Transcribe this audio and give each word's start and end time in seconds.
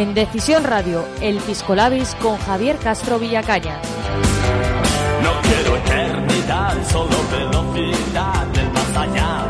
En 0.00 0.14
Decisión 0.14 0.64
Radio, 0.64 1.04
El 1.20 1.36
Piscolabis 1.40 2.14
con 2.22 2.38
Javier 2.38 2.78
Castro 2.78 3.18
Villacaña. 3.18 3.82
No 5.22 5.32
quiero 5.42 5.76
eternidad, 5.76 6.74
solo 6.90 7.16
velocidad 7.30 8.46
del 8.46 8.70
más 8.70 8.96
allá. 8.96 9.44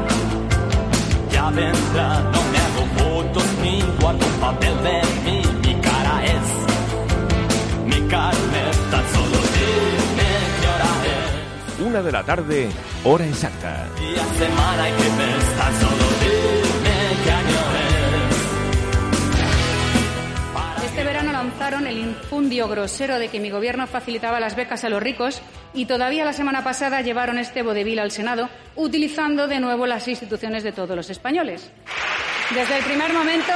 Ya 1.31 1.51
vendrá, 1.51 2.21
no 2.33 2.43
me 2.51 2.59
hago 2.59 2.85
fotos 2.99 3.45
ni 3.63 3.81
guardo 4.01 4.27
un 4.27 4.41
papel 4.41 4.75
de 4.83 5.03
mí. 5.25 5.43
Mi 5.69 5.81
cara 5.81 6.25
es 6.25 7.87
mi 7.87 8.09
carne, 8.09 8.63
tan 8.91 9.05
solo 9.15 9.39
dime 9.55 10.31
qué 10.61 10.67
hora 10.67 10.93
es. 11.15 11.87
Una 11.87 12.03
de 12.03 12.11
la 12.11 12.25
tarde, 12.25 12.69
hora 13.05 13.25
exacta. 13.25 13.87
Día, 14.01 14.25
semana 14.37 14.89
y 14.89 14.93
qué 14.95 15.11
mes, 15.11 15.57
tan 15.57 15.81
solo 15.81 16.07
dime 16.19 16.60
lanzaron 21.43 21.87
el 21.87 21.97
infundio 21.97 22.69
grosero 22.69 23.19
de 23.19 23.29
que 23.29 23.41
mi 23.41 23.49
gobierno 23.49 23.87
facilitaba 23.87 24.41
las 24.41 24.57
becas 24.57 24.85
a 24.85 24.91
los 24.91 25.03
ricos 25.03 25.41
y 25.73 25.87
todavía 25.87 26.23
la 26.23 26.35
semana 26.35 26.63
pasada 26.63 27.01
llevaron 27.01 27.39
este 27.39 27.63
vodevil 27.63 27.99
al 27.99 28.11
Senado 28.11 28.51
utilizando 28.77 29.49
de 29.49 29.59
nuevo 29.59 29.87
las 29.87 30.07
instituciones 30.07 30.65
de 30.65 30.73
todos 30.73 30.95
los 30.95 31.09
españoles. 31.09 31.73
Desde 32.55 32.77
el 32.77 32.85
primer 32.85 33.15
momento 33.15 33.55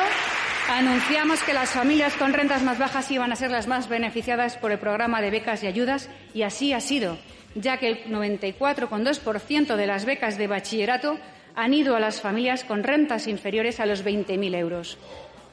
anunciamos 0.71 1.43
que 1.43 1.53
las 1.53 1.73
familias 1.73 2.15
con 2.15 2.33
rentas 2.33 2.63
más 2.63 2.79
bajas 2.79 3.11
iban 3.11 3.33
a 3.33 3.37
ser 3.37 3.51
las 3.51 3.67
más 3.67 3.87
beneficiadas 3.87 4.57
por 4.57 4.73
el 4.73 4.79
programa 4.79 5.21
de 5.21 5.31
becas 5.31 5.63
y 5.63 5.67
ayudas 5.67 6.09
y 6.33 6.41
así 6.41 6.73
ha 6.73 6.81
sido, 6.81 7.19
ya 7.55 7.77
que 7.77 7.89
el 7.89 8.05
94,2% 8.07 9.77
de 9.77 9.87
las 9.87 10.07
becas 10.07 10.39
de 10.39 10.47
bachillerato 10.47 11.19
han 11.55 11.75
ido 11.75 11.97
a 11.97 12.01
las 12.01 12.23
familias 12.23 12.65
con 12.65 12.83
rentas 12.83 13.27
inferiores 13.27 13.79
a 13.79 13.85
los 13.85 14.07
20.000 14.07 14.57
euros. 14.57 14.99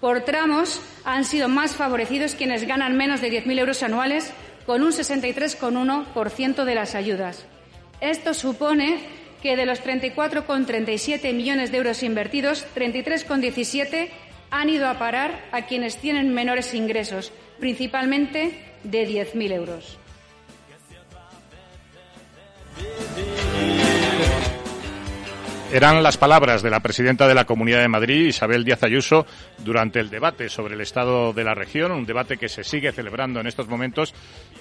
Por 0.02 0.22
tramos 0.22 0.82
han 1.06 1.23
sido 1.26 1.48
más 1.48 1.76
favorecidos 1.76 2.34
quienes 2.34 2.66
ganan 2.66 2.98
menos 2.98 3.22
de 3.22 3.32
10.000 3.32 3.60
euros 3.60 3.84
anuales, 3.84 4.34
con 4.66 4.84
un 4.84 4.92
63,1% 4.92 6.66
de 6.66 6.76
las 6.76 6.95
ayudas. 6.95 7.45
Esto 8.02 8.34
supone 8.34 9.00
que 9.44 9.56
de 9.56 9.66
los 9.67 9.84
34,37 9.84 11.34
millones 11.34 11.72
de 11.72 11.78
euros 11.78 12.02
invertidos, 12.04 12.66
33,17 12.76 14.10
han 14.50 14.70
ido 14.70 14.88
a 14.88 14.98
parar 14.98 15.40
a 15.52 15.67
quienes 15.67 15.98
tienen 15.98 16.34
menores 16.34 16.73
ingresos, 16.73 17.32
principalmente 17.60 18.60
de 18.84 19.08
10.000 19.08 19.52
euros. 19.52 19.98
Eran 25.73 26.04
las 26.04 26.17
palabras 26.17 26.61
de 26.61 26.70
la 26.70 26.82
presidenta 26.82 27.30
de 27.30 27.33
la 27.33 27.45
Comunidad 27.45 27.80
de 27.80 27.87
Madrid, 27.87 28.26
Isabel 28.26 28.65
Díaz 28.65 28.83
Ayuso, 28.83 29.26
durante 29.59 30.02
el 30.02 30.09
debate 30.09 30.49
sobre 30.49 30.76
el 30.76 30.82
estado 30.82 31.32
de 31.32 31.45
la 31.45 31.54
región, 31.54 31.93
un 31.93 32.05
debate 32.05 32.36
que 32.36 32.49
se 32.49 32.65
sigue 32.65 32.92
celebrando 32.92 33.39
en 33.39 33.48
estos 33.48 33.70
momentos 33.70 34.14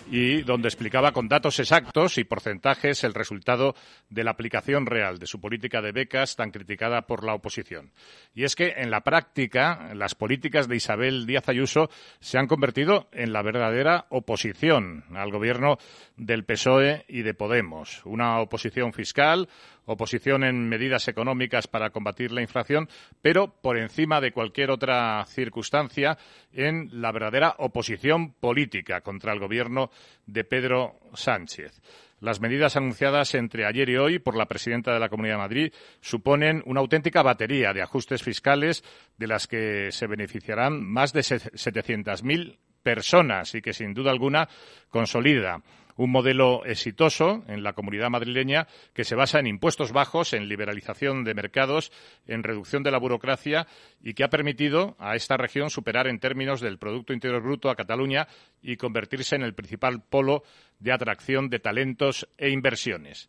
y 0.09 0.43
donde 0.43 0.69
explicaba 0.69 1.11
con 1.11 1.27
datos 1.27 1.59
exactos 1.59 2.17
y 2.17 2.23
porcentajes 2.23 3.03
el 3.03 3.15
resultado 3.15 3.75
de 4.09 4.23
la 4.23 4.31
aplicación 4.31 4.87
real 4.87 5.19
de 5.19 5.27
su 5.27 5.41
política 5.41 5.83
de 5.83 5.91
becas 5.91 6.37
tan 6.37 6.53
criticada 6.53 7.03
por 7.03 7.25
la 7.25 7.35
oposición. 7.35 7.91
Y 8.33 8.45
es 8.45 8.55
que 8.55 8.75
en 8.77 8.93
la 8.93 9.01
práctica 9.01 9.91
las 9.95 10.15
políticas 10.15 10.69
de 10.69 10.77
Isabel 10.77 11.27
Díaz 11.27 11.49
Ayuso 11.49 11.91
se 12.21 12.39
han 12.39 12.47
convertido 12.47 13.09
en 13.11 13.33
la 13.33 13.43
verdadera 13.43 14.07
oposición 14.11 15.05
al 15.13 15.33
gobierno 15.33 15.79
del 16.17 16.45
PSOE 16.45 17.05
y 17.09 17.23
de 17.23 17.35
Podemos, 17.35 18.03
una 18.05 18.39
oposición 18.39 18.93
fiscal, 18.93 19.49
oposición 19.87 20.45
en 20.45 20.69
medidas 20.69 21.09
económicas 21.09 21.67
para 21.67 21.91
combatir 21.91 22.33
la 22.33 22.43
inflación, 22.43 22.89
pero 23.23 23.49
por 23.61 23.79
encima 23.79 24.21
de 24.21 24.33
cualquier 24.33 24.71
otra 24.71 25.25
circunstancia 25.27 26.19
en 26.53 26.89
la 26.93 27.13
verdadera 27.13 27.55
oposición 27.59 28.33
política 28.33 29.01
contra 29.01 29.33
el 29.33 29.41
gobierno 29.41 29.91
de 30.27 30.45
Pedro 30.45 31.01
Sánchez. 31.15 31.81
Las 32.21 32.41
medidas 32.41 32.77
anunciadas 32.77 33.35
entre 33.35 33.65
ayer 33.65 33.89
y 33.89 33.97
hoy 33.97 34.19
por 34.19 34.37
la 34.37 34.47
presidenta 34.47 34.93
de 34.93 35.01
la 35.01 35.09
Comunidad 35.09 35.37
de 35.37 35.39
Madrid 35.39 35.73
suponen 36.01 36.63
una 36.67 36.81
auténtica 36.81 37.23
batería 37.23 37.73
de 37.73 37.81
ajustes 37.81 38.23
fiscales 38.23 38.85
de 39.17 39.27
las 39.27 39.47
que 39.47 39.91
se 39.91 40.07
beneficiarán 40.07 40.85
más 40.85 41.15
de 41.15 41.21
700.000 41.21 42.59
personas 42.83 43.55
y 43.55 43.63
que, 43.63 43.73
sin 43.73 43.95
duda 43.95 44.11
alguna, 44.11 44.49
consolida 44.91 45.63
un 46.01 46.11
modelo 46.11 46.65
exitoso 46.65 47.45
en 47.47 47.63
la 47.63 47.75
comunidad 47.75 48.09
madrileña 48.09 48.67
que 48.95 49.05
se 49.05 49.15
basa 49.15 49.39
en 49.39 49.47
impuestos 49.47 49.93
bajos, 49.93 50.33
en 50.33 50.49
liberalización 50.49 51.25
de 51.25 51.35
mercados, 51.35 51.93
en 52.27 52.43
reducción 52.43 52.83
de 52.83 52.91
la 52.91 52.97
burocracia 52.97 53.67
y 54.03 54.15
que 54.15 54.25
ha 54.25 54.31
permitido 54.31 54.97
a 54.99 55.15
esta 55.15 55.37
región 55.37 55.69
superar 55.69 56.07
en 56.07 56.19
términos 56.19 56.63
del 56.63 56.79
Producto 56.79 57.13
Interior 57.13 57.43
Bruto 57.43 57.69
a 57.69 57.77
Cataluña 57.77 58.29
y 58.63 58.79
convertirse 58.79 59.37
en 59.37 59.43
el 59.43 59.53
principal 59.53 60.03
polo 60.03 60.43
de 60.79 60.93
atracción 60.93 61.51
de 61.51 61.59
talentos 61.59 62.27
e 62.39 62.49
inversiones. 62.49 63.29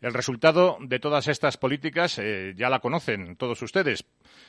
El 0.00 0.12
resultado 0.12 0.78
de 0.80 0.98
todas 0.98 1.28
estas 1.28 1.56
políticas 1.56 2.18
eh, 2.18 2.52
ya 2.56 2.68
la 2.68 2.80
conocen 2.80 3.36
todos 3.36 3.62
ustedes. 3.62 4.04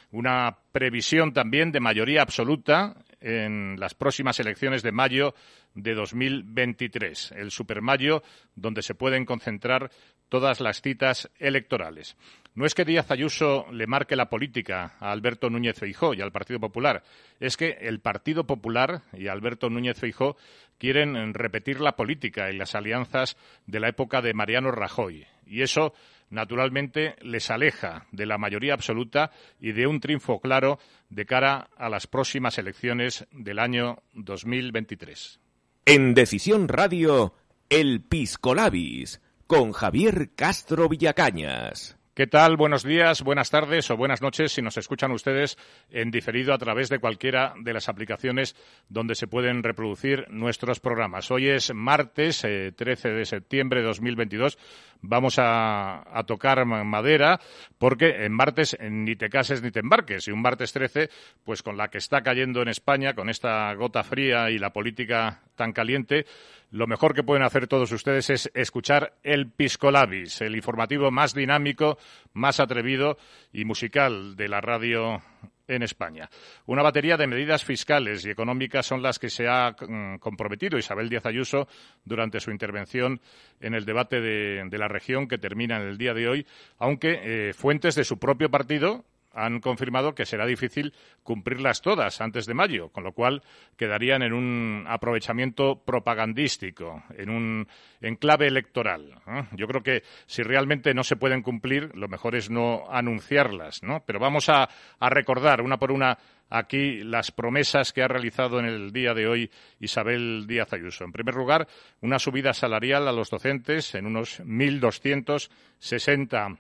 Una 0.10 0.58
previsión 0.72 1.34
también 1.34 1.72
de 1.72 1.80
mayoría 1.80 2.24
absoluta 2.24 2.96
en 3.22 3.80
las 3.80 3.94
próximas 3.94 4.40
elecciones 4.40 4.84
de 4.84 4.92
mayo 4.92 5.36
de 5.74 5.94
2023, 5.94 7.34
el 7.34 7.52
Supermayo, 7.52 8.24
donde 8.56 8.82
se 8.82 8.96
pueden 8.96 9.26
concentrar 9.26 9.92
todas 10.30 10.62
las 10.62 10.82
citas 10.82 11.30
electorales. 11.40 12.16
No 12.56 12.66
es 12.66 12.76
que 12.76 12.86
Díaz 12.86 13.12
Ayuso 13.12 13.66
le 13.72 13.88
marque 13.88 14.16
la 14.16 14.30
política 14.30 14.96
a 15.00 15.12
Alberto 15.12 15.50
Núñez 15.50 15.78
Feijó 15.78 16.14
y 16.14 16.22
al 16.22 16.32
Partido 16.32 16.60
Popular, 16.60 17.04
es 17.40 17.58
que 17.58 17.78
el 17.82 18.00
Partido 18.00 18.46
Popular 18.46 19.02
y 19.14 19.28
Alberto 19.28 19.70
Núñez 19.70 19.98
Feijó 20.00 20.36
quieren 20.78 21.34
repetir 21.34 21.82
la 21.82 21.96
política 21.96 22.50
y 22.50 22.58
las 22.58 22.76
alianzas 22.76 23.38
de 23.68 23.80
la 23.80 23.90
época 23.90 24.22
de 24.22 24.34
Mariano 24.34 24.72
Rajoy. 24.72 25.26
Y 25.46 25.62
eso, 25.62 25.94
naturalmente, 26.30 27.16
les 27.22 27.50
aleja 27.50 28.06
de 28.12 28.26
la 28.26 28.38
mayoría 28.38 28.74
absoluta 28.74 29.32
y 29.60 29.72
de 29.72 29.88
un 29.88 30.00
triunfo 30.00 30.40
claro 30.40 30.80
de 31.10 31.26
cara 31.26 31.70
a 31.78 31.90
las 31.90 32.08
próximas 32.08 32.58
elecciones 32.58 33.28
del 33.32 33.60
año 33.60 34.04
2023. 34.14 35.40
En 35.86 36.14
Decisión 36.14 36.68
Radio, 36.68 37.34
El 37.70 38.02
Piscolabis, 38.02 39.22
con 39.48 39.72
Javier 39.72 40.32
Castro 40.36 40.88
Villacañas. 40.88 42.00
¿Qué 42.20 42.28
tal? 42.28 42.58
Buenos 42.58 42.84
días, 42.84 43.22
buenas 43.22 43.50
tardes 43.50 43.90
o 43.92 43.96
buenas 43.96 44.22
noches 44.22 44.52
si 44.52 44.62
nos 44.62 44.76
escuchan 44.76 45.14
ustedes 45.14 45.58
en 45.90 46.12
diferido 46.12 46.54
a 46.54 46.58
través 46.58 46.90
de 46.90 47.00
cualquiera 47.00 47.54
de 47.62 47.72
las 47.72 47.88
aplicaciones 47.88 48.58
donde 48.90 49.16
se 49.16 49.28
pueden 49.28 49.64
reproducir 49.64 50.26
nuestros 50.30 50.82
programas. 50.82 51.32
Hoy 51.32 51.48
es 51.48 51.74
martes 51.74 52.44
eh, 52.44 52.74
13 52.76 53.12
de 53.12 53.24
septiembre 53.24 53.80
de 53.80 53.88
2022. 53.88 54.58
Vamos 55.02 55.36
a, 55.38 56.04
tocar 56.28 56.66
madera 56.66 57.40
porque 57.78 58.26
en 58.26 58.34
martes 58.34 58.78
ni 58.82 59.16
te 59.16 59.30
cases 59.30 59.62
ni 59.62 59.72
te 59.72 59.80
embarques. 59.80 60.28
Y 60.28 60.32
un 60.32 60.42
martes 60.42 60.74
13, 60.74 61.10
pues 61.44 61.64
con 61.64 61.78
la 61.78 61.90
que 61.90 61.98
está 61.98 62.22
cayendo 62.22 62.62
en 62.62 62.68
España, 62.68 63.14
con 63.14 63.30
esta 63.30 63.74
gota 63.74 64.04
fría 64.04 64.50
y 64.50 64.60
la 64.60 64.72
política 64.72 65.42
tan 65.56 65.72
caliente, 65.72 66.26
lo 66.72 66.88
mejor 66.88 67.16
que 67.16 67.24
pueden 67.24 67.44
hacer 67.44 67.68
todos 67.68 67.92
ustedes 67.92 68.30
es 68.30 68.52
escuchar 68.54 69.14
el 69.24 69.50
Piscolabis, 69.50 70.42
el 70.42 70.56
informativo 70.56 71.10
más 71.12 71.34
dinámico, 71.34 71.98
más 72.34 72.60
atrevido 72.60 73.18
y 73.52 73.66
musical 73.66 74.36
de 74.36 74.48
la 74.48 74.62
radio 74.62 75.22
en 75.70 75.84
España. 75.84 76.30
Una 76.66 76.82
batería 76.82 77.16
de 77.16 77.28
medidas 77.28 77.64
fiscales 77.64 78.26
y 78.26 78.30
económicas 78.30 78.86
son 78.86 79.02
las 79.02 79.20
que 79.20 79.30
se 79.30 79.48
ha 79.48 79.72
mm, 79.72 80.18
comprometido 80.18 80.78
Isabel 80.78 81.10
Díaz 81.10 81.26
Ayuso 81.26 81.68
durante 82.04 82.40
su 82.40 82.52
intervención 82.52 83.22
en 83.62 83.74
el 83.76 83.86
debate 83.86 84.20
de, 84.20 84.78
la 84.80 84.88
región 84.88 85.28
que 85.28 85.38
termina 85.38 85.78
en 85.78 85.88
el 85.88 85.98
día 85.98 86.14
de 86.14 86.28
hoy, 86.28 86.48
aunque 86.78 87.20
eh, 87.50 87.54
fuentes 87.54 87.96
de 87.96 88.04
su 88.04 88.18
propio 88.18 88.50
partido 88.50 89.06
han 89.34 89.60
confirmado 89.60 90.16
que 90.16 90.26
será 90.26 90.46
difícil 90.46 90.94
cumplirlas 91.24 91.82
todas 91.82 92.22
antes 92.22 92.46
de 92.46 92.54
mayo, 92.54 92.90
con 92.90 93.04
lo 93.04 93.14
cual 93.14 93.44
quedarían 93.78 94.24
en 94.24 94.34
un 94.34 94.86
aprovechamiento 94.88 95.84
propagandístico, 95.84 97.04
en 97.18 97.30
un 97.30 97.68
enclave 98.02 98.48
electoral. 98.48 99.16
Yo 99.52 99.68
creo 99.68 99.84
que 99.84 100.04
si 100.26 100.44
realmente 100.44 100.94
no 100.94 101.04
se 101.04 101.16
pueden 101.16 101.42
cumplir, 101.42 101.96
lo 101.96 102.08
mejor 102.08 102.36
es 102.36 102.50
no 102.50 102.86
anunciarlas. 102.90 103.82
Pero 104.06 104.20
vamos 104.20 104.50
a, 104.50 104.70
a 105.00 105.10
recordar 105.10 105.62
una 105.62 105.78
por 105.78 105.92
una 105.92 106.18
aquí 106.50 107.04
las 107.04 107.32
promesas 107.32 107.94
que 107.94 108.02
ha 108.02 108.08
realizado 108.08 108.60
en 108.60 108.66
el 108.66 108.92
día 108.92 109.14
de 109.14 109.28
hoy 109.28 109.52
Isabel 109.80 110.48
Díaz 110.48 110.74
Ayuso. 110.74 111.04
En 111.04 111.12
primer 111.12 111.36
lugar, 111.36 111.68
una 112.02 112.18
subida 112.18 112.54
salarial 112.54 113.08
a 113.08 113.12
los 113.12 113.30
docentes 113.30 113.94
en 113.96 114.08
unos 114.08 114.40
1.260 114.42 116.58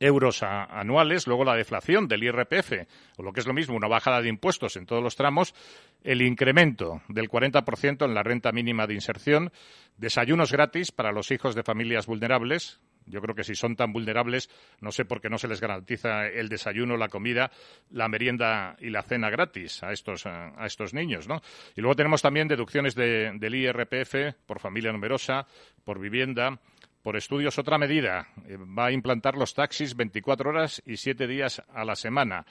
euros 0.00 0.42
anuales, 0.42 1.26
luego 1.26 1.44
la 1.44 1.56
deflación 1.56 2.08
del 2.08 2.24
IRPF, 2.24 2.72
o 3.16 3.22
lo 3.22 3.32
que 3.32 3.40
es 3.40 3.46
lo 3.46 3.54
mismo, 3.54 3.76
una 3.76 3.88
bajada 3.88 4.20
de 4.20 4.28
impuestos 4.28 4.76
en 4.76 4.86
todos 4.86 5.02
los 5.02 5.16
tramos, 5.16 5.54
el 6.02 6.22
incremento 6.22 7.02
del 7.08 7.28
40% 7.28 8.04
en 8.04 8.14
la 8.14 8.22
renta 8.22 8.52
mínima 8.52 8.86
de 8.86 8.94
inserción, 8.94 9.52
desayunos 9.96 10.52
gratis 10.52 10.92
para 10.92 11.12
los 11.12 11.30
hijos 11.30 11.54
de 11.54 11.62
familias 11.62 12.06
vulnerables. 12.06 12.80
Yo 13.06 13.20
creo 13.20 13.34
que 13.34 13.44
si 13.44 13.54
son 13.54 13.76
tan 13.76 13.92
vulnerables, 13.92 14.48
no 14.80 14.90
sé 14.90 15.04
por 15.04 15.20
qué 15.20 15.28
no 15.28 15.36
se 15.36 15.46
les 15.46 15.60
garantiza 15.60 16.26
el 16.26 16.48
desayuno, 16.48 16.96
la 16.96 17.08
comida, 17.08 17.50
la 17.90 18.08
merienda 18.08 18.76
y 18.80 18.88
la 18.88 19.02
cena 19.02 19.28
gratis 19.28 19.82
a 19.82 19.92
estos, 19.92 20.24
a 20.24 20.64
estos 20.64 20.94
niños, 20.94 21.28
¿no? 21.28 21.42
Y 21.76 21.82
luego 21.82 21.96
tenemos 21.96 22.22
también 22.22 22.48
deducciones 22.48 22.94
del 22.94 23.54
IRPF 23.54 24.36
por 24.46 24.58
familia 24.58 24.90
numerosa, 24.90 25.46
por 25.84 26.00
vivienda, 26.00 26.58
por 27.04 27.16
estudios, 27.16 27.58
otra 27.58 27.76
medida. 27.76 28.28
Eh, 28.48 28.56
va 28.56 28.86
a 28.86 28.92
implantar 28.92 29.36
los 29.36 29.52
taxis 29.52 29.94
24 29.94 30.48
horas 30.48 30.82
y 30.86 30.96
7 30.96 31.26
días 31.26 31.62
a 31.72 31.84
la 31.84 31.96
semana 31.96 32.46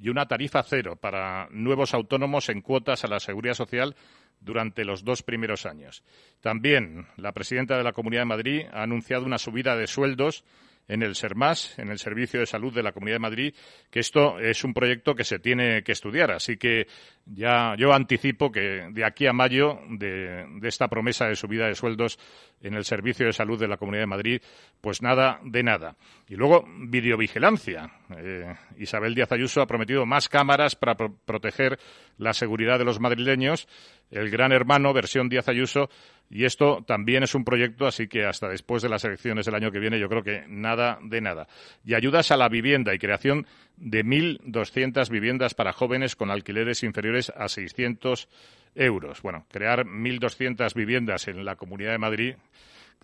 y 0.00 0.08
una 0.08 0.26
tarifa 0.26 0.62
cero 0.62 0.96
para 0.96 1.48
nuevos 1.50 1.92
autónomos 1.92 2.48
en 2.48 2.62
cuotas 2.62 3.04
a 3.04 3.08
la 3.08 3.20
seguridad 3.20 3.52
social 3.52 3.94
durante 4.40 4.86
los 4.86 5.04
dos 5.04 5.22
primeros 5.22 5.66
años. 5.66 6.02
También 6.40 7.06
la 7.16 7.32
presidenta 7.32 7.76
de 7.76 7.84
la 7.84 7.92
Comunidad 7.92 8.22
de 8.22 8.26
Madrid 8.26 8.62
ha 8.72 8.82
anunciado 8.82 9.26
una 9.26 9.38
subida 9.38 9.76
de 9.76 9.86
sueldos 9.86 10.42
en 10.88 11.02
el 11.02 11.14
SERMAS, 11.14 11.78
en 11.78 11.90
el 11.90 11.98
Servicio 11.98 12.40
de 12.40 12.46
Salud 12.46 12.74
de 12.74 12.82
la 12.82 12.92
Comunidad 12.92 13.16
de 13.16 13.20
Madrid, 13.20 13.54
que 13.90 14.00
esto 14.00 14.38
es 14.38 14.64
un 14.64 14.72
proyecto 14.72 15.14
que 15.14 15.24
se 15.24 15.38
tiene 15.38 15.82
que 15.82 15.92
estudiar. 15.92 16.30
Así 16.30 16.56
que 16.56 16.86
ya 17.26 17.74
yo 17.76 17.92
anticipo 17.92 18.50
que 18.50 18.88
de 18.90 19.04
aquí 19.04 19.26
a 19.26 19.34
mayo 19.34 19.78
de, 19.90 20.46
esta 20.62 20.88
promesa 20.88 21.26
de 21.26 21.36
subida 21.36 21.66
de 21.66 21.74
sueldos 21.74 22.18
en 22.62 22.74
el 22.74 22.84
Servicio 22.84 23.26
de 23.26 23.32
Salud 23.32 23.60
de 23.60 23.68
la 23.68 23.76
Comunidad 23.76 24.02
de 24.02 24.06
Madrid, 24.06 24.42
pues 24.80 25.02
nada 25.02 25.38
de 25.44 25.62
nada. 25.62 25.96
Y 26.26 26.36
luego, 26.36 26.64
videovigilancia. 26.88 27.90
Eh, 28.16 28.54
Isabel 28.78 29.14
Díaz 29.14 29.30
Ayuso 29.30 29.60
ha 29.60 29.66
prometido 29.66 30.06
más 30.06 30.28
cámaras 30.28 30.74
para 30.74 30.96
proteger 30.96 31.78
la 32.16 32.32
seguridad 32.32 32.78
de 32.78 32.84
los 32.84 32.98
madrileños. 32.98 33.68
El 34.10 34.30
gran 34.30 34.52
hermano, 34.52 34.92
versión 34.92 35.28
Díaz 35.28 35.48
Ayuso, 35.48 35.90
y 36.30 36.44
esto 36.44 36.84
también 36.86 37.22
es 37.22 37.34
un 37.34 37.44
proyecto, 37.44 37.86
así 37.86 38.06
que 38.06 38.24
hasta 38.24 38.48
después 38.48 38.82
de 38.82 38.88
las 38.88 39.04
elecciones 39.04 39.46
del 39.46 39.54
año 39.54 39.70
que 39.70 39.78
viene 39.78 39.98
yo 39.98 40.08
creo 40.08 40.22
que 40.22 40.44
nada 40.48 40.98
de 41.02 41.20
nada. 41.20 41.46
Y 41.84 41.94
ayudas 41.94 42.30
a 42.30 42.36
la 42.36 42.48
vivienda 42.48 42.94
y 42.94 42.98
creación 42.98 43.46
de 43.76 44.04
1.200 44.04 45.08
viviendas 45.10 45.54
para 45.54 45.72
jóvenes 45.72 46.16
con 46.16 46.30
alquileres 46.30 46.82
inferiores 46.82 47.32
a 47.34 47.48
600 47.48 48.28
euros. 48.74 49.22
Bueno, 49.22 49.46
crear 49.50 49.86
1.200 49.86 50.74
viviendas 50.74 51.28
en 51.28 51.44
la 51.44 51.56
Comunidad 51.56 51.92
de 51.92 51.98
Madrid, 51.98 52.34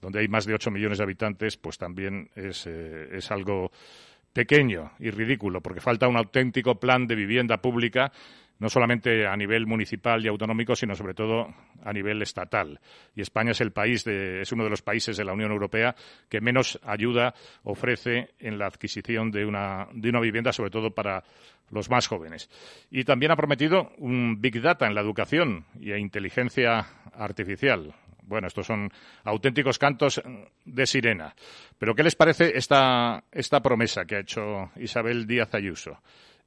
donde 0.01 0.21
hay 0.21 0.29
más 0.29 0.45
de 0.45 0.55
8 0.55 0.71
millones 0.71 0.99
de 0.99 1.05
habitantes, 1.05 1.57
pues 1.57 1.79
también 1.79 2.29
es, 2.35 2.67
eh, 2.67 3.09
es 3.13 3.31
algo 3.31 3.73
pequeño 4.35 4.93
y 4.99 5.11
ridículo, 5.11 5.63
porque 5.63 5.81
falta 5.81 6.09
un 6.09 6.17
auténtico 6.17 6.79
plan 6.79 7.07
de 7.07 7.15
vivienda 7.15 7.59
pública 7.59 8.13
no 8.59 8.69
solamente 8.69 9.27
a 9.27 9.37
nivel 9.37 9.67
municipal 9.67 10.25
y 10.25 10.29
autonómico, 10.29 10.77
sino 10.77 10.95
sobre 10.95 11.15
todo 11.15 11.53
a 11.83 11.93
nivel 11.93 12.23
estatal. 12.23 12.81
Y 13.15 13.21
España 13.21 13.51
es 13.51 13.61
el 13.61 13.73
país 13.73 14.07
es 14.07 14.53
uno 14.53 14.65
de 14.65 14.71
los 14.71 14.83
países 14.83 15.17
de 15.17 15.25
la 15.25 15.33
Unión 15.33 15.51
Europea 15.51 15.95
que 16.29 16.41
menos 16.41 16.79
ayuda 16.85 17.35
ofrece 17.63 18.31
en 18.39 18.59
la 18.59 18.67
adquisición 18.67 19.31
de 19.31 19.45
una, 19.45 19.89
de 19.93 20.09
una 20.09 20.21
vivienda, 20.21 20.53
sobre 20.53 20.71
todo 20.71 20.93
para 20.93 21.25
los 21.71 21.91
más 21.91 22.07
jóvenes. 22.07 22.49
Y 22.91 23.05
también 23.05 23.33
ha 23.33 23.37
prometido 23.37 23.93
un 23.99 24.41
Big 24.41 24.61
Data 24.61 24.87
en 24.87 24.95
la 24.95 25.01
educación 25.01 25.67
y 25.79 25.93
inteligencia 25.93 26.87
artificial. 27.13 27.95
Bueno, 28.23 28.47
estos 28.47 28.67
son 28.67 28.91
auténticos 29.25 29.79
cantos 29.79 30.23
de 30.65 30.87
sirena. 30.87 31.35
Pero 31.79 31.95
¿qué 31.95 32.03
les 32.03 32.15
parece 32.15 32.57
esta, 32.57 33.25
esta 33.31 33.61
promesa 33.61 34.07
que 34.07 34.17
ha 34.17 34.21
hecho 34.21 34.71
Isabel 34.77 35.27
Díaz 35.27 35.55
Ayuso? 35.55 35.99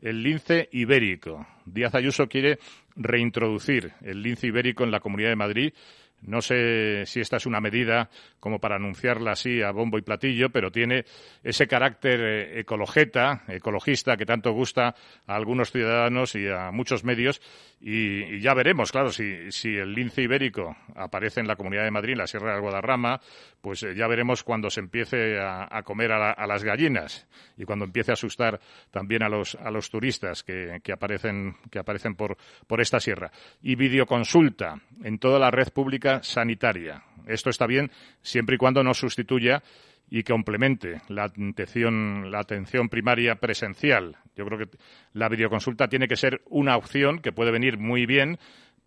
El 0.02 0.24
lince 0.24 0.70
ibérico. 0.72 1.48
Díaz 1.66 1.96
Ayuso 1.96 2.28
quiere 2.28 2.60
reintroducir 2.96 3.94
el 4.02 4.22
lince 4.22 4.48
ibérico 4.48 4.84
en 4.84 4.92
la 4.92 5.00
Comunidad 5.00 5.30
de 5.30 5.36
Madrid 5.36 5.74
no 6.22 6.42
sé 6.42 7.06
si 7.06 7.20
esta 7.20 7.38
es 7.38 7.46
una 7.46 7.62
medida 7.62 8.10
como 8.40 8.60
para 8.60 8.76
anunciarla 8.76 9.32
así 9.32 9.62
a 9.62 9.72
bombo 9.72 9.98
y 9.98 10.02
platillo, 10.02 10.50
pero 10.50 10.72
tiene 10.72 11.06
ese 11.44 11.68
carácter 11.68 12.20
eh, 12.22 12.60
ecologeta, 12.60 13.44
ecologista 13.48 14.18
que 14.18 14.26
tanto 14.26 14.52
gusta 14.52 14.96
a 15.28 15.36
algunos 15.36 15.72
ciudadanos 15.72 16.36
y 16.36 16.48
a 16.48 16.72
muchos 16.72 17.04
medios. 17.04 17.42
Y, 17.80 18.40
ya 18.40 18.54
veremos, 18.56 18.92
claro, 18.92 19.12
si, 19.12 19.24
el 19.64 19.94
lince 19.94 20.24
ibérico 20.24 20.76
aparece 20.96 21.40
en 21.40 21.48
la 21.48 21.56
Comunidad 21.56 21.84
de 21.84 21.92
Madrid, 21.92 22.14
en 22.14 22.20
la 22.20 22.28
Sierra 22.28 22.56
de 22.56 22.62
Guadarrama, 22.62 23.22
pues 23.62 23.84
eh, 23.84 23.94
ya 23.96 24.08
veremos 24.08 24.44
cuando 24.44 24.70
se 24.70 24.80
empiece 24.80 25.40
a, 25.40 25.82
comer 25.84 26.12
a, 26.12 26.48
las 26.48 26.64
gallinas 26.64 27.28
y 27.58 27.66
cuando 27.66 27.86
empiece 27.86 28.12
a 28.12 28.14
asustar 28.14 28.60
también 28.92 29.24
a 29.24 29.30
los, 29.30 29.56
a 29.56 29.70
los 29.70 29.90
turistas 29.90 30.44
que, 30.44 30.80
que 30.84 30.92
aparecen, 30.92 31.56
que 31.70 31.80
aparecen 31.80 32.16
por, 32.16 32.38
por 32.66 32.82
esta 32.82 33.00
sierra. 33.00 33.32
Y 33.62 33.76
videoconsulta 33.76 34.82
en 35.04 35.20
toda 35.20 35.38
la 35.38 35.52
red 35.52 35.70
pública 35.70 36.07
sanitaria. 36.24 37.04
Esto 37.28 37.50
está 37.50 37.68
bien 37.68 37.92
siempre 38.22 38.56
y 38.56 38.58
cuando 38.58 38.84
no 38.84 38.94
sustituya 38.94 39.62
y 40.10 40.24
complemente 40.24 41.02
la 41.10 41.26
atención, 41.26 42.32
la 42.32 42.40
atención 42.40 42.90
primaria 42.90 43.36
presencial. 43.36 44.18
Yo 44.36 44.46
creo 44.46 44.60
que 44.60 44.78
la 45.14 45.30
videoconsulta 45.30 45.88
tiene 45.88 46.08
que 46.08 46.16
ser 46.16 46.42
una 46.50 46.78
opción 46.78 47.20
que 47.20 47.32
puede 47.32 47.52
venir 47.52 47.78
muy 47.78 48.06
bien, 48.06 48.38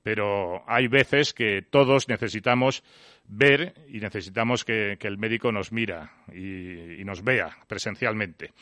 pero 0.03 0.65
hay 0.67 0.89
veces 0.89 1.35
que 1.35 1.63
todos 1.63 2.09
necesitamos 2.09 2.83
ver 3.27 3.75
y 3.89 4.01
necesitamos 4.01 4.65
que, 4.65 4.97
el 5.01 5.19
médico 5.19 5.53
nos 5.53 5.73
mira 5.73 6.13
y, 6.33 7.01
y 7.01 7.05
nos 7.05 7.23
vea 7.23 7.51
presencialmente. 7.69 8.53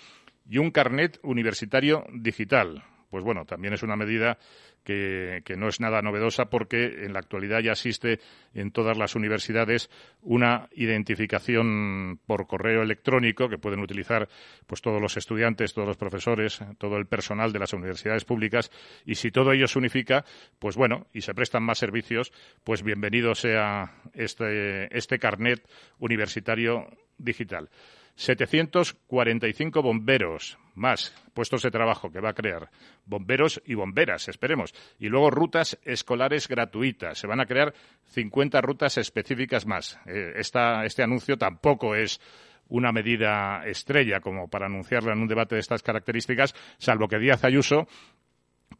Y 0.51 0.59
un 0.59 0.71
carnet 0.71 1.19
universitario 1.23 2.07
digital. 2.13 2.83
Pues 3.11 3.25
bueno, 3.25 3.45
también 3.45 3.75
es 3.75 3.83
una 3.83 3.97
medida 3.97 4.39
que, 4.85 5.55
no 5.57 5.69
es 5.69 5.81
nada 5.81 6.01
novedosa 6.03 6.47
porque 6.47 7.05
en 7.05 7.13
la 7.13 7.19
actualidad 7.19 7.61
ya 7.61 7.73
existe 7.73 8.21
en 8.55 8.71
todas 8.71 8.97
las 8.97 9.15
universidades 9.15 9.91
una 10.23 10.69
identificación 10.73 12.21
por 12.27 12.47
correo 12.47 12.83
electrónico 12.83 13.49
que 13.49 13.59
pueden 13.59 13.81
utilizar 13.81 14.29
pues 14.67 14.81
todos 14.81 15.01
los 15.01 15.17
estudiantes, 15.17 15.75
todos 15.75 15.89
los 15.89 15.97
profesores, 15.97 16.61
todo 16.79 16.97
el 16.97 17.07
personal 17.07 17.53
de 17.53 17.59
las 17.59 17.73
universidades 17.73 18.25
públicas 18.25 18.71
y 19.05 19.17
si 19.17 19.31
todo 19.31 19.53
ello 19.53 19.67
se 19.67 19.79
unifica, 19.79 20.25
pues 20.59 20.77
bueno, 20.77 21.07
y 21.13 21.21
se 21.21 21.35
prestan 21.35 21.63
más 21.63 21.79
servicios, 21.79 22.33
pues 22.65 22.83
bienvenido 22.83 23.35
sea 23.35 23.93
este, 24.15 24.97
este 24.97 25.19
carnet 25.19 25.69
universitario 25.99 26.87
digital. 27.19 27.69
745 28.19 29.81
bomberos 29.81 30.59
más 30.75 31.15
puestos 31.35 31.63
de 31.63 31.71
trabajo 31.71 32.11
que 32.11 32.21
va 32.21 32.31
a 32.31 32.35
crear. 32.35 32.69
Bomberos 33.07 33.63
y 33.65 33.75
bomberas, 33.75 34.29
esperemos. 34.29 34.75
Y 34.99 35.09
luego 35.09 35.31
rutas 35.31 35.79
escolares 35.85 36.49
gratuitas. 36.49 37.19
Se 37.19 37.29
van 37.29 37.41
a 37.41 37.47
crear 37.47 37.73
50 38.07 38.61
rutas 38.61 38.99
específicas 38.99 39.67
más. 39.67 40.01
Eh, 40.05 40.33
este 40.37 41.03
anuncio 41.03 41.39
tampoco 41.39 41.95
es 41.95 42.21
una 42.69 42.91
medida 42.91 43.63
estrella 43.65 44.21
como 44.21 44.49
para 44.49 44.67
anunciarla 44.67 45.13
en 45.13 45.21
un 45.21 45.29
debate 45.29 45.55
de 45.55 45.61
estas 45.61 45.83
características, 45.85 46.55
salvo 46.77 47.07
que 47.07 47.19
Díaz 47.19 47.45
Ayuso 47.45 47.87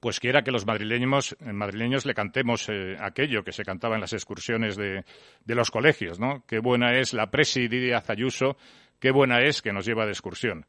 pues 0.01 0.21
quiera 0.21 0.43
que 0.43 0.53
los 0.53 0.67
madrileños, 0.67 1.37
madrileños 1.41 2.07
le 2.07 2.15
cantemos 2.15 2.69
eh, 2.69 2.97
aquello 3.01 3.43
que 3.43 3.53
se 3.53 3.65
cantaba 3.65 3.95
en 3.95 4.03
las 4.03 4.13
excursiones 4.13 4.77
de, 4.77 5.05
de, 5.45 5.55
los 5.55 5.71
colegios, 5.71 6.21
¿no? 6.21 6.45
Qué 6.47 6.61
buena 6.61 6.99
es 6.99 7.15
la 7.15 7.31
presidia 7.31 8.03
Ayuso 8.07 8.57
qué 8.99 9.11
buena 9.11 9.43
es 9.43 9.63
que 9.63 9.73
nos 9.73 9.87
lleva 9.87 10.07
de 10.07 10.13
excursión. 10.13 10.67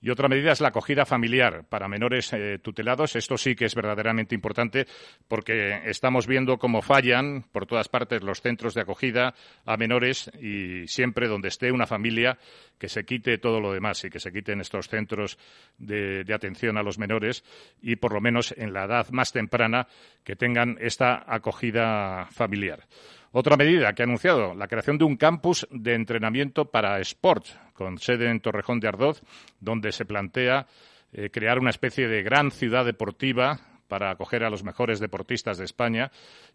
Y 0.00 0.10
otra 0.10 0.28
medida 0.28 0.52
es 0.52 0.60
la 0.60 0.68
acogida 0.68 1.04
familiar 1.04 1.64
para 1.68 1.88
menores 1.88 2.32
eh, 2.32 2.60
tutelados. 2.62 3.16
Esto 3.16 3.36
sí 3.36 3.56
que 3.56 3.64
es 3.64 3.74
verdaderamente 3.74 4.34
importante 4.34 4.86
porque 5.26 5.80
estamos 5.86 6.28
viendo 6.28 6.56
cómo 6.58 6.82
fallan 6.82 7.42
por 7.50 7.66
todas 7.66 7.88
partes 7.88 8.22
los 8.22 8.40
centros 8.40 8.74
de 8.74 8.82
acogida 8.82 9.34
a 9.64 9.76
menores 9.76 10.30
y 10.40 10.86
siempre 10.86 11.26
donde 11.26 11.48
esté 11.48 11.72
una 11.72 11.86
familia 11.86 12.38
que 12.78 12.88
se 12.88 13.04
quite 13.04 13.38
todo 13.38 13.60
lo 13.60 13.72
demás 13.72 14.04
y 14.04 14.10
que 14.10 14.20
se 14.20 14.32
quiten 14.32 14.60
estos 14.60 14.88
centros 14.88 15.36
de, 15.78 16.22
de 16.22 16.34
atención 16.34 16.78
a 16.78 16.84
los 16.84 16.98
menores 16.98 17.42
y 17.82 17.96
por 17.96 18.12
lo 18.12 18.20
menos 18.20 18.54
en 18.56 18.72
la 18.72 18.84
edad 18.84 19.08
más 19.10 19.32
temprana 19.32 19.88
que 20.22 20.36
tengan 20.36 20.76
esta 20.80 21.24
acogida 21.26 22.28
familiar. 22.30 22.84
Otra 23.32 23.56
medida 23.56 23.92
que 23.92 24.02
ha 24.02 24.06
anunciado, 24.06 24.54
la 24.54 24.68
creación 24.68 24.98
de 24.98 25.04
un 25.04 25.16
campus 25.16 25.66
de 25.70 25.94
entrenamiento 25.94 26.70
para 26.70 26.98
sport, 27.00 27.46
con 27.74 27.98
sede 27.98 28.30
en 28.30 28.40
Torrejón 28.40 28.80
de 28.80 28.88
Ardoz, 28.88 29.22
donde 29.60 29.92
se 29.92 30.04
plantea 30.04 30.66
eh, 31.12 31.30
crear 31.30 31.58
una 31.58 31.70
especie 31.70 32.08
de 32.08 32.22
gran 32.22 32.50
ciudad 32.50 32.84
deportiva 32.84 33.60
para 33.88 34.10
acoger 34.10 34.44
a 34.44 34.50
los 34.50 34.62
mejores 34.62 35.00
deportistas 35.00 35.58
de 35.58 35.64
España 35.64 36.12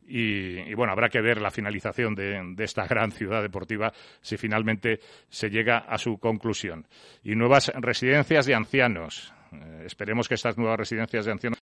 y, 0.07 0.73
bueno, 0.75 0.93
habrá 0.93 1.09
que 1.09 1.21
ver 1.21 1.41
la 1.41 1.51
finalización 1.51 2.15
de, 2.15 2.55
esta 2.59 2.85
gran 2.85 3.11
ciudad 3.11 3.41
deportiva 3.41 3.91
si 4.21 4.37
finalmente 4.37 4.99
se 5.29 5.49
llega 5.49 5.79
a 5.79 5.97
su 5.97 6.19
conclusión. 6.19 6.87
Y 7.23 7.35
nuevas 7.35 7.71
residencias 7.75 8.45
de 8.45 8.55
ancianos. 8.55 9.32
Eh, 9.53 9.83
esperemos 9.85 10.27
que 10.27 10.35
estas 10.35 10.57
nuevas 10.57 10.77
residencias 10.77 11.25
de 11.25 11.31
ancianos 11.31 11.59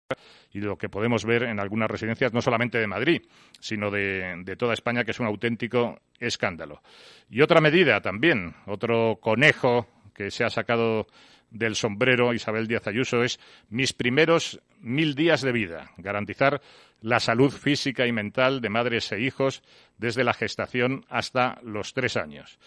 y 0.51 0.59
lo 0.59 0.77
que 0.77 0.89
podemos 0.89 1.25
ver 1.25 1.43
en 1.43 1.59
algunas 1.59 1.89
residencias, 1.89 2.33
no 2.33 2.41
solamente 2.41 2.77
de 2.77 2.87
Madrid, 2.87 3.21
sino 3.59 3.89
de, 3.89 4.41
de 4.43 4.55
toda 4.55 4.73
España, 4.73 5.03
que 5.03 5.11
es 5.11 5.19
un 5.19 5.27
auténtico 5.27 5.99
escándalo. 6.19 6.81
Y 7.29 7.41
otra 7.41 7.61
medida 7.61 8.01
también, 8.01 8.55
otro 8.65 9.19
conejo 9.21 9.87
que 10.13 10.31
se 10.31 10.43
ha 10.43 10.49
sacado 10.49 11.07
del 11.51 11.75
sombrero 11.75 12.33
Isabel 12.33 12.67
Díaz 12.67 12.87
Ayuso 12.87 13.23
es 13.23 13.39
mis 13.69 13.93
primeros 13.93 14.61
mil 14.79 15.15
días 15.15 15.41
de 15.41 15.51
vida, 15.51 15.91
garantizar 15.97 16.61
la 17.01 17.19
salud 17.19 17.51
física 17.51 18.07
y 18.07 18.11
mental 18.11 18.61
de 18.61 18.69
madres 18.69 19.11
e 19.11 19.19
hijos 19.19 19.61
desde 19.97 20.23
la 20.23 20.33
gestación 20.33 21.05
hasta 21.09 21.59
los 21.63 21.93
tres 21.93 22.15
años. 22.15 22.57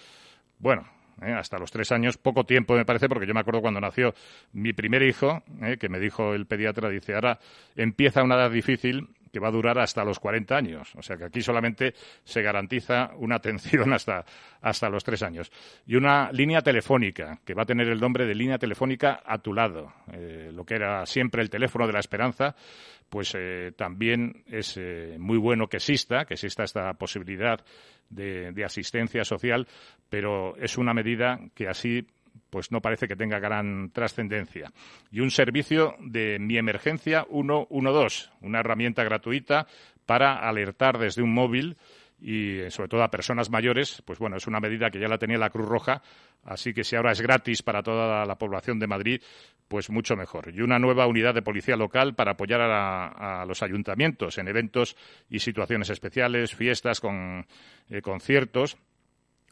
Bueno, 0.59 0.87
¿eh? 1.23 1.33
hasta 1.33 1.59
los 1.59 1.71
tres 1.71 1.93
años, 1.93 2.17
poco 2.17 2.45
tiempo 2.45 2.75
me 2.75 2.85
parece, 2.85 3.09
porque 3.09 3.27
yo 3.27 3.35
me 3.35 3.41
acuerdo 3.41 3.61
cuando 3.61 3.81
nació 3.81 4.15
mi 4.53 4.73
primer 4.73 5.03
hijo, 5.03 5.43
¿eh? 5.63 5.77
que 5.79 5.89
me 5.89 5.99
dijo 5.99 6.35
el 6.35 6.47
pediatra, 6.47 6.89
dice, 6.89 7.15
ahora 7.15 7.39
empieza 7.77 8.23
una 8.23 8.37
edad 8.37 8.51
difícil 8.51 9.09
que 9.35 9.41
va 9.41 9.49
a 9.49 9.51
durar 9.51 9.81
hasta 9.81 10.05
los 10.05 10.21
40 10.21 10.57
años. 10.57 10.95
O 10.95 11.03
sea 11.03 11.17
que 11.17 11.25
aquí 11.25 11.43
solamente 11.43 11.93
se 12.23 12.41
garantiza 12.41 13.11
una 13.17 13.35
atención 13.35 13.93
hasta, 13.93 14.25
hasta 14.61 14.89
los 14.89 15.03
tres 15.03 15.25
años. 15.25 15.51
Y 15.89 15.97
una 15.97 16.31
línea 16.31 16.61
telefónica, 16.61 17.41
que 17.45 17.53
va 17.53 17.65
a 17.65 17.67
tener 17.67 17.89
el 17.89 17.99
nombre 17.99 18.27
de 18.27 18.35
línea 18.37 18.59
telefónica 18.59 19.25
a 19.27 19.39
tu 19.39 19.53
lado. 19.53 19.93
Eh, 20.13 20.53
lo 20.55 20.65
que 20.65 20.77
era 20.77 21.05
siempre 21.05 21.43
el 21.43 21.51
teléfono 21.51 21.89
de 21.89 21.95
la 21.95 21.99
esperanza, 21.99 22.55
pues 23.09 23.35
eh, 23.37 23.73
también 23.77 24.45
es 24.47 24.77
eh, 24.77 25.17
muy 25.19 25.37
bueno 25.37 25.67
que 25.67 25.79
exista, 25.79 26.27
que 26.27 26.35
exista 26.35 26.63
esta 26.63 26.95
posibilidad 26.95 27.59
de, 28.09 28.53
de 28.53 28.65
asistencia 28.65 29.25
social, 29.25 29.67
pero 30.09 30.57
es 30.59 30.79
una 30.79 30.95
medida 30.95 31.41
que 31.57 31.67
así 31.67 32.07
pues 32.51 32.71
no 32.71 32.81
parece 32.81 33.09
que 33.09 33.17
tenga 33.17 33.39
gran 33.39 33.91
trascendencia. 33.91 34.73
Y 35.11 35.21
un 35.21 35.31
servicio 35.31 35.97
de 36.01 36.39
Mi 36.39 36.57
Emergencia 36.57 37.27
112, 37.31 38.31
una 38.43 38.61
herramienta 38.61 39.05
gratuita 39.05 39.67
para 40.07 40.37
alertar 40.49 40.99
desde 40.99 41.23
un 41.23 41.33
móvil 41.33 41.77
y 42.21 42.71
sobre 42.71 42.89
todo 42.89 43.03
a 43.03 43.11
personas 43.11 43.51
mayores, 43.51 44.03
pues 44.07 44.19
bueno, 44.19 44.37
es 44.37 44.47
una 44.47 44.61
medida 44.61 44.91
que 44.91 45.01
ya 45.01 45.09
la 45.09 45.19
tenía 45.19 45.37
la 45.37 45.51
Cruz 45.51 45.69
Roja, 45.69 46.01
así 46.45 46.73
que 46.73 46.85
si 46.85 46.97
ahora 46.97 47.13
es 47.13 47.21
gratis 47.21 47.63
para 47.63 47.83
toda 47.83 48.25
la 48.25 48.37
población 48.37 48.79
de 48.79 48.87
Madrid, 48.87 49.23
pues 49.69 49.91
mucho 49.91 50.17
mejor. 50.17 50.55
Y 50.55 50.63
una 50.63 50.79
nueva 50.79 51.07
unidad 51.07 51.35
de 51.35 51.43
policía 51.43 51.77
local 51.77 52.15
para 52.15 52.33
apoyar 52.33 52.61
a, 52.63 53.45
los 53.47 53.63
ayuntamientos 53.63 54.39
en 54.39 54.49
eventos 54.49 54.97
y 55.29 55.41
situaciones 55.41 55.91
especiales, 55.91 56.55
fiestas, 56.55 57.01
con 57.01 57.47
eh, 57.91 58.01
conciertos 58.01 58.79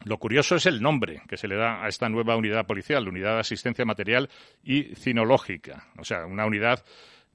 lo 0.05 0.17
curioso 0.17 0.55
es 0.55 0.65
el 0.65 0.81
nombre 0.81 1.21
que 1.27 1.37
se 1.37 1.47
le 1.47 1.55
da 1.55 1.83
a 1.83 1.87
esta 1.87 2.09
nueva 2.09 2.35
unidad 2.35 2.65
policial, 2.65 3.07
Unidad 3.07 3.35
de 3.35 3.39
Asistencia 3.39 3.85
Material 3.85 4.29
y 4.63 4.95
Cinológica, 4.95 5.87
o 5.97 6.03
sea, 6.03 6.25
una 6.25 6.45
unidad 6.45 6.83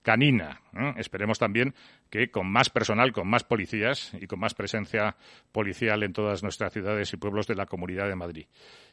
canina. 0.03 0.61
Esperemos 0.97 1.39
también 1.39 1.75
que 2.09 2.31
con 2.31 2.51
más 2.51 2.71
personal, 2.71 3.13
con 3.13 3.29
más 3.29 3.45
policías 3.45 4.13
y 4.19 4.27
con 4.27 4.41
más 4.41 4.55
presencia 4.55 5.17
policial 5.53 6.03
en 6.03 6.13
todas 6.13 6.43
nuestras 6.43 6.73
ciudades 6.73 7.13
y 7.13 7.17
pueblos 7.17 7.47
de 7.47 7.55
la 7.55 7.67
Comunidad 7.67 8.09
de 8.09 8.17
Madrid. 8.17 8.47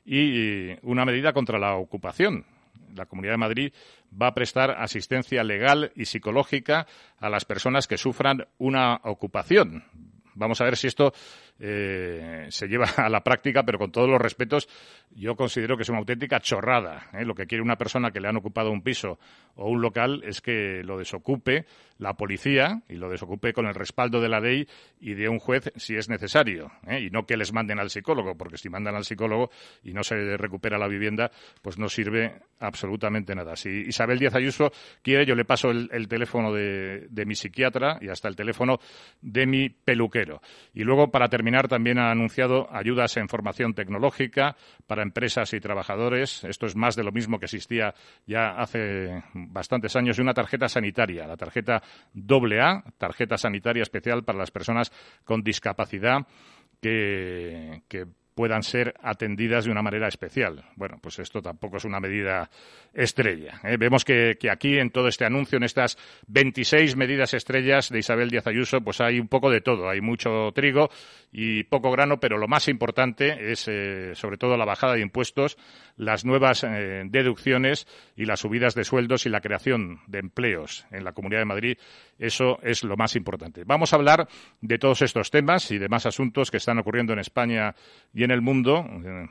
Y 0.05 0.71
una 0.81 1.05
medida 1.05 1.33
contra 1.33 1.59
la 1.59 1.75
ocupación. 1.75 2.45
La 2.95 3.05
Comunidad 3.05 3.33
de 3.33 3.37
Madrid 3.37 3.73
va 4.21 4.27
a 4.27 4.33
prestar 4.33 4.71
asistencia 4.71 5.43
legal 5.43 5.91
y 5.95 6.05
psicológica 6.05 6.87
a 7.17 7.29
las 7.29 7.45
personas 7.45 7.87
que 7.87 7.97
sufran 7.97 8.47
una 8.57 8.99
ocupación. 9.03 9.83
Vamos 10.33 10.59
a 10.59 10.65
ver 10.65 10.75
si 10.75 10.87
esto 10.87 11.13
eh, 11.59 12.47
se 12.49 12.67
lleva 12.67 12.85
a 12.97 13.09
la 13.09 13.23
práctica, 13.23 13.63
pero 13.63 13.79
con 13.79 13.91
todos 13.91 14.09
los 14.09 14.19
respetos, 14.19 14.67
yo 15.11 15.35
considero 15.35 15.77
que 15.77 15.83
es 15.83 15.89
una 15.89 15.99
auténtica 15.99 16.39
chorrada. 16.39 17.09
¿eh? 17.13 17.25
Lo 17.25 17.35
que 17.35 17.45
quiere 17.45 17.61
una 17.61 17.77
persona 17.77 18.11
que 18.11 18.19
le 18.19 18.27
han 18.27 18.37
ocupado 18.37 18.71
un 18.71 18.81
piso 18.81 19.19
o 19.55 19.69
un 19.69 19.81
local 19.81 20.21
es 20.25 20.41
que 20.41 20.81
lo 20.83 20.97
desocupe 20.97 21.65
la 21.97 22.15
policía 22.15 22.81
y 22.89 22.95
lo 22.95 23.09
desocupe 23.09 23.53
con 23.53 23.67
el 23.67 23.73
respaldo 23.73 24.19
de 24.19 24.27
la 24.27 24.41
ley 24.41 24.67
y 24.99 25.13
de 25.13 25.29
un 25.29 25.39
juez 25.39 25.71
si 25.77 25.95
es 25.95 26.09
necesario, 26.09 26.71
¿eh? 26.87 26.99
y 27.01 27.09
no 27.09 27.25
que 27.25 27.37
les 27.37 27.53
manden 27.53 27.79
al 27.79 27.89
psicólogo, 27.89 28.35
porque 28.35 28.57
si 28.57 28.67
mandan 28.67 28.95
al 28.95 29.05
psicólogo 29.05 29.49
y 29.83 29.93
no 29.93 30.03
se 30.03 30.35
recupera 30.35 30.77
la 30.77 30.87
vivienda, 30.87 31.31
pues 31.61 31.77
no 31.77 31.87
sirve 31.87 32.41
absolutamente 32.59 33.33
nada. 33.33 33.55
Si 33.55 33.69
Isabel 33.69 34.19
Díaz 34.19 34.35
Ayuso 34.35 34.71
quiere, 35.01 35.25
yo 35.25 35.35
le 35.35 35.45
paso 35.45 35.69
el, 35.69 36.07
teléfono 36.09 36.51
de, 36.53 37.07
de 37.09 37.25
mi 37.25 37.35
psiquiatra 37.35 37.97
y 38.01 38.09
hasta 38.09 38.27
el 38.27 38.35
teléfono 38.35 38.79
de 39.21 39.45
mi 39.45 39.69
peluquero. 39.69 40.41
Y 40.73 40.83
luego, 40.83 41.11
para 41.11 41.29
terminar, 41.29 41.44
también 41.67 41.97
ha 41.99 42.11
anunciado 42.11 42.67
ayudas 42.71 43.17
en 43.17 43.29
formación 43.29 43.73
tecnológica 43.73 44.55
para 44.87 45.03
empresas 45.03 45.53
y 45.53 45.59
trabajadores. 45.59 46.43
Esto 46.43 46.65
es 46.65 46.75
más 46.75 46.95
de 46.95 47.03
lo 47.03 47.11
mismo 47.11 47.39
que 47.39 47.45
existía 47.45 47.93
ya 48.25 48.51
hace 48.51 49.23
bastantes 49.33 49.95
años. 49.95 50.17
Y 50.17 50.21
una 50.21 50.33
tarjeta 50.33 50.67
sanitaria, 50.67 51.27
la 51.27 51.37
tarjeta 51.37 51.81
AA, 52.15 52.83
tarjeta 52.97 53.37
sanitaria 53.37 53.83
especial 53.83 54.23
para 54.23 54.39
las 54.39 54.51
personas 54.51 54.91
con 55.23 55.43
discapacidad 55.43 56.25
que, 56.81 57.81
que 57.87 58.05
puedan 58.35 58.63
ser 58.63 58.93
atendidas 59.01 59.65
de 59.65 59.71
una 59.71 59.81
manera 59.81 60.07
especial. 60.07 60.65
Bueno, 60.75 60.99
pues 61.01 61.19
esto 61.19 61.41
tampoco 61.41 61.77
es 61.77 61.85
una 61.85 62.01
medida 62.01 62.49
estrella. 62.93 63.61
¿eh? 63.63 63.77
Vemos 63.77 64.03
que, 64.03 64.37
aquí 64.51 64.77
en 64.77 64.91
todo 64.91 65.07
este 65.07 65.25
anuncio, 65.25 65.57
en 65.57 65.63
estas 65.63 65.97
26 66.27 66.97
medidas 66.97 67.33
estrellas 67.33 67.89
de 67.89 67.99
Isabel 67.99 68.29
Díaz 68.29 68.45
Ayuso, 68.47 68.81
pues 68.81 68.99
hay 68.99 69.19
un 69.19 69.29
poco 69.29 69.49
de 69.49 69.61
todo. 69.61 69.89
Hay 69.89 70.01
mucho 70.01 70.51
trigo 70.53 70.89
y 71.31 71.63
poco 71.63 71.91
grano, 71.91 72.19
pero 72.19 72.37
lo 72.37 72.47
más 72.47 72.67
importante 72.67 73.51
es 73.51 73.67
eh, 73.69 74.11
sobre 74.15 74.37
todo 74.37 74.57
la 74.57 74.65
bajada 74.65 74.93
de 74.93 75.01
impuestos, 75.01 75.57
las 75.95 76.25
nuevas 76.25 76.63
eh, 76.65 77.03
deducciones 77.05 77.87
y 78.17 78.25
las 78.25 78.41
subidas 78.41 78.75
de 78.75 78.83
sueldos 78.83 79.25
y 79.25 79.29
la 79.29 79.41
creación 79.41 80.01
de 80.07 80.19
empleos 80.19 80.85
en 80.91 81.05
la 81.05 81.13
Comunidad 81.13 81.39
de 81.39 81.45
Madrid. 81.45 81.77
Eso 82.19 82.59
es 82.63 82.83
lo 82.83 82.97
más 82.97 83.15
importante. 83.15 83.63
Vamos 83.65 83.93
a 83.93 83.95
hablar 83.95 84.27
de 84.59 84.77
todos 84.77 85.01
estos 85.01 85.31
temas 85.31 85.71
y 85.71 85.77
demás 85.77 86.05
asuntos 86.05 86.51
que 86.51 86.57
están 86.57 86.79
ocurriendo 86.79 87.13
en 87.13 87.19
España 87.19 87.75
y 88.13 88.24
en 88.25 88.31
el 88.31 88.41
mundo 88.41 88.85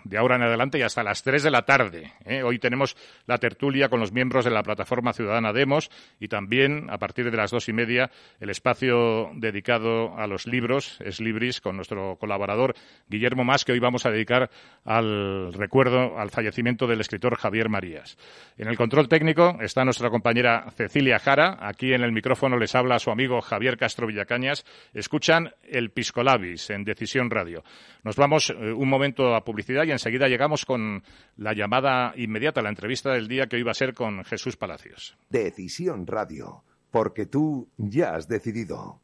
de 0.04 0.16
ahora 0.16 0.36
en 0.36 0.42
adelante 0.42 0.78
y 0.78 0.82
hasta 0.82 1.02
las 1.02 1.22
tres 1.22 1.42
de 1.42 1.50
la 1.50 1.62
tarde. 1.62 2.12
¿eh? 2.24 2.42
Hoy 2.42 2.58
tenemos 2.58 2.96
la 3.26 3.38
tertulia 3.38 3.88
con 3.88 4.00
los 4.00 4.12
miembros 4.12 4.44
de 4.44 4.50
la 4.50 4.62
plataforma 4.62 5.12
ciudadana 5.12 5.52
Demos 5.52 5.90
y 6.18 6.28
también 6.28 6.88
a 6.90 6.98
partir 6.98 7.30
de 7.30 7.36
las 7.36 7.50
dos 7.50 7.68
y 7.68 7.72
media 7.72 8.10
el 8.40 8.50
espacio 8.50 9.30
dedicado 9.34 10.16
a 10.16 10.26
los 10.26 10.46
libros 10.46 10.98
es 11.00 11.20
Libris 11.20 11.60
con 11.60 11.76
nuestro 11.76 12.16
colaborador 12.16 12.74
Guillermo 13.08 13.44
Más 13.44 13.64
que 13.64 13.72
hoy 13.72 13.80
vamos 13.80 14.06
a 14.06 14.10
dedicar 14.10 14.50
al 14.84 15.52
recuerdo 15.52 16.18
al 16.18 16.30
fallecimiento 16.30 16.86
del 16.86 17.00
escritor 17.00 17.36
Javier 17.36 17.68
Marías. 17.68 18.16
En 18.56 18.68
el 18.68 18.76
control 18.76 19.08
técnico 19.08 19.58
está 19.60 19.84
nuestra 19.84 20.10
compañera 20.10 20.70
Cecilia 20.76 21.18
Jara. 21.18 21.58
Aquí 21.60 21.92
en 21.92 22.02
el 22.02 22.12
micrófono 22.12 22.56
les 22.56 22.74
habla 22.74 22.98
su 22.98 23.10
amigo 23.10 23.40
Javier 23.40 23.76
Castro 23.76 24.06
Villacañas. 24.06 24.64
Escuchan 24.92 25.52
el 25.68 25.90
Piscolabis 25.90 26.70
en 26.70 26.84
Decisión 26.84 27.30
Radio. 27.30 27.64
Nos 28.04 28.16
vamos 28.16 28.50
eh, 28.50 28.72
un 28.84 28.90
momento 28.90 29.34
a 29.34 29.44
publicidad 29.44 29.84
y 29.84 29.90
enseguida 29.90 30.28
llegamos 30.28 30.64
con 30.64 31.02
la 31.36 31.52
llamada 31.52 32.12
inmediata, 32.16 32.62
la 32.62 32.68
entrevista 32.68 33.12
del 33.12 33.28
día 33.28 33.46
que 33.46 33.56
hoy 33.56 33.62
va 33.62 33.72
a 33.72 33.74
ser 33.74 33.94
con 33.94 34.24
Jesús 34.24 34.56
Palacios. 34.56 35.16
Decisión 35.30 36.06
Radio, 36.06 36.62
porque 36.90 37.26
tú 37.26 37.68
ya 37.76 38.14
has 38.14 38.28
decidido. 38.28 39.00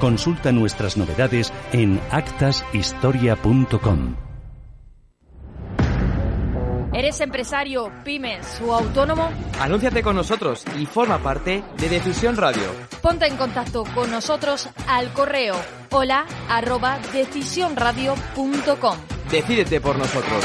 Consulta 0.00 0.52
nuestras 0.52 0.96
novedades 0.96 1.52
en 1.72 2.00
actashistoria.com. 2.10 4.16
¿Eres 6.92 7.20
empresario, 7.20 7.92
pymes 8.04 8.60
o 8.66 8.74
autónomo? 8.74 9.28
Anúnciate 9.60 10.02
con 10.02 10.16
nosotros 10.16 10.64
y 10.78 10.86
forma 10.86 11.18
parte 11.18 11.62
de 11.76 11.88
Decisión 11.90 12.36
Radio. 12.36 12.64
Ponte 13.02 13.26
en 13.26 13.36
contacto 13.36 13.84
con 13.94 14.10
nosotros 14.10 14.68
al 14.88 15.12
correo 15.12 15.56
hola 15.90 16.24
arroba 16.48 16.98
decisionradio.com. 17.12 18.96
Decídete 19.30 19.80
por 19.80 19.98
nosotros. 19.98 20.44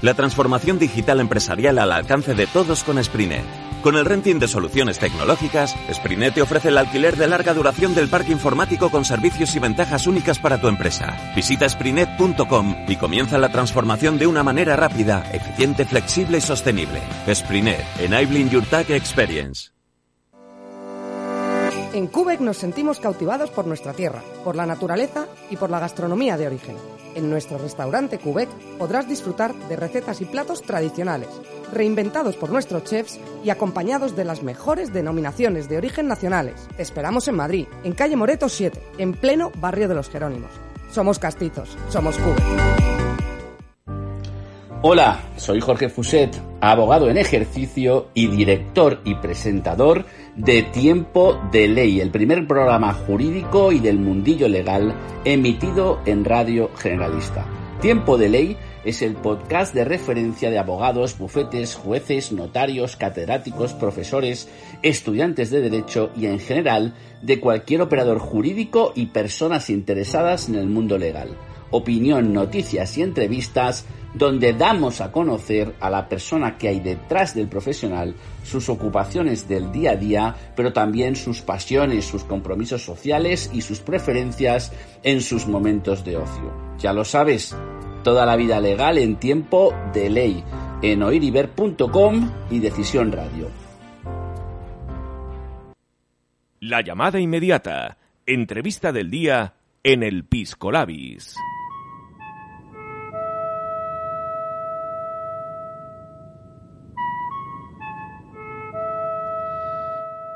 La 0.02 0.14
transformación 0.14 0.80
digital 0.80 1.20
empresarial 1.20 1.78
al 1.78 1.92
alcance 1.92 2.34
de 2.34 2.48
todos 2.48 2.84
con 2.86 3.04
Sprinet. 3.04 3.69
Con 3.82 3.96
el 3.96 4.04
renting 4.04 4.40
de 4.40 4.48
soluciones 4.48 5.00
tecnológicas, 5.00 5.76
Sprinet 5.92 6.34
te 6.34 6.42
ofrece 6.42 6.68
el 6.68 6.78
alquiler 6.78 7.16
de 7.16 7.28
larga 7.28 7.54
duración 7.54 7.96
del 7.96 8.10
parque 8.10 8.34
informático 8.34 8.90
con 8.90 9.06
servicios 9.06 9.56
y 9.56 9.60
ventajas 9.60 10.06
únicas 10.06 10.38
para 10.38 10.60
tu 10.60 10.68
empresa. 10.68 11.16
Visita 11.34 11.68
sprinet.com 11.68 12.76
y 12.88 12.98
comienza 12.98 13.38
la 13.38 13.50
transformación 13.50 14.18
de 14.18 14.28
una 14.28 14.44
manera 14.44 14.76
rápida, 14.76 15.30
eficiente, 15.32 15.86
flexible 15.86 16.40
y 16.40 16.42
sostenible. 16.42 17.02
Sprinet, 17.34 17.86
enabling 18.00 18.50
your 18.50 18.66
tech 18.66 18.90
experience. 18.90 19.72
En 21.94 22.08
Quebec 22.08 22.40
nos 22.40 22.58
sentimos 22.58 23.00
cautivados 23.00 23.50
por 23.50 23.66
nuestra 23.66 23.94
tierra, 23.94 24.22
por 24.44 24.56
la 24.56 24.66
naturaleza 24.66 25.26
y 25.50 25.56
por 25.56 25.70
la 25.70 25.80
gastronomía 25.80 26.38
de 26.38 26.48
origen. 26.48 26.76
En 27.16 27.30
nuestro 27.30 27.58
restaurante 27.58 28.18
Quebec 28.18 28.50
podrás 28.78 29.08
disfrutar 29.08 29.54
de 29.68 29.76
recetas 29.76 30.22
y 30.22 30.26
platos 30.26 30.62
tradicionales, 30.62 31.30
reinventados 31.72 32.36
por 32.36 32.52
nuestros 32.52 32.84
chefs 32.84 33.20
y 33.44 33.50
acompañados 33.50 34.16
de 34.16 34.26
las 34.26 34.44
mejores 34.44 34.94
denominaciones 34.94 35.70
de 35.70 35.78
origen 35.78 36.08
nacionales. 36.08 36.68
Te 36.76 36.84
esperamos 36.84 37.28
en 37.28 37.36
Madrid, 37.36 37.68
en 37.84 37.94
calle 37.94 38.16
Moreto 38.16 38.50
7, 38.50 38.82
en 38.98 39.14
pleno 39.14 39.52
barrio 39.58 39.88
de 39.88 39.96
los 39.96 40.10
Jerónimos. 40.10 40.52
Somos 40.92 41.20
castizos, 41.20 41.78
somos 41.90 42.18
Quebec. 42.18 42.90
Hola, 44.82 45.20
soy 45.36 45.60
Jorge 45.60 45.90
Fuset, 45.90 46.42
abogado 46.62 47.10
en 47.10 47.18
ejercicio 47.18 48.08
y 48.14 48.28
director 48.28 49.02
y 49.04 49.16
presentador 49.16 50.06
de 50.36 50.64
Tiempo 50.64 51.40
de 51.52 51.68
Ley, 51.68 52.00
el 52.00 52.12
primer 52.12 52.48
programa 52.48 52.94
jurídico 52.94 53.72
y 53.72 53.80
del 53.80 54.00
mundillo 54.00 54.48
legal 54.48 54.94
emitido 55.26 56.00
en 56.06 56.26
Radio 56.26 56.72
Generalista. 56.78 57.46
Tiempo 57.82 58.18
de 58.18 58.30
Ley 58.30 58.58
es 58.84 59.02
el 59.02 59.16
podcast 59.16 59.74
de 59.74 59.86
referencia 59.86 60.50
de 60.50 60.60
abogados, 60.60 61.18
bufetes, 61.18 61.76
jueces, 61.76 62.32
notarios, 62.32 62.96
catedráticos, 62.96 63.74
profesores, 63.74 64.50
estudiantes 64.82 65.50
de 65.50 65.62
derecho 65.62 66.12
y 66.16 66.26
en 66.26 66.40
general 66.40 66.94
de 67.22 67.40
cualquier 67.40 67.82
operador 67.82 68.20
jurídico 68.20 68.92
y 68.96 69.08
personas 69.08 69.70
interesadas 69.70 70.50
en 70.50 70.56
el 70.56 70.68
mundo 70.68 70.98
legal. 70.98 71.30
Opinión, 71.72 72.34
noticias 72.34 72.98
y 72.98 73.02
entrevistas 73.02 73.86
donde 74.14 74.54
damos 74.54 75.02
a 75.02 75.12
conocer 75.12 75.76
a 75.80 75.90
la 75.90 76.10
persona 76.10 76.58
que 76.58 76.68
hay 76.68 76.80
detrás 76.80 77.36
del 77.36 77.48
profesional, 77.48 78.16
sus 78.44 78.70
ocupaciones 78.70 79.48
del 79.48 79.72
día 79.72 79.92
a 79.92 79.96
día, 79.96 80.36
pero 80.56 80.74
también 80.74 81.16
sus 81.16 81.42
pasiones, 81.42 82.06
sus 82.06 82.24
compromisos 82.24 82.84
sociales 82.84 83.50
y 83.54 83.62
sus 83.62 83.80
preferencias 83.80 84.74
en 85.04 85.22
sus 85.22 85.48
momentos 85.48 86.04
de 86.04 86.18
ocio. 86.18 86.54
Ya 86.80 86.94
lo 86.94 87.06
sabes, 87.06 87.56
toda 88.04 88.26
la 88.26 88.36
vida 88.36 88.60
legal 88.60 88.98
en 88.98 89.18
tiempo 89.18 89.74
de 89.94 90.10
ley, 90.10 90.44
en 90.82 91.04
oiriver.com 91.04 92.32
y 92.50 92.60
Decisión 92.60 93.12
Radio. 93.12 93.50
La 96.62 96.82
llamada 96.82 97.20
inmediata. 97.20 97.98
Entrevista 98.26 98.92
del 98.92 99.10
día 99.10 99.54
en 99.82 100.04
el 100.04 100.26
Pisco 100.26 100.72
Labis. 100.72 101.36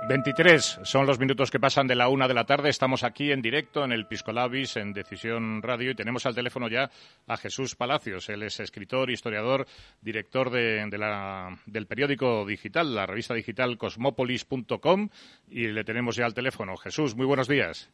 23 0.05 0.81
son 0.83 1.07
los 1.07 1.17
minutos 1.17 1.49
que 1.49 1.61
pasan 1.61 1.87
de 1.87 1.95
la 1.95 2.09
una 2.09 2.27
de 2.27 2.33
la 2.33 2.43
tarde. 2.43 2.69
Estamos 2.69 3.05
aquí 3.05 3.31
en 3.31 3.41
directo 3.41 3.85
en 3.85 3.93
el 3.93 4.05
Piscolabis, 4.05 4.75
en 4.75 4.91
Decisión 4.91 5.61
Radio, 5.61 5.91
y 5.91 5.95
tenemos 5.95 6.25
al 6.25 6.35
teléfono 6.35 6.67
ya 6.67 6.89
a 7.25 7.37
Jesús 7.37 7.75
Palacios. 7.75 8.27
Él 8.27 8.43
es 8.43 8.59
escritor, 8.59 9.09
historiador, 9.09 9.65
director 10.01 10.49
de, 10.49 10.85
la, 10.97 11.57
del 11.65 11.87
periódico 11.87 12.45
digital, 12.45 12.93
la 12.93 13.05
revista 13.05 13.33
digital 13.33 13.77
cosmopolis.com, 13.77 15.07
y 15.49 15.67
le 15.67 15.85
tenemos 15.85 16.17
ya 16.17 16.25
al 16.25 16.33
teléfono. 16.33 16.75
Jesús, 16.75 17.15
muy 17.15 17.25
buenos 17.25 17.47
días. 17.47 17.89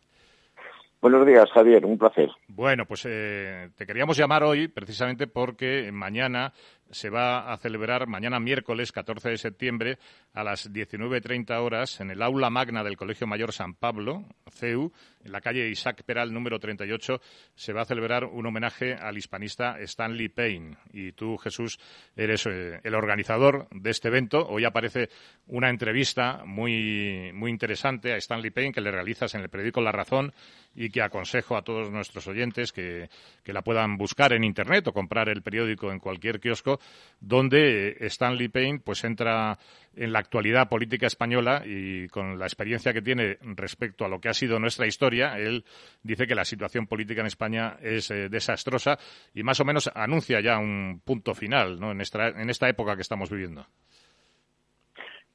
Buenos 1.01 1.25
días, 1.25 1.45
Javier, 1.53 1.85
un 1.85 1.97
placer. 1.97 2.29
Bueno, 2.49 2.85
pues 2.85 3.05
eh, 3.07 3.69
te 3.77 3.85
queríamos 3.85 4.17
llamar 4.17 4.43
hoy 4.43 4.67
precisamente 4.67 5.27
porque 5.27 5.91
mañana 5.93 6.51
se 6.91 7.09
va 7.09 7.51
a 7.51 7.57
celebrar 7.57 8.07
mañana 8.07 8.39
miércoles 8.39 8.91
14 8.91 9.29
de 9.29 9.37
septiembre 9.37 9.97
a 10.33 10.43
las 10.43 10.71
19.30 10.71 11.57
horas 11.59 11.99
en 12.01 12.11
el 12.11 12.21
aula 12.21 12.49
magna 12.49 12.83
del 12.83 12.97
Colegio 12.97 13.27
Mayor 13.27 13.53
San 13.53 13.73
Pablo, 13.73 14.25
CEU, 14.49 14.91
en 15.23 15.31
la 15.31 15.41
calle 15.41 15.69
Isaac 15.69 16.03
Peral 16.03 16.33
número 16.33 16.59
38, 16.59 17.21
se 17.53 17.73
va 17.73 17.81
a 17.81 17.85
celebrar 17.85 18.23
un 18.23 18.45
homenaje 18.45 18.93
al 18.93 19.17
hispanista 19.17 19.77
Stanley 19.79 20.29
Payne. 20.29 20.77
Y 20.93 21.11
tú, 21.11 21.37
Jesús, 21.37 21.77
eres 22.15 22.45
eh, 22.45 22.79
el 22.83 22.95
organizador 22.95 23.67
de 23.71 23.89
este 23.89 24.07
evento. 24.07 24.47
Hoy 24.47 24.65
aparece 24.65 25.09
una 25.47 25.69
entrevista 25.69 26.43
muy, 26.45 27.31
muy 27.33 27.51
interesante 27.51 28.13
a 28.13 28.17
Stanley 28.17 28.51
Payne 28.51 28.71
que 28.71 28.81
le 28.81 28.91
realizas 28.91 29.35
en 29.35 29.41
el 29.41 29.49
periódico 29.49 29.81
La 29.81 29.91
Razón 29.91 30.33
y 30.73 30.89
que 30.89 31.01
aconsejo 31.01 31.57
a 31.57 31.63
todos 31.63 31.91
nuestros 31.91 32.27
oyentes 32.27 32.71
que, 32.71 33.09
que 33.43 33.53
la 33.53 33.61
puedan 33.61 33.97
buscar 33.97 34.33
en 34.33 34.43
Internet 34.43 34.87
o 34.87 34.93
comprar 34.93 35.27
el 35.27 35.41
periódico 35.41 35.91
en 35.91 35.99
cualquier 35.99 36.39
kiosco 36.39 36.78
donde 37.19 37.97
Stanley 38.01 38.47
Payne 38.47 38.79
pues 38.79 39.03
entra 39.03 39.57
en 39.95 40.13
la 40.13 40.19
actualidad 40.19 40.69
política 40.69 41.07
española 41.07 41.63
y 41.65 42.07
con 42.07 42.39
la 42.39 42.45
experiencia 42.45 42.93
que 42.93 43.01
tiene 43.01 43.37
respecto 43.41 44.05
a 44.05 44.07
lo 44.07 44.19
que 44.19 44.29
ha 44.29 44.33
sido 44.33 44.59
nuestra 44.59 44.87
historia, 44.87 45.37
él 45.37 45.65
dice 46.03 46.27
que 46.27 46.35
la 46.35 46.45
situación 46.45 46.87
política 46.87 47.21
en 47.21 47.27
España 47.27 47.77
es 47.81 48.09
eh, 48.11 48.29
desastrosa 48.29 48.97
y 49.33 49.43
más 49.43 49.59
o 49.59 49.65
menos 49.65 49.89
anuncia 49.93 50.39
ya 50.39 50.57
un 50.57 51.01
punto 51.03 51.33
final 51.33 51.79
¿no? 51.79 51.91
en, 51.91 52.01
esta, 52.01 52.29
en 52.29 52.49
esta 52.49 52.69
época 52.69 52.95
que 52.95 53.01
estamos 53.01 53.29
viviendo. 53.29 53.67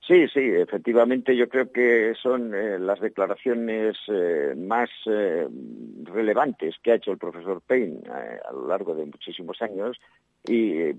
Sí, 0.06 0.28
sí, 0.28 0.40
efectivamente 0.40 1.34
yo 1.34 1.48
creo 1.48 1.72
que 1.72 2.12
son 2.22 2.54
eh, 2.54 2.78
las 2.78 3.00
declaraciones 3.00 3.96
eh, 4.08 4.54
más 4.54 4.90
eh, 5.06 5.48
relevantes 6.02 6.74
que 6.82 6.92
ha 6.92 6.96
hecho 6.96 7.10
el 7.10 7.16
profesor 7.16 7.62
Payne 7.62 8.00
a 8.06 8.52
lo 8.52 8.68
largo 8.68 8.94
de 8.94 9.06
muchísimos 9.06 9.62
años 9.62 9.98
y 10.46 10.90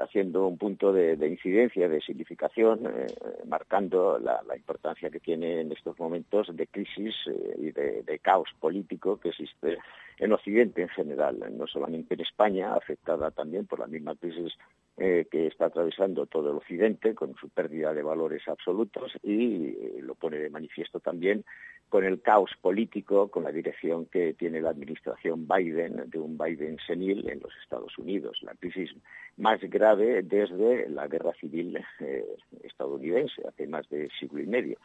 haciendo 0.00 0.46
un 0.46 0.56
punto 0.56 0.90
de, 0.90 1.18
incidencia, 1.28 1.86
de 1.86 2.00
significación, 2.00 2.80
marcando 3.46 4.18
la, 4.18 4.40
importancia 4.56 5.10
que 5.10 5.20
tiene 5.20 5.60
en 5.60 5.72
estos 5.72 5.98
momentos 5.98 6.48
de 6.56 6.66
crisis 6.66 7.14
y 7.58 7.72
de, 7.72 8.02
de, 8.04 8.18
caos 8.20 8.48
político 8.58 9.20
que 9.20 9.28
existe 9.28 9.76
en 10.18 10.32
Occidente 10.32 10.80
en 10.80 10.88
general, 10.88 11.36
no 11.58 11.66
solamente 11.66 12.14
en 12.14 12.22
España, 12.22 12.74
afectada 12.74 13.30
también 13.30 13.66
por 13.66 13.80
la 13.80 13.86
misma 13.86 14.14
crisis 14.14 14.54
eh, 14.98 15.26
que 15.30 15.46
está 15.46 15.66
atravesando 15.66 16.26
todo 16.26 16.50
el 16.50 16.56
Occidente 16.56 17.14
con 17.14 17.34
su 17.36 17.48
pérdida 17.50 17.92
de 17.92 18.02
valores 18.02 18.48
absolutos 18.48 19.12
y 19.22 19.66
eh, 19.66 19.98
lo 20.00 20.14
pone 20.14 20.38
de 20.38 20.48
manifiesto 20.48 21.00
también 21.00 21.44
con 21.88 22.04
el 22.04 22.20
caos 22.20 22.50
político, 22.60 23.28
con 23.28 23.44
la 23.44 23.52
dirección 23.52 24.06
que 24.06 24.34
tiene 24.34 24.60
la 24.60 24.70
administración 24.70 25.46
Biden, 25.46 26.08
de 26.10 26.18
un 26.18 26.36
Biden 26.36 26.78
senil 26.86 27.28
en 27.28 27.40
los 27.40 27.52
Estados 27.62 27.96
Unidos, 27.98 28.38
la 28.42 28.54
crisis 28.54 28.90
más 29.36 29.60
grave 29.60 30.22
desde 30.22 30.88
la 30.88 31.06
guerra 31.06 31.32
civil 31.34 31.78
eh, 32.00 32.24
estadounidense, 32.64 33.46
hace 33.46 33.66
más 33.66 33.88
de 33.88 34.08
siglo 34.18 34.40
y 34.40 34.46
medio. 34.46 34.78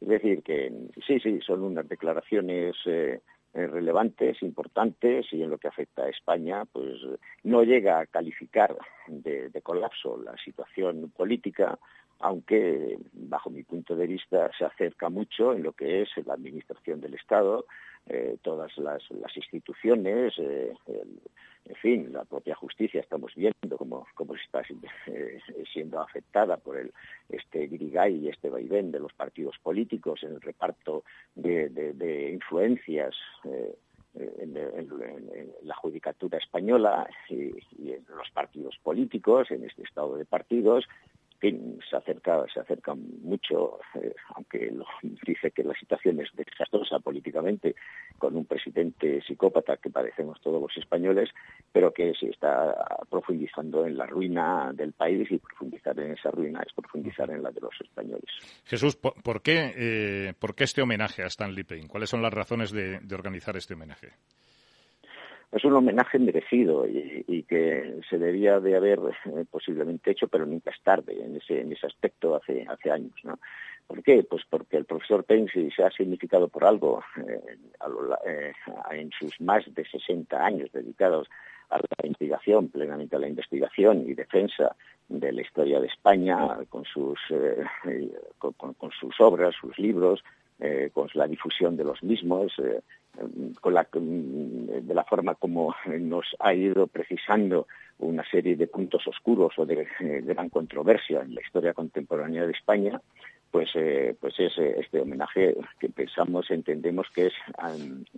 Es 0.00 0.08
decir, 0.08 0.42
que 0.42 0.72
sí, 1.06 1.20
sí, 1.20 1.40
son 1.44 1.62
unas 1.62 1.88
declaraciones 1.88 2.76
eh, 2.86 3.20
relevantes, 3.54 4.42
importantes, 4.42 5.26
y 5.32 5.42
en 5.42 5.50
lo 5.50 5.58
que 5.58 5.68
afecta 5.68 6.02
a 6.02 6.08
España, 6.08 6.64
pues 6.66 7.00
no 7.44 7.62
llega 7.62 8.00
a 8.00 8.06
calificar 8.06 8.76
de, 9.06 9.50
colapso 9.62 10.20
la 10.22 10.36
situación 10.36 11.10
política, 11.16 11.78
aunque 12.20 12.98
bajo 13.12 13.50
mi 13.50 13.62
punto 13.62 13.96
de 13.96 14.06
vista 14.06 14.50
se 14.56 14.64
acerca 14.64 15.08
mucho 15.08 15.52
en 15.52 15.62
lo 15.62 15.72
que 15.72 16.02
es 16.02 16.08
la 16.26 16.34
administración 16.34 17.00
del 17.00 17.14
Estado, 17.14 17.66
eh, 18.08 18.38
todas 18.42 18.76
las, 18.78 19.02
instituciones, 19.36 20.34
eh, 20.38 20.72
en 21.68 21.76
fin, 21.76 22.12
la 22.12 22.24
propia 22.24 22.54
justicia 22.54 23.00
estamos 23.00 23.34
viendo 23.34 23.76
cómo, 23.76 24.06
cómo 24.14 24.34
está 24.34 24.62
eh, 25.06 25.38
siendo 25.72 26.00
afectada 26.00 26.56
por 26.56 26.78
el, 26.78 26.92
este 27.28 27.66
grigay 27.66 28.16
y 28.16 28.28
este 28.28 28.48
vaivén 28.48 28.90
de 28.90 29.00
los 29.00 29.12
partidos 29.12 29.56
políticos 29.62 30.22
en 30.22 30.32
el 30.32 30.40
reparto 30.40 31.04
de, 31.34 32.30
influencias 32.32 33.14
eh, 33.44 33.76
en, 34.14 34.54
la 35.62 35.74
judicatura 35.74 36.38
española 36.38 37.08
y, 37.28 37.52
en 37.92 38.04
los 38.16 38.30
partidos 38.32 38.76
políticos, 38.82 39.50
en 39.50 39.64
este 39.64 39.82
estado 39.82 40.16
de 40.16 40.24
partidos, 40.24 40.86
se 41.40 41.96
acerca, 41.96 42.44
se 42.52 42.60
acerca 42.60 42.94
mucho, 42.94 43.78
eh, 43.94 44.14
aunque 44.34 44.72
dice 45.26 45.50
que 45.50 45.62
la 45.62 45.74
situación 45.74 46.20
es 46.20 46.28
desastrosa 46.34 46.98
políticamente, 46.98 47.74
con 48.18 48.36
un 48.36 48.44
presidente 48.44 49.22
psicópata 49.22 49.76
que 49.76 49.90
padecemos 49.90 50.40
todos 50.40 50.60
los 50.60 50.76
españoles, 50.76 51.30
pero 51.72 51.92
que 51.92 52.14
se 52.14 52.30
está 52.30 52.74
profundizando 53.08 53.86
en 53.86 53.96
la 53.96 54.06
ruina 54.06 54.72
del 54.74 54.92
país 54.92 55.30
y 55.30 55.38
profundizar 55.38 55.98
en 56.00 56.12
esa 56.12 56.30
ruina 56.30 56.62
es 56.66 56.72
profundizar 56.72 57.30
en 57.30 57.42
la 57.42 57.50
de 57.50 57.60
los 57.60 57.74
españoles. 57.80 58.30
Jesús, 58.64 58.96
¿por, 58.96 59.42
qué, 59.42 59.72
eh, 59.76 60.34
¿por 60.38 60.54
qué 60.54 60.64
este 60.64 60.82
homenaje 60.82 61.22
a 61.22 61.26
Stanley 61.26 61.64
Payne? 61.64 61.88
¿Cuáles 61.88 62.10
son 62.10 62.22
las 62.22 62.32
razones 62.32 62.72
de 62.72 63.14
organizar 63.14 63.56
este 63.56 63.74
homenaje? 63.74 64.08
Es 65.50 65.64
un 65.64 65.72
homenaje 65.74 66.18
merecido 66.18 66.86
y, 66.86 67.42
que 67.48 68.00
se 68.08 68.18
debía 68.18 68.60
de 68.60 68.76
haber 68.76 68.98
eh, 69.24 69.44
posiblemente 69.50 70.10
hecho, 70.10 70.28
pero 70.28 70.44
nunca 70.44 70.70
es 70.70 70.82
tarde 70.82 71.16
en 71.24 71.36
ese, 71.36 71.60
en 71.62 71.72
ese 71.72 71.86
aspecto 71.86 72.36
hace, 72.36 72.66
hace 72.68 72.90
años. 72.90 73.14
¿no? 73.24 73.38
¿Por 73.86 74.02
qué? 74.02 74.22
Pues 74.22 74.42
porque 74.48 74.76
el 74.76 74.84
profesor 74.84 75.24
Payne, 75.24 75.48
se 75.74 75.82
ha 75.82 75.90
significado 75.90 76.48
por 76.48 76.64
algo 76.64 77.02
eh, 77.16 77.56
eh, 78.26 78.52
en 78.90 79.10
sus 79.18 79.40
más 79.40 79.64
de 79.74 79.86
60 79.86 80.44
años 80.44 80.70
dedicados 80.72 81.28
a 81.70 81.78
la 81.78 82.06
investigación, 82.06 82.68
plenamente 82.68 83.16
a 83.16 83.18
la 83.18 83.28
investigación 83.28 84.04
y 84.06 84.14
defensa 84.14 84.76
de 85.08 85.32
la 85.32 85.40
historia 85.40 85.80
de 85.80 85.86
España, 85.86 86.58
con 86.68 86.84
sus, 86.84 87.18
con, 88.38 88.92
sus 88.98 89.20
obras, 89.20 89.54
sus 89.58 89.78
libros, 89.78 90.22
con 90.92 91.08
la 91.14 91.26
difusión 91.26 91.76
de 91.76 91.84
los 91.84 92.02
mismos, 92.02 92.52
con 93.60 93.74
la, 93.74 93.86
de 93.92 94.94
la 94.94 95.04
forma 95.04 95.34
como 95.34 95.74
nos 95.98 96.26
ha 96.38 96.54
ido 96.54 96.86
precisando 96.86 97.66
una 97.98 98.24
serie 98.30 98.56
de 98.56 98.66
puntos 98.66 99.06
oscuros 99.06 99.52
o 99.58 99.66
de, 99.66 99.86
gran 100.22 100.48
controversia 100.48 101.22
en 101.22 101.34
la 101.34 101.40
historia 101.40 101.74
contemporánea 101.74 102.46
de 102.46 102.52
España, 102.52 103.00
pues, 103.50 103.70
eh, 103.74 104.14
pues 104.20 104.34
es 104.38 104.56
eh, 104.58 104.76
este 104.78 105.00
homenaje 105.00 105.56
que 105.80 105.88
pensamos, 105.88 106.50
entendemos 106.50 107.08
que 107.14 107.26
es 107.26 107.32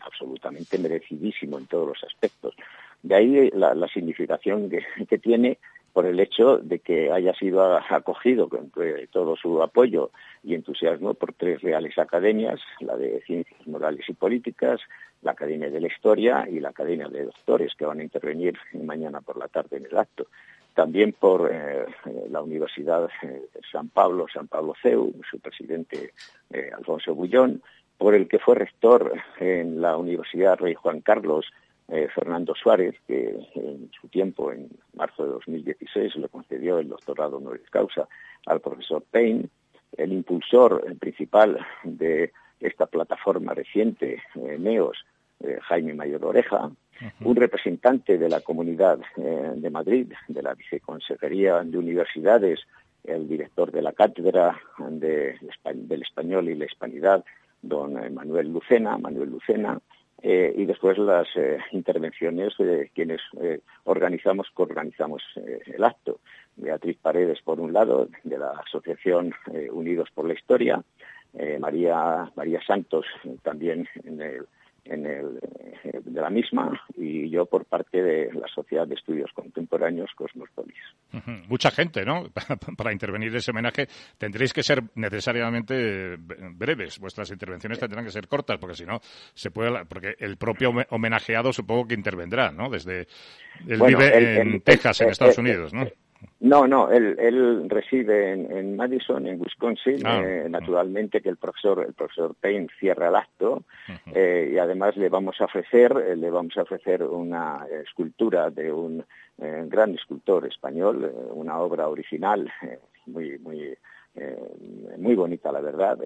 absolutamente 0.01 0.79
merecidísimo 0.79 1.59
en 1.59 1.67
todos 1.67 1.89
los 1.89 2.05
aspectos. 2.05 2.55
De 3.03 3.15
ahí 3.15 3.51
la, 3.55 3.89
significación 3.89 4.69
que, 4.69 5.19
tiene 5.19 5.59
por 5.93 6.07
el 6.07 6.21
hecho 6.21 6.59
de 6.59 6.79
que 6.79 7.11
haya 7.11 7.35
sido 7.35 7.77
acogido 7.77 8.49
con 8.49 8.71
todo 9.11 9.37
su 9.37 9.63
apoyo 9.63 10.11
y 10.43 10.55
entusiasmo 10.55 11.15
por 11.15 11.33
tres 11.33 11.61
reales 11.63 11.99
academias, 11.99 12.61
la 12.81 12.97
de 12.97 13.21
Ciencias 13.27 13.67
Morales 13.67 14.09
y 14.09 14.13
Políticas, 14.13 14.81
la 15.23 15.33
Academia 15.33 15.71
de 15.71 15.81
la 15.81 15.89
Historia 15.89 16.47
y 16.51 16.61
la 16.61 16.71
Academia 16.71 17.09
de 17.09 17.25
Doctores, 17.25 17.75
que 17.77 17.87
van 17.87 18.01
a 18.01 18.05
intervenir 18.05 18.57
mañana 18.73 19.21
por 19.21 19.37
la 19.37 19.49
tarde 19.49 19.77
en 19.77 19.87
el 19.87 19.99
acto. 19.99 20.27
También 20.75 21.13
por 21.13 21.51
eh, 21.53 21.85
la 22.31 22.41
Universidad 22.41 23.09
San 23.71 23.89
Pablo, 23.89 24.27
San 24.33 24.47
Pablo 24.47 24.75
CEU, 24.81 25.13
su 25.29 25.41
presidente 25.41 26.13
eh, 26.51 26.71
Alfonso 26.77 27.15
Bullón, 27.15 27.63
por 27.99 28.15
el 28.15 28.29
que 28.29 28.39
fue 28.39 28.55
rector 28.55 29.13
en 29.41 29.83
la 29.83 29.97
Universidad 29.97 30.59
Rey 30.59 30.75
Juan 30.75 31.01
Carlos, 31.01 31.47
eh, 31.93 32.09
Fernando 32.15 32.55
Suárez, 32.55 32.95
que 33.07 33.37
en 33.55 33.91
su 34.01 34.07
tiempo, 34.09 34.53
en 34.53 34.69
marzo 34.95 35.25
de 35.25 35.31
2016, 35.33 36.17
le 36.17 36.29
concedió 36.29 36.79
el 36.79 36.89
doctorado 36.89 37.39
honoris 37.39 37.69
causa 37.69 38.09
al 38.47 38.61
profesor 38.61 39.03
Payne, 39.11 39.49
el 39.97 40.13
impulsor 40.13 40.85
principal 40.99 41.59
de 41.83 42.33
esta 42.61 42.87
plataforma 42.87 43.55
reciente, 43.55 44.23
eh, 44.37 44.57
NEOS, 44.59 45.05
eh, 45.41 45.59
Jaime 45.63 45.95
Mayor 45.95 46.25
Oreja, 46.27 46.71
un 47.25 47.35
representante 47.35 48.19
de 48.19 48.29
la 48.29 48.41
Comunidad 48.41 48.99
de 49.17 49.71
Madrid, 49.71 50.13
de 50.29 50.43
la 50.43 50.53
Viceconsejería 50.53 51.63
de 51.65 51.79
Universidades, 51.79 52.61
el 53.05 53.27
director 53.27 53.73
de 53.73 53.81
la 53.81 53.95
Cátedra 53.95 54.61
del 54.79 56.03
Español 56.03 56.51
y 56.51 56.57
la 56.57 56.67
Hispanidad, 56.67 57.25
don 57.63 57.95
Manuel 58.13 58.53
Lucena, 58.53 58.99
Manuel 58.99 59.31
Lucena, 59.31 59.81
eh, 60.23 60.53
y 60.57 60.67
después 60.67 60.99
las 60.99 61.29
eh, 61.35 61.59
intervenciones 61.73 62.53
de 62.59 62.91
quienes 62.95 63.21
eh, 63.41 63.61
organizamos, 63.85 64.49
coorganizamos 64.53 65.23
el 65.37 65.83
acto. 65.83 66.21
Beatriz 66.57 66.99
Paredes, 66.99 67.41
por 67.43 67.59
un 67.59 67.73
lado, 67.73 68.09
de 68.23 68.39
la 68.39 68.51
Asociación 68.51 69.33
Unidos 69.73 70.11
por 70.15 70.27
la 70.27 70.35
Historia, 70.35 70.83
María, 71.59 72.31
María 72.35 72.61
Santos, 72.67 73.07
también 73.43 73.89
en 74.05 74.21
el 74.21 74.47
en 74.91 75.07
el, 75.07 75.39
eh, 75.85 76.01
de 76.05 76.21
la 76.21 76.31
misma 76.31 76.81
y 76.97 77.31
yo 77.31 77.47
por 77.47 77.65
parte 77.65 78.03
de 78.03 78.33
la 78.35 78.47
Sociedad 78.49 78.87
de 78.87 78.97
Estudios 78.97 79.31
Contemporáneos 79.33 80.11
Cosmopolis. 80.17 80.77
Mucha 81.49 81.71
gente, 81.71 82.05
¿no? 82.05 82.25
Para 82.77 82.93
intervenir 82.93 83.31
en 83.31 83.37
ese 83.37 83.53
homenaje 83.53 83.87
tendréis 84.19 84.53
que 84.53 84.63
ser 84.63 84.83
necesariamente 84.97 86.17
breves. 86.17 86.99
Vuestras 86.99 87.31
intervenciones 87.31 87.79
tendrán 87.79 88.05
que 88.05 88.11
ser 88.11 88.29
cortas 88.29 88.59
porque 88.59 88.75
si 88.75 88.85
no 88.85 89.01
se 89.35 89.51
puede 89.51 89.85
porque 89.87 90.15
el 90.19 90.37
propio 90.37 90.73
homenajeado 90.91 91.53
supongo 91.53 91.87
que 91.87 91.95
intervendrá, 91.95 92.51
¿no? 92.51 92.69
Desde 92.69 93.07
él 93.67 93.81
vive 93.87 94.41
en 94.41 94.61
Texas, 94.61 95.01
en 95.01 95.11
Estados 95.11 95.39
Unidos, 95.39 95.73
¿no? 95.73 95.87
No, 96.41 96.67
no, 96.67 96.91
él, 96.91 97.17
él 97.19 97.69
reside 97.69 98.33
en, 98.33 98.77
Madison, 98.77 99.27
en 99.27 99.41
Wisconsin. 99.41 100.07
Ah, 100.07 100.23
eh, 100.25 100.47
naturalmente 100.49 101.21
que 101.21 101.29
el 101.29 101.37
profesor, 101.37 101.85
el 101.87 101.93
profesor 101.93 102.35
Payne 102.35 102.69
cierra 102.79 103.09
el 103.09 103.17
acto 103.17 103.65
eh, 104.15 104.51
y 104.55 104.59
además 104.59 104.97
le 104.97 105.09
vamos 105.09 105.41
a 105.41 105.45
ofrecer, 105.45 105.93
eh, 105.93 106.17
le 106.17 106.31
vamos 106.31 106.57
a 106.57 106.63
ofrecer 106.63 107.03
una 107.03 107.67
escultura 107.85 108.51
de 108.51 108.73
un 108.73 109.05
gran 109.39 109.95
escultor 109.95 110.47
español, 110.47 111.11
una 111.33 111.59
obra 111.61 111.89
original 111.89 112.51
muy, 113.07 113.39
muy, 113.39 113.75
muy 114.99 115.15
bonita, 115.15 115.51
la 115.51 115.63
verdad. 115.63 115.99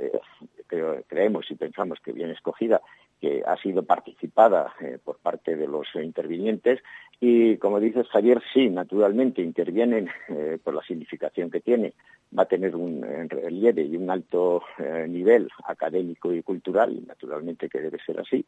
creemos 1.08 1.50
y 1.50 1.56
pensamos 1.56 1.98
que 2.00 2.12
bien 2.12 2.30
escogida, 2.30 2.80
que 3.20 3.42
ha 3.46 3.56
sido 3.56 3.84
participada 3.84 4.74
por 5.04 5.18
parte 5.18 5.56
de 5.56 5.66
los 5.66 5.86
intervinientes 5.94 6.80
y 7.20 7.56
como 7.58 7.80
dices, 7.80 8.06
Javier, 8.08 8.42
sí, 8.52 8.68
naturalmente 8.68 9.40
intervienen 9.40 10.08
eh, 10.28 10.58
por 10.62 10.74
la 10.74 10.82
significación 10.82 11.50
que 11.50 11.60
tiene. 11.60 11.94
Va 12.36 12.42
a 12.42 12.48
tener 12.48 12.74
un 12.74 13.02
relieve 13.30 13.82
y 13.82 13.96
un 13.96 14.10
alto 14.10 14.62
eh, 14.78 15.06
nivel 15.08 15.48
académico 15.64 16.32
y 16.32 16.42
cultural, 16.42 17.00
naturalmente 17.06 17.68
que 17.68 17.80
debe 17.80 17.98
ser 18.04 18.20
así, 18.20 18.44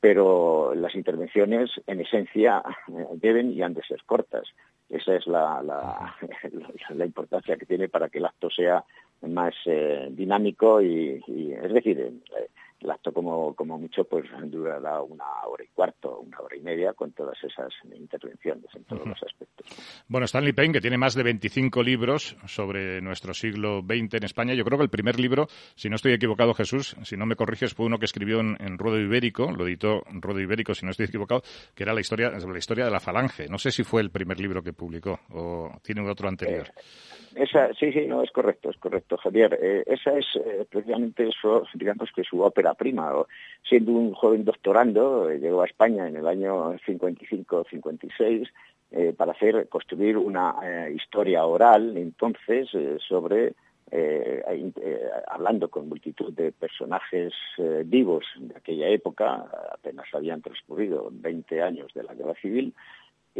pero 0.00 0.74
las 0.74 0.94
intervenciones, 0.94 1.70
en 1.86 2.00
esencia, 2.00 2.62
eh, 2.88 3.06
deben 3.14 3.52
y 3.52 3.62
han 3.62 3.74
de 3.74 3.82
ser 3.82 4.02
cortas. 4.04 4.48
Esa 4.88 5.16
es 5.16 5.26
la, 5.26 5.62
la, 5.62 7.04
importancia 7.04 7.56
que 7.56 7.66
tiene 7.66 7.88
para 7.88 8.08
que 8.08 8.18
el 8.18 8.24
acto 8.24 8.50
sea 8.50 8.84
más 9.22 9.54
eh, 9.66 10.08
dinámico 10.10 10.80
y, 10.80 11.22
es 11.62 11.72
decir, 11.72 11.98
eh, 12.00 12.48
el 12.80 12.90
acto 12.90 13.12
como, 13.12 13.54
como 13.54 13.78
mucho 13.78 14.04
pues 14.04 14.24
durará 14.44 15.02
una 15.02 15.24
hora 15.46 15.64
y 15.64 15.68
cuarto, 15.68 16.20
una 16.20 16.38
hora 16.40 16.56
y 16.56 16.60
media 16.60 16.92
con 16.92 17.12
todas 17.12 17.36
esas 17.42 17.72
intervenciones 17.94 18.66
en 18.74 18.84
todos 18.84 19.06
los 19.06 19.22
aspectos. 19.22 19.66
Bueno, 20.06 20.26
Stanley 20.26 20.52
Payne, 20.52 20.74
que 20.74 20.80
tiene 20.80 20.96
más 20.96 21.14
de 21.14 21.22
25 21.22 21.82
libros 21.82 22.36
sobre 22.46 23.00
nuestro 23.00 23.34
siglo 23.34 23.80
XX 23.80 24.14
en 24.14 24.24
España, 24.24 24.54
yo 24.54 24.64
creo 24.64 24.78
que 24.78 24.84
el 24.84 24.90
primer 24.90 25.18
libro, 25.18 25.48
si 25.74 25.88
no 25.88 25.96
estoy 25.96 26.12
equivocado 26.12 26.54
Jesús, 26.54 26.96
si 27.02 27.16
no 27.16 27.26
me 27.26 27.36
corriges, 27.36 27.74
fue 27.74 27.86
uno 27.86 27.98
que 27.98 28.04
escribió 28.04 28.40
en, 28.40 28.56
en 28.60 28.78
Ruedo 28.78 29.00
Ibérico, 29.00 29.50
lo 29.50 29.66
editó 29.66 30.02
Ruedo 30.12 30.40
Ibérico, 30.40 30.74
si 30.74 30.84
no 30.84 30.92
estoy 30.92 31.06
equivocado, 31.06 31.42
que 31.74 31.82
era 31.82 31.92
la 31.92 32.00
historia, 32.00 32.30
la 32.30 32.58
historia 32.58 32.84
de 32.84 32.90
la 32.90 33.00
falange. 33.00 33.48
No 33.48 33.58
sé 33.58 33.70
si 33.70 33.82
fue 33.82 34.02
el 34.02 34.10
primer 34.10 34.40
libro 34.40 34.62
que 34.62 34.72
publicó 34.72 35.20
o 35.30 35.72
tiene 35.82 36.08
otro 36.08 36.28
anterior. 36.28 36.68
Eh, 36.68 36.80
esa, 37.42 37.72
sí, 37.74 37.92
sí, 37.92 38.06
no, 38.06 38.22
es 38.22 38.30
correcto, 38.30 38.70
es 38.70 38.76
correcto, 38.78 39.16
Javier. 39.16 39.58
Eh, 39.60 39.84
esa 39.86 40.18
es 40.18 40.26
eh, 40.36 40.66
precisamente 40.68 41.28
eso, 41.28 41.64
digamos 41.74 42.10
que 42.14 42.24
su 42.24 42.40
ópera 42.42 42.74
prima. 42.74 43.12
Siendo 43.68 43.92
un 43.92 44.12
joven 44.12 44.44
doctorando, 44.44 45.30
eh, 45.30 45.38
llegó 45.38 45.62
a 45.62 45.66
España 45.66 46.08
en 46.08 46.16
el 46.16 46.26
año 46.26 46.74
55-56 46.78 48.48
para 49.18 49.32
hacer, 49.32 49.68
construir 49.68 50.16
una 50.16 50.54
historia 50.94 51.44
oral, 51.44 51.94
entonces, 51.98 52.70
sobre, 53.06 53.52
hablando 55.26 55.68
con 55.68 55.90
multitud 55.90 56.32
de 56.32 56.52
personajes 56.52 57.34
vivos 57.84 58.24
de 58.38 58.56
aquella 58.56 58.88
época, 58.88 59.44
apenas 59.74 60.06
habían 60.14 60.40
transcurrido 60.40 61.10
20 61.12 61.60
años 61.60 61.92
de 61.92 62.02
la 62.02 62.14
guerra 62.14 62.32
civil, 62.40 62.72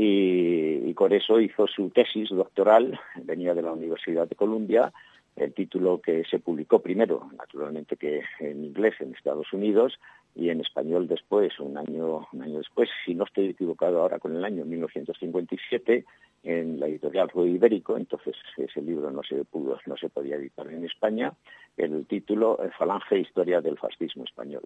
y, 0.01 0.95
con 0.95 1.13
eso 1.13 1.41
hizo 1.41 1.67
su 1.67 1.91
tesis 1.91 2.29
doctoral, 2.31 2.99
venía 3.25 3.55
de 3.55 3.63
la 3.63 3.73
Universidad 3.73 4.29
de 4.29 4.37
Columbia, 4.37 4.93
el 5.35 5.53
título 5.53 6.01
que 6.01 6.25
se 6.25 6.39
publicó 6.39 6.81
primero, 6.81 7.29
naturalmente 7.37 7.97
que 7.97 8.23
en 8.39 8.65
inglés 8.65 8.95
en 9.01 9.15
Estados 9.15 9.53
Unidos 9.53 9.99
y 10.35 10.51
en 10.51 10.61
español 10.61 11.09
después, 11.09 11.59
un 11.59 11.77
año, 11.77 12.27
un 12.33 12.43
año 12.43 12.59
después, 12.59 12.89
si 13.05 13.15
no 13.15 13.25
estoy 13.25 13.49
equivocado 13.49 14.01
ahora 14.01 14.19
con 14.19 14.37
el 14.37 14.45
año 14.45 14.65
1957, 14.65 16.05
en 16.45 16.79
la 16.79 16.87
editorial 16.87 17.29
Ruido 17.29 17.57
Ibérico, 17.57 17.97
entonces 17.97 18.37
ese 18.57 18.81
libro 18.81 19.11
no 19.11 19.23
se 19.23 19.45
pudo, 19.45 19.79
no 19.87 19.97
se 19.97 20.09
podía 20.09 20.37
editar 20.37 20.67
en 20.69 20.85
España, 20.85 21.33
el 21.77 22.07
título 22.07 22.59
eh, 22.63 22.71
Falange 22.79 23.19
Historia 23.19 23.61
del 23.61 23.79
Fascismo 23.79 24.25
Español. 24.25 24.63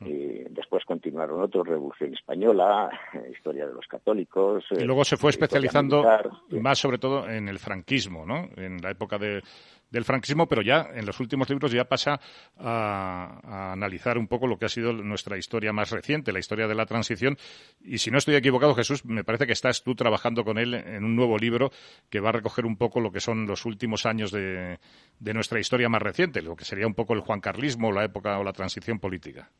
Y 0.00 0.44
después 0.50 0.84
continuaron 0.84 1.40
otros, 1.42 1.66
Revolución 1.66 2.14
Española, 2.14 2.90
eh, 3.12 3.30
Historia 3.32 3.66
de 3.66 3.74
los 3.74 3.86
Católicos. 3.86 4.64
Y 4.70 4.84
luego 4.84 5.04
se 5.04 5.16
fue 5.16 5.30
eh, 5.30 5.32
especializando 5.32 6.02
más 6.50 6.78
sobre 6.78 6.98
todo 6.98 7.28
en 7.28 7.48
el 7.48 7.58
franquismo, 7.58 8.24
¿no? 8.24 8.48
En 8.56 8.80
la 8.80 8.90
época 8.90 9.18
de 9.18 9.42
del 9.90 10.04
franquismo, 10.04 10.46
pero 10.46 10.62
ya 10.62 10.88
en 10.94 11.06
los 11.06 11.20
últimos 11.20 11.48
libros 11.48 11.72
ya 11.72 11.84
pasa 11.84 12.20
a, 12.58 13.72
analizar 13.72 14.18
un 14.18 14.26
poco 14.26 14.46
lo 14.46 14.58
que 14.58 14.66
ha 14.66 14.68
sido 14.68 14.92
nuestra 14.92 15.38
historia 15.38 15.72
más 15.72 15.90
reciente, 15.90 16.32
la 16.32 16.38
historia 16.38 16.66
de 16.66 16.74
la 16.74 16.86
transición. 16.86 17.36
Y 17.80 17.98
si 17.98 18.10
no 18.10 18.18
estoy 18.18 18.34
equivocado, 18.34 18.74
Jesús, 18.74 19.04
me 19.04 19.24
parece 19.24 19.46
que 19.46 19.52
estás 19.52 19.82
tú 19.82 19.94
trabajando 19.94 20.44
con 20.44 20.58
él 20.58 20.74
en 20.74 21.04
un 21.04 21.14
nuevo 21.14 21.38
libro 21.38 21.70
que 22.10 22.20
va 22.20 22.30
a 22.30 22.32
recoger 22.32 22.66
un 22.66 22.76
poco 22.76 23.00
lo 23.00 23.12
que 23.12 23.20
son 23.20 23.46
los 23.46 23.64
últimos 23.64 24.06
años 24.06 24.32
de, 24.32 24.78
nuestra 25.20 25.60
historia 25.60 25.88
más 25.88 26.02
reciente, 26.02 26.42
lo 26.42 26.56
que 26.56 26.64
sería 26.64 26.86
un 26.86 26.94
poco 26.94 27.14
el 27.14 27.20
juancarlismo, 27.20 27.92
la 27.92 28.04
época 28.04 28.38
o 28.38 28.44
la 28.44 28.52
transición 28.52 28.98
política. 28.98 29.50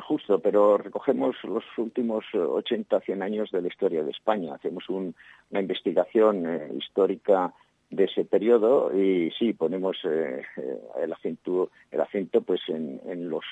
Justo, 0.00 0.38
pero 0.38 0.78
recogemos 0.78 1.34
los 1.42 1.64
últimos 1.76 2.24
80, 2.32 3.00
100 3.00 3.22
años 3.22 3.50
de 3.50 3.62
la 3.62 3.68
historia 3.68 4.04
de 4.04 4.12
España. 4.12 4.54
Hacemos 4.54 4.88
una 4.88 5.60
investigación 5.60 6.46
eh, 6.46 6.72
histórica 6.78 7.52
de 7.90 8.04
ese 8.04 8.24
periodo 8.24 8.92
y 8.94 9.30
sí 9.38 9.52
ponemos 9.54 9.96
eh, 10.04 10.42
eh, 10.56 10.78
el 11.02 11.12
acento 11.12 11.70
el 11.90 12.00
acento 12.00 12.42
pues 12.42 12.60
en, 12.68 13.00
en 13.06 13.30
los 13.30 13.44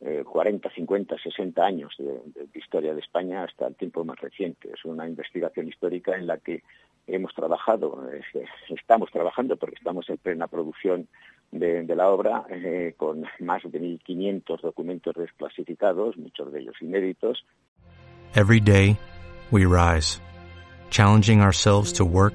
eh, 0.00 0.22
40, 0.24 0.70
50, 0.70 1.16
60 1.18 1.64
años 1.64 1.92
de, 1.98 2.20
historia 2.54 2.94
de 2.94 3.00
España 3.00 3.42
hasta 3.42 3.66
el 3.66 3.74
tiempo 3.74 4.04
más 4.04 4.18
reciente. 4.20 4.70
Es 4.72 4.84
una 4.84 5.08
investigación 5.08 5.66
histórica 5.66 6.14
en 6.14 6.28
la 6.28 6.38
que 6.38 6.62
hemos 7.08 7.34
trabajado, 7.34 8.08
estamos 8.68 9.10
trabajando 9.10 9.56
porque 9.56 9.76
estamos 9.76 10.08
en 10.08 10.18
plena 10.18 10.46
producción 10.46 11.08
de, 11.50 11.82
de 11.82 11.96
la 11.96 12.10
obra 12.10 12.44
eh, 12.48 12.94
con 12.96 13.24
más 13.40 13.62
de 13.64 13.80
1.500 13.80 14.60
documentos 14.60 15.16
desclasificados, 15.16 16.16
muchos 16.16 16.52
de 16.52 16.60
ellos 16.60 16.76
inéditos. 16.80 17.44
Every 18.36 18.60
day 18.60 18.96
we 19.50 19.64
rise. 19.64 20.20
challenging 20.90 21.40
ourselves 21.40 21.92
to 21.92 22.04
work 22.04 22.34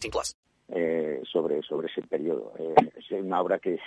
18 0.00 0.10
plus. 0.10 0.36
Eh, 0.68 1.22
sobre, 1.30 1.62
sobre 1.62 1.86
ese 1.86 2.02
periodo. 2.02 2.52
Eh, 2.58 2.74
es 2.96 3.10
una 3.12 3.40
obra 3.40 3.60
que, 3.60 3.78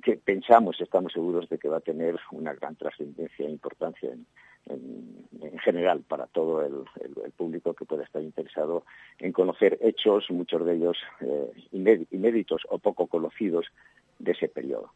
que 0.00 0.16
pensamos, 0.16 0.80
estamos 0.80 1.12
seguros 1.12 1.48
de 1.48 1.58
que 1.58 1.68
va 1.68 1.78
a 1.78 1.80
tener 1.80 2.16
una 2.30 2.54
gran 2.54 2.76
trascendencia 2.76 3.44
e 3.44 3.50
importancia 3.50 4.12
en, 4.12 4.24
en, 4.66 5.26
en, 5.42 5.58
general 5.58 6.04
para 6.06 6.28
todo 6.28 6.62
el, 6.62 6.84
el, 7.00 7.24
el, 7.24 7.32
público 7.32 7.74
que 7.74 7.84
pueda 7.84 8.04
estar 8.04 8.22
interesado 8.22 8.84
en 9.18 9.32
conocer 9.32 9.76
hechos, 9.80 10.30
muchos 10.30 10.64
de 10.64 10.76
ellos 10.76 10.96
eh, 11.20 11.50
inéditos 11.72 12.62
o 12.68 12.78
poco 12.78 13.08
conocidos 13.08 13.66
de 14.20 14.32
ese 14.32 14.48
periodo. 14.48 14.92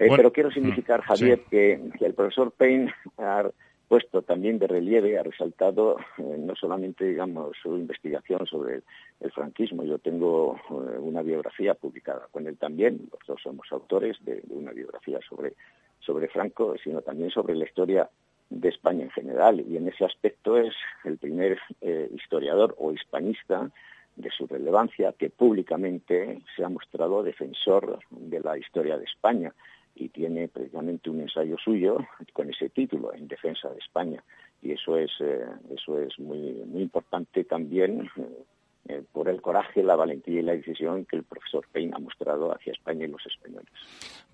Eh, 0.00 0.08
bueno, 0.08 0.16
pero 0.16 0.32
quiero 0.32 0.50
significar, 0.50 1.00
mm, 1.00 1.04
Javier, 1.04 1.38
sí. 1.38 1.44
que, 1.50 1.90
que, 1.96 2.06
el 2.06 2.14
profesor 2.14 2.50
Payne 2.50 2.92
ha 3.18 3.48
puesto 3.88 4.22
también 4.22 4.58
de 4.58 4.66
relieve, 4.66 5.18
ha 5.18 5.22
resaltado 5.22 5.98
eh, 6.18 6.36
no 6.38 6.54
solamente, 6.56 7.04
digamos, 7.04 7.56
su 7.62 7.76
investigación 7.76 8.46
sobre 8.46 8.82
el, 9.20 9.32
franquismo, 9.32 9.84
yo 9.84 9.98
tengo 9.98 10.56
eh, 10.70 10.98
una 10.98 11.22
biografía 11.22 11.74
publicada 11.74 12.28
con 12.30 12.46
él 12.46 12.56
también, 12.56 13.08
los 13.12 13.20
dos 13.26 13.42
somos 13.42 13.66
autores 13.70 14.16
de, 14.24 14.40
de 14.42 14.54
una 14.54 14.72
biografía 14.72 15.18
sobre, 15.28 15.54
sobre 16.00 16.28
Franco, 16.28 16.76
sino 16.82 17.02
también 17.02 17.30
sobre 17.30 17.54
la 17.54 17.64
historia 17.64 18.08
de 18.50 18.68
España 18.68 19.04
en 19.04 19.10
general, 19.10 19.64
y 19.68 19.76
en 19.76 19.88
ese 19.88 20.04
aspecto 20.04 20.58
es 20.58 20.74
el 21.04 21.18
primer 21.18 21.58
eh, 21.80 22.08
historiador 22.14 22.74
o 22.78 22.92
hispanista 22.92 23.70
de 24.16 24.30
su 24.30 24.46
relevancia, 24.46 25.12
que 25.18 25.30
públicamente 25.30 26.40
se 26.54 26.64
ha 26.64 26.68
mostrado 26.68 27.22
defensor 27.22 27.98
de 28.10 28.40
la 28.40 28.56
historia 28.56 28.96
de 28.96 29.04
España 29.04 29.52
y 29.94 30.08
tiene 30.08 30.48
precisamente 30.48 31.10
un 31.10 31.20
ensayo 31.20 31.56
suyo 31.58 31.98
con 32.32 32.50
ese 32.50 32.68
título, 32.68 33.12
En 33.14 33.28
defensa 33.28 33.68
de 33.70 33.78
España. 33.78 34.22
Y 34.62 34.72
eso 34.72 34.96
es, 34.96 35.10
eh, 35.20 35.44
eso 35.70 36.00
es 36.00 36.18
muy, 36.18 36.62
muy 36.66 36.82
importante 36.82 37.44
también 37.44 38.08
eh, 38.16 38.44
eh, 38.88 39.02
por 39.12 39.28
el 39.28 39.40
coraje, 39.40 39.82
la 39.82 39.96
valentía 39.96 40.40
y 40.40 40.42
la 40.42 40.52
decisión 40.52 41.04
que 41.04 41.16
el 41.16 41.22
profesor 41.24 41.66
Payne 41.72 41.92
ha 41.94 41.98
mostrado 41.98 42.52
hacia 42.52 42.72
España 42.72 43.04
y 43.04 43.08
los 43.08 43.24
españoles. 43.26 43.68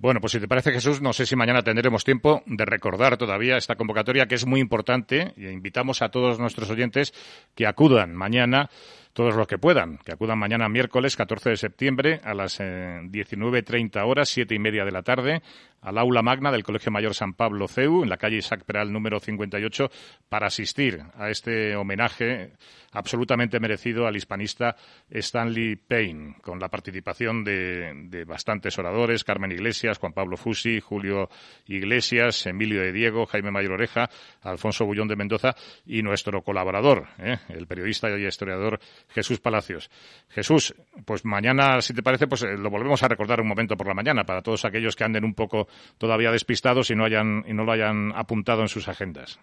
Bueno, 0.00 0.22
pues 0.22 0.32
si 0.32 0.40
te 0.40 0.48
parece, 0.48 0.72
Jesús, 0.72 1.02
no 1.02 1.12
sé 1.12 1.26
si 1.26 1.36
mañana 1.36 1.60
tendremos 1.60 2.04
tiempo 2.04 2.42
de 2.46 2.64
recordar 2.64 3.18
todavía 3.18 3.58
esta 3.58 3.76
convocatoria 3.76 4.24
que 4.24 4.34
es 4.34 4.46
muy 4.46 4.58
importante 4.58 5.34
y 5.36 5.46
invitamos 5.48 6.00
a 6.00 6.08
todos 6.08 6.38
nuestros 6.38 6.70
oyentes 6.70 7.12
que 7.54 7.66
acudan 7.66 8.14
mañana 8.14 8.70
todos 9.12 9.34
los 9.34 9.46
que 9.46 9.58
puedan, 9.58 9.98
que 9.98 10.12
acudan 10.12 10.38
mañana 10.38 10.68
miércoles 10.68 11.16
14 11.16 11.50
de 11.50 11.56
septiembre 11.56 12.20
a 12.22 12.32
las 12.32 12.60
19.30 12.60 13.96
eh, 13.96 14.00
horas, 14.02 14.28
siete 14.28 14.54
y 14.54 14.58
media 14.58 14.84
de 14.84 14.92
la 14.92 15.02
tarde, 15.02 15.42
al 15.80 15.98
aula 15.98 16.22
magna 16.22 16.52
del 16.52 16.62
Colegio 16.62 16.92
Mayor 16.92 17.14
San 17.14 17.34
Pablo 17.34 17.66
CEU, 17.66 18.02
en 18.02 18.08
la 18.08 18.18
calle 18.18 18.36
Isaac 18.36 18.64
Peral 18.64 18.92
número 18.92 19.18
58, 19.18 19.90
para 20.28 20.46
asistir 20.46 21.02
a 21.14 21.28
este 21.28 21.74
homenaje 21.74 22.52
absolutamente 22.92 23.58
merecido 23.60 24.06
al 24.06 24.16
hispanista 24.16 24.76
Stanley 25.10 25.76
Payne, 25.76 26.36
con 26.42 26.60
la 26.60 26.68
participación 26.68 27.44
de, 27.44 28.24
bastantes 28.26 28.78
oradores, 28.78 29.24
Carmen 29.24 29.52
Iglesias, 29.52 29.89
Juan 29.98 30.12
Pablo 30.12 30.36
Fusi, 30.36 30.80
Julio 30.80 31.28
Iglesias, 31.66 32.46
Emilio 32.46 32.80
de 32.80 32.92
Diego, 32.92 33.26
Jaime 33.26 33.50
Mayor 33.50 33.72
Oreja, 33.72 34.08
Alfonso 34.42 34.84
Bullón 34.84 35.08
de 35.08 35.16
Mendoza 35.16 35.54
y 35.86 36.02
nuestro 36.02 36.42
colaborador, 36.42 37.08
¿eh? 37.18 37.38
el 37.48 37.66
periodista 37.66 38.08
y 38.10 38.26
historiador 38.26 38.80
Jesús 39.08 39.40
Palacios. 39.40 39.90
Jesús, 40.28 40.74
pues 41.04 41.24
mañana, 41.24 41.80
si 41.80 41.94
te 41.94 42.02
parece, 42.02 42.26
pues 42.26 42.42
eh, 42.42 42.56
lo 42.56 42.70
volvemos 42.70 43.02
a 43.02 43.08
recordar 43.08 43.40
un 43.40 43.48
momento 43.48 43.76
por 43.76 43.86
la 43.86 43.94
mañana 43.94 44.24
para 44.24 44.42
todos 44.42 44.64
aquellos 44.64 44.96
que 44.96 45.04
anden 45.04 45.24
un 45.24 45.34
poco 45.34 45.68
todavía 45.98 46.30
despistados 46.30 46.90
y 46.90 46.94
no, 46.94 47.04
hayan, 47.04 47.44
y 47.46 47.52
no 47.52 47.64
lo 47.64 47.72
hayan 47.72 48.12
apuntado 48.14 48.62
en 48.62 48.68
sus 48.68 48.88
agendas. 48.88 49.38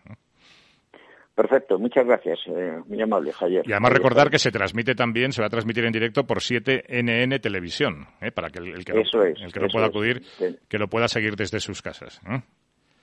Perfecto, 1.37 1.77
muchas 1.77 2.03
gracias, 2.03 2.39
eh, 2.47 2.79
muy 2.87 2.99
amable, 2.99 3.31
Javier. 3.31 3.63
Y 3.63 3.71
además 3.71 3.93
recordar 3.93 4.31
que 4.31 4.39
se 4.39 4.49
transmite 4.49 4.95
también, 4.95 5.31
se 5.31 5.39
va 5.39 5.45
a 5.45 5.51
transmitir 5.51 5.85
en 5.85 5.91
directo 5.91 6.25
por 6.25 6.39
7NN 6.39 7.39
Televisión, 7.39 8.07
¿eh? 8.21 8.31
para 8.31 8.49
que 8.49 8.57
el, 8.57 8.83
que, 8.83 8.93
no, 8.93 9.01
el 9.21 9.53
que 9.53 9.59
no 9.59 9.67
pueda 9.67 9.85
acudir, 9.85 10.23
que 10.67 10.79
lo 10.79 10.87
pueda 10.87 11.07
seguir 11.07 11.35
desde 11.35 11.59
sus 11.59 11.83
casas. 11.83 12.19
¿eh? 12.27 12.41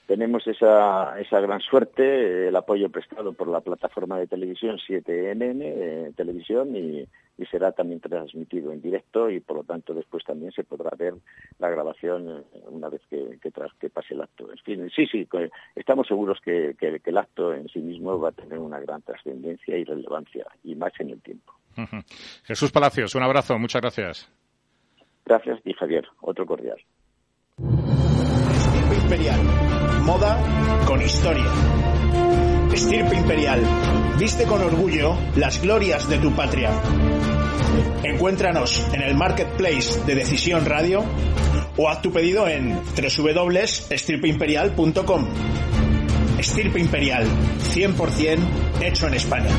tenemos 0.08 0.44
esa, 0.48 1.18
esa 1.20 1.38
gran 1.38 1.60
suerte, 1.60 2.48
el 2.48 2.56
apoyo 2.56 2.90
prestado 2.90 3.34
por 3.34 3.46
la 3.46 3.60
plataforma 3.60 4.18
de 4.18 4.26
televisión 4.26 4.78
7NN 4.78 5.60
eh, 5.62 6.12
Televisión 6.16 6.74
y, 6.74 7.06
será 7.50 7.72
también 7.72 8.00
transmitido 8.00 8.72
en 8.72 8.80
directo 8.80 9.30
y 9.30 9.40
por 9.40 9.56
lo 9.58 9.64
tanto 9.64 9.94
después 9.94 10.24
también 10.24 10.52
se 10.52 10.64
podrá 10.64 10.90
ver 10.96 11.14
la 11.58 11.68
grabación 11.68 12.44
una 12.68 12.88
vez 12.88 13.02
que, 13.10 13.38
que, 13.40 13.50
pase 13.90 14.14
el 14.14 14.22
acto. 14.22 14.50
En 14.50 14.58
fin, 14.58 14.90
sí, 14.94 15.06
sí, 15.06 15.28
estamos 15.74 16.06
seguros 16.06 16.38
que, 16.44 16.74
que, 16.78 17.00
el 17.04 17.18
acto 17.18 17.52
en 17.52 17.68
sí 17.68 17.80
mismo 17.80 18.18
va 18.18 18.30
a 18.30 18.32
tener 18.32 18.58
una 18.58 18.80
gran 18.80 19.02
trascendencia 19.02 19.76
y 19.76 19.84
relevancia 19.84 20.46
y 20.62 20.74
más 20.74 20.92
en 20.98 21.10
el 21.10 21.20
tiempo. 21.20 21.52
Jesús 22.44 22.70
Palacios, 22.70 23.14
un 23.14 23.22
abrazo, 23.22 23.58
muchas 23.58 23.82
gracias. 23.82 24.30
Gracias 25.24 25.60
y 25.64 25.72
Javier, 25.72 26.06
otro 26.20 26.46
cordial. 26.46 26.78
Imperial. 29.02 29.40
Moda 30.04 30.38
con 30.86 31.00
historia. 31.00 31.83
Estirpe 32.74 33.14
Imperial. 33.14 33.62
Viste 34.18 34.44
con 34.46 34.60
orgullo 34.60 35.16
las 35.36 35.62
glorias 35.62 36.08
de 36.08 36.18
tu 36.18 36.34
patria. 36.34 36.72
Encuéntranos 38.02 38.84
en 38.92 39.00
el 39.00 39.14
marketplace 39.14 40.00
de 40.04 40.16
Decisión 40.16 40.66
Radio 40.66 41.04
o 41.76 41.88
haz 41.88 42.02
tu 42.02 42.12
pedido 42.12 42.48
en 42.48 42.74
www.estirpeimperial.com. 42.74 45.28
Estirpe 46.36 46.80
Imperial, 46.80 47.28
100% 47.72 48.38
hecho 48.82 49.06
en 49.06 49.14
España. 49.14 49.50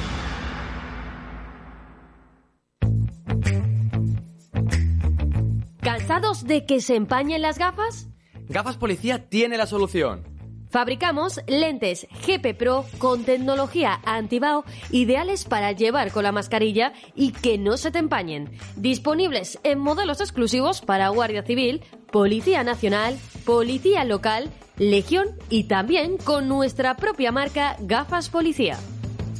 ¿Cansados 6.02 6.44
de 6.44 6.66
que 6.66 6.80
se 6.80 6.96
empañen 6.96 7.42
las 7.42 7.58
gafas? 7.58 8.08
Gafas 8.48 8.76
Policía 8.76 9.28
tiene 9.28 9.56
la 9.56 9.66
solución. 9.66 10.24
Fabricamos 10.68 11.40
lentes 11.46 12.08
GP 12.26 12.58
Pro 12.58 12.84
con 12.98 13.22
tecnología 13.22 14.00
antibao 14.04 14.64
ideales 14.90 15.44
para 15.44 15.70
llevar 15.70 16.10
con 16.10 16.24
la 16.24 16.32
mascarilla 16.32 16.92
y 17.14 17.30
que 17.30 17.56
no 17.56 17.76
se 17.76 17.92
te 17.92 18.00
empañen. 18.00 18.50
Disponibles 18.74 19.60
en 19.62 19.78
modelos 19.78 20.20
exclusivos 20.20 20.80
para 20.80 21.08
Guardia 21.10 21.44
Civil, 21.44 21.82
Policía 22.10 22.64
Nacional, 22.64 23.16
Policía 23.44 24.02
Local, 24.04 24.50
Legión 24.78 25.28
y 25.50 25.64
también 25.64 26.16
con 26.16 26.48
nuestra 26.48 26.96
propia 26.96 27.30
marca 27.30 27.76
Gafas 27.78 28.28
Policía. 28.28 28.76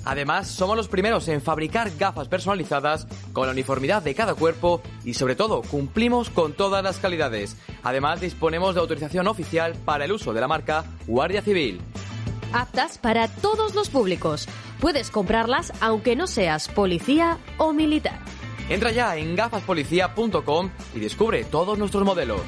Además, 0.05 0.49
somos 0.49 0.77
los 0.77 0.89
primeros 0.89 1.29
en 1.29 1.41
fabricar 1.41 1.91
gafas 1.97 2.29
personalizadas 2.29 3.07
con 3.33 3.47
la 3.47 3.53
uniformidad 3.53 4.03
de 4.03 4.15
cada 4.15 4.35
cuerpo 4.35 4.83
y 5.05 5.15
sobre 5.15 5.37
todo 5.37 5.63
cumplimos 5.63 6.31
con 6.31 6.55
todas 6.55 6.83
las 6.83 6.99
calidades. 6.99 7.57
Además, 7.83 8.21
disponemos 8.21 8.75
de 8.75 8.81
autorización 8.81 9.29
oficial 9.29 9.75
para 9.85 10.05
el 10.05 10.13
uso 10.13 10.33
de 10.33 10.41
la 10.41 10.49
marca 10.49 10.85
Guardia 11.07 11.43
Civil. 11.43 11.81
Aptas 12.53 12.99
para 12.99 13.29
todos 13.29 13.75
los 13.75 13.89
públicos. 13.89 14.49
Puedes 14.81 15.11
comprarlas 15.11 15.73
aunque 15.81 16.17
no 16.17 16.27
seas 16.27 16.69
policía 16.69 17.39
o 17.57 17.73
militar. 17.73 18.19
Entra 18.69 18.91
ya 18.91 19.17
en 19.17 19.37
gafaspolicía.com 19.37 20.71
y 20.95 21.01
descubre 21.01 21.45
todos 21.45 21.79
nuestros 21.79 22.05
modelos. 22.05 22.41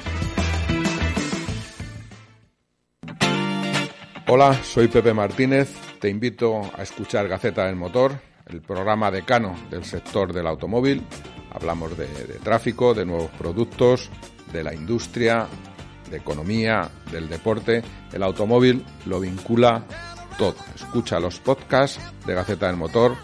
Hola, 4.27 4.59
soy 4.63 4.87
Pepe 4.87 5.13
Martínez 5.13 5.94
te 6.05 6.11
invito 6.11 6.61
a 6.77 6.83
escuchar 6.83 7.27
Gaceta 7.27 7.65
del 7.65 7.75
Motor, 7.75 8.11
el 8.45 8.61
programa 8.61 9.09
decano 9.09 9.55
del 9.71 9.83
sector 9.83 10.33
del 10.33 10.45
automóvil. 10.45 11.01
Hablamos 11.49 11.97
de, 11.97 12.05
tráfico, 12.43 12.93
de 12.93 13.07
nuevos 13.07 13.31
productos, 13.31 14.11
de 14.53 14.63
la 14.63 14.75
industria, 14.75 15.47
de 16.11 16.17
economía, 16.17 16.87
del 17.11 17.27
deporte. 17.27 17.81
El 18.13 18.21
automóvil 18.21 18.85
lo 19.07 19.19
vincula 19.19 19.83
todo. 20.37 20.53
Escucha 20.75 21.19
los 21.19 21.39
podcasts 21.39 21.99
de 22.27 22.35
Gaceta 22.35 22.67
del 22.67 22.77
Motor 22.77 23.15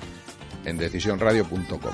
en 0.66 0.80
decisionradio.com. 0.80 1.94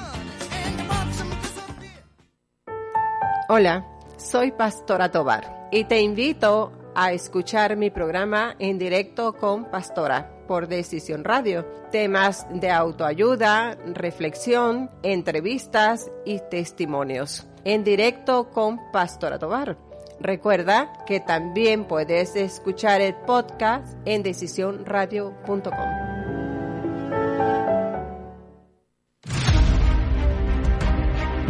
Hola, 3.49 3.85
soy 4.15 4.53
Pastora 4.53 5.11
Tobar 5.11 5.67
y 5.69 5.83
te 5.83 5.99
invito 5.99 6.76
a 6.99 7.11
escuchar 7.11 7.77
mi 7.77 7.91
programa 7.91 8.55
en 8.57 8.79
directo 8.79 9.33
con 9.33 9.65
Pastora 9.69 10.31
por 10.47 10.67
Decisión 10.67 11.23
Radio. 11.23 11.63
Temas 11.91 12.47
de 12.49 12.71
autoayuda, 12.71 13.77
reflexión, 13.93 14.89
entrevistas 15.03 16.09
y 16.25 16.41
testimonios. 16.49 17.47
En 17.63 17.83
directo 17.83 18.49
con 18.49 18.79
Pastora 18.91 19.37
Tobar. 19.37 19.77
Recuerda 20.19 20.91
que 21.05 21.19
también 21.19 21.85
puedes 21.85 22.35
escuchar 22.35 23.01
el 23.01 23.13
podcast 23.13 23.95
en 24.05 24.23
decisionradio.com. 24.23 25.71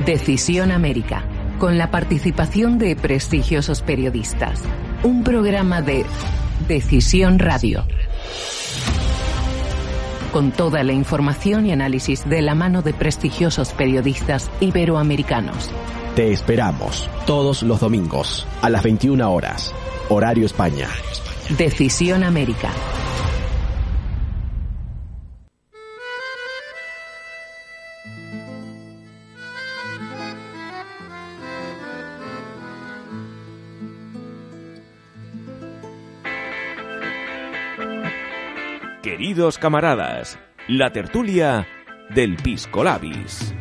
Decisión 0.06 0.72
América, 0.72 1.24
con 1.58 1.78
la 1.78 1.90
participación 1.90 2.78
de 2.78 2.98
prestigiosos 2.98 3.82
periodistas. 3.82 4.62
Un 5.04 5.24
programa 5.24 5.82
de 5.82 6.06
Decisión 6.68 7.40
Radio 7.40 7.86
con 10.32 10.52
toda 10.52 10.84
la 10.84 10.94
información 10.94 11.66
y 11.66 11.72
análisis 11.72 12.28
de 12.30 12.42
la 12.42 12.54
mano 12.54 12.82
de 12.82 12.94
prestigiosos 12.94 13.74
periodistas 13.74 14.52
iberoamericanos. 14.60 15.72
Te 16.16 16.32
esperamos 16.32 17.10
todos 17.26 17.64
los 17.64 17.80
domingos 17.80 18.46
a 18.62 18.70
las 18.70 18.84
21 18.84 19.32
horas, 19.32 19.74
horario 20.10 20.46
España. 20.46 20.90
Decisión 21.58 22.24
América. 22.24 22.70
Queridos 39.38 39.60
camaradas, 39.60 40.40
la 40.68 40.92
tertulia 40.92 41.68
del 42.10 42.38
Pisco 42.38 42.84
Labis. 42.84 43.54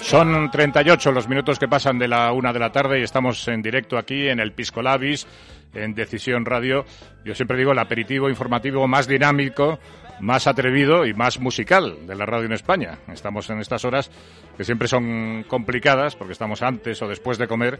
Son 0.00 0.50
38 0.50 1.12
los 1.12 1.28
minutos 1.28 1.60
que 1.60 1.68
pasan 1.68 2.00
de 2.00 2.08
la 2.08 2.32
una 2.32 2.52
de 2.52 2.58
la 2.58 2.72
tarde 2.72 2.98
y 2.98 3.04
estamos 3.04 3.46
en 3.46 3.62
directo 3.62 3.98
aquí 3.98 4.26
en 4.26 4.40
el 4.40 4.54
Pisco 4.54 4.82
Labis, 4.82 5.28
en 5.72 5.94
Decisión 5.94 6.44
Radio. 6.44 6.84
Yo 7.24 7.36
siempre 7.36 7.56
digo 7.56 7.70
el 7.70 7.78
aperitivo 7.78 8.28
informativo 8.28 8.88
más 8.88 9.06
dinámico 9.06 9.78
más 10.20 10.46
atrevido 10.46 11.06
y 11.06 11.14
más 11.14 11.38
musical 11.40 12.06
de 12.06 12.14
la 12.14 12.26
radio 12.26 12.46
en 12.46 12.52
España. 12.52 12.98
Estamos 13.12 13.48
en 13.50 13.60
estas 13.60 13.84
horas 13.84 14.10
que 14.56 14.64
siempre 14.64 14.88
son 14.88 15.44
complicadas 15.48 16.16
porque 16.16 16.32
estamos 16.32 16.62
antes 16.62 17.00
o 17.02 17.08
después 17.08 17.38
de 17.38 17.46
comer 17.46 17.78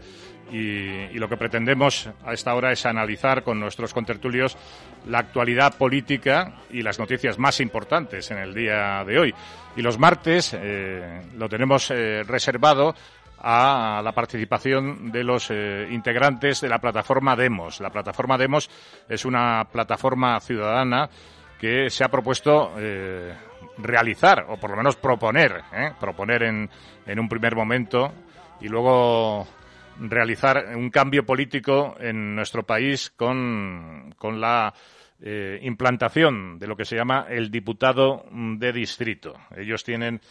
y, 0.51 1.17
lo 1.17 1.27
que 1.27 1.37
pretendemos 1.37 2.09
a 2.23 2.33
esta 2.33 2.53
hora 2.53 2.71
es 2.71 2.85
analizar 2.85 3.43
con 3.43 3.59
nuestros 3.59 3.91
contertulios 3.91 4.55
la 5.07 5.19
actualidad 5.19 5.75
política 5.75 6.61
y 6.69 6.83
las 6.83 6.99
noticias 6.99 7.39
más 7.39 7.59
importantes 7.59 8.29
en 8.29 8.37
el 8.37 8.53
día 8.53 9.03
de 9.03 9.17
hoy. 9.17 9.35
Y 9.75 9.81
los 9.81 9.97
martes 9.97 10.53
eh, 10.53 11.21
lo 11.35 11.49
tenemos 11.49 11.89
eh, 11.89 12.23
reservado 12.23 12.93
a 13.39 14.01
la 14.03 14.11
participación 14.11 15.11
de 15.11 15.23
los 15.23 15.49
eh, 15.49 15.87
integrantes 15.91 16.61
de 16.61 16.69
la 16.69 16.79
plataforma 16.79 17.35
Demos. 17.35 17.79
La 17.79 17.89
plataforma 17.89 18.37
Demos 18.37 18.69
es 19.09 19.25
una 19.25 19.67
plataforma 19.71 20.39
ciudadana 20.39 21.09
que 21.59 21.89
se 21.89 22.03
ha 22.03 22.09
propuesto 22.09 22.73
eh, 22.77 23.33
realizar, 23.77 24.45
o 24.49 24.57
por 24.57 24.71
lo 24.71 24.77
menos 24.77 24.95
proponer, 24.95 25.63
¿eh? 25.73 25.91
proponer 25.99 26.43
en, 26.43 26.69
en 27.05 27.19
un 27.19 27.27
primer 27.27 27.55
momento 27.55 28.13
y 28.61 28.67
luego 28.67 29.47
realizar 29.99 30.75
un 30.75 30.89
cambio 30.89 31.25
político 31.25 31.95
en 31.99 32.35
nuestro 32.35 32.63
país 32.63 33.11
con, 33.15 34.13
con 34.17 34.39
la 34.39 34.73
eh, 35.19 35.59
implantación 35.63 36.59
de 36.59 36.67
lo 36.67 36.75
que 36.75 36.85
se 36.85 36.95
llama 36.95 37.25
el 37.29 37.49
diputado 37.49 38.25
de 38.31 38.71
distrito. 38.71 39.33
Ellos 39.55 39.83
tienen 39.83 40.21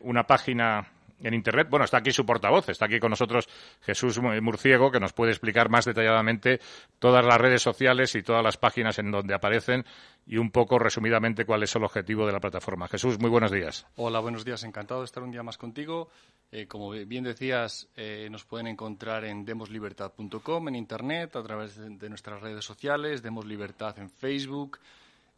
una 0.00 0.22
página 0.22 0.88
en 1.20 1.34
Internet. 1.34 1.68
Bueno, 1.70 1.84
está 1.84 1.98
aquí 1.98 2.12
su 2.12 2.24
portavoz, 2.24 2.68
está 2.68 2.86
aquí 2.86 2.98
con 2.98 3.10
nosotros 3.10 3.48
Jesús 3.82 4.20
Murciego, 4.20 4.90
que 4.90 5.00
nos 5.00 5.12
puede 5.12 5.32
explicar 5.32 5.68
más 5.68 5.84
detalladamente 5.84 6.60
todas 6.98 7.24
las 7.24 7.38
redes 7.38 7.62
sociales 7.62 8.14
y 8.14 8.22
todas 8.22 8.42
las 8.42 8.56
páginas 8.56 8.98
en 8.98 9.10
donde 9.10 9.34
aparecen 9.34 9.84
y 10.26 10.38
un 10.38 10.50
poco 10.50 10.78
resumidamente 10.78 11.44
cuál 11.44 11.62
es 11.62 11.74
el 11.76 11.84
objetivo 11.84 12.26
de 12.26 12.32
la 12.32 12.40
plataforma. 12.40 12.88
Jesús, 12.88 13.18
muy 13.18 13.30
buenos 13.30 13.50
días. 13.50 13.86
Hola, 13.96 14.20
buenos 14.20 14.44
días. 14.44 14.64
Encantado 14.64 15.00
de 15.00 15.06
estar 15.06 15.22
un 15.22 15.30
día 15.30 15.42
más 15.42 15.58
contigo. 15.58 16.08
Eh, 16.50 16.66
como 16.66 16.90
bien 16.90 17.24
decías, 17.24 17.88
eh, 17.96 18.28
nos 18.30 18.44
pueden 18.44 18.66
encontrar 18.66 19.24
en 19.24 19.44
demoslibertad.com, 19.44 20.68
en 20.68 20.76
Internet, 20.76 21.36
a 21.36 21.42
través 21.42 21.76
de, 21.76 21.90
de 21.90 22.08
nuestras 22.08 22.40
redes 22.40 22.64
sociales, 22.64 23.22
Demos 23.22 23.46
Libertad 23.46 23.98
en 23.98 24.10
Facebook, 24.10 24.78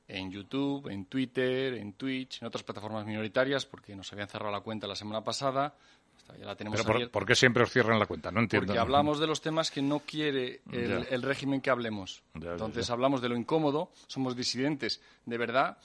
en 0.08 0.30
YouTube, 0.30 0.88
en 0.88 1.04
Twitter, 1.04 1.74
en 1.74 1.92
Twitch, 1.92 2.40
en 2.40 2.48
otras 2.48 2.64
plataformas 2.64 3.04
minoritarias, 3.06 3.66
porque 3.66 3.94
nos 3.94 4.10
habían 4.12 4.28
cerrado 4.28 4.50
la 4.50 4.60
cuenta 4.60 4.86
la 4.86 4.96
semana 4.96 5.22
pasada. 5.22 5.74
Ya 6.38 6.44
la 6.44 6.56
tenemos 6.56 6.82
Pero 6.82 6.98
por, 6.98 7.10
¿por 7.10 7.26
qué 7.26 7.34
siempre 7.34 7.62
os 7.62 7.70
cierran 7.70 7.98
la 7.98 8.04
cuenta? 8.06 8.30
No 8.30 8.40
entiendo. 8.40 8.66
porque 8.66 8.78
hablamos 8.78 9.18
de 9.18 9.26
los 9.26 9.40
temas 9.40 9.70
que 9.70 9.80
no 9.80 10.00
quiere 10.00 10.60
el, 10.72 11.22
régimen 11.22 11.60
que 11.62 11.70
hablemos. 11.70 12.22
Ya, 12.34 12.40
ya, 12.46 12.50
Entonces 12.52 12.90
hablamos 12.90 13.22
de 13.22 13.28
lo 13.30 13.36
incómodo, 13.36 13.90
somos 14.08 14.36
disidentes 14.36 15.00
de 15.24 15.38
verdad, 15.38 15.78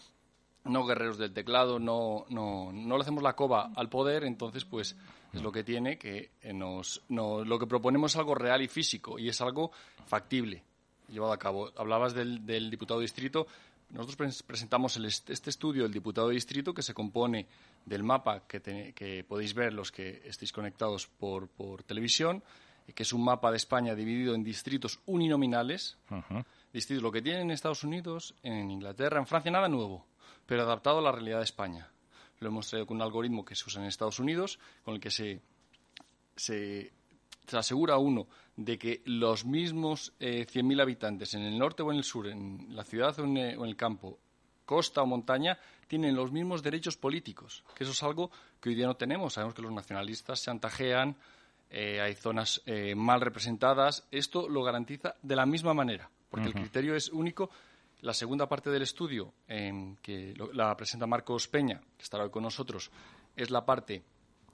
no 0.65 0.86
guerreros 0.86 1.17
del 1.17 1.34
teclado, 1.34 1.80
no, 1.80 2.26
no, 2.30 2.71
no 2.74 2.97
le 2.97 3.01
hacemos 3.01 3.24
la 3.24 3.36
coba 3.38 3.71
al 3.76 3.88
poder, 3.89 4.26
entonces 4.26 4.65
pues 4.65 4.97
es 5.34 5.41
lo 5.41 5.51
que 5.51 5.63
tiene, 5.63 5.97
que 5.97 6.32
eh, 6.41 6.51
nos, 6.53 7.01
no- 7.09 7.43
lo 7.45 7.57
que 7.57 7.65
proponemos 7.67 8.11
es 8.13 8.17
algo 8.17 8.36
real 8.36 8.61
y 8.61 8.67
físico 8.67 9.17
y 9.19 9.30
es 9.30 9.39
algo 9.39 9.71
factible, 10.05 10.61
llevado 11.07 11.32
a 11.32 11.39
cabo. 11.39 11.71
Hablabas 11.78 12.13
del, 12.13 12.45
del 12.45 12.69
diputado 12.69 12.99
distrito, 12.99 13.47
nosotros 13.94 14.18
pres- 14.18 14.44
presentamos 14.44 14.98
el 14.98 15.06
est- 15.06 15.30
este 15.30 15.50
estudio 15.50 15.84
del 15.84 15.94
diputado 15.94 16.28
de 16.30 16.34
distrito 16.36 16.74
que 16.74 16.82
se 16.84 16.94
compone 16.94 17.48
del 17.86 18.04
mapa 18.04 18.46
que, 18.48 18.60
te- 18.60 18.94
que 18.94 19.24
podéis 19.24 19.54
ver 19.54 19.74
los 19.74 19.91
que 19.91 20.22
estéis 20.26 20.52
conectados 20.52 21.08
por, 21.08 21.48
por 21.48 21.84
televisión, 21.84 22.44
que 22.94 23.04
es 23.04 23.14
un 23.14 23.24
mapa 23.24 23.50
de 23.52 23.58
España 23.58 23.96
dividido 23.96 24.36
en 24.36 24.44
distritos 24.44 25.00
uninominales, 25.06 25.98
distritos, 26.74 27.02
lo 27.02 27.12
que 27.12 27.22
tienen 27.22 27.44
en 27.44 27.52
Estados 27.52 27.84
Unidos, 27.86 28.36
en 28.44 28.70
Inglaterra, 28.70 29.20
en 29.20 29.26
Francia, 29.28 29.50
nada 29.52 29.70
nuevo, 29.70 30.06
pero 30.46 30.64
adaptado 30.64 31.00
a 31.00 31.02
la 31.02 31.12
realidad 31.14 31.38
de 31.38 31.46
España. 31.46 31.88
Lo 32.39 32.50
hemos 32.50 32.68
traído 32.68 32.86
con 32.88 32.98
un 32.98 33.04
algoritmo 33.04 33.46
que 33.46 33.56
se 33.56 33.64
usa 33.66 33.82
en 33.82 33.88
Estados 33.88 34.20
Unidos, 34.20 34.60
con 34.84 34.96
el 34.96 35.00
que 35.00 35.12
se, 35.12 35.39
se, 36.36 36.91
se 37.48 37.58
asegura 37.58 37.98
uno 37.98 38.28
de 38.56 38.78
que 38.78 39.01
los 39.06 39.45
mismos 39.45 40.14
eh, 40.20 40.45
100.000 40.45 40.82
habitantes 40.82 41.34
en 41.34 41.41
el 41.41 41.58
norte 41.58 41.82
o 41.84 41.91
en 41.91 41.97
el 41.97 42.04
sur, 42.04 42.28
en 42.28 42.68
la 42.76 42.84
ciudad 42.84 43.18
o 43.20 43.24
en, 43.24 43.38
eh, 43.38 43.58
o 43.58 43.64
en 43.64 43.70
el 43.70 43.76
campo, 43.76 44.20
costa 44.66 45.01
o 45.01 45.06
montaña, 45.06 45.58
tienen 45.88 46.16
los 46.16 46.32
mismos 46.32 46.62
derechos 46.64 46.95
políticos, 46.97 47.64
que 47.76 47.84
eso 47.84 47.91
es 47.93 48.04
algo 48.04 48.32
que 48.62 48.70
hoy 48.70 48.76
día 48.76 48.86
no 48.88 48.95
tenemos. 48.95 49.34
Sabemos 49.34 49.54
que 49.56 49.62
los 49.62 49.72
nacionalistas 49.72 50.39
se 50.39 50.51
antajean, 50.51 51.16
eh, 51.70 51.99
hay 52.01 52.14
zonas 52.16 52.62
eh, 52.66 52.93
mal 52.95 53.20
representadas. 53.22 54.08
Esto 54.12 54.47
lo 54.47 54.64
garantiza 54.64 55.16
de 55.22 55.36
la 55.36 55.45
misma 55.45 55.74
manera, 55.74 56.10
porque 56.30 56.47
el 56.47 56.54
criterio 56.62 56.95
es 56.95 57.10
único. 57.10 57.49
La 58.01 58.14
segunda 58.14 58.47
parte 58.47 58.70
del 58.70 58.82
estudio, 58.84 59.34
que 59.47 60.34
lo- 60.36 60.51
la 60.54 60.76
presenta 60.76 61.08
Marcos 61.08 61.47
Peña, 61.47 61.82
que 61.97 62.04
estará 62.04 62.24
hoy 62.26 62.30
con 62.32 62.43
nosotros, 62.43 62.91
es 63.36 63.49
la 63.49 63.66
parte 63.66 64.04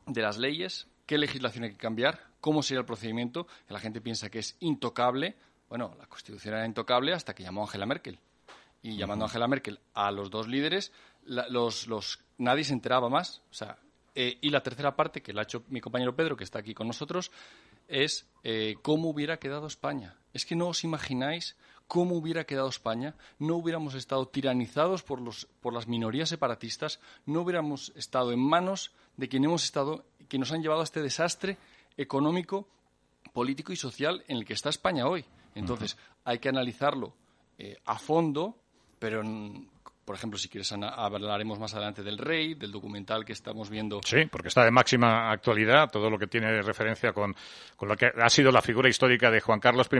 de 0.05 0.21
las 0.21 0.37
leyes, 0.37 0.87
qué 1.09 1.17
legislación 1.17 1.63
hay 1.63 1.71
que 1.71 1.77
cambiar, 1.77 2.21
cómo 2.39 2.61
sería 2.61 2.81
el 2.81 2.85
procedimiento, 2.85 3.47
que 3.65 3.73
la 3.73 3.79
gente 3.79 3.99
piensa 3.99 4.29
que 4.29 4.37
es 4.37 4.55
intocable. 4.59 5.35
Bueno, 5.67 5.95
la 5.97 6.05
Constitución 6.05 6.53
era 6.53 6.67
intocable 6.67 7.13
hasta 7.13 7.33
que 7.33 7.41
llamó 7.41 7.61
a 7.61 7.63
Angela 7.65 7.87
Merkel. 7.87 8.19
Y 8.83 8.95
llamando 8.95 9.25
a 9.25 9.27
Angela 9.27 9.47
Merkel 9.47 9.79
a 9.95 10.11
los 10.11 10.29
dos 10.29 10.47
líderes, 10.47 10.91
la- 11.25 11.49
los, 11.49 11.87
los, 11.87 12.19
nadie 12.37 12.63
se 12.63 12.73
enteraba 12.73 13.09
más. 13.09 13.41
O 13.49 13.53
sea, 13.55 13.79
eh, 14.13 14.37
y 14.39 14.51
la 14.51 14.61
tercera 14.61 14.95
parte, 14.95 15.23
que 15.23 15.33
la 15.33 15.41
ha 15.41 15.43
hecho 15.45 15.63
mi 15.69 15.81
compañero 15.81 16.15
Pedro, 16.15 16.37
que 16.37 16.43
está 16.43 16.59
aquí 16.59 16.75
con 16.75 16.85
nosotros, 16.85 17.31
es 17.87 18.27
eh, 18.43 18.75
cómo 18.83 19.09
hubiera 19.09 19.37
quedado 19.39 19.65
España. 19.65 20.15
Es 20.31 20.45
que 20.45 20.55
no 20.55 20.67
os 20.67 20.83
imagináis 20.83 21.57
cómo 21.87 22.17
hubiera 22.17 22.43
quedado 22.43 22.69
España. 22.69 23.15
No 23.39 23.55
hubiéramos 23.55 23.95
estado 23.95 24.27
tiranizados 24.27 25.01
por, 25.01 25.19
los, 25.21 25.47
por 25.59 25.73
las 25.73 25.87
minorías 25.87 26.29
separatistas, 26.29 26.99
no 27.25 27.41
hubiéramos 27.41 27.91
estado 27.95 28.31
en 28.31 28.39
manos 28.39 28.91
de 29.17 29.27
quien 29.27 29.43
hemos 29.43 29.63
estado, 29.65 30.05
que 30.29 30.37
nos 30.37 30.51
han 30.51 30.61
llevado 30.61 30.81
a 30.81 30.85
este 30.85 31.01
desastre 31.01 31.57
económico, 31.97 32.67
político 33.33 33.73
y 33.73 33.75
social 33.75 34.23
en 34.27 34.37
el 34.37 34.45
que 34.45 34.53
está 34.53 34.69
España 34.69 35.07
hoy. 35.07 35.25
Entonces, 35.55 35.97
hay 36.23 36.39
que 36.39 36.49
analizarlo 36.49 37.13
eh, 37.57 37.77
a 37.85 37.99
fondo, 37.99 38.55
pero, 38.99 39.23
mm, 39.23 39.67
por 40.09 40.15
ejemplo, 40.15 40.39
si 40.39 40.49
quieres, 40.49 40.71
hablaremos 40.71 41.59
más 41.59 41.71
adelante 41.75 42.01
del 42.01 42.17
rey, 42.17 42.55
del 42.55 42.71
documental 42.71 43.23
que 43.23 43.33
estamos 43.33 43.69
viendo. 43.69 44.01
Sí, 44.03 44.25
porque 44.25 44.47
está 44.47 44.63
de 44.65 44.71
máxima 44.71 45.29
actualidad 45.29 45.87
todo 45.91 46.09
lo 46.09 46.17
que 46.17 46.25
tiene 46.25 46.63
referencia 46.63 47.13
con, 47.13 47.35
con 47.75 47.89
lo 47.89 47.95
que 47.95 48.07
ha 48.19 48.29
sido 48.31 48.51
la 48.51 48.63
figura 48.63 48.89
histórica 48.89 49.29
de 49.29 49.39
Juan 49.39 49.59
Carlos 49.59 49.87
I. 49.91 49.99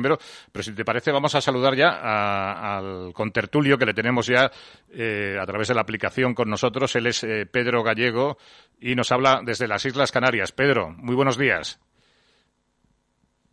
Pero 0.51 0.64
si 0.64 0.72
te 0.74 0.84
parece, 0.84 1.12
vamos 1.12 1.36
a 1.36 1.41
saludar 1.41 1.76
ya 1.76 1.89
a- 1.89 2.78
al 2.80 3.14
contertulio 3.14 3.78
que 3.78 3.86
le 3.86 3.93
tenemos 3.93 4.26
ya 4.26 4.49
eh, 4.91 5.38
a 5.39 5.45
través 5.45 5.68
de 5.68 5.76
la 5.76 5.82
aplicación 5.82 6.34
con 6.34 6.49
nosotros. 6.49 6.95
Él 6.95 7.05
es 7.05 7.24
eh, 7.24 7.45
Pedro 7.45 7.84
Gallego 7.84 8.39
y 8.82 8.95
nos 8.95 9.12
habla 9.12 9.41
desde 9.45 9.68
las 9.68 9.86
Islas 9.86 10.12
Canarias. 10.12 10.51
Pedro, 10.51 10.89
muy 10.89 11.14
buenos 11.14 11.38
días. 11.38 11.80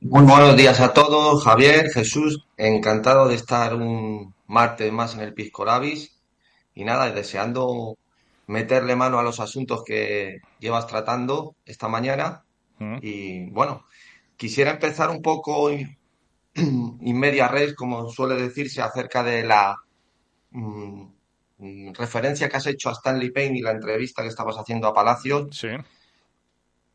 Muy 0.00 0.24
buenos 0.24 0.57
días 0.57 0.80
a 0.80 0.94
todos, 0.94 1.44
Javier, 1.44 1.90
Jesús, 1.92 2.46
encantado 2.57 3.28
de 3.28 3.34
estar 3.34 3.74
un 3.74 4.34
martes 4.46 4.90
más 4.90 5.14
en 5.16 5.20
el 5.20 5.34
Pisco 5.34 5.62
Labis 5.66 6.15
y 6.76 6.84
nada, 6.84 7.10
deseando 7.10 7.96
meterle 8.46 8.94
mano 8.94 9.18
a 9.18 9.22
los 9.22 9.40
asuntos 9.40 9.82
que 9.82 10.42
llevas 10.60 10.86
tratando 10.86 11.56
esta 11.64 11.88
mañana. 11.88 12.44
Y 13.00 13.48
bueno, 13.50 13.86
quisiera 14.36 14.72
empezar 14.72 15.08
un 15.08 15.22
poco 15.22 15.70
in, 15.70 15.96
in 16.54 17.18
media 17.18 17.48
res, 17.48 17.74
como 17.74 18.10
suele 18.10 18.36
decirse, 18.36 18.82
acerca 18.82 19.24
de 19.24 19.42
la 19.42 19.74
mm, 20.50 21.02
mm, 21.58 21.92
referencia 21.94 22.50
que 22.50 22.58
has 22.58 22.66
hecho 22.66 22.90
a 22.90 22.92
Stanley 22.92 23.30
Payne 23.30 23.58
y 23.58 23.62
la 23.62 23.70
entrevista 23.70 24.20
que 24.20 24.28
estabas 24.28 24.58
haciendo 24.58 24.86
a 24.86 24.94
Palacios. 24.94 25.64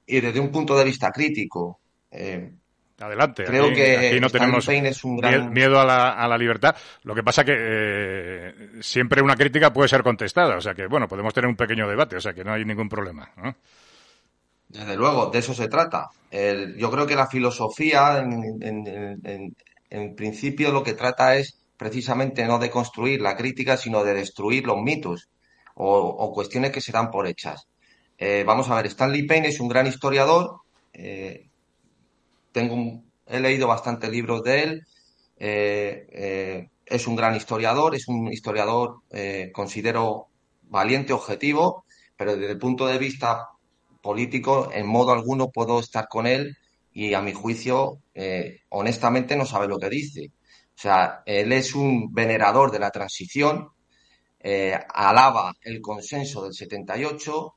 Y 0.05 0.21
desde 0.21 0.39
un 0.39 0.51
punto 0.51 0.77
de 0.77 0.85
vista 0.85 1.11
crítico. 1.11 1.79
Eh, 2.11 2.53
Adelante. 3.01 3.43
Creo 3.45 3.65
aquí, 3.65 3.75
que 3.75 3.97
aquí 4.09 4.19
no 4.19 4.29
tenemos 4.29 4.67
es 4.69 5.03
un 5.03 5.17
gran- 5.17 5.51
miedo 5.51 5.79
a 5.79 5.85
la, 5.85 6.09
a 6.11 6.27
la 6.27 6.37
libertad. 6.37 6.75
Lo 7.03 7.15
que 7.15 7.23
pasa 7.23 7.43
que 7.43 7.55
eh, 7.57 8.53
siempre 8.81 9.21
una 9.21 9.35
crítica 9.35 9.73
puede 9.73 9.89
ser 9.89 10.03
contestada. 10.03 10.55
O 10.57 10.61
sea 10.61 10.73
que, 10.73 10.87
bueno, 10.87 11.07
podemos 11.07 11.33
tener 11.33 11.47
un 11.49 11.55
pequeño 11.55 11.87
debate. 11.87 12.15
O 12.15 12.21
sea 12.21 12.33
que 12.33 12.43
no 12.43 12.53
hay 12.53 12.63
ningún 12.65 12.87
problema. 12.89 13.29
¿no? 13.37 13.55
Desde 14.69 14.95
luego, 14.95 15.27
de 15.31 15.39
eso 15.39 15.53
se 15.53 15.67
trata. 15.67 16.09
El- 16.29 16.77
yo 16.77 16.89
creo 16.91 17.05
que 17.05 17.15
la 17.15 17.27
filosofía, 17.27 18.19
en, 18.19 18.43
en- 18.61 18.87
en- 18.87 19.19
en- 19.25 19.55
en 19.89 20.15
principio, 20.15 20.71
lo 20.71 20.83
que 20.83 20.93
trata 20.93 21.35
es 21.35 21.57
precisamente 21.77 22.45
no 22.45 22.59
de 22.59 22.69
construir 22.69 23.21
la 23.21 23.35
crítica, 23.35 23.75
sino 23.75 24.03
de 24.03 24.13
destruir 24.13 24.65
los 24.65 24.77
mitos 24.81 25.29
o, 25.73 25.97
o 25.97 26.31
cuestiones 26.31 26.71
que 26.71 26.79
se 26.81 26.91
dan 26.91 27.09
por 27.11 27.27
hechas. 27.27 27.67
Eh, 28.17 28.43
vamos 28.45 28.69
a 28.69 28.75
ver, 28.75 28.85
Stanley 28.85 29.23
Payne 29.23 29.47
es 29.49 29.59
un 29.59 29.67
gran 29.67 29.87
historiador. 29.87 30.57
eh, 30.93 31.47
tengo 32.51 33.03
he 33.27 33.39
leído 33.39 33.67
bastantes 33.67 34.09
libros 34.09 34.43
de 34.43 34.63
él. 34.63 34.81
eh, 35.37 36.07
eh, 36.11 36.69
es 36.85 37.07
un 37.07 37.15
gran 37.15 37.35
historiador, 37.35 37.95
es 37.95 38.07
un 38.07 38.31
historiador, 38.31 39.01
eh, 39.11 39.51
considero, 39.53 40.27
valiente, 40.63 41.13
objetivo, 41.13 41.85
pero 42.17 42.35
desde 42.35 42.53
el 42.53 42.59
punto 42.59 42.85
de 42.87 42.97
vista 42.97 43.47
político, 44.01 44.69
en 44.73 44.87
modo 44.87 45.11
alguno 45.13 45.49
puedo 45.51 45.79
estar 45.79 46.07
con 46.09 46.27
él 46.27 46.57
y 46.93 47.13
a 47.13 47.21
mi 47.21 47.33
juicio, 47.33 47.99
honestamente, 48.69 49.35
no 49.35 49.45
sabe 49.45 49.67
lo 49.67 49.79
que 49.79 49.89
dice. 49.89 50.31
O 50.75 50.79
sea, 50.81 51.23
él 51.25 51.51
es 51.53 51.75
un 51.75 52.13
venerador 52.13 52.71
de 52.71 52.79
la 52.79 52.91
transición, 52.91 53.69
alaba 54.93 55.53
el 55.61 55.81
consenso 55.81 56.43
del 56.43 56.53
78, 56.53 57.55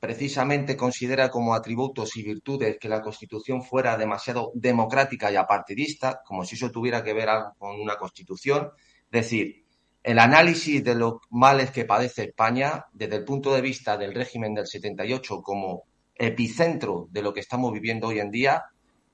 precisamente 0.00 0.76
considera 0.76 1.30
como 1.30 1.54
atributos 1.54 2.16
y 2.16 2.22
virtudes 2.22 2.78
que 2.80 2.88
la 2.88 3.00
Constitución 3.02 3.62
fuera 3.62 3.96
demasiado 3.96 4.52
democrática 4.54 5.30
y 5.30 5.36
apartidista, 5.36 6.20
como 6.24 6.44
si 6.44 6.54
eso 6.54 6.70
tuviera 6.70 7.02
que 7.02 7.12
ver 7.12 7.28
con 7.58 7.80
una 7.80 7.96
Constitución. 7.96 8.70
Es 9.10 9.22
decir, 9.22 9.64
el 10.02 10.18
análisis 10.18 10.82
de 10.84 10.94
los 10.94 11.14
males 11.30 11.70
que 11.70 11.84
padece 11.84 12.24
España 12.24 12.86
desde 12.92 13.16
el 13.16 13.24
punto 13.24 13.52
de 13.52 13.60
vista 13.60 13.96
del 13.96 14.14
régimen 14.14 14.54
del 14.54 14.66
78 14.66 15.42
como 15.42 15.84
epicentro 16.14 17.08
de 17.10 17.22
lo 17.22 17.32
que 17.32 17.40
estamos 17.40 17.72
viviendo 17.72 18.08
hoy 18.08 18.20
en 18.20 18.30
día, 18.30 18.64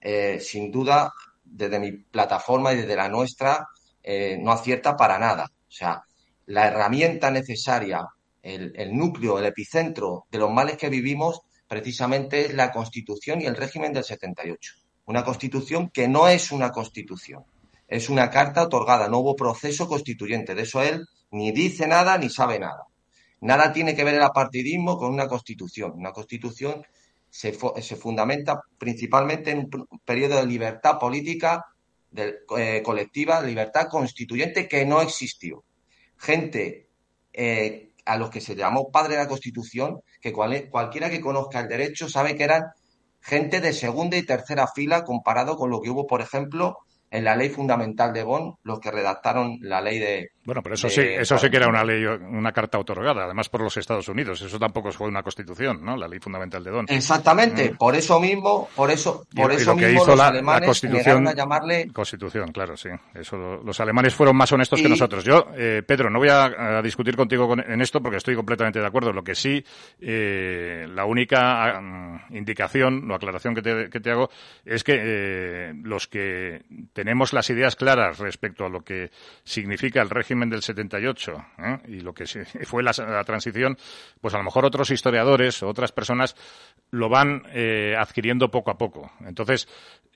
eh, 0.00 0.38
sin 0.40 0.70
duda, 0.70 1.12
desde 1.44 1.78
mi 1.78 1.92
plataforma 1.92 2.72
y 2.72 2.76
desde 2.76 2.96
la 2.96 3.08
nuestra, 3.08 3.66
eh, 4.02 4.38
no 4.40 4.52
acierta 4.52 4.96
para 4.96 5.18
nada. 5.18 5.44
O 5.44 5.70
sea, 5.70 6.02
la 6.46 6.66
herramienta 6.66 7.30
necesaria, 7.30 8.06
el, 8.44 8.96
núcleo, 8.96 9.38
el 9.38 9.46
epicentro 9.46 10.26
de 10.30 10.38
los 10.38 10.50
males 10.50 10.76
que 10.76 10.90
vivimos, 10.90 11.40
precisamente 11.66 12.42
es 12.42 12.54
la 12.54 12.70
Constitución 12.70 13.40
y 13.40 13.46
el 13.46 13.56
régimen 13.56 13.92
del 13.92 14.04
78. 14.04 14.74
Una 15.06 15.24
Constitución 15.24 15.90
que 15.90 16.08
no 16.08 16.28
es 16.28 16.52
una 16.52 16.70
Constitución, 16.70 17.44
es 17.88 18.10
una 18.10 18.30
carta 18.30 18.62
otorgada, 18.62 19.08
no 19.08 19.18
hubo 19.18 19.34
proceso 19.34 19.88
constituyente. 19.88 20.54
De 20.54 20.62
eso 20.62 20.82
él 20.82 21.06
ni 21.30 21.52
dice 21.52 21.86
nada 21.86 22.18
ni 22.18 22.28
sabe 22.28 22.58
nada. 22.58 22.86
Nada 23.40 23.72
tiene 23.72 23.94
que 23.94 24.04
ver 24.04 24.14
el 24.14 24.22
apartidismo 24.22 24.96
con 24.98 25.12
una 25.12 25.26
constitución. 25.26 25.92
Una 25.96 26.12
constitución 26.12 26.82
se, 27.28 27.56
se 27.82 27.96
fundamenta 27.96 28.60
principalmente 28.78 29.50
en 29.50 29.68
un 29.72 29.98
periodo 30.04 30.36
de 30.36 30.46
libertad 30.46 30.98
política 30.98 31.64
de, 32.10 32.40
eh, 32.56 32.82
colectiva, 32.82 33.42
libertad 33.42 33.88
constituyente 33.88 34.68
que 34.68 34.86
no 34.86 35.02
existió. 35.02 35.64
Gente 36.16 36.88
eh, 37.32 37.93
a 38.04 38.16
los 38.16 38.30
que 38.30 38.40
se 38.40 38.54
llamó 38.54 38.90
padre 38.90 39.14
de 39.14 39.22
la 39.22 39.28
Constitución, 39.28 40.00
que 40.20 40.32
cual, 40.32 40.68
cualquiera 40.70 41.10
que 41.10 41.20
conozca 41.20 41.60
el 41.60 41.68
derecho 41.68 42.08
sabe 42.08 42.36
que 42.36 42.44
eran 42.44 42.64
gente 43.20 43.60
de 43.60 43.72
segunda 43.72 44.16
y 44.16 44.22
tercera 44.24 44.66
fila 44.66 45.04
comparado 45.04 45.56
con 45.56 45.70
lo 45.70 45.80
que 45.80 45.90
hubo, 45.90 46.06
por 46.06 46.20
ejemplo, 46.20 46.78
en 47.10 47.24
la 47.24 47.36
ley 47.36 47.48
fundamental 47.48 48.12
de 48.12 48.24
Bonn 48.24 48.56
los 48.62 48.80
que 48.80 48.90
redactaron 48.90 49.58
la 49.60 49.80
ley 49.80 49.98
de. 49.98 50.30
Bueno, 50.44 50.62
pero 50.62 50.74
eso 50.74 50.88
sí, 50.90 51.00
eso 51.00 51.38
sí 51.38 51.48
que 51.48 51.56
era 51.56 51.68
una 51.68 51.82
ley, 51.82 52.04
una 52.04 52.52
carta 52.52 52.78
otorgada, 52.78 53.24
además 53.24 53.48
por 53.48 53.62
los 53.62 53.76
Estados 53.78 54.08
Unidos. 54.08 54.42
Eso 54.42 54.58
tampoco 54.58 54.92
fue 54.92 55.08
una 55.08 55.22
constitución, 55.22 55.82
¿no? 55.82 55.96
La 55.96 56.06
ley 56.06 56.18
fundamental 56.20 56.62
de 56.62 56.70
Bonn. 56.70 56.86
Exactamente. 56.88 57.72
Mm. 57.72 57.76
Por 57.78 57.94
eso 57.96 58.20
mismo, 58.20 58.68
por 58.76 58.90
eso, 58.90 59.24
por 59.34 59.50
y, 59.52 59.56
eso 59.56 59.62
y 59.62 59.66
lo 59.66 59.74
mismo 59.76 59.88
que 59.88 59.92
hizo 59.94 60.06
los 60.08 60.18
la, 60.18 60.28
alemanes 60.28 60.60
la 60.60 60.66
constitución, 60.66 61.28
a 61.28 61.32
llamarle. 61.34 61.88
Constitución, 61.92 62.52
claro, 62.52 62.76
sí. 62.76 62.90
Eso, 63.14 63.36
los 63.64 63.80
alemanes 63.80 64.14
fueron 64.14 64.36
más 64.36 64.52
honestos 64.52 64.80
Y- 64.80 64.82
que 64.82 64.88
nosotros. 64.90 65.24
Yo, 65.24 65.46
eh, 65.56 65.82
Pedro, 65.86 66.10
no 66.10 66.18
voy 66.18 66.28
a, 66.28 66.44
a 66.78 66.82
discutir 66.82 67.16
contigo 67.16 67.48
con- 67.48 67.60
en 67.60 67.80
esto 67.80 68.02
porque 68.02 68.18
estoy 68.18 68.36
completamente 68.36 68.80
de 68.80 68.86
acuerdo. 68.86 69.12
Lo 69.14 69.24
que 69.24 69.34
sí, 69.34 69.64
eh, 70.00 70.86
la 70.90 71.06
única 71.06 71.80
mm, 71.80 72.36
indicación 72.36 73.10
o 73.10 73.14
aclaración 73.14 73.54
que 73.54 73.62
te, 73.62 73.88
que 73.88 74.00
te 74.00 74.10
hago 74.10 74.28
es 74.66 74.84
que 74.84 74.94
eh, 75.00 75.72
los 75.82 76.06
que 76.06 76.62
tenemos 76.92 77.32
las 77.32 77.48
ideas 77.48 77.76
claras 77.76 78.18
respecto 78.18 78.66
a 78.66 78.68
lo 78.68 78.82
que 78.82 79.10
significa 79.42 80.02
el 80.02 80.10
régimen 80.10 80.33
del 80.40 80.62
78 80.62 81.46
¿eh? 81.58 81.78
y 81.88 82.00
lo 82.00 82.12
que 82.12 82.24
fue 82.64 82.82
la, 82.82 82.92
la 82.98 83.24
transición, 83.24 83.76
pues 84.20 84.34
a 84.34 84.38
lo 84.38 84.44
mejor 84.44 84.64
otros 84.64 84.90
historiadores 84.90 85.62
o 85.62 85.68
otras 85.68 85.92
personas 85.92 86.36
lo 86.90 87.08
van 87.08 87.42
eh, 87.52 87.96
adquiriendo 87.98 88.50
poco 88.50 88.70
a 88.70 88.78
poco. 88.78 89.10
Entonces, 89.26 89.68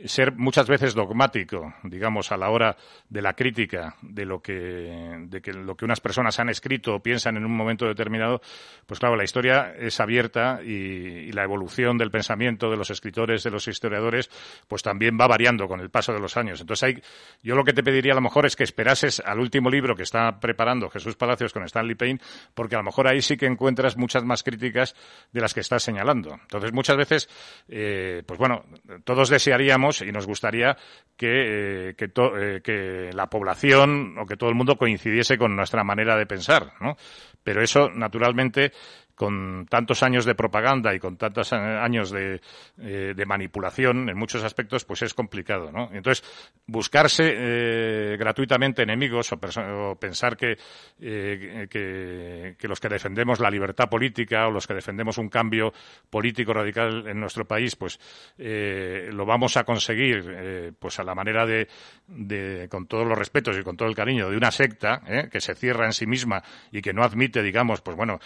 ser 0.04 0.32
muchas 0.36 0.68
veces 0.68 0.94
dogmático, 0.94 1.74
digamos, 1.82 2.30
a 2.30 2.36
la 2.36 2.50
hora 2.50 2.76
de 3.08 3.20
la 3.20 3.34
crítica 3.34 3.96
de 4.02 4.24
lo 4.24 4.40
que, 4.40 5.26
de 5.26 5.40
que 5.40 5.52
lo 5.52 5.76
que 5.76 5.84
unas 5.84 6.00
personas 6.00 6.38
han 6.38 6.48
escrito 6.48 6.94
o 6.94 7.02
piensan 7.02 7.36
en 7.36 7.44
un 7.44 7.56
momento 7.56 7.86
determinado, 7.86 8.40
pues 8.86 9.00
claro, 9.00 9.16
la 9.16 9.24
historia 9.24 9.74
es 9.76 9.98
abierta 9.98 10.60
y, 10.62 10.68
y 10.68 11.32
la 11.32 11.42
evolución 11.42 11.98
del 11.98 12.12
pensamiento 12.12 12.70
de 12.70 12.76
los 12.76 12.90
escritores, 12.90 13.42
de 13.42 13.50
los 13.50 13.66
historiadores, 13.66 14.30
pues 14.68 14.82
también 14.82 15.18
va 15.20 15.26
variando 15.26 15.66
con 15.66 15.80
el 15.80 15.90
paso 15.90 16.12
de 16.12 16.20
los 16.20 16.36
años. 16.36 16.60
Entonces, 16.60 16.82
hay, 16.84 17.02
yo 17.42 17.56
lo 17.56 17.64
que 17.64 17.72
te 17.72 17.82
pediría 17.82 18.12
a 18.12 18.16
lo 18.16 18.20
mejor 18.20 18.46
es 18.46 18.54
que 18.54 18.64
esperases 18.64 19.20
al 19.24 19.40
último 19.40 19.68
libro 19.68 19.96
que 19.96 20.04
está 20.08 20.40
preparando 20.40 20.88
Jesús 20.90 21.16
Palacios 21.16 21.52
con 21.52 21.62
Stanley 21.64 21.94
Payne, 21.94 22.20
porque 22.54 22.74
a 22.74 22.78
lo 22.78 22.84
mejor 22.84 23.08
ahí 23.08 23.22
sí 23.22 23.36
que 23.36 23.46
encuentras 23.46 23.96
muchas 23.96 24.24
más 24.24 24.42
críticas 24.42 24.94
de 25.32 25.40
las 25.40 25.54
que 25.54 25.60
estás 25.60 25.82
señalando. 25.82 26.34
Entonces, 26.34 26.72
muchas 26.72 26.96
veces, 26.96 27.28
eh, 27.68 28.22
pues 28.26 28.38
bueno, 28.38 28.64
todos 29.04 29.28
desearíamos 29.28 30.02
y 30.02 30.10
nos 30.10 30.26
gustaría 30.26 30.76
que, 31.16 31.90
eh, 31.90 31.94
eh, 31.98 32.60
que 32.62 33.10
la 33.12 33.26
población 33.26 34.16
o 34.18 34.26
que 34.26 34.36
todo 34.36 34.50
el 34.50 34.56
mundo 34.56 34.76
coincidiese 34.76 35.38
con 35.38 35.54
nuestra 35.54 35.84
manera 35.84 36.16
de 36.16 36.26
pensar, 36.26 36.72
¿no? 36.80 36.96
Pero 37.42 37.62
eso, 37.62 37.88
naturalmente, 37.90 38.72
con 39.18 39.66
tantos 39.68 40.02
años 40.04 40.24
de 40.24 40.36
propaganda 40.36 40.94
y 40.94 41.00
con 41.00 41.16
tantos 41.16 41.52
años 41.52 42.10
de, 42.10 42.40
eh, 42.80 43.12
de 43.16 43.26
manipulación 43.26 44.08
en 44.08 44.16
muchos 44.16 44.44
aspectos, 44.44 44.84
pues 44.84 45.02
es 45.02 45.12
complicado, 45.12 45.72
¿no? 45.72 45.90
Entonces, 45.92 46.24
buscarse 46.66 47.24
eh, 47.26 48.16
gratuitamente 48.16 48.82
enemigos 48.82 49.32
o, 49.32 49.96
pensar 49.96 50.36
que, 50.36 50.56
eh, 51.00 51.66
que, 51.68 52.68
los 52.68 52.78
que 52.78 52.88
defendemos 52.88 53.40
la 53.40 53.50
libertad 53.50 53.88
política 53.88 54.46
o 54.46 54.50
los 54.50 54.66
que 54.66 54.74
defendemos 54.74 55.18
un 55.18 55.28
cambio 55.28 55.72
político 56.10 56.52
radical 56.52 57.06
en 57.08 57.18
nuestro 57.18 57.46
país, 57.46 57.74
pues 57.74 57.98
eh, 58.38 59.10
lo 59.12 59.26
vamos 59.26 59.56
a 59.56 59.64
conseguir 59.64 60.24
eh, 60.28 60.72
pues 60.78 60.98
a 61.00 61.04
la 61.04 61.14
manera 61.14 61.46
de, 61.46 61.68
de, 62.06 62.68
con 62.70 62.86
todos 62.86 63.06
los 63.06 63.18
respetos 63.18 63.56
y 63.58 63.62
con 63.62 63.76
todo 63.76 63.88
el 63.88 63.96
cariño, 63.96 64.30
de 64.30 64.36
una 64.36 64.50
secta 64.50 65.02
que 65.30 65.40
se 65.40 65.54
cierra 65.54 65.86
en 65.86 65.92
sí 65.92 66.06
misma 66.06 66.42
y 66.70 66.82
que 66.82 66.92
no 66.92 67.02
admite, 67.02 67.42
digamos, 67.42 67.80
pues 67.80 67.96
bueno, 67.96 68.20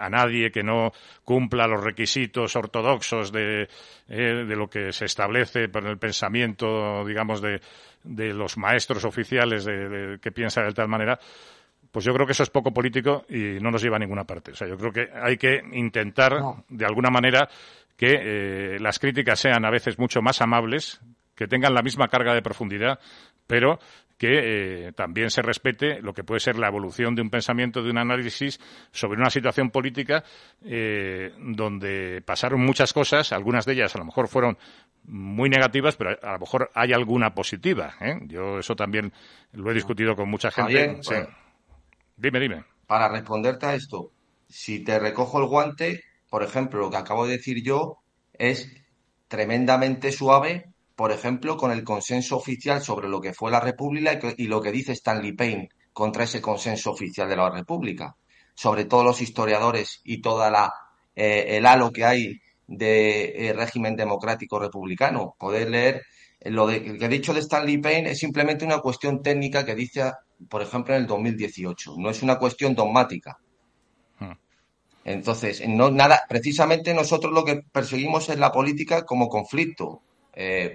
a 0.00 0.08
nadie 0.10 0.50
que 0.50 0.62
no 0.62 0.92
cumpla 1.24 1.66
los 1.66 1.82
requisitos 1.84 2.56
ortodoxos 2.56 3.30
de, 3.32 3.68
eh, 4.08 4.44
de 4.46 4.56
lo 4.56 4.68
que 4.68 4.92
se 4.92 5.04
establece 5.04 5.68
por 5.68 5.86
el 5.86 5.98
pensamiento, 5.98 7.04
digamos, 7.04 7.40
de, 7.40 7.60
de 8.04 8.32
los 8.34 8.56
maestros 8.56 9.04
oficiales 9.04 9.64
de, 9.64 9.88
de- 9.88 10.18
que 10.20 10.32
piensan 10.32 10.66
de 10.66 10.72
tal 10.74 10.88
manera, 10.88 11.18
pues 11.92 12.04
yo 12.04 12.12
creo 12.14 12.24
que 12.26 12.32
eso 12.32 12.42
es 12.44 12.50
poco 12.50 12.72
político 12.72 13.24
y 13.28 13.58
no 13.60 13.70
nos 13.70 13.82
lleva 13.82 13.96
a 13.96 13.98
ninguna 13.98 14.24
parte. 14.24 14.52
O 14.52 14.54
sea, 14.54 14.68
yo 14.68 14.76
creo 14.76 14.92
que 14.92 15.08
hay 15.12 15.36
que 15.36 15.60
intentar, 15.72 16.40
de 16.68 16.84
alguna 16.86 17.10
manera, 17.10 17.48
que 17.96 18.74
eh, 18.76 18.78
las 18.80 18.98
críticas 18.98 19.40
sean 19.40 19.64
a 19.64 19.70
veces 19.70 19.98
mucho 19.98 20.22
más 20.22 20.40
amables, 20.40 21.00
que 21.34 21.48
tengan 21.48 21.74
la 21.74 21.82
misma 21.82 22.08
carga 22.08 22.32
de 22.34 22.42
profundidad, 22.42 23.00
pero 23.46 23.80
que 24.20 24.88
eh, 24.88 24.92
también 24.92 25.30
se 25.30 25.40
respete 25.40 26.02
lo 26.02 26.12
que 26.12 26.24
puede 26.24 26.40
ser 26.40 26.58
la 26.58 26.68
evolución 26.68 27.14
de 27.14 27.22
un 27.22 27.30
pensamiento, 27.30 27.82
de 27.82 27.88
un 27.88 27.96
análisis 27.96 28.60
sobre 28.92 29.18
una 29.18 29.30
situación 29.30 29.70
política 29.70 30.22
eh, 30.62 31.32
donde 31.38 32.20
pasaron 32.20 32.60
muchas 32.60 32.92
cosas, 32.92 33.32
algunas 33.32 33.64
de 33.64 33.72
ellas 33.72 33.96
a 33.96 33.98
lo 33.98 34.04
mejor 34.04 34.28
fueron 34.28 34.58
muy 35.04 35.48
negativas, 35.48 35.96
pero 35.96 36.18
a 36.22 36.32
lo 36.32 36.38
mejor 36.40 36.70
hay 36.74 36.92
alguna 36.92 37.34
positiva. 37.34 37.94
¿eh? 37.98 38.18
Yo 38.26 38.58
eso 38.58 38.76
también 38.76 39.10
lo 39.52 39.70
he 39.70 39.74
discutido 39.74 40.14
con 40.14 40.28
mucha 40.28 40.50
gente. 40.50 40.98
Sí. 41.00 41.14
bueno. 41.14 41.28
Dime, 42.14 42.40
dime. 42.40 42.64
para 42.86 43.08
responderte 43.08 43.64
a 43.64 43.74
esto, 43.74 44.12
si 44.46 44.84
te 44.84 44.98
recojo 44.98 45.40
el 45.40 45.46
guante, 45.46 46.04
por 46.28 46.42
ejemplo, 46.42 46.80
lo 46.80 46.90
que 46.90 46.98
acabo 46.98 47.26
de 47.26 47.38
decir 47.38 47.62
yo 47.64 48.02
es 48.34 48.70
tremendamente 49.28 50.12
suave, 50.12 50.69
por 51.00 51.12
ejemplo, 51.12 51.56
con 51.56 51.72
el 51.72 51.82
consenso 51.82 52.36
oficial 52.36 52.82
sobre 52.82 53.08
lo 53.08 53.22
que 53.22 53.32
fue 53.32 53.50
la 53.50 53.58
República 53.58 54.18
y 54.36 54.48
lo 54.48 54.60
que 54.60 54.70
dice 54.70 54.92
Stanley 54.92 55.32
Payne 55.32 55.70
contra 55.94 56.24
ese 56.24 56.42
consenso 56.42 56.90
oficial 56.90 57.26
de 57.26 57.36
la 57.36 57.48
República, 57.48 58.14
sobre 58.54 58.84
todos 58.84 59.02
los 59.02 59.22
historiadores 59.22 60.02
y 60.04 60.20
toda 60.20 60.50
la 60.50 60.70
eh, 61.16 61.56
el 61.56 61.64
halo 61.64 61.90
que 61.90 62.04
hay 62.04 62.38
de 62.66 63.48
eh, 63.48 63.54
régimen 63.54 63.96
democrático 63.96 64.58
republicano. 64.58 65.34
Poder 65.38 65.70
leer 65.70 66.02
eh, 66.38 66.50
lo 66.50 66.66
de, 66.66 66.98
que 66.98 67.06
he 67.06 67.08
dicho 67.08 67.32
de 67.32 67.40
Stanley 67.40 67.78
Payne 67.78 68.10
es 68.10 68.18
simplemente 68.18 68.66
una 68.66 68.80
cuestión 68.80 69.22
técnica 69.22 69.64
que 69.64 69.74
dice, 69.74 70.12
por 70.50 70.60
ejemplo, 70.60 70.94
en 70.94 71.00
el 71.00 71.06
2018. 71.06 71.94
No 71.96 72.10
es 72.10 72.22
una 72.22 72.38
cuestión 72.38 72.74
dogmática. 72.74 73.38
Entonces, 75.02 75.66
no, 75.66 75.90
nada, 75.90 76.20
precisamente 76.28 76.92
nosotros 76.92 77.32
lo 77.32 77.42
que 77.42 77.62
perseguimos 77.72 78.28
es 78.28 78.38
la 78.38 78.52
política 78.52 79.06
como 79.06 79.30
conflicto, 79.30 80.02
eh, 80.32 80.74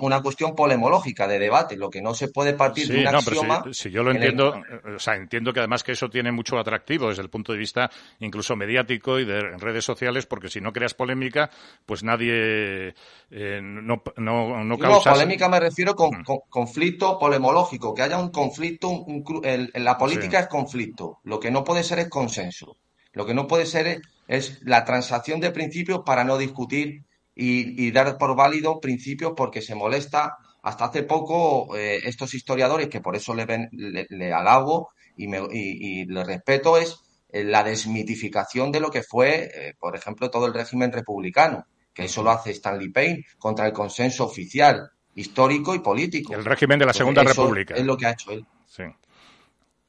una 0.00 0.22
cuestión 0.22 0.54
polemológica 0.54 1.26
de 1.28 1.38
debate, 1.38 1.76
lo 1.76 1.90
que 1.90 2.00
no 2.00 2.14
se 2.14 2.28
puede 2.28 2.54
partir 2.54 2.88
de 2.88 2.98
un 2.98 3.04
no, 3.04 3.18
pero 3.24 3.40
axioma. 3.40 3.62
si, 3.72 3.74
si 3.74 3.90
yo 3.90 4.02
lo 4.02 4.10
el- 4.10 4.16
entiendo, 4.16 4.54
o 4.96 4.98
sea, 4.98 5.16
entiendo 5.16 5.52
que 5.52 5.60
además 5.60 5.82
que 5.82 5.92
eso 5.92 6.08
tiene 6.08 6.32
mucho 6.32 6.58
atractivo 6.58 7.08
desde 7.08 7.22
el 7.22 7.30
punto 7.30 7.52
de 7.52 7.58
vista 7.58 7.90
incluso 8.20 8.56
mediático 8.56 9.18
y 9.18 9.24
de 9.24 9.40
redes 9.58 9.84
sociales, 9.84 10.26
porque 10.26 10.48
si 10.48 10.60
no 10.60 10.72
creas 10.72 10.94
polémica, 10.94 11.50
pues 11.86 12.02
nadie 12.02 12.94
eh, 13.30 13.60
no, 13.62 14.02
no, 14.16 14.64
no 14.64 14.78
polémica 14.78 15.48
me 15.48 15.60
refiero 15.60 15.94
con, 15.94 16.20
Mm. 16.20 16.24
con- 16.24 16.38
conflicto 16.48 17.18
polemológico, 17.18 17.94
que 17.94 18.02
haya 18.02 18.18
un 18.18 18.30
conflicto, 18.30 18.88
un 18.88 19.24
el- 19.42 19.70
la 19.74 19.98
política 19.98 20.38
Sí. 20.38 20.44
es 20.44 20.48
conflicto, 20.48 21.18
lo 21.24 21.40
que 21.40 21.50
no 21.50 21.64
puede 21.64 21.82
ser 21.82 21.98
es 21.98 22.08
consenso, 22.08 22.76
lo 23.12 23.26
que 23.26 23.34
no 23.34 23.46
puede 23.46 23.66
ser 23.66 23.86
es 23.86 24.00
es 24.26 24.62
la 24.62 24.86
transacción 24.86 25.38
de 25.40 25.50
principios 25.50 26.00
para 26.06 26.24
no 26.24 26.38
discutir 26.38 27.02
y, 27.34 27.90
dar 27.90 28.16
por 28.18 28.36
válido 28.36 28.80
principios 28.80 29.32
porque 29.36 29.62
se 29.62 29.74
molesta. 29.74 30.36
Hasta 30.62 30.86
hace 30.86 31.02
poco 31.02 31.76
eh, 31.76 32.00
estos 32.04 32.32
historiadores, 32.32 32.88
que 32.88 33.00
por 33.00 33.16
eso 33.16 33.34
le, 33.34 33.68
le, 33.70 34.32
alabo 34.32 34.90
y, 35.16 35.28
me, 35.28 35.40
y, 35.50 36.06
le 36.06 36.24
respeto, 36.24 36.78
es 36.78 36.96
eh, 37.30 37.44
la 37.44 37.62
desmitificación 37.62 38.72
de 38.72 38.80
lo 38.80 38.90
que 38.90 39.02
fue, 39.02 39.50
eh, 39.54 39.74
por 39.78 39.94
ejemplo, 39.94 40.30
todo 40.30 40.46
el 40.46 40.54
régimen 40.54 40.90
republicano, 40.90 41.66
que 41.92 42.04
eso 42.04 42.22
lo 42.22 42.30
hace 42.30 42.52
Stanley 42.52 42.90
Payne 42.90 43.26
contra 43.38 43.66
el 43.66 43.72
consenso 43.74 44.24
oficial, 44.24 44.90
histórico 45.14 45.74
y 45.74 45.80
político. 45.80 46.34
El 46.34 46.44
régimen 46.44 46.78
de 46.78 46.86
la 46.86 46.94
Segunda 46.94 47.22
República. 47.22 47.74
Es 47.74 47.84
lo 47.84 47.96
que 47.96 48.06
ha 48.06 48.12
hecho 48.12 48.30
él. 48.30 48.46
Sí 48.66 48.84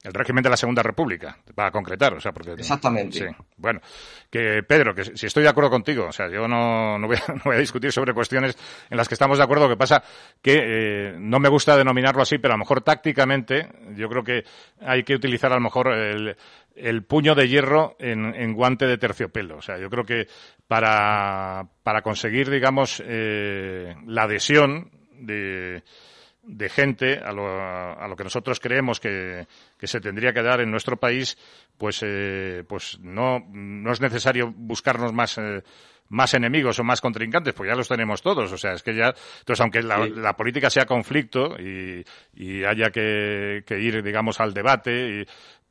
el 0.06 0.14
régimen 0.14 0.44
de 0.44 0.50
la 0.50 0.58
Segunda 0.58 0.84
República, 0.84 1.38
para 1.56 1.72
concretar, 1.72 2.14
o 2.14 2.20
sea, 2.20 2.32
porque... 2.32 2.52
Exactamente. 2.52 3.20
Sí. 3.20 3.26
Bueno, 3.58 3.82
que 4.30 4.62
Pedro, 4.68 4.94
que 4.94 5.04
si 5.04 5.26
estoy 5.26 5.44
de 5.44 5.50
acuerdo 5.50 5.72
contigo, 5.72 6.06
o 6.08 6.12
sea, 6.12 6.30
yo 6.30 6.48
no, 6.48 6.98
no, 7.00 7.08
voy, 7.08 7.18
a, 7.18 7.32
no 7.34 7.42
voy 7.46 7.56
a 7.56 7.60
discutir 7.60 7.92
sobre 7.92 8.14
cuestiones 8.14 8.56
en 8.90 8.98
las 8.98 9.08
que 9.08 9.16
estamos 9.16 9.38
de 9.38 9.44
acuerdo, 9.44 9.68
que 9.68 9.78
pasa 9.78 10.04
que 10.42 10.58
eh, 10.58 11.16
no 11.18 11.40
me 11.40 11.50
gusta 11.50 11.76
denominarlo 11.76 12.22
así, 12.22 12.38
pero 12.38 12.54
a 12.54 12.58
lo 12.58 12.60
mejor 12.60 12.82
tácticamente 12.82 13.68
yo 13.96 14.08
creo 14.08 14.24
que 14.24 14.44
hay 14.82 15.04
que 15.04 15.16
utilizar 15.16 15.52
a 15.52 15.56
lo 15.56 15.62
mejor 15.62 15.92
el, 15.92 16.36
el 16.76 17.04
puño 17.04 17.34
de 17.34 17.48
hierro 17.48 17.96
en, 18.00 18.36
en, 18.36 18.54
guante 18.54 18.86
de 18.86 18.98
terciopelo. 18.98 19.58
O 19.58 19.62
sea, 19.62 19.80
yo 19.80 19.90
creo 19.90 20.04
que 20.04 20.28
para, 20.68 21.68
para 21.84 22.02
conseguir, 22.02 22.50
digamos, 22.50 23.02
eh, 23.06 23.96
la 24.06 24.24
adhesión 24.24 24.92
de 25.20 25.84
de 26.46 26.70
gente 26.70 27.20
a 27.20 27.32
lo, 27.32 27.48
a 27.48 28.08
lo 28.08 28.16
que 28.16 28.24
nosotros 28.24 28.60
creemos 28.60 29.00
que, 29.00 29.48
que, 29.78 29.88
se 29.88 30.00
tendría 30.00 30.34
que 30.34 30.44
dar 30.44 30.62
en 30.62 30.72
nuestro 30.72 30.98
país, 30.98 31.38
pues, 31.78 32.02
eh, 32.04 32.64
pues 32.68 33.00
no, 33.02 33.40
no 33.52 33.92
es 33.92 34.02
necesario 34.02 34.54
buscarnos 34.56 35.12
más, 35.14 35.38
eh, 35.38 35.64
más 36.10 36.34
enemigos 36.34 36.80
o 36.80 36.84
más 36.84 37.02
contrincantes, 37.02 37.54
pues 37.54 37.70
ya 37.70 37.76
los 37.76 37.88
tenemos 37.88 38.22
todos. 38.22 38.52
O 38.52 38.58
sea, 38.58 38.74
es 38.74 38.84
que 38.84 38.96
ya, 38.96 39.14
entonces, 39.40 39.62
aunque 39.62 39.82
la, 39.82 40.06
la 40.08 40.36
política 40.36 40.70
sea 40.70 40.86
conflicto 40.86 41.56
y, 41.60 42.04
y 42.36 42.64
haya 42.64 42.92
que, 42.92 43.64
que, 43.66 43.80
ir, 43.80 44.04
digamos, 44.04 44.40
al 44.40 44.54
debate, 44.54 45.22
y, 45.22 45.26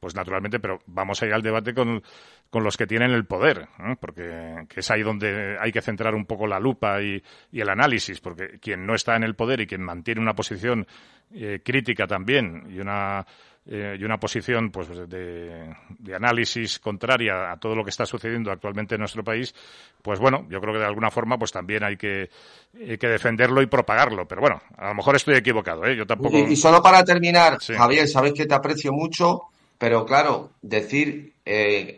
pues 0.04 0.14
naturalmente, 0.14 0.60
pero 0.60 0.80
vamos 0.84 1.22
a 1.22 1.26
ir 1.26 1.32
al 1.32 1.40
debate 1.40 1.72
con, 1.72 2.02
con 2.50 2.62
los 2.62 2.76
que 2.76 2.86
tienen 2.86 3.10
el 3.12 3.24
poder, 3.24 3.68
porque 3.98 4.66
es 4.76 4.90
ahí 4.90 5.02
donde 5.02 5.56
hay 5.58 5.72
que 5.72 5.80
centrar 5.80 6.14
un 6.14 6.26
poco 6.26 6.46
la 6.46 6.60
lupa 6.60 7.00
y, 7.00 7.22
el 7.50 7.70
análisis, 7.70 8.20
porque 8.20 8.58
quien 8.60 8.84
no 8.84 8.94
está 8.94 9.16
en 9.16 9.22
el 9.22 9.34
poder 9.34 9.62
y 9.62 9.66
quien 9.66 9.80
mantiene 9.80 10.20
una 10.20 10.34
posición 10.34 10.86
eh, 11.34 11.62
crítica 11.64 12.06
también 12.06 12.66
y 12.68 12.80
una 12.80 13.24
eh, 13.66 13.96
y 13.98 14.04
una 14.04 14.18
posición 14.18 14.70
pues 14.70 14.88
de, 15.08 15.74
análisis 16.14 16.78
contraria 16.78 17.50
a 17.50 17.56
todo 17.56 17.74
lo 17.74 17.82
que 17.82 17.88
está 17.88 18.04
sucediendo 18.04 18.52
actualmente 18.52 18.96
en 18.96 18.98
nuestro 18.98 19.24
país, 19.24 19.54
pues 20.02 20.20
bueno, 20.20 20.46
yo 20.50 20.60
creo 20.60 20.74
que 20.74 20.80
de 20.80 20.84
alguna 20.84 21.10
forma 21.10 21.38
pues 21.38 21.50
también 21.50 21.82
hay 21.82 21.96
que, 21.96 22.28
que 22.74 23.08
defenderlo 23.08 23.62
y 23.62 23.66
propagarlo. 23.66 24.28
Pero 24.28 24.42
bueno, 24.42 24.60
a 24.76 24.88
lo 24.88 24.96
mejor 24.96 25.16
estoy 25.16 25.36
equivocado, 25.36 25.82
¿eh? 25.86 25.96
Yo 25.96 26.06
tampoco. 26.06 26.36
Y, 26.36 26.56
solo 26.56 26.82
para 26.82 27.02
terminar, 27.02 27.56
Javier, 27.58 28.06
sabes 28.06 28.34
que 28.34 28.44
te 28.44 28.54
aprecio 28.54 28.92
mucho 28.92 29.44
pero 29.78 30.06
claro, 30.06 30.52
decir, 30.62 31.34
eh, 31.44 31.96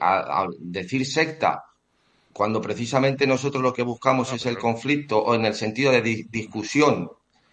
decir 0.59 1.07
secta 1.07 1.65
cuando 2.33 2.61
precisamente 2.61 3.27
nosotros 3.27 3.63
lo 3.63 3.73
que 3.73 3.83
buscamos 3.83 4.33
es 4.33 4.45
el 4.45 4.59
conflicto 4.59 5.19
o 5.19 5.35
en 5.35 5.47
el 5.47 5.55
sentido 5.55 5.91
de 5.91 6.27
discusión, 6.29 7.11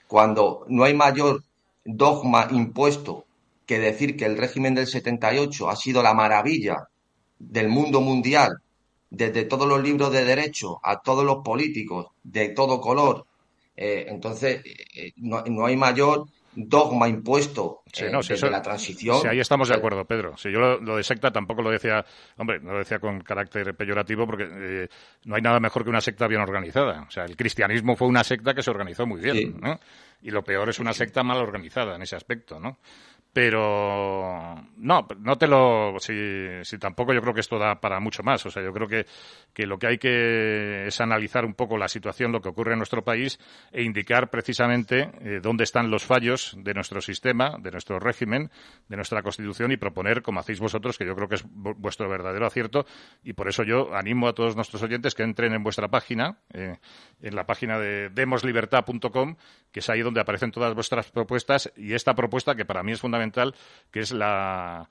cuando 0.07 0.65
no 0.67 0.83
hay 0.83 0.93
mayor 0.93 1.43
dogma 1.85 2.47
impuesto 2.51 3.25
que 3.65 3.79
decir 3.79 4.17
que 4.17 4.25
el 4.25 4.37
régimen 4.37 4.75
del 4.75 4.87
78 4.87 5.69
ha 5.69 5.75
sido 5.75 6.03
la 6.03 6.13
maravilla 6.13 6.89
del 7.39 7.69
mundo 7.69 8.01
mundial, 8.01 8.57
desde 9.09 9.43
todos 9.45 9.67
los 9.67 9.81
libros 9.81 10.11
de 10.11 10.25
derecho 10.25 10.79
a 10.83 11.01
todos 11.01 11.23
los 11.23 11.43
políticos 11.43 12.07
de 12.23 12.49
todo 12.49 12.81
color. 12.81 13.25
Eh, 13.75 14.05
entonces, 14.09 14.61
eh, 14.95 15.13
no, 15.17 15.43
no, 15.45 15.65
hay 15.65 15.75
mayor 15.77 16.27
dogma 16.55 17.07
impuesto 17.07 17.83
sí, 17.91 18.05
no, 18.11 18.21
desde 18.21 18.49
la 18.49 18.61
transición. 18.61 19.21
Sí, 19.21 19.27
ahí 19.27 19.39
estamos 19.39 19.69
de 19.69 19.75
acuerdo, 19.75 20.05
Pedro. 20.05 20.37
Si 20.37 20.51
yo 20.51 20.59
lo, 20.59 20.95
de 20.95 21.03
secta 21.03 21.31
tampoco 21.31 21.61
lo 21.61 21.71
decía, 21.71 22.05
hombre, 22.37 22.59
no 22.59 22.73
lo 22.73 22.79
decía 22.79 22.99
con 22.99 23.21
carácter 23.21 23.75
peyorativo 23.75 24.25
porque 24.25 24.47
eh, 24.49 24.87
no 25.25 25.35
hay 25.35 25.41
nada 25.41 25.59
mejor 25.59 25.83
que 25.83 25.89
una 25.89 26.01
secta 26.01 26.27
bien 26.27 26.41
organizada. 26.41 27.05
O 27.07 27.11
sea, 27.11 27.25
el 27.25 27.35
cristianismo 27.35 27.95
fue 27.95 28.07
una 28.07 28.23
secta 28.23 28.53
que 28.53 28.63
se 28.63 28.71
organizó 28.71 29.05
muy 29.05 29.21
bien, 29.21 29.59
¿no? 29.59 29.79
Y 30.21 30.31
lo 30.31 30.43
peor 30.43 30.69
es 30.69 30.79
una 30.79 30.93
secta 30.93 31.23
mal 31.23 31.37
organizada 31.37 31.95
en 31.95 32.01
ese 32.01 32.15
aspecto, 32.15 32.59
¿no? 32.59 32.77
Pero 33.33 34.55
no, 34.77 35.07
no 35.19 35.37
te 35.39 35.47
lo, 35.47 35.95
si, 35.97 36.13
si, 36.61 36.77
tampoco 36.77 37.13
yo 37.13 37.21
creo 37.21 37.33
que 37.33 37.39
esto 37.39 37.57
da 37.57 37.81
para 37.81 37.99
mucho 37.99 38.21
más. 38.21 38.45
O 38.45 38.51
sea, 38.51 38.61
yo 38.61 38.71
creo 38.71 38.87
que, 38.87 39.07
que 39.53 39.65
lo 39.65 39.79
que 39.79 39.87
hay 39.87 39.97
que 39.97 40.85
es 40.85 41.01
analizar 41.01 41.43
un 41.43 41.55
poco 41.55 41.75
la 41.79 41.87
situación, 41.87 42.31
lo 42.31 42.41
que 42.41 42.49
ocurre 42.49 42.73
en 42.73 42.77
nuestro 42.77 43.03
país 43.03 43.39
e 43.71 43.81
indicar 43.81 44.29
precisamente 44.29 45.09
eh, 45.21 45.39
dónde 45.41 45.63
están 45.63 45.89
los 45.89 46.03
fallos 46.03 46.55
de 46.59 46.75
nuestro 46.75 47.01
sistema, 47.01 47.57
de 47.59 47.71
nuestro 47.71 47.99
régimen, 47.99 48.51
de 48.87 48.97
nuestra 48.97 49.23
constitución 49.23 49.71
y 49.71 49.77
proponer, 49.77 50.21
como 50.21 50.39
hacéis 50.39 50.59
vosotros, 50.59 50.99
que 50.99 51.05
yo 51.05 51.15
creo 51.15 51.27
que 51.27 51.35
es 51.35 51.45
vuestro 51.47 52.07
verdadero 52.07 52.45
acierto 52.45 52.85
y 53.23 53.33
por 53.33 53.47
eso 53.47 53.63
yo 53.63 53.95
animo 53.95 54.27
a 54.27 54.33
todos 54.33 54.55
nuestros 54.55 54.83
oyentes 54.83 55.15
que 55.15 55.23
entren 55.23 55.53
en 55.53 55.63
vuestra 55.63 55.87
página, 55.87 56.37
eh, 56.53 56.77
en 57.19 57.35
la 57.35 57.47
página 57.47 57.79
de 57.79 58.09
demoslibertad.com, 58.09 59.37
que 59.71 59.79
es 59.79 59.89
ahí 59.89 60.01
donde 60.01 60.21
aparecen 60.21 60.51
todas 60.51 60.75
vuestras 60.75 61.09
propuestas 61.09 61.71
y 61.75 61.93
esta 61.93 62.13
propuesta 62.13 62.53
que 62.53 62.65
para 62.65 62.83
mí 62.83 62.91
es 62.91 62.99
fundamental, 62.99 63.22
que 63.31 64.01
es 64.01 64.11
la, 64.11 64.87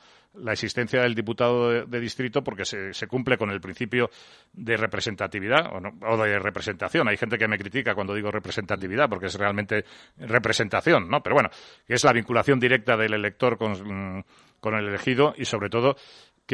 existencia 0.48 1.02
del 1.02 1.14
diputado 1.14 1.86
de, 1.86 2.00
distrito 2.00 2.42
porque 2.42 2.64
se, 2.64 3.06
cumple 3.06 3.36
con 3.36 3.50
el 3.50 3.60
principio 3.60 4.10
de 4.52 4.76
representatividad 4.76 5.70
o, 5.74 6.16
de 6.16 6.38
representación. 6.38 7.08
Hay 7.08 7.16
gente 7.16 7.36
que 7.36 7.48
me 7.48 7.58
critica 7.58 7.94
cuando 7.94 8.14
digo 8.14 8.30
representatividad 8.30 9.08
porque 9.08 9.26
es 9.26 9.34
realmente 9.34 9.84
representación, 10.18 11.08
¿no? 11.08 11.22
Pero 11.22 11.34
bueno, 11.34 11.50
es 11.86 12.04
la 12.04 12.12
vinculación 12.12 12.58
directa 12.58 12.96
del 12.96 13.14
elector 13.14 13.58
con, 13.58 14.24
con 14.60 14.74
el 14.74 14.86
elegido 14.88 15.34
y 15.36 15.44
sobre 15.44 15.68
todo 15.68 15.96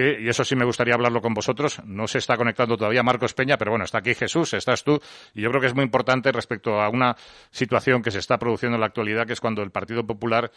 y 0.03 0.29
eso 0.29 0.45
sí 0.45 0.57
me 0.57 0.65
gustaría 0.65 0.95
hablarlo 0.95 1.21
con 1.21 1.35
vosotros, 1.35 1.81
no 1.85 2.07
se 2.07 2.19
está 2.19 2.37
conectando 2.37 2.77
todavía 2.77 3.03
Marcos 3.03 3.35
Peña, 3.35 3.57
pero 3.57 3.73
bueno, 3.73 3.85
está 3.85 3.99
aquí 3.99 4.15
Jesús, 4.15 4.55
estás 4.55 4.85
tú, 4.85 5.01
y 5.35 5.43
yo 5.43 5.51
creo 5.51 5.61
que 5.61 5.67
es 5.69 5.75
muy 5.75 5.85
importante 5.85 6.33
respecto 6.33 6.81
a 6.81 6.89
una 6.89 7.17
situación 7.51 8.03
que 8.03 8.11
se 8.11 8.19
está 8.19 8.39
produciendo 8.39 8.77
en 8.77 8.81
la 8.81 8.87
actualidad, 8.87 9.27
que 9.27 9.33
es 9.33 9.41
cuando 9.41 9.63
el 9.63 9.71
Partido 9.71 10.07
Popular 10.07 10.51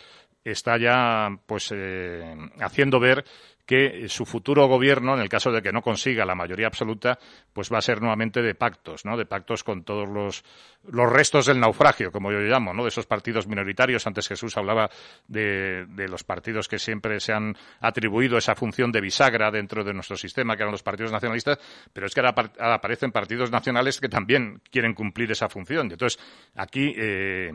está 0.44 0.78
ya, 0.78 1.30
pues, 1.46 1.72
eh, 1.76 2.36
haciendo 2.60 3.00
ver 3.00 3.24
que 3.72 4.10
su 4.10 4.26
futuro 4.26 4.68
gobierno, 4.68 5.14
en 5.14 5.22
el 5.22 5.30
caso 5.30 5.50
de 5.50 5.62
que 5.62 5.72
no 5.72 5.82
consiga 5.82 6.26
la 6.26 6.36
mayoría 6.36 6.68
absoluta, 6.68 7.18
pues 7.54 7.72
va 7.72 7.78
a 7.78 7.82
ser 7.82 8.02
nuevamente 8.02 8.42
de 8.42 8.54
pactos, 8.54 9.06
¿no? 9.06 9.16
De 9.16 9.26
pactos 9.26 9.64
con 9.64 9.86
todos 9.86 10.10
los, 10.10 10.44
los 10.90 11.10
restos 11.10 11.46
del 11.46 11.62
naufragio, 11.62 12.12
como 12.12 12.34
yo 12.34 12.40
llamo, 12.40 12.74
¿no? 12.74 12.84
De 12.84 12.90
esos 12.90 13.06
partidos 13.06 13.48
minoritarios. 13.48 14.06
Antes 14.06 14.28
Jesús 14.28 14.58
hablaba 14.58 14.90
de, 15.30 15.86
de 15.88 16.10
los 16.10 16.26
partidos 16.26 16.68
que 16.68 16.80
siempre 16.80 17.22
se 17.22 17.32
han 17.32 17.56
atribuido 17.80 18.38
esa 18.38 18.56
función 18.56 18.92
de 18.92 19.00
bisagra 19.00 19.50
dentro 19.52 19.86
de 19.86 19.94
nuestro 19.94 20.18
sistema, 20.18 20.58
que 20.58 20.64
eran 20.64 20.74
los 20.74 20.84
partidos 20.84 21.14
nacionalistas, 21.14 21.58
pero 21.94 22.08
es 22.08 22.14
que 22.14 22.20
ahora, 22.20 22.52
aparecen 22.74 23.14
partidos 23.14 23.52
nacionales 23.52 24.02
que 24.02 24.10
también 24.10 24.62
quieren 24.70 24.94
cumplir 24.94 25.32
esa 25.32 25.48
función. 25.48 25.90
Entonces, 25.90 26.22
aquí 26.56 26.94
eh, 26.98 27.54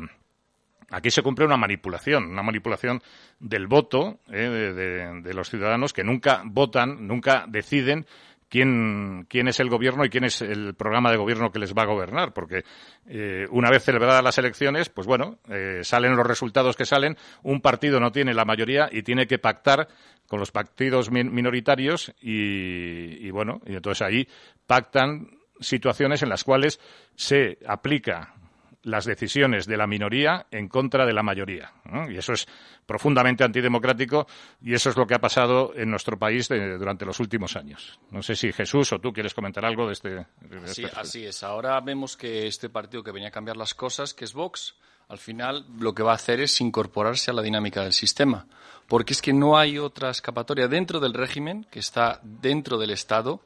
Aquí 0.91 1.11
se 1.11 1.23
cumple 1.23 1.45
una 1.45 1.57
manipulación, 1.57 2.31
una 2.31 2.43
manipulación 2.43 3.03
del 3.41 3.67
voto 3.67 4.21
eh, 4.31 5.21
de, 5.23 5.35
los 5.35 5.51
ciudadanos 5.51 5.93
que 5.93 6.05
nunca 6.05 6.43
votan, 6.45 7.09
nunca 7.09 7.45
deciden 7.49 8.07
quién, 8.49 9.27
quién 9.29 9.49
es 9.49 9.59
el 9.59 9.69
gobierno 9.69 10.05
y 10.05 10.11
quién 10.11 10.23
es 10.23 10.43
el 10.43 10.75
programa 10.75 11.11
de 11.11 11.17
gobierno 11.17 11.51
que 11.51 11.59
les 11.59 11.75
va 11.75 11.83
a 11.83 11.87
gobernar, 11.87 12.33
porque 12.33 12.63
eh, 13.07 13.47
una 13.51 13.69
vez 13.69 13.83
celebradas 13.83 14.23
las 14.23 14.39
elecciones, 14.39 14.89
pues 14.89 15.09
bueno, 15.09 15.39
eh, 15.49 15.81
salen 15.83 16.15
los 16.15 16.27
resultados 16.27 16.77
que 16.77 16.87
salen, 16.87 17.17
un 17.43 17.61
partido 17.61 17.99
no 17.99 18.13
tiene 18.13 18.33
la 18.33 18.45
mayoría 18.45 18.89
y 18.93 19.03
tiene 19.03 19.27
que 19.27 19.39
pactar 19.39 19.89
con 20.29 20.39
los 20.39 20.53
partidos 20.53 21.11
minoritarios 21.11 22.13
y, 22.21 23.27
y 23.27 23.31
bueno, 23.33 23.61
y 23.67 23.75
entonces 23.75 24.03
ahí 24.03 24.29
pactan 24.67 25.31
situaciones 25.61 26.23
en 26.23 26.29
las 26.29 26.45
cuales 26.45 26.81
se 27.17 27.59
aplica 27.67 28.35
las 28.87 29.05
decisiones 29.05 29.67
de 29.67 29.77
la 29.77 29.89
minoría 29.89 30.47
en 30.53 30.69
contra 30.69 31.05
de 31.05 31.13
la 31.13 31.25
mayoría. 31.25 31.73
Y 32.09 32.17
eso 32.17 32.33
es 32.33 32.47
profundamente 32.87 33.43
antidemocrático 33.43 34.29
y 34.63 34.75
eso 34.75 34.91
es 34.91 34.97
lo 34.97 35.09
que 35.09 35.15
ha 35.15 35.19
pasado 35.19 35.73
en 35.75 35.91
nuestro 35.91 36.17
país 36.17 36.49
durante 36.49 37.05
los 37.05 37.19
últimos 37.19 37.57
años. 37.57 37.99
No 38.13 38.23
sé 38.23 38.37
si 38.37 38.53
Jesús 38.53 38.93
o 38.93 39.01
tú 39.01 39.13
quieres 39.13 39.35
comentar 39.35 39.65
algo 39.65 39.89
de 39.89 39.93
este. 39.93 40.27
este 40.65 40.87
así 40.95 41.27
es. 41.27 41.43
Ahora 41.43 41.81
vemos 41.81 42.17
que 42.17 42.47
este 42.47 42.69
partido 42.69 43.03
que 43.03 43.11
venía 43.11 43.29
a 43.29 43.33
cambiar 43.33 43.57
las 43.57 43.75
cosas, 43.75 44.15
que 44.15 44.25
es 44.25 44.35
Vox, 44.35 44.77
al 45.09 45.19
final 45.19 45.67
lo 45.81 45.93
que 45.93 46.05
va 46.05 46.13
a 46.13 46.17
hacer 46.17 46.41
es 46.41 46.61
incorporarse 46.61 47.33
a 47.33 47.35
la 47.35 47.43
dinámica 47.43 47.83
del 47.83 47.93
sistema. 47.93 48.47
Porque 48.87 49.15
es 49.15 49.21
que 49.21 49.33
no 49.33 49.59
hay 49.59 49.79
otra 49.79 50.11
escapatoria 50.11 50.69
dentro 50.69 51.01
del 51.01 51.13
régimen 51.13 51.67
que 51.73 51.81
está 51.81 52.21
dentro 52.23 52.79
del 52.79 52.93
Estado 52.93 53.41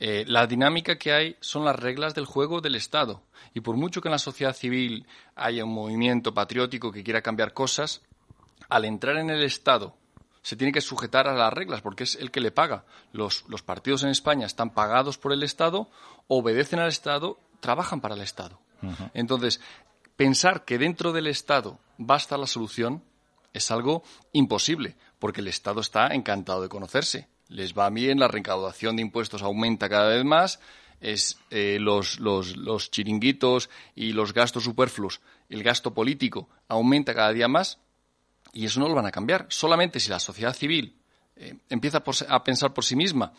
eh, 0.00 0.24
la 0.26 0.46
dinámica 0.46 0.98
que 0.98 1.12
hay 1.12 1.36
son 1.40 1.64
las 1.64 1.76
reglas 1.76 2.14
del 2.14 2.26
juego 2.26 2.60
del 2.60 2.74
Estado. 2.74 3.22
Y 3.54 3.60
por 3.60 3.76
mucho 3.76 4.00
que 4.00 4.08
en 4.08 4.12
la 4.12 4.18
sociedad 4.18 4.54
civil 4.54 5.06
haya 5.36 5.64
un 5.64 5.72
movimiento 5.72 6.34
patriótico 6.34 6.90
que 6.92 7.04
quiera 7.04 7.22
cambiar 7.22 7.52
cosas, 7.52 8.02
al 8.68 8.84
entrar 8.84 9.16
en 9.16 9.30
el 9.30 9.42
Estado 9.42 9.96
se 10.42 10.56
tiene 10.56 10.72
que 10.72 10.82
sujetar 10.82 11.26
a 11.26 11.34
las 11.34 11.52
reglas 11.52 11.80
porque 11.80 12.04
es 12.04 12.16
el 12.16 12.30
que 12.30 12.40
le 12.40 12.50
paga. 12.50 12.84
Los, 13.12 13.48
los 13.48 13.62
partidos 13.62 14.02
en 14.02 14.10
España 14.10 14.44
están 14.44 14.74
pagados 14.74 15.16
por 15.16 15.32
el 15.32 15.42
Estado, 15.42 15.88
obedecen 16.28 16.80
al 16.80 16.88
Estado, 16.88 17.40
trabajan 17.60 18.02
para 18.02 18.14
el 18.14 18.20
Estado. 18.20 18.60
Entonces, 19.14 19.62
pensar 20.16 20.66
que 20.66 20.76
dentro 20.76 21.12
del 21.12 21.28
Estado 21.28 21.78
va 21.98 22.16
a 22.16 22.18
estar 22.18 22.38
la 22.38 22.46
solución 22.46 23.02
es 23.54 23.70
algo 23.70 24.02
imposible, 24.32 24.96
porque 25.18 25.40
el 25.40 25.48
Estado 25.48 25.80
está 25.80 26.08
encantado 26.08 26.60
de 26.60 26.68
conocerse. 26.68 27.28
Les 27.48 27.74
va 27.74 27.90
bien, 27.90 28.18
la 28.18 28.28
recaudación 28.28 28.96
de 28.96 29.02
impuestos 29.02 29.42
aumenta 29.42 29.88
cada 29.88 30.08
vez 30.08 30.24
más, 30.24 30.60
es, 31.00 31.38
eh, 31.50 31.78
los, 31.80 32.18
los, 32.18 32.56
los 32.56 32.90
chiringuitos 32.90 33.68
y 33.94 34.12
los 34.12 34.32
gastos 34.32 34.64
superfluos, 34.64 35.20
el 35.48 35.62
gasto 35.62 35.92
político 35.92 36.48
aumenta 36.68 37.14
cada 37.14 37.32
día 37.32 37.48
más 37.48 37.78
y 38.52 38.64
eso 38.64 38.80
no 38.80 38.88
lo 38.88 38.94
van 38.94 39.06
a 39.06 39.10
cambiar. 39.10 39.46
Solamente 39.48 40.00
si 40.00 40.08
la 40.08 40.20
sociedad 40.20 40.54
civil 40.54 40.96
eh, 41.36 41.56
empieza 41.68 42.02
a 42.28 42.44
pensar 42.44 42.72
por 42.72 42.84
sí 42.84 42.96
misma 42.96 43.32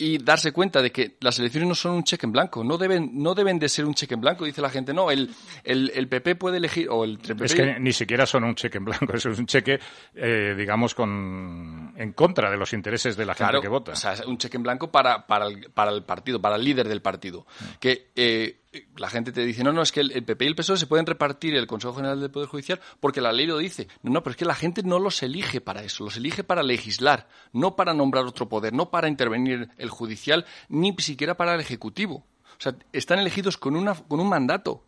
y 0.00 0.18
darse 0.18 0.52
cuenta 0.52 0.80
de 0.80 0.92
que 0.92 1.16
las 1.20 1.40
elecciones 1.40 1.68
no 1.68 1.74
son 1.74 1.96
un 1.96 2.04
cheque 2.04 2.24
en 2.24 2.30
blanco, 2.30 2.62
no 2.62 2.78
deben, 2.78 3.10
no 3.14 3.34
deben 3.34 3.58
de 3.58 3.68
ser 3.68 3.84
un 3.84 3.94
cheque 3.94 4.14
en 4.14 4.20
blanco, 4.20 4.44
dice 4.44 4.62
la 4.62 4.70
gente, 4.70 4.94
no, 4.94 5.10
el, 5.10 5.34
el, 5.64 6.08
PP 6.08 6.36
puede 6.36 6.58
elegir, 6.58 6.88
o 6.88 7.02
el 7.02 7.18
Es 7.40 7.52
que 7.52 7.80
ni 7.80 7.92
siquiera 7.92 8.24
son 8.24 8.44
un 8.44 8.54
cheque 8.54 8.78
en 8.78 8.84
blanco, 8.84 9.12
es 9.14 9.24
un 9.24 9.46
cheque, 9.46 9.80
eh, 10.14 10.54
digamos, 10.56 10.94
con, 10.94 11.92
en 11.96 12.12
contra 12.12 12.48
de 12.48 12.56
los 12.56 12.72
intereses 12.72 13.16
de 13.16 13.26
la 13.26 13.34
gente 13.34 13.60
que 13.60 13.68
vota. 13.68 13.92
O 13.92 13.96
sea, 13.96 14.14
un 14.26 14.38
cheque 14.38 14.56
en 14.56 14.62
blanco 14.62 14.88
para, 14.88 15.26
para, 15.26 15.48
el, 15.48 15.68
para 15.72 15.90
el 15.90 16.04
partido, 16.04 16.40
para 16.40 16.54
el 16.54 16.64
líder 16.64 16.86
del 16.86 17.02
partido. 17.02 17.44
Que 17.80 18.10
eh, 18.14 18.67
la 18.96 19.08
gente 19.08 19.32
te 19.32 19.44
dice, 19.44 19.64
no, 19.64 19.72
no, 19.72 19.82
es 19.82 19.92
que 19.92 20.00
el, 20.00 20.24
PP 20.24 20.44
y 20.44 20.48
el 20.48 20.54
PSOE 20.54 20.76
se 20.76 20.86
pueden 20.86 21.06
repartir 21.06 21.54
el 21.54 21.66
Consejo 21.66 21.94
General 21.94 22.20
del 22.20 22.30
Poder 22.30 22.48
Judicial 22.48 22.80
porque 23.00 23.20
la 23.20 23.32
ley 23.32 23.46
lo 23.46 23.58
dice. 23.58 23.88
No, 24.02 24.12
no, 24.12 24.22
pero 24.22 24.32
es 24.32 24.36
que 24.36 24.44
la 24.44 24.54
gente 24.54 24.82
no 24.82 24.98
los 24.98 25.22
elige 25.22 25.60
para 25.60 25.82
eso, 25.82 26.04
los 26.04 26.16
elige 26.16 26.44
para 26.44 26.62
legislar, 26.62 27.28
no 27.52 27.76
para 27.76 27.94
nombrar 27.94 28.24
otro 28.24 28.48
poder, 28.48 28.72
no 28.72 28.90
para 28.90 29.08
intervenir 29.08 29.70
el 29.78 29.90
judicial, 29.90 30.44
ni 30.68 30.94
siquiera 30.98 31.36
para 31.36 31.54
el 31.54 31.60
Ejecutivo. 31.60 32.26
O 32.58 32.60
sea, 32.60 32.74
están 32.92 33.20
elegidos 33.20 33.56
con, 33.56 33.76
una, 33.76 33.94
con 33.94 34.20
un 34.20 34.28
mandato. 34.28 34.84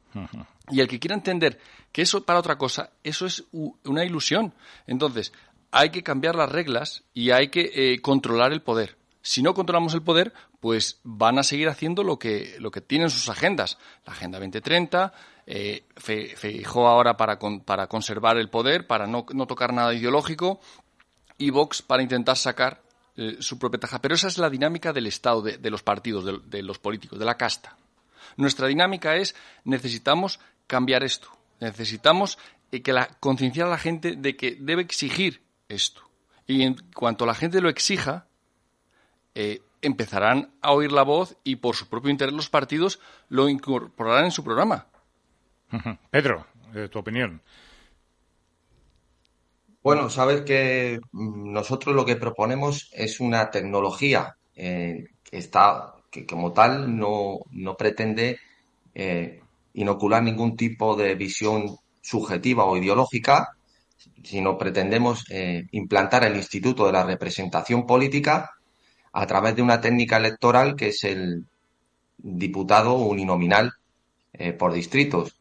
Y 0.71 0.81
el 0.81 0.89
que 0.89 0.99
quiera 0.99 1.15
entender 1.15 1.61
que 1.93 2.03
eso 2.03 2.25
para 2.25 2.41
otra 2.41 2.59
cosa, 2.59 2.91
eso 3.05 3.27
es 3.27 3.45
una 3.53 4.05
ilusión. 4.05 4.55
Entonces, 4.89 5.33
hay 5.71 5.91
que 5.91 6.03
cambiar 6.03 6.35
las 6.35 6.51
reglas 6.51 7.05
y 7.15 7.31
hay 7.31 7.49
que 7.49 7.71
eh, 7.75 8.01
controlar 8.01 8.53
el 8.53 8.61
poder. 8.61 8.99
Si 9.23 9.43
no 9.43 9.55
controlamos 9.55 9.95
el 9.95 10.03
poder, 10.03 10.33
pues 10.61 11.01
van 11.03 11.39
a 11.39 11.43
seguir 11.43 11.69
haciendo 11.69 12.05
lo 12.05 12.19
que, 12.19 12.57
lo 12.59 12.71
que 12.71 12.81
tienen 12.81 13.11
sus 13.11 13.29
agendas. 13.29 13.79
La 14.07 14.13
Agenda 14.13 14.39
2030, 14.39 15.13
eh, 15.47 15.85
Feijó 15.97 16.87
ahora 16.87 17.17
para, 17.17 17.39
para 17.65 17.87
conservar 17.87 18.37
el 18.37 18.51
poder, 18.51 18.87
para 18.87 19.07
no, 19.07 19.27
no, 19.33 19.47
tocar 19.47 19.73
nada 19.73 19.93
ideológico, 19.95 20.61
y 21.39 21.51
Vox 21.51 21.83
para 21.83 22.03
intentar 22.03 22.37
sacar 22.37 22.83
eh, 23.17 23.39
su 23.41 23.59
propia 23.59 23.81
taja. 23.81 24.01
Pero 24.01 24.15
esa 24.15 24.29
es 24.29 24.39
la 24.39 24.51
dinámica 24.51 24.93
del 24.93 25.07
Estado, 25.07 25.43
de, 25.43 25.71
los 25.71 25.83
partidos, 25.83 26.25
de, 26.49 26.63
los 26.63 26.79
políticos, 26.79 27.19
de 27.19 27.25
la 27.25 27.37
casta. 27.37 27.77
Nuestra 28.37 28.69
dinámica 28.69 29.17
es 29.17 29.35
necesitamos 29.65 30.39
cambiar 30.67 31.03
esto. 31.03 31.29
Necesitamos 31.59 32.39
eh, 32.71 32.83
que 32.83 32.93
la, 32.93 33.09
concienciar 33.19 33.67
a 33.67 33.71
la 33.71 33.79
gente 33.79 34.15
de 34.17 34.37
que 34.37 34.57
debe 34.61 34.83
exigir 34.83 35.43
esto. 35.69 36.03
Y 36.47 36.63
en 36.63 36.77
cuanto 36.95 37.27
la 37.27 37.35
gente 37.35 37.61
lo 37.61 37.69
exija, 37.69 38.27
eh, 39.35 39.63
empezarán 39.83 40.53
a 40.61 40.73
oír 40.73 40.93
la 40.93 41.03
voz 41.03 41.37
y 41.45 41.57
por 41.57 41.77
su 41.77 41.89
propio 41.89 42.11
interés 42.11 42.35
los 42.35 42.51
partidos 42.51 43.01
lo 43.29 43.49
incorporarán 43.49 44.27
en 44.27 44.31
su 44.31 44.45
programa. 44.45 44.87
Pedro, 46.11 46.47
eh, 46.75 46.89
tu 46.89 46.99
opinión. 46.99 47.43
Bueno, 49.83 50.11
sabes 50.11 50.43
que 50.43 51.01
mm, 51.13 51.53
nosotros 51.53 51.95
lo 51.95 52.05
que 52.05 52.17
proponemos 52.17 52.91
es 52.93 53.21
una 53.21 53.51
tecnología 53.51 54.37
eh, 54.55 55.07
que 55.25 55.39
está 55.39 55.95
que 56.11 56.27
como 56.27 56.53
tal 56.53 56.97
no, 56.97 57.39
no 57.53 57.77
pretende 57.77 58.41
inocular 59.73 60.25
ningún 60.25 60.57
tipo 60.57 60.97
de 60.97 61.15
visión 61.15 61.77
subjetiva 62.03 62.65
o 62.65 62.77
ideológica, 62.77 63.57
sino 64.25 64.59
pretendemos 64.59 65.25
implantar 65.71 66.25
el 66.25 66.37
Instituto 66.37 66.85
de 66.85 66.93
la 66.93 67.05
Representación 67.05 67.87
Política 67.87 68.51
a 69.13 69.27
través 69.27 69.57
de 69.57 69.63
una 69.63 69.81
técnica 69.81 70.17
electoral 70.17 70.77
que 70.77 70.89
es 70.89 71.05
el 71.05 71.45
diputado 72.19 72.95
uninominal 72.95 73.73
eh, 74.33 74.53
por 74.53 74.73
distritos, 74.73 75.37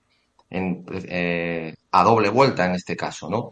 eh, 0.49 1.75
a 1.91 2.03
doble 2.03 2.29
vuelta 2.29 2.65
en 2.65 2.73
este 2.73 2.95
caso, 2.95 3.29
¿no? 3.29 3.51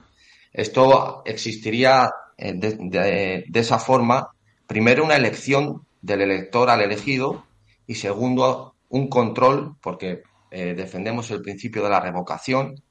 Esto 0.51 1.21
existiría 1.25 2.09
eh, 2.37 2.53
de, 2.53 3.45
esa 3.53 3.77
forma, 3.77 4.29
primero 4.65 5.03
una 5.03 5.15
elección 5.15 5.85
del 6.01 6.21
elector 6.21 6.69
al 6.69 6.81
elegido 6.81 7.45
y 7.85 7.95
segundo 7.95 8.75
un 8.89 9.09
control, 9.09 9.75
porque 9.81 10.23
defendemos 10.49 11.29
el 11.31 11.41
principio 11.41 11.83
de 11.83 11.89
la 11.89 11.99
revocación, 11.99 12.81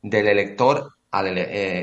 del 0.00 0.28
elector 0.28 0.94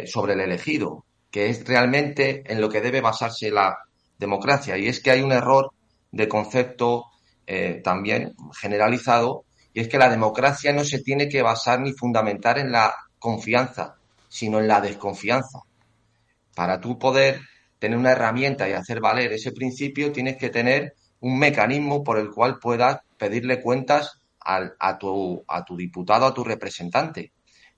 sobre 0.05 0.33
el 0.33 0.39
elegido, 0.39 1.05
que 1.29 1.49
es 1.49 1.67
realmente 1.67 2.41
en 2.51 2.61
lo 2.61 2.69
que 2.69 2.79
debe 2.79 3.01
basarse 3.01 3.51
la 3.51 3.77
democracia. 4.20 4.78
Y 4.78 4.88
es 4.88 4.99
que 4.99 5.11
hay 5.11 5.22
un 5.22 5.32
error 5.32 5.72
de 6.11 6.28
concepto 6.28 7.05
eh, 7.47 7.82
también 7.84 8.36
generalizado, 8.59 9.45
y 9.74 9.80
es 9.82 9.88
que 9.88 9.97
la 9.97 10.09
democracia 10.09 10.74
no 10.74 10.84
se 10.84 10.99
tiene 10.99 11.30
que 11.30 11.41
basar 11.41 11.80
ni 11.80 11.93
fundamentar 11.93 12.59
en 12.59 12.72
la 12.72 12.93
confianza, 13.17 13.95
sino 14.28 14.59
en 14.59 14.67
la 14.67 14.82
desconfianza. 14.82 15.59
Para 16.55 16.80
tú 16.80 16.99
poder 16.99 17.41
tener 17.80 17.97
una 17.97 18.11
herramienta 18.11 18.67
y 18.67 18.74
hacer 18.74 18.99
valer 18.99 19.32
ese 19.32 19.51
principio, 19.51 20.11
tienes 20.11 20.38
que 20.38 20.49
tener 20.49 20.93
un 21.22 21.39
mecanismo 21.39 22.03
por 22.03 22.17
el 22.17 22.30
cual 22.30 22.59
puedas 22.59 22.99
pedirle 23.17 23.61
cuentas 23.61 24.20
a, 24.41 24.97
tu, 24.97 25.43
a 25.47 25.63
tu 25.63 25.78
diputado, 25.78 26.26
a 26.26 26.34
tu 26.34 26.43
representante. 26.43 27.32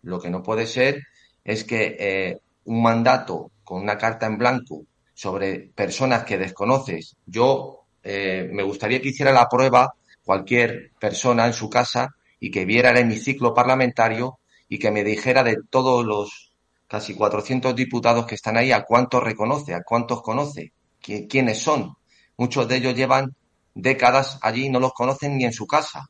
Lo 0.03 0.19
que 0.19 0.29
no 0.29 0.41
puede 0.41 0.67
ser 0.67 1.01
es 1.43 1.63
que 1.63 1.97
eh, 1.99 2.39
un 2.65 2.81
mandato 2.81 3.51
con 3.63 3.81
una 3.81 3.97
carta 3.97 4.25
en 4.25 4.37
blanco 4.37 4.85
sobre 5.21 5.69
personas 5.75 6.23
que 6.23 6.39
desconoces. 6.39 7.15
Yo 7.27 7.85
eh, 8.01 8.49
me 8.51 8.63
gustaría 8.63 8.99
que 8.99 9.09
hiciera 9.09 9.31
la 9.31 9.47
prueba 9.47 9.93
cualquier 10.23 10.93
persona 10.99 11.45
en 11.45 11.53
su 11.53 11.69
casa 11.69 12.15
y 12.39 12.49
que 12.49 12.65
viera 12.65 12.89
el 12.89 12.97
hemiciclo 12.97 13.53
parlamentario 13.53 14.39
y 14.67 14.79
que 14.79 14.89
me 14.89 15.03
dijera 15.03 15.43
de 15.43 15.57
todos 15.69 16.03
los 16.03 16.55
casi 16.87 17.13
400 17.13 17.75
diputados 17.75 18.25
que 18.25 18.33
están 18.33 18.57
ahí 18.57 18.71
a 18.71 18.81
cuántos 18.81 19.21
reconoce, 19.21 19.75
a 19.75 19.83
cuántos 19.83 20.23
conoce, 20.23 20.73
quiénes 20.99 21.61
son. 21.61 21.95
Muchos 22.35 22.67
de 22.67 22.77
ellos 22.77 22.95
llevan 22.95 23.35
décadas 23.75 24.39
allí 24.41 24.65
y 24.65 24.69
no 24.69 24.79
los 24.79 24.93
conocen 24.93 25.37
ni 25.37 25.45
en 25.45 25.53
su 25.53 25.67
casa. 25.67 26.09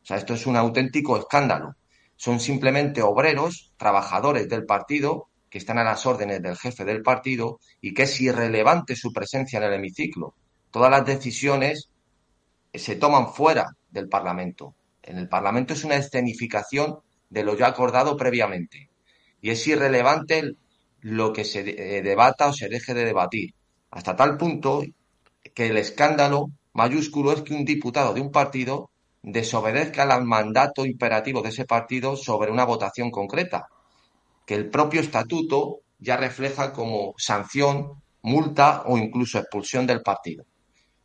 O 0.00 0.06
sea, 0.06 0.16
esto 0.16 0.34
es 0.34 0.46
un 0.46 0.54
auténtico 0.54 1.16
escándalo. 1.16 1.74
Son 2.14 2.38
simplemente 2.38 3.02
obreros, 3.02 3.72
trabajadores 3.76 4.48
del 4.48 4.64
partido, 4.64 5.26
que 5.54 5.58
están 5.58 5.78
a 5.78 5.84
las 5.84 6.04
órdenes 6.04 6.42
del 6.42 6.56
jefe 6.56 6.84
del 6.84 7.00
partido 7.00 7.60
y 7.80 7.94
que 7.94 8.02
es 8.02 8.20
irrelevante 8.20 8.96
su 8.96 9.12
presencia 9.12 9.58
en 9.58 9.62
el 9.62 9.74
hemiciclo. 9.74 10.34
Todas 10.72 10.90
las 10.90 11.06
decisiones 11.06 11.88
se 12.74 12.96
toman 12.96 13.32
fuera 13.32 13.76
del 13.88 14.08
Parlamento. 14.08 14.74
En 15.00 15.16
el 15.16 15.28
Parlamento 15.28 15.72
es 15.74 15.84
una 15.84 15.94
escenificación 15.94 16.98
de 17.30 17.44
lo 17.44 17.56
ya 17.56 17.68
acordado 17.68 18.16
previamente. 18.16 18.90
Y 19.40 19.50
es 19.50 19.64
irrelevante 19.68 20.56
lo 21.02 21.32
que 21.32 21.44
se 21.44 21.60
eh, 21.60 22.02
debata 22.02 22.48
o 22.48 22.52
se 22.52 22.68
deje 22.68 22.92
de 22.92 23.04
debatir. 23.04 23.54
Hasta 23.92 24.16
tal 24.16 24.36
punto 24.36 24.82
que 25.54 25.68
el 25.68 25.76
escándalo 25.76 26.50
mayúsculo 26.72 27.30
es 27.30 27.42
que 27.42 27.54
un 27.54 27.64
diputado 27.64 28.12
de 28.12 28.22
un 28.22 28.32
partido 28.32 28.90
desobedezca 29.22 30.02
al 30.02 30.24
mandato 30.24 30.84
imperativo 30.84 31.42
de 31.42 31.50
ese 31.50 31.64
partido 31.64 32.16
sobre 32.16 32.50
una 32.50 32.64
votación 32.64 33.12
concreta 33.12 33.68
que 34.46 34.54
el 34.54 34.70
propio 34.70 35.00
estatuto 35.00 35.80
ya 35.98 36.16
refleja 36.16 36.72
como 36.72 37.14
sanción, 37.16 38.02
multa 38.22 38.82
o 38.86 38.96
incluso 38.98 39.38
expulsión 39.38 39.86
del 39.86 40.02
partido. 40.02 40.44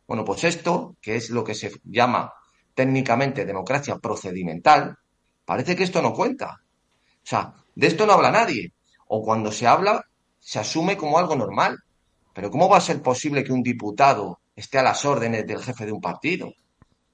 Bueno, 0.06 0.24
pues 0.24 0.44
esto, 0.44 0.96
que 1.00 1.16
es 1.16 1.30
lo 1.30 1.44
que 1.44 1.54
se 1.54 1.72
llama 1.84 2.32
técnicamente 2.74 3.44
democracia 3.44 3.98
procedimental, 3.98 4.96
parece 5.44 5.76
que 5.76 5.84
esto 5.84 6.02
no 6.02 6.12
cuenta. 6.12 6.60
O 7.22 7.26
sea, 7.26 7.54
de 7.74 7.86
esto 7.86 8.06
no 8.06 8.14
habla 8.14 8.30
nadie. 8.30 8.72
O 9.06 9.22
cuando 9.22 9.52
se 9.52 9.66
habla, 9.66 10.04
se 10.38 10.58
asume 10.58 10.96
como 10.96 11.18
algo 11.18 11.36
normal. 11.36 11.78
Pero 12.32 12.50
¿cómo 12.50 12.68
va 12.68 12.78
a 12.78 12.80
ser 12.80 13.02
posible 13.02 13.44
que 13.44 13.52
un 13.52 13.62
diputado 13.62 14.40
esté 14.56 14.78
a 14.78 14.82
las 14.82 15.04
órdenes 15.04 15.46
del 15.46 15.62
jefe 15.62 15.86
de 15.86 15.92
un 15.92 16.00
partido? 16.00 16.52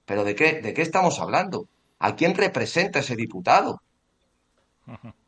¿Pero 0.04 0.24
de 0.24 0.34
qué, 0.34 0.60
de 0.62 0.72
qué 0.72 0.82
estamos 0.82 1.18
hablando? 1.20 1.68
¿A 1.98 2.14
quién 2.14 2.34
representa 2.34 3.00
ese 3.00 3.16
diputado? 3.16 3.82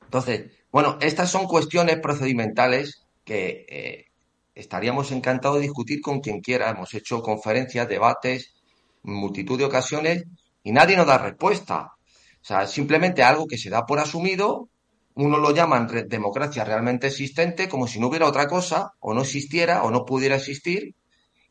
Entonces, 0.09 0.51
bueno, 0.73 0.97
estas 1.03 1.31
son 1.31 1.47
cuestiones 1.47 1.99
procedimentales 2.01 3.03
que 3.25 3.67
eh, 3.69 4.07
estaríamos 4.55 5.13
encantados 5.13 5.59
de 5.59 5.65
discutir 5.65 6.01
con 6.01 6.21
quien 6.21 6.41
quiera. 6.41 6.71
Hemos 6.71 6.95
hecho 6.95 7.21
conferencias, 7.21 7.87
debates, 7.87 8.55
multitud 9.03 9.59
de 9.59 9.67
ocasiones 9.67 10.25
y 10.63 10.73
nadie 10.73 10.97
nos 10.97 11.07
da 11.07 11.19
respuesta. 11.19 11.93
O 12.41 12.45
sea, 12.45 12.67
simplemente 12.67 13.23
algo 13.23 13.47
que 13.47 13.59
se 13.59 13.69
da 13.69 13.85
por 13.85 13.99
asumido, 13.99 14.71
uno 15.15 15.37
lo 15.37 15.55
llaman 15.55 15.87
democracia 16.09 16.65
realmente 16.65 17.09
existente, 17.09 17.69
como 17.69 17.87
si 17.87 18.01
no 18.01 18.07
hubiera 18.07 18.27
otra 18.27 18.49
cosa, 18.49 18.95
o 19.01 19.13
no 19.13 19.21
existiera, 19.21 19.83
o 19.83 19.91
no 19.91 20.07
pudiera 20.07 20.37
existir, 20.37 20.95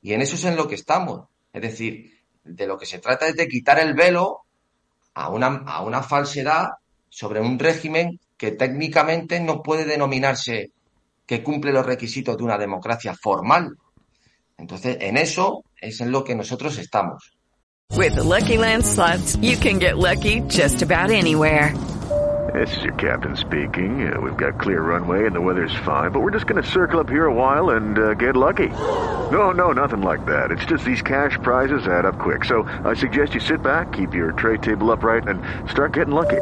y 0.01 0.13
en 0.13 0.21
eso 0.21 0.35
es 0.35 0.45
en 0.45 0.55
lo 0.55 0.67
que 0.67 0.75
estamos. 0.75 1.27
Es 1.53 1.61
decir, 1.61 2.11
de 2.43 2.65
lo 2.65 2.79
que 2.79 2.87
se 2.87 2.97
trata 2.97 3.27
es 3.27 3.35
de 3.35 3.47
quitar 3.47 3.77
el 3.77 3.93
velo 3.93 4.45
a 5.13 5.29
una, 5.29 5.47
a 5.47 5.83
una 5.83 6.01
falsedad 6.01 6.69
sobre 7.09 7.39
un 7.39 7.59
régimen 7.59 8.19
que 8.37 8.51
técnicamente 8.51 9.39
no 9.39 9.61
puede 9.61 9.85
denominarse 9.85 10.71
que 11.25 11.43
cumple 11.43 11.73
los 11.73 11.85
requisitos 11.85 12.37
de 12.37 12.43
una 12.43 12.57
democracia 12.57 13.13
formal. 13.13 13.77
Entonces, 14.57 14.97
en 15.01 15.17
eso 15.17 15.63
es 15.79 15.99
en 16.01 16.11
lo 16.11 16.23
que 16.23 16.35
nosotros 16.35 16.77
estamos. 16.77 17.33
With 17.95 18.15
the 18.15 18.23
Lucky 18.23 18.57
Land 18.57 18.85
slots, 18.85 19.37
you 19.41 19.57
can 19.57 19.79
get 19.79 19.97
lucky 19.97 20.41
just 20.47 20.81
about 20.81 21.09
anywhere. 21.09 21.73
This 22.53 22.75
is 22.77 22.83
your 22.83 22.93
captain 22.93 23.35
speaking. 23.35 24.11
Uh, 24.11 24.21
we've 24.21 24.37
got 24.37 24.59
clear 24.59 24.81
runway 24.81 25.25
and 25.25 25.35
the 25.35 25.41
weather's 25.41 25.75
fine, 25.85 26.11
but 26.11 26.21
we're 26.21 26.31
just 26.31 26.47
going 26.47 26.61
to 26.61 26.67
circle 26.67 26.99
up 26.99 27.09
here 27.09 27.25
a 27.25 27.33
while 27.33 27.71
and 27.71 27.99
uh, 27.99 28.13
get 28.13 28.35
lucky. 28.35 28.69
No, 29.31 29.51
no, 29.51 29.73
nothing 29.73 30.01
like 30.01 30.25
that. 30.25 30.51
It's 30.51 30.65
just 30.65 30.85
these 30.85 31.01
cash 31.01 31.37
prizes 31.43 31.87
add 31.87 32.05
up 32.05 32.17
quick. 32.17 32.45
So 32.45 32.63
I 32.85 32.93
suggest 32.93 33.33
you 33.33 33.41
sit 33.41 33.61
back, 33.61 33.91
keep 33.91 34.13
your 34.13 34.31
tray 34.31 34.57
table 34.57 34.91
upright, 34.91 35.27
and 35.27 35.41
start 35.69 35.93
getting 35.93 36.13
lucky. 36.13 36.41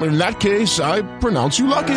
In 0.00 0.18
that 0.18 0.40
case, 0.40 0.78
I 0.80 1.02
pronounce 1.20 1.58
you 1.58 1.66
lucky. 1.66 1.94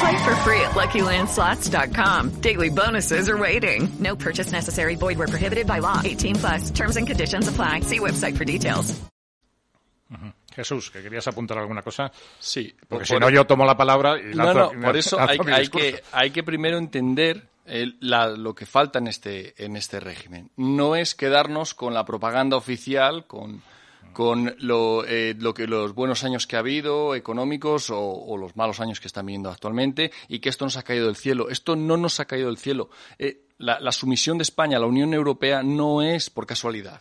Play 0.00 0.16
for 0.24 0.34
free 0.44 0.60
at 0.60 0.74
LuckyLandSlots.com. 0.76 2.40
Daily 2.40 2.68
bonuses 2.70 3.28
are 3.28 3.36
waiting. 3.36 3.88
No 3.98 4.14
purchase 4.16 4.52
necessary. 4.52 4.94
Void 4.96 5.18
where 5.18 5.26
prohibited 5.28 5.66
by 5.66 5.80
law. 5.80 6.00
18 6.04 6.36
plus 6.36 6.70
terms 6.70 6.96
and 6.96 7.06
conditions 7.08 7.48
apply. 7.48 7.80
See 7.80 7.98
website 7.98 8.36
for 8.36 8.44
details. 8.44 8.94
Jesús, 10.54 10.90
que 10.90 11.02
querías 11.02 11.26
apuntar 11.28 11.58
alguna 11.58 11.82
cosa. 11.82 12.10
Sí. 12.40 12.74
Porque 12.88 13.04
por- 13.04 13.06
si 13.06 13.18
no, 13.20 13.30
yo 13.30 13.44
tomo 13.46 13.64
la 13.64 13.76
palabra 13.76 14.18
y 14.18 14.34
No, 14.34 14.44
lanzo- 14.44 14.72
no, 14.74 14.80
por 14.86 14.96
eso 14.96 15.18
hay, 15.20 15.38
hay 15.52 15.68
que, 15.68 16.02
hay 16.12 16.30
que 16.30 16.42
primero 16.42 16.78
entender 16.78 17.46
el- 17.64 17.96
la- 18.00 18.28
lo 18.28 18.54
que 18.54 18.66
falta 18.66 18.98
en 18.98 19.06
este, 19.08 19.54
en 19.64 19.76
este 19.76 20.00
régimen. 20.00 20.50
No 20.56 20.96
es 20.96 21.14
quedarnos 21.14 21.74
con 21.74 21.94
la 21.94 22.04
propaganda 22.04 22.56
oficial, 22.56 23.26
con, 23.26 23.62
con 24.18 24.56
lo, 24.58 25.04
eh, 25.06 25.36
lo 25.38 25.54
que 25.54 25.68
los 25.68 25.94
buenos 25.94 26.24
años 26.24 26.48
que 26.48 26.56
ha 26.56 26.58
habido, 26.58 27.14
económicos, 27.14 27.88
o, 27.90 28.00
o 28.00 28.36
los 28.36 28.56
malos 28.56 28.80
años 28.80 28.98
que 28.98 29.06
están 29.06 29.26
viviendo 29.26 29.48
actualmente, 29.48 30.10
y 30.26 30.40
que 30.40 30.48
esto 30.48 30.64
nos 30.64 30.76
ha 30.76 30.82
caído 30.82 31.06
del 31.06 31.14
cielo. 31.14 31.48
Esto 31.50 31.76
no 31.76 31.96
nos 31.96 32.18
ha 32.18 32.24
caído 32.24 32.48
del 32.48 32.58
cielo. 32.58 32.90
Eh, 33.16 33.42
la, 33.58 33.78
la 33.78 33.92
sumisión 33.92 34.36
de 34.36 34.42
España 34.42 34.76
a 34.76 34.80
la 34.80 34.88
Unión 34.88 35.14
Europea 35.14 35.62
no 35.62 36.02
es 36.02 36.30
por 36.30 36.46
casualidad. 36.46 37.00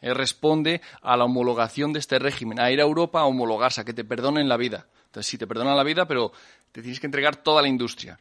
Eh, 0.00 0.12
responde 0.12 0.80
a 1.00 1.16
la 1.16 1.26
homologación 1.26 1.92
de 1.92 2.00
este 2.00 2.18
régimen, 2.18 2.58
a 2.58 2.72
ir 2.72 2.80
a 2.80 2.82
Europa 2.82 3.20
a 3.20 3.26
homologarse, 3.26 3.82
a 3.82 3.84
que 3.84 3.94
te 3.94 4.02
perdonen 4.02 4.48
la 4.48 4.56
vida. 4.56 4.88
Entonces, 5.06 5.30
sí, 5.30 5.38
te 5.38 5.46
perdonan 5.46 5.76
la 5.76 5.84
vida, 5.84 6.08
pero 6.08 6.32
te 6.72 6.82
tienes 6.82 6.98
que 6.98 7.06
entregar 7.06 7.36
toda 7.36 7.62
la 7.62 7.68
industria, 7.68 8.18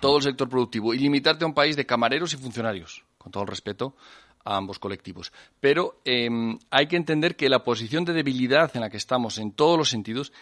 todo 0.00 0.18
el 0.18 0.22
sector 0.22 0.50
productivo 0.50 0.92
y 0.92 0.98
limitarte 0.98 1.44
a 1.44 1.48
un 1.48 1.54
país 1.54 1.76
de 1.76 1.86
camareros 1.86 2.34
y 2.34 2.36
funcionarios, 2.36 3.04
con 3.16 3.32
todo 3.32 3.44
el 3.44 3.48
respeto 3.48 3.96
a 4.44 4.56
ambos 4.56 4.78
colectivos. 4.78 5.32
Pero 5.60 6.00
eh, 6.04 6.28
hay 6.70 6.86
que 6.86 6.96
entender 6.96 7.36
que 7.36 7.48
la 7.48 7.64
posición 7.64 8.04
de 8.04 8.12
debilidad 8.12 8.70
en 8.74 8.80
la 8.82 8.90
que 8.90 8.96
estamos 8.96 9.38
en 9.38 9.52
todos 9.52 9.76
los 9.78 9.88
sentidos 9.90 10.32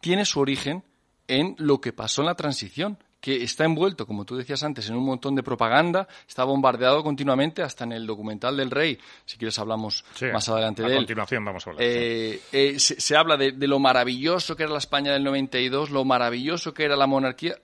tiene 0.00 0.24
su 0.24 0.40
origen 0.40 0.84
en 1.26 1.54
lo 1.58 1.80
que 1.80 1.92
pasó 1.92 2.22
en 2.22 2.26
la 2.26 2.34
transición, 2.34 2.98
que 3.20 3.42
está 3.42 3.64
envuelto, 3.64 4.06
como 4.06 4.24
tú 4.24 4.36
decías 4.36 4.62
antes, 4.62 4.88
en 4.88 4.94
un 4.96 5.04
montón 5.04 5.34
de 5.34 5.42
propaganda, 5.42 6.06
está 6.28 6.44
bombardeado 6.44 7.02
continuamente 7.02 7.62
hasta 7.62 7.82
en 7.82 7.90
el 7.92 8.06
documental 8.06 8.56
del 8.56 8.70
rey. 8.70 8.96
Si 9.24 9.36
quieres 9.36 9.58
hablamos 9.58 10.04
Sí, 10.14 10.26
más 10.32 10.48
adelante 10.48 10.84
a 10.84 10.86
de 10.86 10.92
él. 10.92 10.98
continuación 10.98 11.44
vamos 11.44 11.66
a 11.66 11.70
hablar. 11.70 11.84
Eh, 11.84 12.40
eh, 12.52 12.78
se, 12.78 13.00
se 13.00 13.16
habla 13.16 13.36
de, 13.36 13.50
de 13.52 13.66
lo 13.66 13.80
maravilloso 13.80 14.54
que 14.54 14.62
era 14.62 14.72
la 14.72 14.78
España 14.78 15.12
del 15.12 15.24
92, 15.24 15.90
lo 15.90 16.04
maravilloso 16.04 16.72
que 16.72 16.84
era 16.84 16.94
la 16.96 17.08
monarquía, 17.08 17.56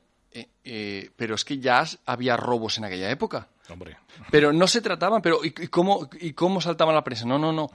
eh, 0.64 1.10
pero 1.16 1.36
es 1.36 1.44
que 1.44 1.58
ya 1.58 1.84
había 2.04 2.36
robos 2.36 2.76
en 2.78 2.84
aquella 2.86 3.08
época. 3.10 3.46
Pero 4.30 4.52
no 4.52 4.66
se 4.66 4.80
trataban, 4.80 5.22
pero 5.22 5.44
¿y, 5.44 5.50
cómo, 5.68 6.08
¿y 6.20 6.32
cómo 6.32 6.60
saltaba 6.60 6.92
la 6.92 7.04
prensa? 7.04 7.24
No, 7.24 7.38
no, 7.38 7.52
no. 7.52 7.70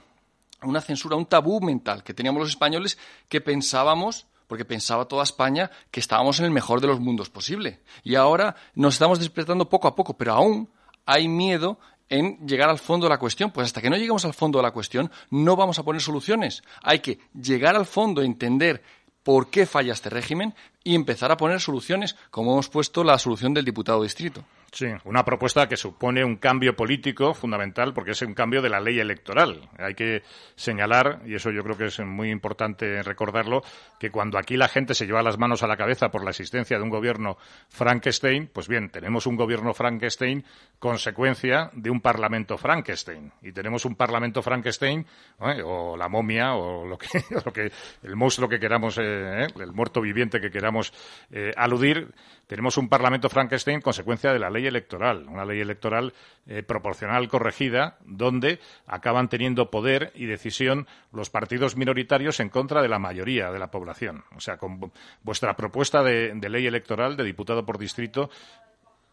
Una 0.62 0.80
censura, 0.80 1.16
un 1.16 1.26
tabú 1.26 1.60
mental 1.60 2.04
que 2.04 2.14
teníamos 2.14 2.40
los 2.40 2.50
españoles 2.50 2.98
que 3.28 3.40
pensábamos, 3.40 4.26
porque 4.46 4.64
pensaba 4.64 5.06
toda 5.06 5.22
España, 5.22 5.70
que 5.90 6.00
estábamos 6.00 6.38
en 6.38 6.44
el 6.44 6.50
mejor 6.50 6.80
de 6.80 6.86
los 6.86 7.00
mundos 7.00 7.30
posible. 7.30 7.80
Y 8.04 8.14
ahora 8.14 8.56
nos 8.74 8.94
estamos 8.94 9.18
despertando 9.18 9.68
poco 9.68 9.88
a 9.88 9.94
poco, 9.94 10.14
pero 10.14 10.34
aún 10.34 10.68
hay 11.06 11.28
miedo 11.28 11.78
en 12.08 12.46
llegar 12.46 12.68
al 12.68 12.78
fondo 12.78 13.06
de 13.06 13.10
la 13.10 13.18
cuestión. 13.18 13.50
Pues 13.50 13.66
hasta 13.66 13.80
que 13.80 13.88
no 13.88 13.96
lleguemos 13.96 14.24
al 14.24 14.34
fondo 14.34 14.58
de 14.58 14.64
la 14.64 14.72
cuestión, 14.72 15.10
no 15.30 15.56
vamos 15.56 15.78
a 15.78 15.82
poner 15.82 16.02
soluciones. 16.02 16.62
Hay 16.82 16.98
que 16.98 17.20
llegar 17.32 17.74
al 17.74 17.86
fondo, 17.86 18.22
entender 18.22 18.82
por 19.22 19.48
qué 19.48 19.66
falla 19.66 19.92
este 19.92 20.10
régimen 20.10 20.54
y 20.82 20.94
empezar 20.94 21.30
a 21.30 21.36
poner 21.36 21.60
soluciones, 21.60 22.16
como 22.30 22.52
hemos 22.52 22.68
puesto 22.68 23.04
la 23.04 23.18
solución 23.18 23.54
del 23.54 23.64
diputado 23.64 24.02
distrito. 24.02 24.44
Sí, 24.72 24.86
una 25.04 25.24
propuesta 25.24 25.68
que 25.68 25.76
supone 25.76 26.24
un 26.24 26.36
cambio 26.36 26.76
político 26.76 27.34
fundamental 27.34 27.92
porque 27.92 28.12
es 28.12 28.22
un 28.22 28.34
cambio 28.34 28.62
de 28.62 28.68
la 28.68 28.78
ley 28.78 29.00
electoral. 29.00 29.68
Hay 29.76 29.94
que 29.94 30.22
señalar, 30.54 31.22
y 31.26 31.34
eso 31.34 31.50
yo 31.50 31.64
creo 31.64 31.76
que 31.76 31.86
es 31.86 31.98
muy 31.98 32.30
importante 32.30 33.02
recordarlo, 33.02 33.62
que 33.98 34.10
cuando 34.10 34.38
aquí 34.38 34.56
la 34.56 34.68
gente 34.68 34.94
se 34.94 35.06
lleva 35.06 35.24
las 35.24 35.38
manos 35.38 35.64
a 35.64 35.66
la 35.66 35.76
cabeza 35.76 36.10
por 36.10 36.22
la 36.22 36.30
existencia 36.30 36.76
de 36.76 36.84
un 36.84 36.88
gobierno 36.88 37.36
Frankenstein, 37.68 38.48
pues 38.52 38.68
bien, 38.68 38.90
tenemos 38.90 39.26
un 39.26 39.34
gobierno 39.34 39.74
Frankenstein 39.74 40.44
consecuencia 40.78 41.70
de 41.72 41.90
un 41.90 42.00
parlamento 42.00 42.56
Frankenstein. 42.56 43.32
Y 43.42 43.50
tenemos 43.50 43.84
un 43.84 43.96
parlamento 43.96 44.40
Frankenstein, 44.40 45.04
¿eh? 45.40 45.62
o 45.64 45.96
la 45.96 46.08
momia, 46.08 46.54
o 46.54 46.86
lo 46.86 46.96
que, 46.96 47.08
el 48.04 48.14
monstruo 48.14 48.48
que 48.48 48.60
queramos, 48.60 48.98
eh, 48.98 49.46
¿eh? 49.46 49.46
el 49.58 49.72
muerto 49.72 50.00
viviente 50.00 50.40
que 50.40 50.50
queramos 50.50 50.69
eh, 51.30 51.52
aludir, 51.56 52.12
tenemos 52.46 52.76
un 52.76 52.88
parlamento 52.88 53.28
Frankenstein 53.28 53.80
consecuencia 53.80 54.32
de 54.32 54.38
la 54.38 54.50
ley 54.50 54.66
electoral, 54.66 55.26
una 55.28 55.44
ley 55.44 55.60
electoral 55.60 56.12
eh, 56.46 56.62
proporcional 56.62 57.28
corregida, 57.28 57.96
donde 58.04 58.58
acaban 58.86 59.28
teniendo 59.28 59.70
poder 59.70 60.12
y 60.14 60.26
decisión 60.26 60.86
los 61.12 61.30
partidos 61.30 61.76
minoritarios 61.76 62.40
en 62.40 62.48
contra 62.48 62.82
de 62.82 62.88
la 62.88 62.98
mayoría 62.98 63.50
de 63.52 63.58
la 63.58 63.70
población. 63.70 64.24
O 64.36 64.40
sea, 64.40 64.56
con 64.56 64.80
vu- 64.80 64.92
vuestra 65.22 65.54
propuesta 65.56 66.02
de, 66.02 66.32
de 66.34 66.48
ley 66.48 66.66
electoral 66.66 67.16
de 67.16 67.24
diputado 67.24 67.64
por 67.64 67.78
distrito, 67.78 68.30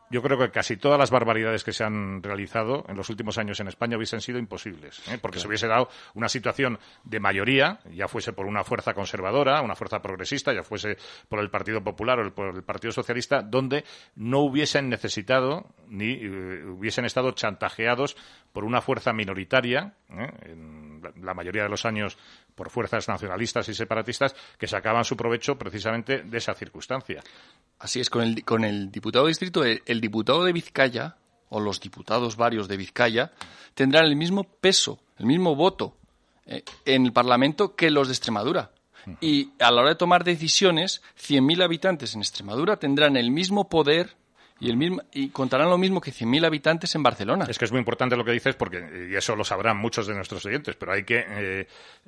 yo 0.09 0.21
creo 0.21 0.37
que 0.37 0.49
casi 0.51 0.77
todas 0.77 0.97
las 0.99 1.11
barbaridades 1.11 1.63
que 1.63 1.73
se 1.73 1.83
han 1.83 2.21
realizado 2.23 2.85
en 2.87 2.95
los 2.97 3.09
últimos 3.09 3.37
años 3.37 3.59
en 3.59 3.67
España 3.67 3.97
hubiesen 3.97 4.21
sido 4.21 4.39
imposibles, 4.39 5.01
¿eh? 5.09 5.17
porque 5.21 5.39
se 5.39 5.47
hubiese 5.47 5.67
dado 5.67 5.89
una 6.13 6.29
situación 6.29 6.79
de 7.03 7.19
mayoría, 7.19 7.79
ya 7.91 8.07
fuese 8.07 8.33
por 8.33 8.45
una 8.45 8.63
fuerza 8.63 8.93
conservadora, 8.93 9.61
una 9.61 9.75
fuerza 9.75 10.01
progresista, 10.01 10.53
ya 10.53 10.63
fuese 10.63 10.97
por 11.29 11.39
el 11.39 11.49
Partido 11.49 11.83
Popular 11.83 12.19
o 12.19 12.23
el- 12.23 12.31
por 12.31 12.55
el 12.55 12.63
Partido 12.63 12.91
Socialista, 12.91 13.41
donde 13.41 13.83
no 14.15 14.39
hubiesen 14.39 14.89
necesitado 14.89 15.65
ni 15.87 16.13
eh, 16.13 16.63
hubiesen 16.65 17.05
estado 17.05 17.31
chantajeados 17.31 18.15
por 18.53 18.63
una 18.63 18.81
fuerza 18.81 19.13
minoritaria, 19.13 19.93
¿eh? 20.09 20.31
en 20.43 20.96
la- 21.21 21.33
mayoría 21.33 21.63
de 21.63 21.69
los 21.69 21.85
años 21.85 22.17
por 22.55 22.69
fuerzas 22.69 23.07
nacionalistas 23.07 23.67
y 23.69 23.73
separatistas, 23.73 24.35
que 24.57 24.67
sacaban 24.67 25.03
su 25.05 25.15
provecho 25.15 25.57
precisamente 25.57 26.23
de 26.23 26.37
esa 26.37 26.53
circunstancia. 26.53 27.23
Así 27.79 27.99
es, 27.99 28.09
con 28.09 28.23
el, 28.23 28.43
con 28.43 28.63
el 28.63 28.91
diputado 28.91 29.25
de 29.25 29.29
distrito, 29.29 29.63
el, 29.63 29.81
el 29.85 30.01
diputado 30.01 30.43
de 30.43 30.53
Vizcaya, 30.53 31.15
o 31.49 31.59
los 31.59 31.79
diputados 31.79 32.35
varios 32.35 32.67
de 32.67 32.75
Vizcaya, 32.77 33.31
tendrán 33.73 34.05
el 34.05 34.15
mismo 34.15 34.43
peso, 34.43 34.99
el 35.17 35.27
mismo 35.27 35.55
voto 35.55 35.95
eh, 36.45 36.63
en 36.85 37.05
el 37.05 37.13
Parlamento 37.13 37.75
que 37.75 37.89
los 37.91 38.07
de 38.07 38.13
Extremadura. 38.13 38.71
Y 39.21 39.51
a 39.59 39.71
la 39.71 39.81
hora 39.81 39.89
de 39.91 39.95
tomar 39.95 40.25
decisiones, 40.25 41.01
100.000 41.17 41.63
habitantes 41.63 42.13
en 42.15 42.19
Extremadura 42.21 42.75
tendrán 42.75 43.15
el 43.15 43.31
mismo 43.31 43.69
poder 43.69 44.17
y, 44.59 44.69
el 44.69 44.77
mismo, 44.77 45.01
y 45.11 45.29
contarán 45.29 45.69
lo 45.69 45.77
mismo 45.77 46.01
que 46.01 46.11
100.000 46.11 46.45
habitantes 46.45 46.93
en 46.95 47.03
Barcelona. 47.03 47.45
Es 47.47 47.57
que 47.57 47.65
es 47.65 47.71
muy 47.71 47.79
importante 47.79 48.15
lo 48.15 48.25
que 48.25 48.31
dices 48.31 48.55
porque, 48.55 49.09
y 49.11 49.15
eso 49.15 49.35
lo 49.35 49.43
sabrán 49.43 49.77
muchos 49.77 50.07
de 50.07 50.15
nuestros 50.15 50.45
oyentes, 50.45 50.75
pero 50.75 50.93
hay 50.93 51.03
que 51.03 51.25
eh, 51.27 51.67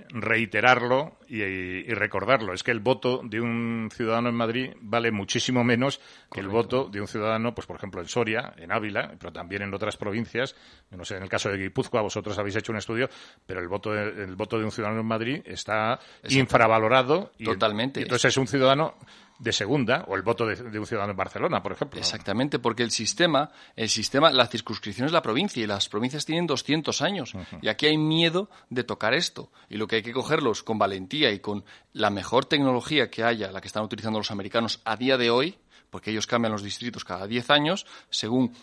reiterarlo 0.09 1.17
y, 1.27 1.41
y 1.41 1.93
recordarlo. 1.93 2.53
Es 2.53 2.63
que 2.63 2.71
el 2.71 2.79
voto 2.79 3.21
de 3.23 3.39
un 3.39 3.89
ciudadano 3.93 4.29
en 4.29 4.35
Madrid 4.35 4.71
vale 4.81 5.11
muchísimo 5.11 5.63
menos 5.63 5.99
que 6.31 6.39
el 6.39 6.47
voto 6.47 6.89
de 6.89 7.01
un 7.01 7.07
ciudadano, 7.07 7.53
pues 7.53 7.67
por 7.67 7.75
ejemplo 7.75 8.01
en 8.01 8.07
Soria, 8.07 8.53
en 8.57 8.71
Ávila, 8.71 9.13
pero 9.19 9.31
también 9.31 9.61
en 9.61 9.73
otras 9.73 9.97
provincias. 9.97 10.55
No 10.91 11.05
sé, 11.05 11.17
en 11.17 11.23
el 11.23 11.29
caso 11.29 11.49
de 11.49 11.57
Guipúzcoa 11.57 12.01
vosotros 12.01 12.37
habéis 12.37 12.55
hecho 12.55 12.71
un 12.71 12.77
estudio, 12.77 13.09
pero 13.45 13.59
el 13.59 13.67
voto 13.67 13.91
de, 13.91 14.23
el 14.23 14.35
voto 14.35 14.57
de 14.57 14.65
un 14.65 14.71
ciudadano 14.71 15.01
en 15.01 15.07
Madrid 15.07 15.41
está 15.45 15.99
infravalorado. 16.27 17.31
Y, 17.37 17.45
Totalmente. 17.45 17.99
y 17.99 18.03
entonces 18.03 18.29
es 18.29 18.37
un 18.37 18.47
ciudadano 18.47 18.95
de 19.39 19.53
segunda 19.53 20.03
o 20.07 20.15
el 20.15 20.21
voto 20.21 20.45
de, 20.45 20.79
un 20.79 20.85
ciudadano 20.85 21.11
en 21.11 21.17
Barcelona, 21.17 21.63
por 21.63 21.71
ejemplo. 21.71 21.99
Exactamente, 21.99 22.59
porque 22.59 22.83
el 22.83 22.91
sistema, 22.91 23.51
el 23.75 23.89
sistema, 23.89 24.31
la 24.31 24.45
circunscripción 24.47 25.07
es 25.07 25.13
la 25.13 25.21
provincia 25.21 25.63
y 25.63 25.67
las 25.67 25.87
provincias 25.87 26.25
tienen 26.25 26.45
200 26.45 27.01
años 27.01 27.33
y 27.61 27.69
aquí 27.69 27.87
hay 27.87 27.97
miedo 27.97 28.49
de 28.69 28.83
tocar 28.83 29.13
esto 29.13 29.49
y 29.69 29.77
lo 29.77 29.87
que 29.87 29.97
hay 29.97 30.03
que 30.03 30.11
cogerlos 30.11 30.61
con 30.61 30.77
valentía 30.77 31.31
y 31.31 31.39
con 31.39 31.63
la 31.93 32.09
mejor 32.09 32.45
tecnología 32.45 33.09
que 33.09 33.23
haya, 33.23 33.51
la 33.51 33.61
que 33.61 33.67
están 33.67 33.83
utilizando 33.83 34.19
los 34.19 34.31
americanos 34.31 34.81
a 34.83 34.97
día 34.97 35.17
de 35.17 35.29
hoy, 35.29 35.57
porque 35.89 36.11
ellos 36.11 36.27
cambian 36.27 36.51
los 36.51 36.61
distritos 36.61 37.05
cada 37.05 37.25
10 37.25 37.49
años 37.49 37.85
según 38.09 38.53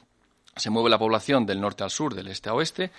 se 0.54 0.70
mueve 0.70 0.90
la 0.90 0.98
población 0.98 1.46
del 1.46 1.60
norte 1.60 1.84
al 1.84 1.90
sur, 1.90 2.14
del 2.14 2.28
este 2.28 2.48
a 2.48 2.54
oeste, 2.54 2.90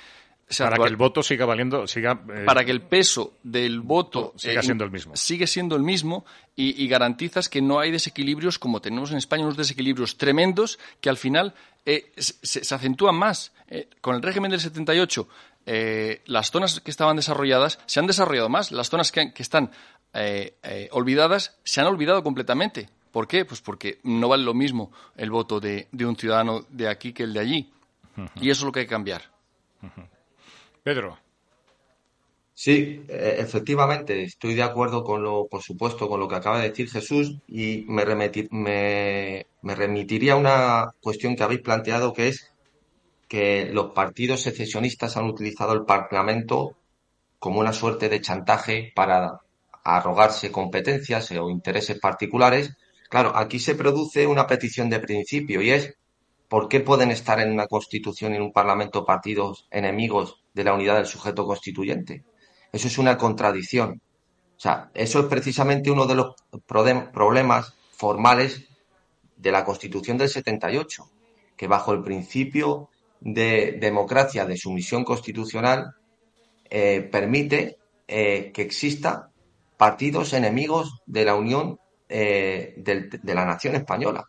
para 0.57 0.77
que 0.77 0.87
el 0.87 0.95
voto 0.95 1.21
siga 1.23 1.45
valiendo, 1.45 1.87
siga. 1.87 2.23
Eh, 2.33 2.43
para 2.45 2.63
que 2.63 2.71
el 2.71 2.81
peso 2.81 3.33
del 3.43 3.81
voto 3.81 4.33
siga 4.37 4.61
eh, 4.61 4.63
siendo 4.63 4.85
el 4.85 4.91
mismo. 4.91 5.15
Sigue 5.15 5.45
siendo 5.45 5.75
el 5.75 5.83
mismo 5.83 6.25
y, 6.55 6.87
garantizas 6.87 7.49
que 7.49 7.61
no 7.61 7.79
hay 7.79 7.91
desequilibrios 7.91 8.57
como 8.57 8.79
tenemos 8.79 9.11
en 9.11 9.17
España, 9.17 9.43
unos 9.43 9.57
desequilibrios 9.57 10.17
tremendos 10.17 10.79
que 11.01 11.09
al 11.09 11.17
final 11.17 11.53
eh, 11.85 12.11
se, 12.15 12.73
acentúan 12.73 13.15
más. 13.15 13.51
con 13.99 14.15
el 14.15 14.21
régimen 14.21 14.49
del 14.49 14.61
78, 14.61 15.27
las 16.25 16.51
zonas 16.51 16.79
que 16.79 16.91
estaban 16.91 17.17
desarrolladas 17.17 17.79
se 17.85 17.99
han 17.99 18.07
desarrollado 18.07 18.47
más. 18.47 18.71
Las 18.71 18.89
zonas 18.89 19.11
que, 19.11 19.33
están 19.37 19.71
olvidadas 20.91 21.57
se 21.63 21.81
han 21.81 21.87
olvidado 21.87 22.23
completamente. 22.23 22.89
¿Por 23.11 23.27
qué? 23.27 23.43
Pues 23.43 23.61
porque 23.61 23.99
no 24.03 24.29
vale 24.29 24.43
lo 24.43 24.53
mismo 24.53 24.91
el 25.17 25.29
voto 25.29 25.59
de, 25.59 25.89
un 25.91 26.15
ciudadano 26.15 26.65
de 26.69 26.87
aquí 26.87 27.11
que 27.11 27.23
el 27.23 27.33
de 27.33 27.39
allí. 27.39 27.71
Y 28.41 28.49
eso 28.49 28.61
es 28.61 28.65
lo 28.65 28.71
que 28.71 28.79
hay 28.79 28.85
que 28.85 28.91
cambiar. 28.91 29.23
Pedro. 30.87 31.17
Sí, 32.53 33.03
e, 33.09 33.41
efectivamente, 33.45 34.23
estoy 34.23 34.53
de 34.55 34.63
acuerdo 34.63 35.03
con 35.03 35.21
lo, 35.21 35.45
por 35.51 35.61
supuesto, 35.61 36.07
con 36.07 36.21
lo 36.21 36.29
que 36.29 36.35
acaba 36.37 36.59
de 36.59 36.69
decir 36.69 36.89
Jesús 36.89 37.25
y 37.45 37.83
me, 37.89 38.05
me, 39.65 39.75
remitiría 39.75 40.31
a 40.33 40.37
una 40.37 40.93
cuestión 41.01 41.35
que 41.35 41.43
habéis 41.43 41.59
planteado 41.59 42.13
que 42.13 42.29
es 42.29 42.53
que 43.27 43.69
los 43.73 43.91
partidos 43.91 44.43
secesionistas 44.43 45.17
han 45.17 45.25
utilizado 45.25 45.73
el 45.73 45.83
Parlamento 45.83 46.77
como 47.37 47.59
una 47.59 47.73
suerte 47.73 48.07
de 48.07 48.21
chantaje 48.21 48.93
para 48.95 49.41
arrogarse 49.83 50.53
competencias 50.53 51.31
o 51.31 51.49
intereses 51.49 51.99
particulares. 51.99 52.77
Claro, 53.09 53.35
aquí 53.35 53.59
se 53.59 53.75
produce 53.75 54.25
una 54.25 54.47
petición 54.47 54.89
de 54.89 55.01
principio 55.01 55.61
y 55.61 55.71
es 55.71 55.97
¿por 56.47 56.69
qué 56.69 56.79
pueden 56.79 57.11
estar 57.11 57.39
en 57.39 57.51
una 57.51 57.67
constitución 57.67 58.33
y 58.33 58.37
en 58.37 58.43
un 58.43 58.53
parlamento 58.53 59.05
partidos 59.05 59.67
enemigos 59.71 60.43
de 60.57 60.63
la 60.63 60.73
unidad 60.73 60.95
del 60.95 61.05
sujeto 61.05 61.45
constituyente. 61.45 62.25
Eso 62.73 62.87
es 62.87 62.97
una 62.97 63.15
contradicción. 63.15 64.01
O 64.57 64.59
sea, 64.59 64.89
eso 64.95 65.19
es 65.19 65.25
precisamente 65.27 65.91
uno 65.91 66.07
de 66.07 66.15
los 66.15 66.35
problemas 66.65 67.75
formales 67.91 68.67
de 69.37 69.51
la 69.51 69.63
Constitución 69.63 70.17
del 70.17 70.29
78, 70.29 71.11
que 71.55 71.67
bajo 71.67 71.93
el 71.93 72.01
principio 72.01 72.89
de 73.19 73.77
democracia, 73.79 74.45
de 74.45 74.57
sumisión 74.57 75.03
constitucional, 75.03 75.93
eh, 76.71 77.07
permite 77.11 77.77
eh, 78.07 78.51
que 78.51 78.63
exista 78.63 79.29
partidos 79.77 80.33
enemigos 80.33 81.01
de 81.05 81.23
la 81.23 81.35
Unión 81.35 81.79
eh, 82.09 82.73
de 82.77 83.33
la 83.35 83.45
nación 83.45 83.75
española. 83.75 84.25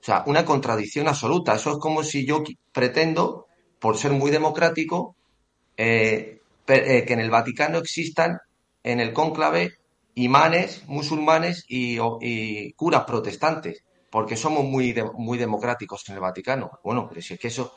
O 0.00 0.04
sea, 0.04 0.24
una 0.26 0.44
contradicción 0.44 1.08
absoluta. 1.08 1.54
Eso 1.54 1.72
es 1.72 1.78
como 1.78 2.02
si 2.02 2.26
yo 2.26 2.42
pretendo, 2.72 3.46
por 3.78 3.96
ser 3.98 4.12
muy 4.12 4.30
democrático, 4.30 5.14
eh, 5.76 6.40
eh, 6.66 7.04
que 7.04 7.12
en 7.12 7.20
el 7.20 7.30
Vaticano 7.30 7.78
existan 7.78 8.38
en 8.82 9.00
el 9.00 9.12
cónclave 9.12 9.74
imanes 10.14 10.84
musulmanes 10.86 11.64
y, 11.68 11.98
curas 12.72 13.04
protestantes, 13.04 13.84
porque 14.10 14.36
somos 14.36 14.64
muy, 14.64 14.94
muy 15.14 15.38
democráticos 15.38 16.08
en 16.08 16.14
el 16.14 16.20
Vaticano. 16.20 16.70
Bueno, 16.82 17.06
pero 17.08 17.20
si 17.20 17.34
es 17.34 17.40
que 17.40 17.48
eso, 17.48 17.74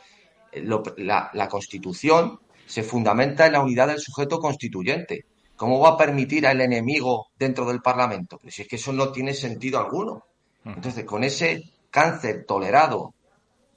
eh, 0.51 0.63
la, 0.97 1.47
Constitución 1.49 2.39
se 2.65 2.83
fundamenta 2.83 3.45
en 3.45 3.53
la 3.53 3.61
unidad 3.61 3.87
del 3.87 3.99
sujeto 3.99 4.39
constituyente. 4.39 5.25
¿Cómo 5.55 5.79
va 5.79 5.89
a 5.89 5.97
permitir 5.97 6.47
al 6.47 6.61
enemigo 6.61 7.27
dentro 7.37 7.65
del 7.65 7.81
Parlamento? 7.81 8.37
Pero 8.39 8.51
si 8.51 8.63
es 8.63 8.67
que 8.67 8.77
eso 8.77 8.91
no 8.93 9.11
tiene 9.11 9.33
sentido 9.33 9.79
alguno. 9.79 10.23
Entonces, 10.65 11.03
con 11.03 11.23
ese 11.23 11.61
cáncer 11.93 12.45
tolerado, 12.45 13.13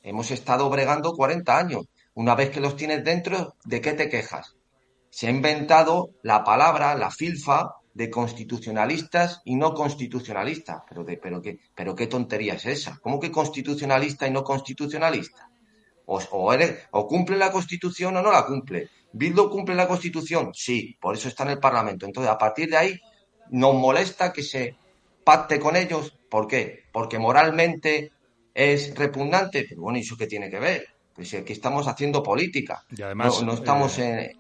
hemos 0.02 0.30
estado 0.30 0.70
bregando 0.70 1.12
40 1.12 1.58
años. 1.58 1.84
Una 2.14 2.34
vez 2.34 2.48
que 2.48 2.60
los 2.60 2.74
tienes 2.74 3.04
dentro, 3.04 3.54
¿de 3.64 3.82
qué 3.82 3.92
te 3.92 4.08
quejas? 4.08 4.56
Se 5.10 5.26
ha 5.26 5.30
inventado 5.30 6.10
la 6.22 6.42
palabra, 6.42 6.94
la 6.94 7.10
filfa, 7.10 7.74
de 7.92 8.10
constitucionalistas 8.10 9.40
y 9.44 9.56
no 9.56 9.72
constitucionalistas. 9.72 10.82
Pero, 10.88 11.04
de, 11.04 11.16
pero, 11.16 11.40
qué, 11.40 11.60
pero 11.74 11.94
qué 11.94 12.06
tontería 12.06 12.54
es 12.54 12.66
esa. 12.66 12.98
¿Cómo 13.02 13.20
que 13.20 13.30
constitucionalista 13.30 14.26
y 14.26 14.30
no 14.30 14.44
constitucionalista? 14.44 15.48
O, 16.06 16.18
o, 16.18 17.06
cumple 17.08 17.36
la 17.36 17.50
Constitución 17.50 18.16
o 18.16 18.22
no 18.22 18.30
la 18.30 18.46
cumple. 18.46 18.88
¿Bildo 19.12 19.50
cumple 19.50 19.74
la 19.74 19.88
Constitución? 19.88 20.52
Sí, 20.54 20.96
por 21.00 21.14
eso 21.14 21.28
está 21.28 21.44
en 21.44 21.50
el 21.50 21.58
Parlamento. 21.58 22.06
Entonces, 22.06 22.30
a 22.30 22.38
partir 22.38 22.70
de 22.70 22.76
ahí, 22.76 23.00
nos 23.50 23.74
molesta 23.74 24.32
que 24.32 24.42
se 24.42 24.76
pacte 25.24 25.58
con 25.58 25.74
ellos. 25.74 26.15
¿Por 26.28 26.46
qué? 26.46 26.84
Porque 26.92 27.18
moralmente 27.18 28.12
es 28.54 28.94
repugnante. 28.96 29.66
Pero 29.68 29.82
bueno, 29.82 29.98
¿y 29.98 30.02
eso 30.02 30.16
qué 30.16 30.26
tiene 30.26 30.50
que 30.50 30.58
ver? 30.58 30.86
Pues 31.14 31.32
aquí 31.34 31.52
estamos 31.52 31.86
haciendo 31.88 32.22
política. 32.22 32.84
Y 32.90 33.02
además, 33.02 33.42
no, 33.42 33.54
estamos 33.54 33.98
eh, 33.98 34.36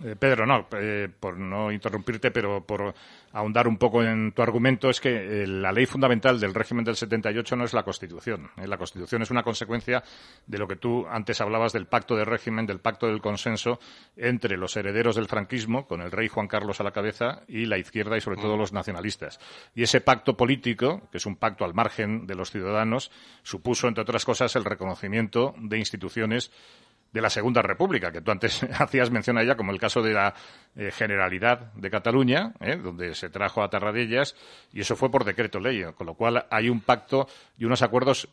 en. 0.00 0.10
Eh, 0.10 0.16
Pedro, 0.16 0.46
no, 0.46 0.66
eh, 0.78 1.08
por 1.20 1.38
no 1.38 1.72
interrumpirte, 1.72 2.30
pero 2.30 2.64
por 2.64 2.94
ahondar 3.36 3.68
un 3.68 3.76
poco 3.76 4.02
en 4.02 4.32
tu 4.32 4.40
argumento, 4.40 4.88
es 4.88 4.98
que 4.98 5.46
la 5.46 5.70
ley 5.70 5.84
fundamental 5.84 6.40
del 6.40 6.54
régimen 6.54 6.84
del 6.84 6.96
78 6.96 7.54
no 7.54 7.64
es 7.64 7.74
la 7.74 7.82
Constitución. 7.82 8.50
La 8.56 8.78
Constitución 8.78 9.20
es 9.20 9.30
una 9.30 9.42
consecuencia 9.42 10.02
de 10.46 10.58
lo 10.58 10.66
que 10.66 10.76
tú 10.76 11.06
antes 11.06 11.42
hablabas 11.42 11.74
del 11.74 11.86
pacto 11.86 12.16
de 12.16 12.24
régimen, 12.24 12.64
del 12.66 12.80
pacto 12.80 13.06
del 13.06 13.20
consenso 13.20 13.78
entre 14.16 14.56
los 14.56 14.74
herederos 14.76 15.16
del 15.16 15.28
franquismo, 15.28 15.86
con 15.86 16.00
el 16.00 16.10
rey 16.10 16.28
Juan 16.28 16.48
Carlos 16.48 16.80
a 16.80 16.84
la 16.84 16.92
cabeza, 16.92 17.42
y 17.46 17.66
la 17.66 17.76
izquierda 17.76 18.16
y 18.16 18.22
sobre 18.22 18.40
todo 18.40 18.56
los 18.56 18.72
nacionalistas. 18.72 19.38
Y 19.74 19.82
ese 19.82 20.00
pacto 20.00 20.34
político, 20.34 21.08
que 21.12 21.18
es 21.18 21.26
un 21.26 21.36
pacto 21.36 21.66
al 21.66 21.74
margen 21.74 22.26
de 22.26 22.36
los 22.36 22.50
ciudadanos, 22.50 23.10
supuso, 23.42 23.86
entre 23.86 24.02
otras 24.02 24.24
cosas, 24.24 24.56
el 24.56 24.64
reconocimiento 24.64 25.54
de 25.58 25.76
instituciones 25.78 26.50
de 27.12 27.20
la 27.20 27.30
Segunda 27.30 27.62
República, 27.62 28.12
que 28.12 28.20
tú 28.20 28.30
antes 28.30 28.62
hacías 28.78 29.10
mención 29.10 29.38
a 29.38 29.42
ella, 29.42 29.56
como 29.56 29.72
el 29.72 29.78
caso 29.78 30.02
de 30.02 30.12
la 30.12 30.34
eh, 30.74 30.90
Generalidad 30.90 31.72
de 31.74 31.90
Cataluña, 31.90 32.52
eh, 32.60 32.76
donde 32.76 33.14
se 33.14 33.30
trajo 33.30 33.62
a 33.62 33.70
Tarradellas, 33.70 34.34
y 34.72 34.80
eso 34.80 34.96
fue 34.96 35.10
por 35.10 35.24
decreto 35.24 35.58
ley, 35.58 35.84
con 35.94 36.06
lo 36.06 36.14
cual 36.14 36.46
hay 36.50 36.68
un 36.68 36.80
pacto 36.80 37.28
y 37.56 37.64
unos 37.64 37.82
acuerdos 37.82 38.28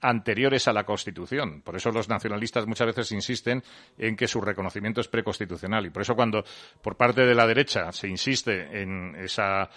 anteriores 0.00 0.66
a 0.68 0.72
la 0.72 0.84
Constitución. 0.84 1.62
Por 1.62 1.76
eso 1.76 1.90
los 1.90 2.08
nacionalistas 2.08 2.66
muchas 2.66 2.86
veces 2.86 3.12
insisten 3.12 3.62
en 3.98 4.16
que 4.16 4.28
su 4.28 4.40
reconocimiento 4.40 5.00
es 5.00 5.08
preconstitucional. 5.08 5.86
Y 5.86 5.90
por 5.90 6.02
eso 6.02 6.14
cuando 6.14 6.44
por 6.82 6.96
parte 6.96 7.26
de 7.26 7.34
la 7.34 7.46
derecha 7.46 7.92
se 7.92 8.08
insiste 8.08 8.82
en 8.82 9.14
esa 9.16 9.68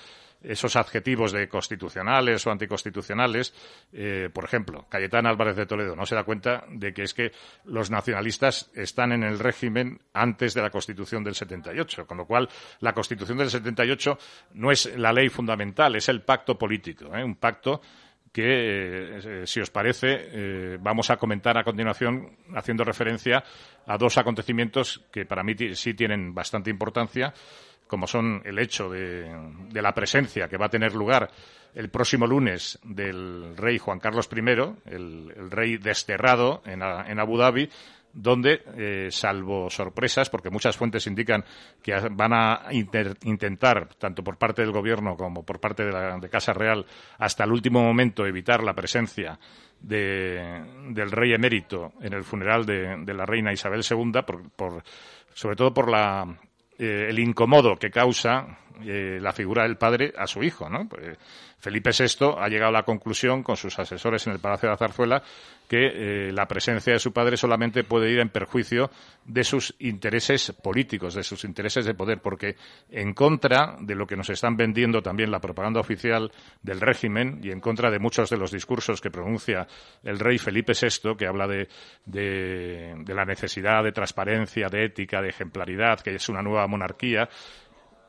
esos 0.43 0.75
adjetivos 0.75 1.31
de 1.31 1.47
constitucionales 1.47 2.45
o 2.45 2.51
anticonstitucionales, 2.51 3.53
eh, 3.93 4.29
por 4.31 4.43
ejemplo, 4.43 4.85
Cayetán 4.89 5.25
Álvarez 5.25 5.55
de 5.55 5.65
Toledo 5.65 5.95
no 5.95 6.05
se 6.05 6.15
da 6.15 6.23
cuenta 6.23 6.65
de 6.69 6.93
que 6.93 7.03
es 7.03 7.13
que 7.13 7.31
los 7.65 7.89
nacionalistas 7.89 8.69
están 8.75 9.11
en 9.13 9.23
el 9.23 9.39
régimen 9.39 9.99
antes 10.13 10.53
de 10.53 10.61
la 10.61 10.69
Constitución 10.69 11.23
del 11.23 11.35
78, 11.35 12.05
con 12.05 12.17
lo 12.17 12.25
cual 12.25 12.49
la 12.81 12.93
Constitución 12.93 13.37
del 13.37 13.49
78 13.49 14.17
no 14.53 14.71
es 14.71 14.97
la 14.97 15.13
ley 15.13 15.29
fundamental, 15.29 15.95
es 15.95 16.09
el 16.09 16.21
pacto 16.21 16.57
político, 16.57 17.15
¿eh? 17.15 17.23
un 17.23 17.35
pacto 17.35 17.81
que, 18.31 19.17
eh, 19.17 19.43
si 19.45 19.61
os 19.61 19.69
parece, 19.69 20.77
vamos 20.79 21.11
a 21.11 21.17
comentar 21.17 21.55
a 21.55 21.63
continuación 21.63 22.35
haciendo 22.55 22.83
referencia 22.83 23.43
a 23.85 23.97
dos 23.97 24.17
acontecimientos 24.17 25.05
que 25.11 25.25
para 25.25 25.43
mí 25.43 25.53
sí 25.75 25.93
tienen 25.93 26.33
bastante 26.33 26.71
importancia 26.71 27.31
como 27.87 28.07
son 28.07 28.41
el 28.45 28.59
hecho 28.59 28.89
de, 28.89 29.29
la 29.73 29.93
presencia 29.93 30.47
que 30.47 30.57
va 30.57 30.67
a 30.67 30.69
tener 30.69 30.93
lugar 30.93 31.29
el 31.75 31.89
próximo 31.89 32.27
lunes 32.27 32.79
del 32.83 33.55
rey 33.57 33.77
Juan 33.77 33.99
Carlos 33.99 34.29
I, 34.31 34.39
el, 34.85 35.49
rey 35.49 35.77
desterrado 35.77 36.61
en, 36.65 36.81
Abu 36.81 37.37
Dhabi, 37.37 37.69
donde, 38.13 38.61
eh, 38.77 39.07
salvo 39.09 39.71
sorpresas, 39.71 40.29
porque 40.29 40.51
muchas 40.51 40.77
fuentes 40.77 41.07
indican 41.07 41.43
que 41.81 41.93
van 42.11 42.33
a 42.33 42.67
intentar, 42.71 43.89
tanto 43.95 44.23
por 44.23 44.37
parte 44.37 44.61
del 44.61 44.71
Gobierno 44.71 45.17
como 45.17 45.43
por 45.43 45.59
parte 45.59 45.83
de 45.83 45.91
la 45.91 46.19
Casa 46.29 46.53
Real, 46.53 46.85
hasta 47.17 47.43
el 47.43 47.51
último 47.51 47.81
momento 47.81 48.25
evitar 48.25 48.63
la 48.63 48.75
presencia 48.75 49.39
del 49.83 51.11
rey 51.11 51.33
emérito 51.33 51.93
en 52.01 52.13
el 52.13 52.23
funeral 52.23 52.65
de, 52.65 53.13
la 53.13 53.25
reina 53.25 53.51
Isabel 53.51 53.83
II, 53.87 54.21
por, 54.55 54.83
sobre 55.33 55.55
todo 55.55 55.73
por 55.73 55.91
la 55.91 56.37
eh, 56.77 57.07
el 57.09 57.19
incomodo 57.19 57.75
que 57.77 57.89
causa 57.89 58.57
eh, 58.81 59.19
la 59.21 59.31
figura 59.33 59.63
del 59.63 59.77
padre 59.77 60.13
a 60.17 60.27
su 60.27 60.43
hijo, 60.43 60.69
¿no? 60.69 60.87
Pues, 60.87 61.17
Felipe 61.63 61.91
VI 61.97 62.35
ha 62.37 62.49
llegado 62.49 62.67
a 62.67 62.73
la 62.73 62.83
conclusión 62.83 63.41
con 63.41 63.55
sus 63.55 63.79
asesores 63.79 64.27
en 64.27 64.33
el 64.33 64.39
Palacio 64.39 64.67
de 64.67 64.73
la 64.73 64.77
Zarzuela 64.77 65.23
que 65.69 66.27
eh, 66.27 66.31
la 66.33 66.45
presencia 66.45 66.91
de 66.91 66.99
su 66.99 67.13
padre 67.13 67.37
solamente 67.37 67.85
puede 67.85 68.11
ir 68.11 68.19
en 68.19 68.27
perjuicio 68.27 68.91
de 69.23 69.45
sus 69.45 69.73
intereses 69.79 70.51
políticos, 70.51 71.13
de 71.13 71.23
sus 71.23 71.45
intereses 71.45 71.85
de 71.85 71.93
poder, 71.93 72.19
porque 72.19 72.57
en 72.91 73.13
contra 73.13 73.77
de 73.79 73.95
lo 73.95 74.05
que 74.05 74.17
nos 74.17 74.29
están 74.29 74.57
vendiendo 74.57 75.01
también 75.01 75.31
la 75.31 75.39
propaganda 75.39 75.79
oficial 75.79 76.33
del 76.61 76.81
régimen 76.81 77.39
y 77.41 77.51
en 77.51 77.61
contra 77.61 77.89
de 77.89 77.97
muchos 77.97 78.29
de 78.29 78.35
los 78.35 78.51
discursos 78.51 78.99
que 78.99 79.09
pronuncia 79.09 79.65
el 80.03 80.19
rey 80.19 80.39
Felipe 80.39 80.73
VI, 80.73 81.15
que 81.17 81.27
habla 81.27 81.47
de, 81.47 81.69
la 83.07 83.23
necesidad 83.23 83.85
de 83.85 83.93
transparencia, 83.93 84.67
de 84.67 84.83
ética, 84.83 85.21
de 85.21 85.29
ejemplaridad, 85.29 86.01
que 86.01 86.15
es 86.15 86.27
una 86.27 86.41
nueva 86.41 86.67
monarquía, 86.67 87.29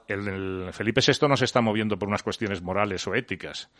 el, 0.08 0.70
Felipe 0.72 1.00
VI 1.06 1.28
no 1.28 1.36
se 1.36 1.44
está 1.44 1.60
moviendo 1.60 1.98
por 1.98 2.08
unas 2.08 2.22
cuestiones 2.22 2.62
morales 2.62 3.06
o 3.06 3.14
éticas. 3.14 3.70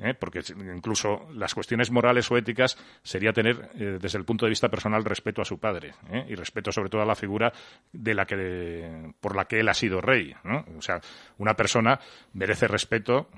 ¿eh? 0.00 0.14
porque 0.14 0.40
incluso 0.74 1.28
las 1.34 1.54
cuestiones 1.54 1.90
morales 1.90 2.30
o 2.30 2.36
éticas 2.36 2.76
sería 3.02 3.32
tener 3.32 3.70
eh, 3.74 3.98
desde 4.00 4.18
el 4.18 4.24
punto 4.24 4.46
de 4.46 4.50
vista 4.50 4.68
personal 4.68 5.04
respeto 5.04 5.42
a 5.42 5.44
su 5.44 5.58
padre 5.58 5.94
¿eh? 6.10 6.26
y 6.28 6.34
respeto 6.34 6.72
sobre 6.72 6.88
todo 6.88 7.02
a 7.02 7.06
la 7.06 7.14
figura 7.14 7.52
de 7.92 8.14
la 8.14 8.24
que 8.24 9.12
por 9.20 9.36
la 9.36 9.46
que 9.46 9.60
él 9.60 9.68
ha 9.68 9.74
sido 9.74 10.00
rey 10.00 10.34
o 10.76 10.82
sea 10.82 11.00
una 11.38 11.54
persona 11.54 11.98
merece 12.32 12.68
respeto 12.68 13.28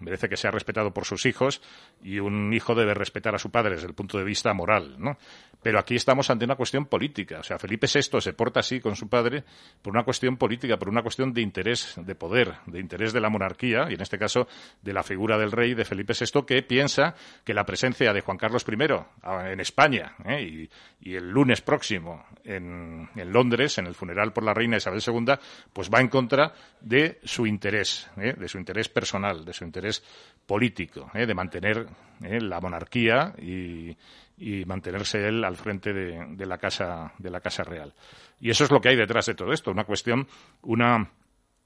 merece 0.00 0.28
que 0.28 0.36
sea 0.36 0.50
respetado 0.50 0.92
por 0.92 1.04
sus 1.04 1.26
hijos 1.26 1.60
y 2.02 2.20
un 2.20 2.52
hijo 2.54 2.74
debe 2.74 2.94
respetar 2.94 3.34
a 3.34 3.38
su 3.38 3.50
padre 3.50 3.74
desde 3.74 3.88
el 3.88 3.94
punto 3.94 4.16
de 4.16 4.24
vista 4.24 4.54
moral 4.54 4.96
¿no? 4.98 5.18
Pero 5.62 5.78
aquí 5.78 5.96
estamos 5.96 6.30
ante 6.30 6.44
una 6.44 6.54
cuestión 6.54 6.86
política. 6.86 7.40
O 7.40 7.42
sea, 7.42 7.58
Felipe 7.58 7.86
VI 7.92 8.20
se 8.20 8.32
porta 8.32 8.60
así 8.60 8.80
con 8.80 8.96
su 8.96 9.08
padre 9.08 9.44
por 9.82 9.92
una 9.92 10.04
cuestión 10.04 10.36
política, 10.36 10.76
por 10.78 10.88
una 10.88 11.02
cuestión 11.02 11.32
de 11.32 11.40
interés 11.40 11.94
de 11.96 12.14
poder, 12.14 12.54
de 12.66 12.78
interés 12.80 13.12
de 13.12 13.20
la 13.20 13.28
monarquía, 13.28 13.86
y 13.90 13.94
en 13.94 14.00
este 14.00 14.18
caso 14.18 14.46
de 14.82 14.92
la 14.92 15.02
figura 15.02 15.36
del 15.36 15.52
rey 15.52 15.74
de 15.74 15.84
Felipe 15.84 16.12
VI, 16.18 16.42
que 16.46 16.62
piensa 16.62 17.14
que 17.44 17.54
la 17.54 17.64
presencia 17.64 18.12
de 18.12 18.20
Juan 18.20 18.38
Carlos 18.38 18.64
I 18.68 18.76
ah, 19.22 19.50
en 19.50 19.60
España 19.60 20.14
¿eh? 20.24 20.42
y, 20.42 20.68
el 21.08 21.30
lunes 21.30 21.62
próximo 21.62 22.26
en, 22.44 23.08
Londres, 23.32 23.78
en 23.78 23.86
el 23.86 23.94
funeral 23.94 24.32
por 24.32 24.44
la 24.44 24.52
reina 24.52 24.76
Isabel 24.76 25.02
II, 25.04 25.34
pues 25.72 25.88
va 25.90 26.00
en 26.00 26.08
contra 26.08 26.52
de 26.80 27.18
su 27.24 27.46
interés, 27.46 28.10
¿eh? 28.18 28.34
de 28.34 28.48
su 28.48 28.58
interés 28.58 28.88
personal, 28.88 29.44
de 29.44 29.52
su 29.52 29.64
interés 29.64 30.02
político, 30.46 31.10
¿eh? 31.14 31.26
de 31.26 31.34
mantener 31.34 31.86
la 32.20 32.60
monarquía 32.60 33.34
y 33.40 33.96
y 34.38 34.64
mantenerse 34.64 35.26
él 35.26 35.44
al 35.44 35.56
frente 35.56 35.92
de, 35.92 36.46
la 36.46 36.58
casa 36.58 37.12
de 37.18 37.30
la 37.30 37.40
casa 37.40 37.64
real. 37.64 37.92
Y 38.40 38.50
eso 38.50 38.64
es 38.64 38.70
lo 38.70 38.80
que 38.80 38.90
hay 38.90 38.96
detrás 38.96 39.26
de 39.26 39.34
todo 39.34 39.52
esto. 39.52 39.70
Una 39.70 39.84
cuestión 39.84 40.26
una 40.62 41.10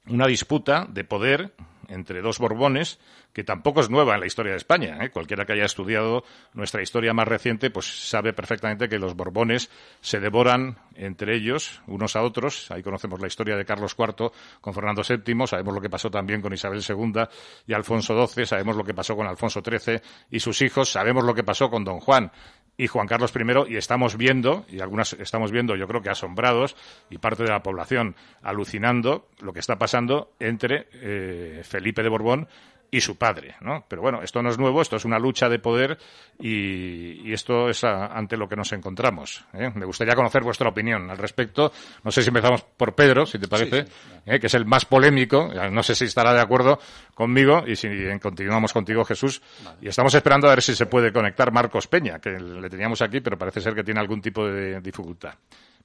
una 0.09 0.27
disputa 0.27 0.87
de 0.89 1.05
poder 1.05 1.53
entre 1.89 2.23
dos 2.23 2.39
Borbones 2.39 2.99
que 3.33 3.45
tampoco 3.45 3.81
es 3.81 3.91
nueva 3.91 4.15
en 4.15 4.21
la 4.21 4.27
historia 4.27 4.53
de 4.53 4.59
España. 4.59 4.99
¿eh? 5.01 5.11
Cualquiera 5.11 5.45
que 5.45 5.55
haya 5.55 5.65
estudiado 5.65 6.25
nuestra 6.53 6.83
historia 6.83 7.15
más 7.15 7.27
reciente, 7.27 7.71
pues 7.71 7.87
sabe 8.09 8.33
perfectamente 8.33 8.89
que 8.89 8.99
los 8.99 9.15
Borbones 9.15 9.71
se 10.01 10.21
devoran 10.21 10.79
entre 10.95 11.37
ellos, 11.37 11.81
unos 11.87 12.17
a 12.17 12.23
otros. 12.23 12.71
Ahí 12.71 12.83
conocemos 12.83 13.21
la 13.21 13.27
historia 13.27 13.57
de 13.57 13.65
Carlos 13.65 13.97
IV 13.99 14.33
con 14.61 14.75
Fernando 14.75 15.03
VII, 15.03 15.47
sabemos 15.47 15.75
lo 15.75 15.81
que 15.81 15.91
pasó 15.91 16.11
también 16.11 16.43
con 16.43 16.53
Isabel 16.53 16.83
II 16.87 17.23
y 17.67 17.73
Alfonso 17.73 18.27
XII, 18.27 18.47
sabemos 18.47 18.77
lo 18.77 18.85
que 18.85 18.95
pasó 18.95 19.17
con 19.17 19.27
Alfonso 19.27 19.63
XIII 19.65 20.01
y 20.31 20.41
sus 20.41 20.61
hijos, 20.63 20.91
sabemos 20.91 21.25
lo 21.25 21.35
que 21.35 21.45
pasó 21.45 21.71
con 21.71 21.85
Don 21.85 22.01
Juan 22.01 22.31
y 22.77 22.87
Juan 22.87 23.07
Carlos 23.07 23.33
I 23.37 23.73
y 23.73 23.77
estamos 23.77 24.17
viendo, 24.17 24.65
y 24.69 24.81
algunas 24.81 25.13
estamos 25.15 25.53
viendo 25.53 25.77
yo 25.77 25.87
creo 25.87 26.03
que 26.03 26.11
asombrados 26.11 26.77
y 27.11 27.19
parte 27.19 27.43
de 27.43 27.51
la 27.51 27.63
población 27.63 28.17
alucinando 28.43 29.29
lo 29.41 29.53
que 29.53 29.61
está 29.61 29.79
pasando 29.79 30.33
entre 30.41 30.89
eh, 30.95 31.63
Felipe 31.65 32.03
de 32.03 32.09
Borbón 32.09 32.49
y 32.95 33.01
su 33.01 33.17
padre, 33.17 33.57
¿no? 33.63 33.87
Pero 33.89 34.03
bueno, 34.03 34.23
esto 34.23 34.43
no 34.43 34.51
es 34.51 34.59
nuevo, 34.59 34.83
esto 34.83 34.97
es 34.97 35.07
una 35.07 35.19
lucha 35.19 35.49
de 35.49 35.59
poder 35.59 35.97
y, 36.39 37.33
esto 37.33 37.71
es 37.71 37.83
ante 37.85 38.37
lo 38.37 38.47
que 38.47 38.55
nos 38.55 38.71
encontramos. 38.75 39.47
¿eh? 39.55 39.71
Me 39.75 39.87
gustaría 39.87 40.15
conocer 40.15 40.43
vuestra 40.43 40.69
opinión 40.69 41.11
al 41.11 41.17
respecto. 41.17 41.73
No 42.05 42.13
sé 42.13 42.21
si 42.21 42.29
empezamos 42.29 42.61
por 42.63 42.95
Pedro, 42.95 43.25
si 43.25 43.39
te 43.39 43.49
parece, 43.49 43.87
¿eh? 44.27 44.39
que 44.39 44.47
es 44.47 44.53
el 44.53 44.67
más 44.67 44.85
polémico. 44.85 45.49
No 45.71 45.83
sé 45.83 45.95
si 45.95 46.05
estará 46.05 46.35
de 46.35 46.43
acuerdo 46.43 46.79
conmigo 47.15 47.65
y 47.67 47.77
si 47.77 47.89
continuamos 48.21 48.75
contigo, 48.75 49.07
Jesús. 49.07 49.41
Y 49.81 49.89
estamos 49.89 50.15
esperando 50.15 50.49
a 50.49 50.51
ver 50.51 50.63
si 50.63 50.75
se 50.75 50.85
puede 50.85 51.15
conectar 51.15 51.51
Marcos 51.51 51.87
Peña, 51.87 52.19
que 52.19 52.33
le 52.33 52.69
teníamos 52.69 53.01
aquí, 53.01 53.21
pero 53.21 53.39
parece 53.39 53.63
ser 53.63 53.75
que 53.75 53.85
tiene 53.85 54.01
algún 54.01 54.21
tipo 54.21 54.47
de 54.47 54.83
dificultad. 54.83 55.33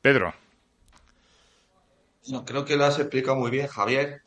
Pedro. 0.01 0.33
No, 2.27 2.43
creo 2.43 2.65
que 2.65 2.75
lo 2.75 2.83
has 2.83 2.99
explicado 2.99 3.37
muy 3.37 3.49
bien, 3.49 3.67
Javier. 3.67 4.23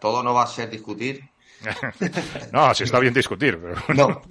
Todo 0.00 0.22
no 0.22 0.32
va 0.32 0.44
a 0.44 0.46
ser 0.46 0.70
discutir, 0.70 1.28
no, 2.52 2.74
si 2.74 2.84
está 2.84 2.98
bien 2.98 3.14
discutir, 3.14 3.58
pero... 3.60 4.22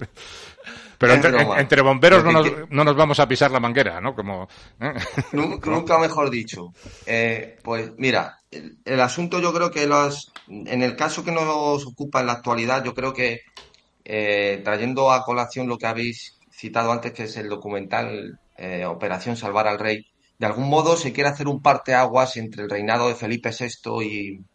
Pero 1.01 1.13
entre, 1.57 1.81
bomberos 1.81 2.23
no 2.23 2.31
nos, 2.31 2.69
no 2.69 2.83
nos, 2.83 2.95
vamos 2.95 3.19
a 3.19 3.27
pisar 3.27 3.49
la 3.49 3.59
manguera, 3.59 3.99
¿no? 3.99 4.13
Como, 4.13 4.47
¿eh? 4.79 4.93
Nunca 5.31 5.97
mejor 5.97 6.29
dicho. 6.29 6.73
Eh, 7.07 7.57
pues 7.63 7.93
mira, 7.97 8.37
el, 8.51 9.01
asunto 9.01 9.39
yo 9.39 9.51
creo 9.51 9.71
que 9.71 9.87
los, 9.87 10.31
en 10.47 10.83
el 10.83 10.95
caso 10.95 11.23
que 11.23 11.31
nos 11.31 11.87
ocupa 11.87 12.19
en 12.19 12.27
la 12.27 12.33
actualidad, 12.33 12.83
yo 12.83 12.93
creo 12.93 13.13
que 13.13 13.41
eh, 14.05 14.61
trayendo 14.63 15.11
a 15.11 15.23
colación 15.23 15.67
lo 15.67 15.79
que 15.79 15.87
habéis 15.87 16.37
citado 16.51 16.91
antes, 16.91 17.13
que 17.13 17.23
es 17.23 17.35
el 17.35 17.49
documental 17.49 18.39
Operación 18.85 19.35
Salvar 19.35 19.67
al 19.67 19.79
Rey, 19.79 20.05
de 20.37 20.45
algún 20.45 20.69
modo 20.69 20.97
se 20.97 21.11
quiere 21.13 21.31
hacer 21.31 21.47
un 21.47 21.63
parteaguas 21.63 22.37
entre 22.37 22.61
el 22.61 22.69
reinado 22.69 23.07
de 23.07 23.15
Felipe 23.15 23.49
VI 23.49 24.03
y, 24.03 24.45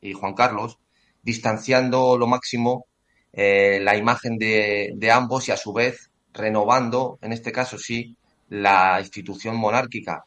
y 0.00 0.14
Juan 0.14 0.32
Carlos, 0.32 0.78
distanciando 1.24 2.16
lo 2.18 2.26
máximo 2.26 2.86
eh, 3.32 3.80
la 3.82 3.96
imagen 3.96 4.38
de, 4.38 5.10
ambos 5.10 5.48
y 5.48 5.52
a 5.52 5.56
su 5.56 5.72
vez 5.72 6.10
renovando, 6.32 7.18
en 7.20 7.32
este 7.32 7.50
caso 7.50 7.78
sí, 7.78 8.16
la 8.48 9.00
institución 9.00 9.56
monárquica, 9.56 10.24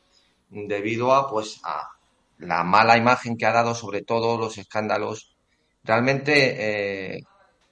debido 0.50 1.14
a 1.14 1.30
pues 1.30 1.60
a 1.64 1.88
la 2.40 2.64
mala 2.64 2.98
imagen 2.98 3.38
que 3.38 3.46
ha 3.46 3.54
dado, 3.54 3.76
sobre 3.76 4.02
todo 4.02 4.38
los 4.38 4.58
escándalos. 4.58 5.36
Realmente, 5.84 7.16
eh, 7.16 7.24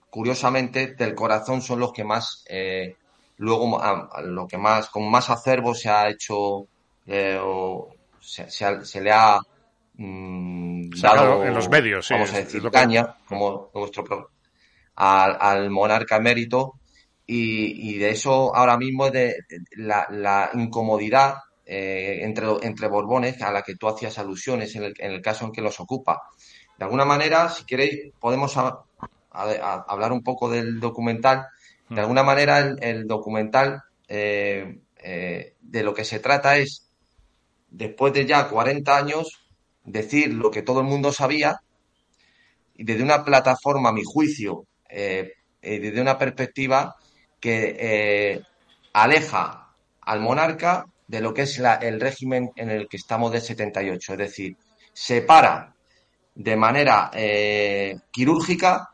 curiosamente, 0.09 0.95
del 0.95 1.15
corazón 1.15 1.61
son 1.61 1.79
los 1.81 1.91
que 1.91 2.03
más, 2.03 2.45
eh, 2.47 2.95
luego, 3.37 3.81
lo 4.23 4.47
que 4.47 4.57
más, 4.57 4.89
con 4.89 5.09
más 5.09 5.29
acervo 5.29 5.75
se 5.75 5.89
ha 5.89 6.09
hecho, 6.09 6.67
o 7.41 7.89
se 8.19 9.01
le 9.01 9.11
ha 9.11 9.39
Mm, 9.97 10.89
dado, 11.01 11.45
en 11.45 11.53
los 11.53 11.69
medios, 11.69 12.09
vamos 12.09 12.33
a 12.33 12.37
decir, 12.37 12.61
caña, 12.69 13.15
como 13.27 13.71
nuestro 13.73 14.29
al, 14.95 15.69
monarca 15.69 16.17
emérito, 16.17 16.79
y, 17.27 17.97
de 17.97 18.09
eso 18.11 18.55
ahora 18.55 18.77
mismo 18.77 19.09
de, 19.09 19.35
la, 19.77 20.49
incomodidad 20.53 21.37
eh, 21.65 22.19
entre, 22.21 22.47
entre 22.61 22.87
Borbones 22.87 23.41
a 23.41 23.51
la 23.51 23.63
que 23.63 23.75
tú 23.75 23.87
hacías 23.87 24.19
alusiones 24.19 24.75
en 24.75 24.83
el, 24.83 24.93
en 24.99 25.11
el, 25.11 25.21
caso 25.21 25.45
en 25.45 25.51
que 25.51 25.61
los 25.61 25.79
ocupa. 25.79 26.21
De 26.77 26.85
alguna 26.85 27.05
manera, 27.05 27.49
si 27.49 27.65
queréis, 27.65 28.11
podemos 28.19 28.55
hablar 29.31 30.11
un 30.11 30.23
poco 30.23 30.49
del 30.49 30.79
documental. 30.79 31.47
De 31.89 32.01
alguna 32.01 32.23
manera, 32.23 32.59
el, 32.59 33.07
documental 33.07 33.81
eh, 34.07 34.79
eh, 34.97 35.55
de 35.61 35.83
lo 35.83 35.93
que 35.93 36.03
se 36.03 36.19
trata 36.19 36.57
es, 36.57 36.89
después 37.69 38.13
de 38.13 38.25
ya 38.25 38.49
40 38.49 38.95
años, 38.95 39.44
decir 39.85 40.33
lo 40.33 40.51
que 40.51 40.61
todo 40.61 40.81
el 40.81 40.87
mundo 40.87 41.11
sabía 41.11 41.59
desde 42.77 43.03
una 43.03 43.23
plataforma, 43.23 43.89
a 43.89 43.93
mi 43.93 44.03
juicio, 44.03 44.65
eh, 44.89 45.33
eh, 45.61 45.79
desde 45.79 46.01
una 46.01 46.17
perspectiva 46.17 46.95
que 47.39 47.75
eh, 47.79 48.41
aleja 48.93 49.73
al 50.01 50.19
monarca 50.19 50.85
de 51.07 51.21
lo 51.21 51.33
que 51.33 51.43
es 51.43 51.59
el 51.59 52.01
régimen 52.01 52.51
en 52.55 52.69
el 52.69 52.87
que 52.87 52.97
estamos 52.97 53.31
del 53.31 53.41
78. 53.41 54.13
Es 54.13 54.17
decir, 54.17 54.57
separa 54.93 55.73
de 56.33 56.55
manera 56.55 57.11
quirúrgica 58.11 58.89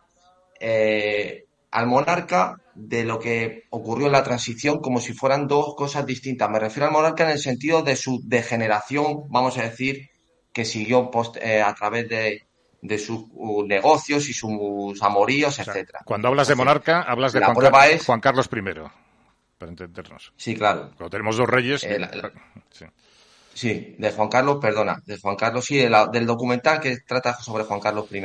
al 1.72 1.88
monarca 1.88 2.58
de 2.76 3.04
lo 3.04 3.20
que 3.20 3.64
ocurrió 3.70 4.08
en 4.08 4.14
la 4.14 4.24
transición 4.24 4.80
como 4.80 5.00
si 5.00 5.14
fueran 5.14 5.48
dos 5.48 5.74
cosas 5.76 6.06
distintas. 6.06 6.50
Me 6.50 6.60
refiero 6.60 6.88
al 6.88 6.94
monarca 6.94 7.24
en 7.24 7.32
el 7.32 7.39
sentido 7.39 7.82
de 7.82 7.96
su 7.96 8.22
degeneración, 8.24 9.24
vamos 9.30 9.58
a 9.58 9.64
decir, 9.64 10.11
que 10.54 10.66
siguió 10.66 11.10
post, 11.10 11.38
eh, 11.38 11.62
a 11.62 11.74
través 11.74 12.08
de, 12.10 12.43
de 12.82 12.97
sus 12.97 13.26
uh, 13.32 13.64
negocios 13.66 14.28
y 14.30 14.34
sus 14.34 15.02
amoríos, 15.02 15.60
etcétera. 15.60 15.99
Cuando 16.06 16.28
hablas 16.28 16.47
de 16.47 16.56
monarca, 16.56 17.02
hablas 17.02 17.34
de 17.34 17.43
Juan, 17.43 17.99
Juan, 18.06 18.20
Carlos 18.20 18.49
I, 18.52 18.62
para 19.58 19.70
entendernos. 19.70 20.34
Sí, 20.36 20.56
claro. 20.56 20.91
Cuando 20.97 21.10
tenemos 21.10 21.38
dos 21.38 21.47
reyes. 21.47 21.84
Eh, 21.84 21.99
sí. 23.54 23.95
de 23.97 24.12
Juan 24.12 24.30
Carlos, 24.30 24.58
perdona, 24.60 25.02
de 25.06 25.18
Juan 25.18 25.36
Carlos, 25.36 25.66
sí, 25.66 25.78
del 25.78 26.26
documental 26.26 26.80
que 26.80 26.97
trata 27.08 27.34
sobre 27.36 27.64
Juan 27.64 27.80
Carlos 27.80 28.08
I. 28.12 28.22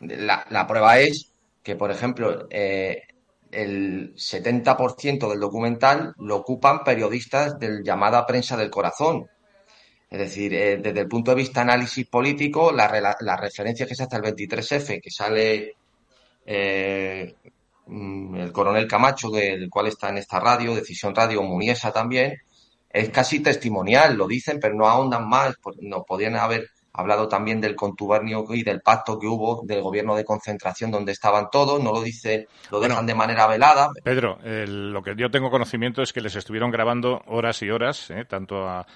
La, 0.00 0.46
la 0.50 0.66
prueba 0.66 0.98
es 0.98 1.32
que, 1.62 1.74
por 1.74 1.90
ejemplo, 1.90 2.46
eh, 2.50 3.02
el 3.50 4.14
70% 4.14 5.28
del 5.28 5.40
documental 5.40 6.14
lo 6.18 6.36
ocupan 6.36 6.84
periodistas 6.84 7.58
del 7.58 7.82
llamada 7.82 8.26
prensa 8.26 8.56
del 8.56 8.70
corazón, 8.70 9.26
Es 10.08 10.18
decir, 10.18 10.54
eh, 10.54 10.76
desde 10.78 11.00
el 11.00 11.08
punto 11.08 11.32
de 11.32 11.38
vista 11.38 11.62
análisis 11.62 12.06
político, 12.06 12.70
la, 12.70 13.16
la 13.20 13.36
referencia 13.36 13.86
que 13.86 13.94
es 13.94 14.00
hasta 14.00 14.16
el 14.16 14.22
23F, 14.22 15.00
que 15.02 15.10
sale 15.10 15.74
eh, 16.46 17.34
mm, 17.86 18.36
el 18.36 18.52
coronel 18.52 18.86
Camacho, 18.86 19.30
del 19.30 19.68
cual 19.68 19.88
está 19.88 20.10
en 20.10 20.18
esta 20.18 20.38
radio, 20.38 20.74
Decisión 20.74 21.14
Radio, 21.14 21.42
Muniesa 21.42 21.92
también, 21.92 22.40
es 22.88 23.10
casi 23.10 23.40
testimonial, 23.40 24.16
lo 24.16 24.28
dicen, 24.28 24.58
pero 24.60 24.74
no 24.74 24.86
ahondan 24.86 25.28
más, 25.28 25.56
no 25.80 26.04
podían 26.04 26.36
haber 26.36 26.70
hablado 26.92 27.28
también 27.28 27.60
del 27.60 27.76
contubernio 27.76 28.46
y 28.48 28.62
del 28.62 28.80
pacto 28.80 29.18
que 29.18 29.26
hubo 29.26 29.62
del 29.66 29.82
gobierno 29.82 30.16
de 30.16 30.24
concentración 30.24 30.90
donde 30.90 31.12
estaban 31.12 31.50
todos, 31.50 31.82
no 31.82 31.92
lo 31.92 32.00
dice, 32.00 32.48
lo 32.70 32.80
dejan 32.80 33.04
de 33.04 33.14
manera 33.14 33.46
velada. 33.46 33.90
Pedro, 34.02 34.38
lo 34.42 35.02
que 35.02 35.14
yo 35.14 35.30
tengo 35.30 35.50
conocimiento 35.50 36.00
es 36.00 36.14
que 36.14 36.22
les 36.22 36.36
estuvieron 36.36 36.70
grabando 36.70 37.22
horas 37.26 37.60
y 37.60 37.68
horas, 37.68 38.10
¿eh? 38.10 38.24
tanto 38.24 38.66
a, 38.66 38.86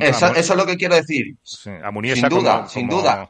eso, 0.00 0.34
es 0.34 0.48
lo 0.50 0.66
que 0.66 0.76
quiero 0.76 0.94
decir. 0.94 1.36
a 1.82 1.90
Muniesa 1.90 2.28
sin 2.28 2.38
duda, 2.38 2.68
sin 2.68 2.88
duda 2.88 3.28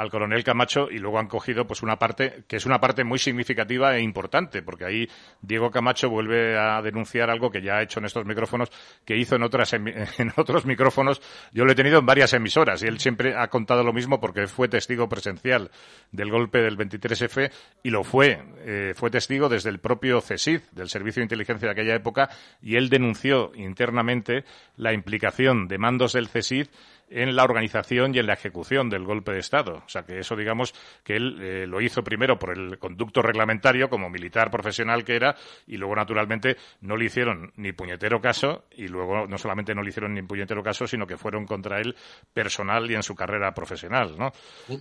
al 0.00 0.10
coronel 0.10 0.42
Camacho 0.42 0.88
y 0.90 0.98
luego 0.98 1.18
han 1.18 1.26
cogido 1.26 1.66
pues 1.66 1.82
una 1.82 1.98
parte 1.98 2.44
que 2.48 2.56
es 2.56 2.64
una 2.64 2.80
parte 2.80 3.04
muy 3.04 3.18
significativa 3.18 3.94
e 3.94 4.00
importante 4.00 4.62
porque 4.62 4.86
ahí 4.86 5.06
Diego 5.42 5.70
Camacho 5.70 6.08
vuelve 6.08 6.58
a 6.58 6.80
denunciar 6.80 7.28
algo 7.28 7.50
que 7.50 7.60
ya 7.60 7.76
ha 7.76 7.82
hecho 7.82 8.00
en 8.00 8.06
estos 8.06 8.24
micrófonos 8.24 8.70
que 9.04 9.18
hizo 9.18 9.36
en 9.36 9.42
otras 9.42 9.74
en 9.74 10.32
otros 10.36 10.64
micrófonos. 10.64 11.20
Yo 11.52 11.66
lo 11.66 11.72
he 11.72 11.74
tenido 11.74 11.98
en 11.98 12.06
varias 12.06 12.32
emisoras 12.32 12.82
y 12.82 12.86
él 12.86 12.98
siempre 12.98 13.36
ha 13.36 13.48
contado 13.48 13.84
lo 13.84 13.92
mismo 13.92 14.20
porque 14.20 14.46
fue 14.46 14.68
testigo 14.68 15.06
presencial 15.06 15.70
del 16.12 16.30
golpe 16.30 16.62
del 16.62 16.78
23F 16.78 17.52
y 17.82 17.90
lo 17.90 18.02
fue 18.02 18.42
eh, 18.60 18.94
fue 18.96 19.10
testigo 19.10 19.50
desde 19.50 19.68
el 19.68 19.80
propio 19.80 20.22
CESID 20.22 20.60
del 20.72 20.88
Servicio 20.88 21.20
de 21.20 21.24
Inteligencia 21.24 21.68
de 21.68 21.72
aquella 21.72 21.94
época 21.94 22.30
y 22.62 22.76
él 22.76 22.88
denunció 22.88 23.52
internamente 23.54 24.44
la 24.78 24.94
implicación 24.94 25.68
de 25.68 25.76
mandos 25.76 26.14
del 26.14 26.28
CESID 26.28 26.68
en 27.10 27.34
la 27.36 27.44
organización 27.44 28.14
y 28.14 28.18
en 28.18 28.26
la 28.26 28.34
ejecución 28.34 28.88
del 28.88 29.04
golpe 29.04 29.32
de 29.32 29.40
Estado. 29.40 29.82
O 29.84 29.88
sea, 29.88 30.02
que 30.02 30.18
eso, 30.18 30.36
digamos, 30.36 30.74
que 31.04 31.16
él 31.16 31.38
eh, 31.40 31.66
lo 31.66 31.80
hizo 31.80 32.02
primero 32.02 32.38
por 32.38 32.56
el 32.56 32.78
conducto 32.78 33.20
reglamentario 33.20 33.90
como 33.90 34.08
militar 34.08 34.50
profesional 34.50 35.04
que 35.04 35.16
era 35.16 35.36
y 35.66 35.76
luego, 35.76 35.96
naturalmente, 35.96 36.56
no 36.80 36.96
le 36.96 37.06
hicieron 37.06 37.52
ni 37.56 37.72
puñetero 37.72 38.20
caso 38.20 38.64
y 38.70 38.88
luego 38.88 39.26
no 39.26 39.38
solamente 39.38 39.74
no 39.74 39.82
le 39.82 39.90
hicieron 39.90 40.14
ni 40.14 40.22
puñetero 40.22 40.62
caso, 40.62 40.86
sino 40.86 41.06
que 41.06 41.16
fueron 41.16 41.46
contra 41.46 41.80
él 41.80 41.96
personal 42.32 42.90
y 42.90 42.94
en 42.94 43.02
su 43.02 43.14
carrera 43.14 43.52
profesional, 43.52 44.16
¿no? 44.16 44.32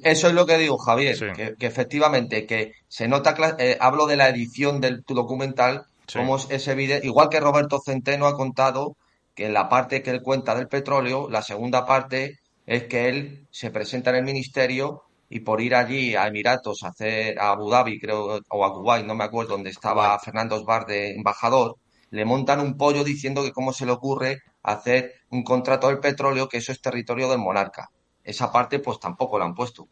Eso 0.03 0.27
es 0.27 0.33
lo 0.33 0.45
que 0.45 0.57
digo, 0.57 0.77
Javier, 0.77 1.17
que, 1.57 1.65
efectivamente, 1.65 2.45
que 2.45 2.73
se 2.87 3.07
nota, 3.07 3.35
eh, 3.57 3.77
hablo 3.79 4.05
de 4.05 4.17
la 4.17 4.29
edición 4.29 4.79
del 4.79 5.03
documental, 5.07 5.85
como 6.13 6.37
es 6.37 6.67
evidente, 6.67 7.05
igual 7.05 7.29
que 7.29 7.39
Roberto 7.39 7.79
Centeno 7.83 8.27
ha 8.27 8.35
contado 8.35 8.95
que 9.39 9.45
en 9.45 9.53
la 9.53 9.69
parte 9.69 10.03
que 10.03 10.09
él 10.09 10.21
cuenta 10.21 10.53
del 10.53 10.67
petróleo, 10.67 11.29
la 11.29 11.41
segunda 11.41 11.85
parte 11.85 12.39
es 12.65 12.83
que 12.83 13.07
él 13.07 13.47
se 13.49 13.71
presenta 13.71 14.09
en 14.09 14.17
el 14.17 14.25
ministerio 14.25 15.03
y 15.29 15.39
por 15.39 15.61
ir 15.61 15.75
allí 15.75 16.13
a 16.13 16.27
Emiratos, 16.27 16.83
a 16.83 16.89
hacer 16.89 17.39
a 17.39 17.51
Abu 17.51 17.69
Dhabi, 17.69 18.01
creo, 18.01 18.41
o 18.49 18.65
a 18.65 18.73
Kuwait, 18.73 19.05
no 19.05 19.15
me 19.15 19.23
acuerdo, 19.23 19.53
donde 19.53 19.69
estaba 19.69 20.19
Fernando 20.19 20.57
Osbar 20.57 20.85
de 20.85 21.15
embajador, 21.15 21.77
le 22.09 22.25
montan 22.25 22.59
un 22.59 22.75
pollo 22.75 23.05
diciendo 23.05 23.41
que 23.41 23.53
cómo 23.53 23.71
se 23.71 23.85
le 23.85 23.93
ocurre 23.93 24.39
hacer 24.61 25.13
un 25.29 25.43
contrato 25.43 25.87
del 25.87 25.99
petróleo, 25.99 26.49
que 26.49 26.57
eso 26.57 26.73
es 26.73 26.81
territorio 26.81 27.29
del 27.29 27.39
monarca. 27.39 27.87
Esa 28.21 28.51
parte 28.51 28.79
pues 28.79 28.99
tampoco 28.99 29.39
la 29.39 29.45
han 29.45 29.55
puesto. 29.55 29.87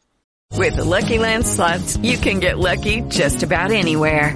Lucky 0.52 1.20
you 2.02 2.18
can 2.20 2.42
get 2.42 2.58
lucky 2.58 3.02
just 3.10 3.44
about 3.44 3.72
anywhere. 3.72 4.36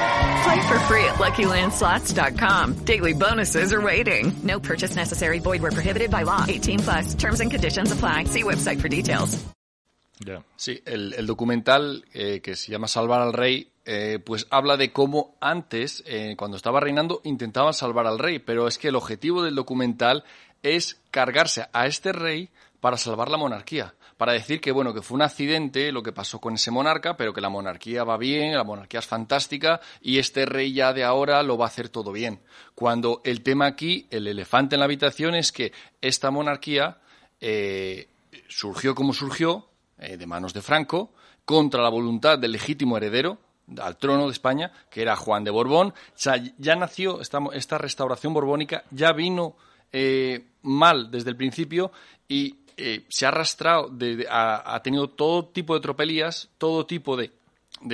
Play 0.43 0.61
for 0.67 0.79
free 0.87 1.05
at 1.05 1.19
LuckyLandSlots.com. 1.19 2.85
Daily 2.85 3.13
bonuses 3.13 3.73
are 3.73 3.81
waiting. 3.81 4.31
No 4.43 4.59
purchase 4.59 4.95
necessary. 4.95 5.39
Void 5.39 5.61
where 5.61 5.71
prohibited 5.71 6.09
by 6.09 6.23
law. 6.23 6.45
18 6.47 6.79
plus. 6.79 7.13
Terms 7.15 7.41
and 7.41 7.51
conditions 7.51 7.91
apply. 7.91 8.25
See 8.25 8.43
website 8.43 8.81
for 8.81 8.87
details. 8.87 9.37
Sí, 10.55 10.81
el, 10.85 11.13
el 11.13 11.25
documental 11.25 12.05
eh, 12.13 12.41
que 12.41 12.55
se 12.55 12.71
llama 12.71 12.87
Salvar 12.87 13.21
al 13.21 13.33
Rey, 13.33 13.71
eh, 13.85 14.19
pues 14.23 14.47
habla 14.51 14.77
de 14.77 14.91
cómo 14.91 15.35
antes, 15.41 16.03
eh, 16.05 16.35
cuando 16.37 16.57
estaba 16.57 16.79
reinando, 16.79 17.21
intentaban 17.23 17.73
salvar 17.73 18.05
al 18.05 18.19
rey, 18.19 18.39
pero 18.39 18.67
es 18.67 18.77
que 18.77 18.89
el 18.89 18.95
objetivo 18.95 19.41
del 19.41 19.55
documental 19.55 20.23
es 20.61 21.01
cargarse 21.09 21.67
a 21.73 21.87
este 21.87 22.13
rey 22.13 22.49
para 22.79 22.97
salvar 22.97 23.29
la 23.29 23.37
monarquía 23.37 23.95
para 24.21 24.33
decir 24.33 24.61
que 24.61 24.71
bueno 24.71 24.93
que 24.93 25.01
fue 25.01 25.15
un 25.15 25.23
accidente 25.23 25.91
lo 25.91 26.03
que 26.03 26.11
pasó 26.11 26.37
con 26.37 26.53
ese 26.53 26.69
monarca, 26.69 27.17
pero 27.17 27.33
que 27.33 27.41
la 27.41 27.49
monarquía 27.49 28.03
va 28.03 28.17
bien, 28.17 28.53
la 28.53 28.63
monarquía 28.63 28.99
es 28.99 29.07
fantástica 29.07 29.81
y 29.99 30.19
este 30.19 30.45
rey 30.45 30.73
ya 30.73 30.93
de 30.93 31.03
ahora 31.03 31.41
lo 31.41 31.57
va 31.57 31.65
a 31.65 31.69
hacer 31.69 31.89
todo 31.89 32.11
bien. 32.11 32.39
Cuando 32.75 33.21
el 33.23 33.41
tema 33.41 33.65
aquí, 33.65 34.05
el 34.11 34.27
elefante 34.27 34.75
en 34.75 34.81
la 34.81 34.85
habitación 34.85 35.33
es 35.33 35.51
que 35.51 35.73
esta 36.01 36.29
monarquía 36.29 36.99
eh, 37.39 38.09
surgió 38.47 38.93
como 38.93 39.11
surgió, 39.11 39.69
eh, 39.97 40.17
de 40.17 40.27
manos 40.27 40.53
de 40.53 40.61
Franco, 40.61 41.15
contra 41.43 41.81
la 41.81 41.89
voluntad 41.89 42.37
del 42.37 42.51
legítimo 42.51 42.97
heredero 42.97 43.39
al 43.81 43.97
trono 43.97 44.27
de 44.27 44.33
España, 44.33 44.71
que 44.91 45.01
era 45.01 45.15
Juan 45.15 45.43
de 45.43 45.49
Borbón. 45.49 45.87
O 45.87 46.13
sea, 46.13 46.35
ya 46.59 46.75
nació 46.75 47.21
esta, 47.21 47.39
esta 47.53 47.79
restauración 47.79 48.35
borbónica, 48.35 48.83
ya 48.91 49.13
vino 49.13 49.55
eh, 49.91 50.45
mal 50.61 51.09
desde 51.09 51.31
el 51.31 51.35
principio 51.35 51.91
y 52.27 52.59
eh, 52.77 53.05
se 53.09 53.25
ha 53.25 53.29
arrastrado, 53.29 53.91
ha, 54.29 54.81
tenido 54.83 55.09
todo 55.09 55.45
tipo 55.45 55.73
de 55.75 55.81
tropelías, 55.81 56.49
todo 56.57 56.85
tipo 56.85 57.17
de, 57.17 57.31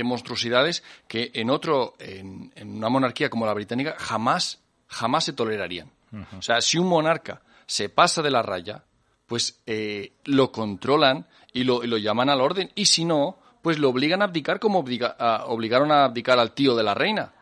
monstruosidades 0.03 0.83
que 1.07 1.31
en 1.33 1.49
otro, 1.49 1.95
en, 1.99 2.51
una 2.63 2.89
monarquía 2.89 3.29
como 3.29 3.45
la 3.45 3.53
británica, 3.53 3.95
jamás, 3.97 4.59
jamás 4.87 5.25
se 5.25 5.33
tolerarían. 5.33 5.91
O 6.37 6.41
sea, 6.41 6.61
si 6.61 6.77
un 6.77 6.87
monarca 6.87 7.41
se 7.65 7.89
pasa 7.89 8.21
de 8.21 8.31
la 8.31 8.41
raya, 8.41 8.83
pues 9.27 9.59
eh, 9.65 10.13
lo 10.23 10.51
controlan 10.51 11.27
y 11.53 11.63
lo, 11.63 11.81
llaman 11.83 12.29
al 12.29 12.41
orden, 12.41 12.71
y 12.75 12.85
si 12.85 13.03
no, 13.03 13.37
pues 13.61 13.79
lo 13.79 13.89
obligan 13.89 14.21
a 14.21 14.25
abdicar 14.25 14.59
como 14.59 14.79
obligaron 14.79 15.91
a 15.91 16.05
abdicar 16.05 16.39
al 16.39 16.53
tío 16.53 16.75
de 16.75 16.83
la 16.83 16.93
reina. 16.93 17.33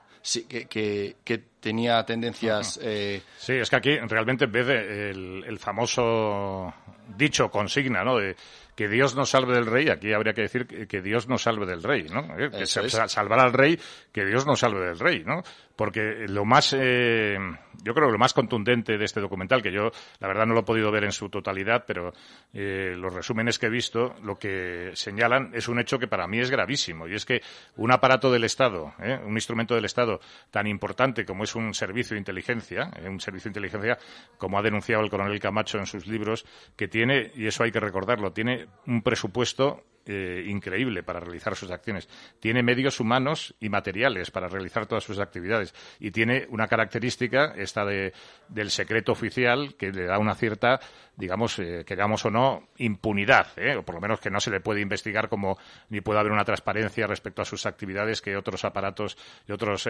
Que, 0.48 1.44
tenía 1.60 2.04
tendencias. 2.06 2.80
Eh, 2.82 3.22
sí, 3.38 3.54
es 3.54 3.70
que 3.70 3.76
aquí 3.76 3.98
realmente 3.98 4.46
en 4.46 4.52
vez 4.52 4.68
de 4.68 5.10
el 5.10 5.60
famoso 5.60 6.74
dicho 7.18 7.50
consigna, 7.50 8.04
¿no? 8.04 8.18
De 8.18 8.36
que 8.76 8.90
Dios 8.90 9.16
nos 9.16 9.30
salve 9.30 9.54
del 9.54 9.66
rey, 9.66 9.90
aquí 9.90 10.12
habría 10.14 10.34
que 10.34 10.42
decir 10.42 10.68
que 10.68 11.02
Dios 11.02 11.28
nos 11.28 11.44
salve 11.44 11.66
del 11.66 11.82
rey, 11.82 12.04
¿no? 12.04 12.28
Que 12.36 12.66
salvar 12.66 13.40
al 13.40 13.54
rey, 13.54 13.80
que 14.12 14.26
Dios 14.26 14.46
nos 14.46 14.60
salve 14.60 14.86
del 14.86 15.00
rey, 15.00 15.24
¿no? 15.26 15.44
Porque 15.76 16.26
lo 16.28 16.46
más, 16.46 16.76
eh, 16.78 17.38
yo 17.84 17.94
creo 17.94 18.08
que 18.08 18.14
lo 18.14 18.18
más 18.18 18.34
contundente 18.34 18.98
de 18.98 19.06
este 19.06 19.20
documental, 19.20 19.62
que 19.62 19.72
yo 19.72 19.92
la 20.20 20.28
verdad 20.28 20.46
no 20.46 20.54
lo 20.54 20.62
he 20.62 20.64
podido 20.64 20.92
ver 20.92 21.04
en 21.04 21.12
su 21.12 21.30
totalidad, 21.30 21.84
pero 21.86 22.14
eh, 22.54 22.96
los 22.98 23.14
resúmenes 23.14 23.60
que 23.60 23.66
he 23.66 23.70
visto, 23.70 24.16
lo 24.24 24.38
que 24.38 24.92
señalan 24.94 25.52
es 25.54 25.68
un 25.68 25.80
hecho 25.80 26.00
que 26.00 26.08
para 26.08 26.28
mí 26.28 26.40
es 26.40 26.50
gravísimo, 26.50 27.08
y 27.08 27.16
es 27.16 27.26
que 27.26 27.42
un 27.76 27.92
aparato 27.92 28.32
del 28.32 28.44
Estado, 28.46 28.94
un 29.26 29.34
instrumento 29.34 29.76
del 29.76 29.86
Estado 29.86 30.20
tan 30.52 30.68
importante 30.68 31.26
como 31.26 31.44
es 31.44 31.56
un 31.56 31.74
servicio 31.74 32.16
de 32.16 32.20
inteligencia, 32.20 32.92
un 33.06 33.20
servicio 33.20 33.50
de 33.50 33.60
inteligencia, 33.60 33.98
como 34.38 34.58
ha 34.58 34.62
denunciado 34.62 35.04
el 35.04 35.10
coronel 35.10 35.40
Camacho 35.40 35.78
en 35.78 35.86
sus 35.86 36.08
libros, 36.08 36.46
que 36.76 36.88
tiene, 36.88 37.32
y 37.36 37.48
eso 37.48 37.64
hay 37.64 37.72
que 37.72 37.80
recordarlo, 37.80 38.32
tiene 38.32 38.68
un 38.88 39.02
presupuesto 39.02 39.84
eh, 40.06 40.44
increíble 40.48 41.04
para 41.04 41.20
realizar 41.20 41.56
sus 41.56 41.72
acciones. 41.72 42.08
Tiene 42.40 42.62
medios 42.62 43.00
humanos 43.00 43.56
y 43.60 43.70
materiales 43.70 44.32
para 44.32 44.48
realizar 44.48 44.86
todas 44.86 45.04
sus 45.04 45.20
actividades. 45.20 45.74
Y 46.00 46.12
tiene 46.12 46.46
una 46.50 46.68
característica, 46.68 47.54
esta 47.56 47.86
de, 47.86 48.14
del 48.48 48.70
secreto 48.70 49.12
oficial, 49.12 49.76
que 49.76 49.92
le 49.92 50.06
da 50.06 50.20
una 50.20 50.36
cierta, 50.36 50.80
digamos, 51.16 51.58
eh, 51.60 51.84
queramos 51.86 52.24
o 52.26 52.30
no, 52.30 52.70
impunidad, 52.78 53.48
¿eh? 53.58 53.76
o 53.76 53.84
por 53.84 53.96
lo 53.96 54.02
menos 54.02 54.20
que 54.20 54.30
no 54.30 54.40
se 54.40 54.52
le 54.52 54.60
puede 54.60 54.82
investigar 54.82 55.30
como 55.30 55.58
ni 55.90 56.02
puede 56.02 56.20
haber 56.20 56.32
una 56.32 56.46
transparencia 56.46 57.08
respecto 57.08 57.42
a 57.42 57.46
sus 57.46 57.66
actividades 57.66 58.22
que 58.22 58.38
otros 58.38 58.64
aparatos 58.66 59.18
y 59.48 59.52
otros 59.52 59.90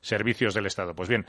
servicios 0.00 0.54
del 0.54 0.66
Estado. 0.66 0.94
Pues 0.94 1.08
bien, 1.08 1.26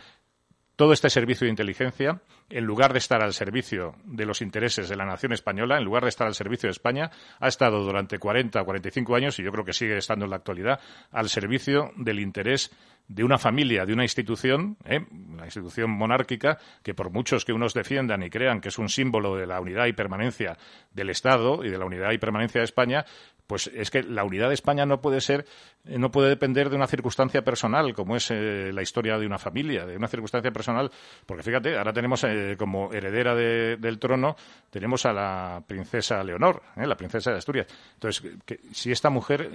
todo 0.75 0.93
este 0.93 1.09
servicio 1.09 1.45
de 1.45 1.51
inteligencia, 1.51 2.21
en 2.49 2.65
lugar 2.65 2.93
de 2.93 2.99
estar 2.99 3.21
al 3.21 3.33
servicio 3.33 3.95
de 4.05 4.25
los 4.25 4.41
intereses 4.41 4.89
de 4.89 4.95
la 4.95 5.05
nación 5.05 5.33
española, 5.33 5.77
en 5.77 5.83
lugar 5.83 6.03
de 6.03 6.09
estar 6.09 6.27
al 6.27 6.35
servicio 6.35 6.67
de 6.67 6.71
España, 6.71 7.11
ha 7.39 7.47
estado 7.47 7.83
durante 7.83 8.17
40 8.17 8.61
o 8.61 8.65
45 8.65 9.15
años, 9.15 9.39
y 9.39 9.43
yo 9.43 9.51
creo 9.51 9.65
que 9.65 9.73
sigue 9.73 9.97
estando 9.97 10.25
en 10.25 10.31
la 10.31 10.37
actualidad, 10.37 10.79
al 11.11 11.29
servicio 11.29 11.91
del 11.95 12.19
interés 12.19 12.71
de 13.07 13.23
una 13.23 13.37
familia, 13.37 13.85
de 13.85 13.93
una 13.93 14.03
institución, 14.03 14.77
¿eh? 14.85 15.05
una 15.11 15.45
institución 15.45 15.91
monárquica, 15.91 16.57
que 16.81 16.93
por 16.93 17.11
muchos 17.11 17.43
que 17.45 17.53
unos 17.53 17.73
defiendan 17.73 18.23
y 18.23 18.29
crean 18.29 18.61
que 18.61 18.69
es 18.69 18.77
un 18.77 18.89
símbolo 18.89 19.35
de 19.35 19.45
la 19.45 19.59
unidad 19.59 19.87
y 19.87 19.93
permanencia 19.93 20.57
del 20.91 21.09
Estado 21.09 21.63
y 21.63 21.69
de 21.69 21.77
la 21.77 21.85
unidad 21.85 22.11
y 22.11 22.17
permanencia 22.17 22.61
de 22.61 22.65
España, 22.65 23.05
pues 23.47 23.67
es 23.73 23.91
que 23.91 24.03
la 24.03 24.23
unidad 24.23 24.47
de 24.47 24.53
España 24.53 24.85
no 24.85 25.01
puede 25.01 25.21
ser, 25.21 25.45
eh, 25.85 25.97
no 25.97 26.11
puede 26.11 26.29
depender 26.29 26.69
de 26.69 26.75
una 26.75 26.87
circunstancia 26.87 27.43
personal, 27.43 27.93
como 27.93 28.15
es 28.15 28.31
eh, 28.31 28.71
la 28.73 28.81
historia 28.81 29.17
de 29.17 29.25
una 29.25 29.37
familia, 29.37 29.85
de 29.85 29.97
una 29.97 30.07
circunstancia 30.07 30.51
personal, 30.51 30.89
porque 31.25 31.43
fíjate, 31.43 31.77
ahora 31.77 31.93
tenemos 31.93 32.23
eh, 32.23 32.55
como 32.57 32.93
heredera 32.93 33.35
del 33.35 33.99
trono, 33.99 34.35
tenemos 34.69 35.05
a 35.05 35.13
la 35.13 35.63
princesa 35.65 36.23
Leonor, 36.23 36.61
la 36.75 36.95
princesa 36.95 37.31
de 37.31 37.37
Asturias. 37.37 37.67
Entonces, 37.95 38.23
si 38.71 38.91
esta 38.91 39.09
mujer 39.09 39.49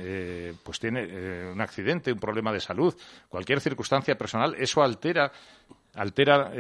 pues 0.63 0.79
tiene 0.79 1.51
un 1.51 1.61
accidente, 1.61 2.13
un 2.13 2.19
problema 2.19 2.53
de 2.53 2.61
salud, 2.61 2.95
cualquier 3.29 3.61
circunstancia 3.61 4.17
personal, 4.17 4.55
eso 4.59 4.83
altera 4.83 5.33
altera 5.99 6.53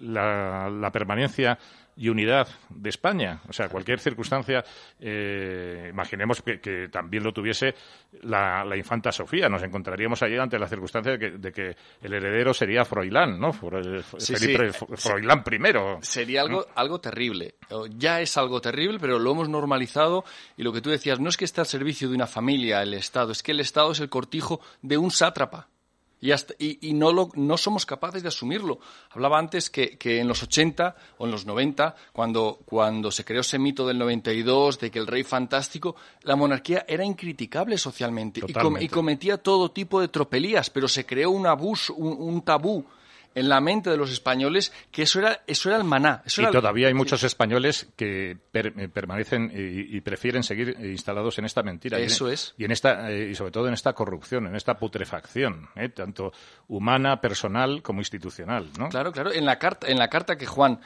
la, 0.00 0.90
permanencia 0.92 1.58
y 1.96 2.08
unidad 2.08 2.48
de 2.68 2.90
España. 2.90 3.40
O 3.48 3.52
sea, 3.52 3.68
cualquier 3.68 4.00
circunstancia, 4.00 4.64
eh, 4.98 5.88
imaginemos 5.90 6.42
que, 6.42 6.88
también 6.90 7.22
lo 7.22 7.32
tuviese 7.32 7.74
la, 8.22 8.64
infanta 8.76 9.12
Sofía. 9.12 9.48
Nos 9.48 9.62
encontraríamos 9.62 10.22
allí 10.22 10.36
ante 10.36 10.58
la 10.58 10.68
circunstancia 10.68 11.16
de 11.16 11.52
que, 11.52 11.76
el 12.02 12.14
heredero 12.14 12.54
sería 12.54 12.84
Froilán, 12.84 13.38
¿no? 13.38 13.52
Felipe 13.52 14.72
Froilán 14.72 15.44
primero. 15.44 15.98
Sería 16.02 16.42
algo, 16.42 16.66
algo 16.74 17.00
terrible. 17.00 17.54
Ya 17.96 18.20
es 18.20 18.36
algo 18.36 18.60
terrible, 18.60 18.98
pero 18.98 19.18
lo 19.18 19.32
hemos 19.32 19.48
normalizado. 19.48 20.24
Y 20.56 20.62
lo 20.62 20.72
que 20.72 20.80
tú 20.80 20.90
decías, 20.90 21.20
no 21.20 21.28
es 21.28 21.36
que 21.36 21.44
esté 21.44 21.60
al 21.60 21.66
servicio 21.66 22.08
de 22.08 22.14
una 22.14 22.26
familia 22.26 22.82
el 22.82 22.94
Estado, 22.94 23.32
es 23.32 23.42
que 23.42 23.52
el 23.52 23.60
Estado 23.60 23.92
es 23.92 24.00
el 24.00 24.08
cortijo 24.08 24.60
de 24.82 24.98
un 24.98 25.10
sátrapa. 25.10 25.68
Y, 26.20 26.92
no, 26.92 27.12
lo, 27.12 27.30
no 27.34 27.56
somos 27.56 27.86
capaces 27.86 28.22
de 28.22 28.28
asumirlo. 28.28 28.78
Hablaba 29.10 29.38
antes 29.38 29.70
que, 29.70 29.96
en 30.02 30.28
los 30.28 30.42
80 30.42 30.94
o 31.18 31.24
en 31.24 31.30
los 31.30 31.46
90, 31.46 31.94
cuando, 32.12 32.60
cuando 32.66 33.10
se 33.10 33.24
creó 33.24 33.40
ese 33.40 33.58
mito 33.58 33.86
del 33.86 33.98
92 33.98 34.78
de 34.78 34.90
que 34.90 34.98
el 34.98 35.06
rey 35.06 35.24
fantástico, 35.24 35.96
la 36.22 36.36
monarquía 36.36 36.84
era 36.86 37.04
incriticable 37.04 37.78
socialmente 37.78 38.40
y, 38.46 38.88
cometía 38.88 39.38
todo 39.38 39.70
tipo 39.70 40.00
de 40.00 40.08
tropelías, 40.08 40.68
pero 40.68 40.88
se 40.88 41.06
creó 41.06 41.30
un, 41.30 41.46
abus, 41.46 41.90
un 41.90 42.42
tabú 42.42 42.84
en 43.34 43.48
la 43.48 43.60
mente 43.60 43.90
de 43.90 43.96
los 43.96 44.10
españoles 44.10 44.72
que 44.90 45.02
eso 45.02 45.18
era, 45.18 45.42
eso 45.46 45.68
era 45.68 45.78
el 45.78 45.84
maná. 45.84 46.22
y 46.26 46.50
todavía 46.50 46.88
hay 46.88 46.94
muchos 46.94 47.22
españoles 47.22 47.88
que 47.96 48.38
eh, 48.52 48.88
permanecen 48.92 49.50
y, 49.54 50.00
prefieren 50.00 50.42
seguir 50.42 50.76
instalados 50.80 51.38
en 51.38 51.44
esta 51.44 51.62
mentira. 51.62 51.98
Eso 51.98 52.26
y 52.26 52.28
en, 52.28 52.34
es. 52.34 52.54
Y, 52.58 52.64
en 52.64 52.70
esta, 52.72 53.10
eh, 53.10 53.30
y 53.30 53.34
sobre 53.34 53.50
todo 53.52 53.68
en 53.68 53.74
esta 53.74 53.92
corrupción, 53.92 54.46
en 54.46 54.56
esta 54.56 54.78
putrefacción, 54.78 55.68
eh, 55.76 55.88
tanto 55.90 56.32
humana, 56.68 57.20
personal 57.20 57.82
como 57.82 58.00
institucional. 58.00 58.68
¿no? 58.78 58.88
Claro, 58.88 59.12
claro. 59.12 59.32
En 59.32 59.44
la 59.44 59.58
carta, 59.58 59.88
en 59.88 59.98
la 59.98 60.08
carta 60.08 60.36
que 60.36 60.46
Juan, 60.46 60.80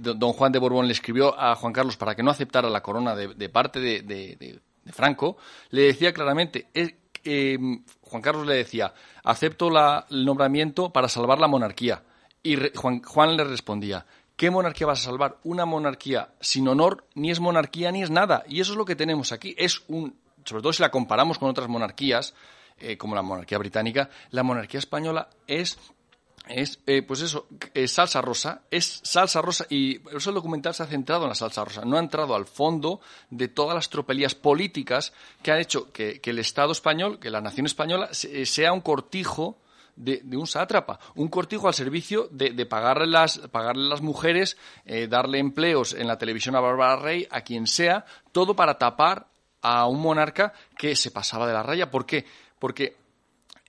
don 0.00 0.32
Juan 0.32 0.52
de 0.52 0.58
Borbón 0.58 0.86
le 0.86 0.92
escribió 0.92 1.38
a 1.38 1.54
Juan 1.56 1.72
Carlos 1.72 1.96
para 1.96 2.14
que 2.14 2.22
no 2.22 2.30
aceptara 2.30 2.70
la 2.70 2.82
corona 2.82 3.14
de, 3.14 3.48
parte 3.48 3.80
de, 3.80 4.02
de 4.02 4.92
Franco, 4.92 5.36
le 5.70 5.82
decía 5.82 6.12
claramente, 6.12 6.68
Juan 8.10 8.22
Carlos 8.22 8.46
le 8.46 8.56
decía, 8.56 8.92
acepto 9.22 9.68
el 10.10 10.24
nombramiento 10.24 10.92
para 10.92 11.08
salvar 11.08 11.38
la 11.38 11.46
monarquía. 11.46 12.02
Y 12.42 12.56
Juan, 12.74 13.02
Juan 13.02 13.36
le 13.36 13.44
respondía, 13.44 14.04
¿qué 14.36 14.50
monarquía 14.50 14.88
vas 14.88 15.00
a 15.00 15.04
salvar? 15.04 15.38
Una 15.44 15.64
monarquía 15.64 16.30
sin 16.40 16.66
honor 16.66 17.06
ni 17.14 17.30
es 17.30 17.38
monarquía 17.38 17.92
ni 17.92 18.02
es 18.02 18.10
nada. 18.10 18.42
Y 18.48 18.60
eso 18.60 18.72
es 18.72 18.78
lo 18.78 18.84
que 18.84 18.96
tenemos 18.96 19.30
aquí. 19.30 19.54
Es 19.56 19.82
un, 19.86 20.16
sobre 20.44 20.60
todo 20.60 20.72
si 20.72 20.82
la 20.82 20.90
comparamos 20.90 21.38
con 21.38 21.50
otras 21.50 21.68
monarquías, 21.68 22.34
eh, 22.78 22.96
como 22.96 23.14
la 23.14 23.22
monarquía 23.22 23.58
británica, 23.58 24.10
la 24.30 24.42
monarquía 24.42 24.78
española 24.78 25.28
es 25.46 25.78
es, 26.48 26.80
eh, 26.86 27.02
pues 27.02 27.22
eso, 27.22 27.46
es 27.74 27.92
salsa 27.92 28.20
rosa, 28.20 28.62
es 28.70 29.00
salsa 29.04 29.40
rosa 29.40 29.66
y 29.68 30.00
eso 30.16 30.30
el 30.30 30.34
documental 30.34 30.74
se 30.74 30.82
ha 30.82 30.86
centrado 30.86 31.24
en 31.24 31.28
la 31.28 31.34
salsa 31.34 31.64
rosa, 31.64 31.84
no 31.84 31.96
ha 31.96 32.00
entrado 32.00 32.34
al 32.34 32.46
fondo 32.46 33.00
de 33.30 33.48
todas 33.48 33.74
las 33.74 33.88
tropelías 33.88 34.34
políticas 34.34 35.12
que 35.42 35.52
han 35.52 35.60
hecho 35.60 35.92
que, 35.92 36.20
el 36.24 36.38
Estado 36.38 36.72
español, 36.72 37.18
que 37.18 37.30
la 37.30 37.40
nación 37.40 37.66
española 37.66 38.10
eh, 38.24 38.46
sea 38.46 38.72
un 38.72 38.80
cortijo 38.80 39.58
de, 39.96 40.22
un 40.36 40.46
sátrapa, 40.46 40.98
un 41.14 41.28
cortijo 41.28 41.68
al 41.68 41.74
servicio 41.74 42.28
de, 42.30 42.66
pagarle, 42.66 43.06
las, 43.06 43.38
pagarle 43.38 43.88
las 43.88 44.00
mujeres, 44.00 44.56
eh, 44.86 45.06
darle 45.08 45.38
empleos 45.38 45.92
en 45.92 46.08
la 46.08 46.18
televisión 46.18 46.56
a 46.56 46.60
Bárbara 46.60 46.96
Rey, 46.96 47.26
a 47.30 47.42
quien 47.42 47.66
sea, 47.66 48.04
todo 48.32 48.56
para 48.56 48.78
tapar 48.78 49.28
a 49.62 49.86
un 49.86 50.00
monarca 50.00 50.52
que 50.78 50.96
se 50.96 51.10
pasaba 51.10 51.46
de 51.46 51.52
la 51.52 51.62
raya. 51.62 51.90
¿Por 51.90 52.06
qué? 52.06 52.24
Porque 52.58 52.96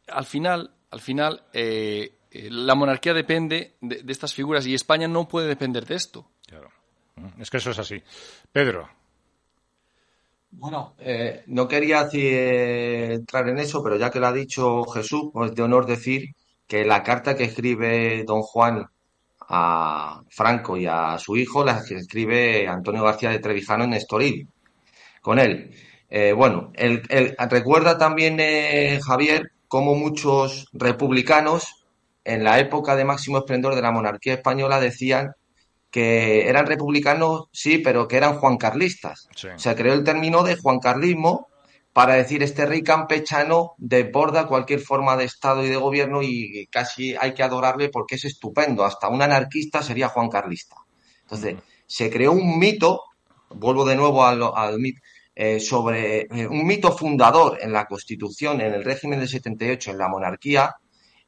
al 0.08 0.26
final, 0.26 0.72
al 0.90 1.02
final 1.02 1.44
eh, 1.54 2.18
la 2.32 2.76
monarquía 2.76 3.14
depende 3.14 3.76
de, 3.82 4.04
estas 4.08 4.34
figuras 4.34 4.66
y 4.66 4.74
España 4.74 5.08
no 5.08 5.28
puede 5.28 5.48
depender 5.48 5.86
de 5.86 5.96
esto. 5.96 6.26
Claro. 6.48 6.70
Es 7.40 7.50
que 7.50 7.58
eso 7.58 7.72
es 7.72 7.80
así. 7.80 8.02
Pedro. 8.52 8.90
Bueno, 10.52 10.96
eh, 11.00 11.44
no 11.48 11.68
quería 11.68 12.08
eh, 12.12 13.14
entrar 13.14 13.48
en 13.50 13.60
eso, 13.60 13.84
pero 13.84 13.98
ya 13.98 14.10
que 14.10 14.20
lo 14.20 14.28
ha 14.28 14.34
dicho 14.34 14.84
Jesús, 14.86 15.30
pues 15.34 15.56
de 15.56 15.62
honor 15.62 15.86
decir 15.86 16.34
que 16.68 16.86
la 16.86 17.04
carta 17.04 17.36
que 17.36 17.46
escribe 17.46 18.24
don 18.26 18.42
Juan 18.42 18.86
a 19.48 20.22
Franco 20.30 20.78
y 20.78 20.86
a 20.86 21.18
su 21.18 21.36
hijo 21.36 21.66
la 21.66 21.80
escribe 21.90 22.68
Antonio 22.68 23.04
García 23.04 23.30
de 23.30 23.40
Trevijano 23.40 23.84
en 23.84 23.94
Estoril, 23.94 24.48
con 25.22 25.40
él. 25.40 25.74
bueno, 26.36 26.72
recuerda 27.50 27.98
también 27.98 28.38
Javier 29.02 29.52
cómo 29.68 29.96
muchos 29.96 30.68
republicanos 30.72 31.81
en 32.24 32.44
la 32.44 32.60
época 32.60 32.96
de 32.96 33.06
máximo 33.06 33.40
esplendor 33.40 33.76
de 33.76 33.82
la 33.82 33.92
monarquía 33.92 34.34
española 34.34 34.80
decían 34.80 35.32
que 35.90 36.48
eran 36.48 36.68
republicanos, 36.68 37.50
sí, 37.52 37.78
pero 37.80 38.08
que 38.08 38.18
eran 38.18 38.36
juancarlistas. 38.36 39.28
Se 39.58 39.76
creó 39.76 39.94
el 39.94 40.04
término 40.04 40.44
de 40.44 40.56
juancarlismo 40.56 41.48
para 41.94 42.14
decir 42.14 42.42
este 42.44 42.66
rey 42.66 42.84
campechano 42.84 43.74
desborda 43.78 44.48
cualquier 44.48 44.80
forma 44.80 45.18
de 45.18 45.26
Estado 45.26 45.66
y 45.66 45.70
de 45.70 45.76
gobierno 45.76 46.22
y 46.22 46.68
casi 46.72 47.16
hay 47.20 47.34
que 47.34 47.44
adorarle 47.44 47.90
porque 47.90 48.16
es 48.16 48.24
estupendo. 48.24 48.86
Hasta 48.86 49.10
un 49.10 49.22
anarquista 49.22 49.82
sería 49.82 50.08
juancarlista. 50.08 50.78
Entonces, 51.24 51.58
se 51.86 52.10
creó 52.10 52.32
un 52.32 52.58
mito, 52.58 53.02
vuelvo 53.50 53.84
de 53.84 53.98
nuevo 53.98 54.24
al, 54.24 54.42
al 54.56 54.80
mito, 54.80 55.02
eh, 55.36 55.60
sobre 55.60 56.22
eh, 56.22 56.48
un 56.48 56.66
mito 56.66 56.92
fundador 56.92 57.58
en 57.62 57.74
la 57.74 57.86
Constitución, 57.86 58.62
en 58.62 58.74
el 58.74 58.84
régimen 58.84 59.20
del 59.20 59.30
78, 59.30 59.92
en 59.92 59.98
la 59.98 60.08
monarquía, 60.08 60.76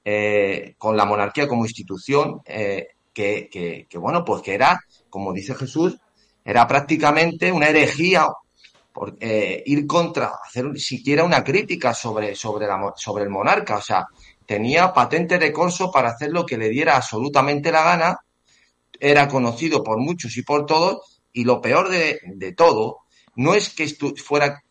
eh, 0.06 0.76
con 0.78 0.98
la 0.98 1.06
monarquía 1.06 1.48
como 1.48 1.66
institución, 1.66 2.42
eh, 2.46 2.88
que, 3.14 3.88
bueno, 3.96 4.26
pues 4.26 4.42
que 4.42 4.54
era, 4.54 4.80
como 5.10 5.34
dice 5.34 5.56
Jesús, 5.56 5.98
era 6.44 6.68
prácticamente 6.68 7.52
una 7.52 7.70
herejía 7.70 8.28
por, 8.92 9.16
eh, 9.20 9.64
ir 9.66 9.88
contra, 9.88 10.34
hacer 10.44 10.78
siquiera 10.78 11.24
una 11.24 11.44
crítica 11.44 11.94
sobre, 11.94 12.36
sobre, 12.36 12.68
la, 12.68 12.94
sobre 12.96 13.24
el 13.24 13.30
monarca. 13.30 13.78
O 13.78 13.82
sea, 13.82 14.08
tenía 14.46 14.94
patente 14.94 15.38
de 15.38 15.54
corso 15.54 15.92
para 15.92 16.10
hacer 16.10 16.32
lo 16.32 16.46
que 16.46 16.58
le 16.58 16.70
diera 16.70 16.96
absolutamente 16.96 17.72
la 17.72 17.84
gana, 17.84 18.20
era 19.00 19.28
conocido 19.28 19.84
por 19.84 19.98
muchos 19.98 20.36
y 20.38 20.44
por 20.44 20.66
todos, 20.66 21.22
y 21.32 21.44
lo 21.44 21.62
peor 21.62 21.90
de, 21.90 22.20
de 22.26 22.54
todo 22.54 23.00
no 23.36 23.54
es 23.56 23.70
que 23.70 23.88
fuera 24.16 24.64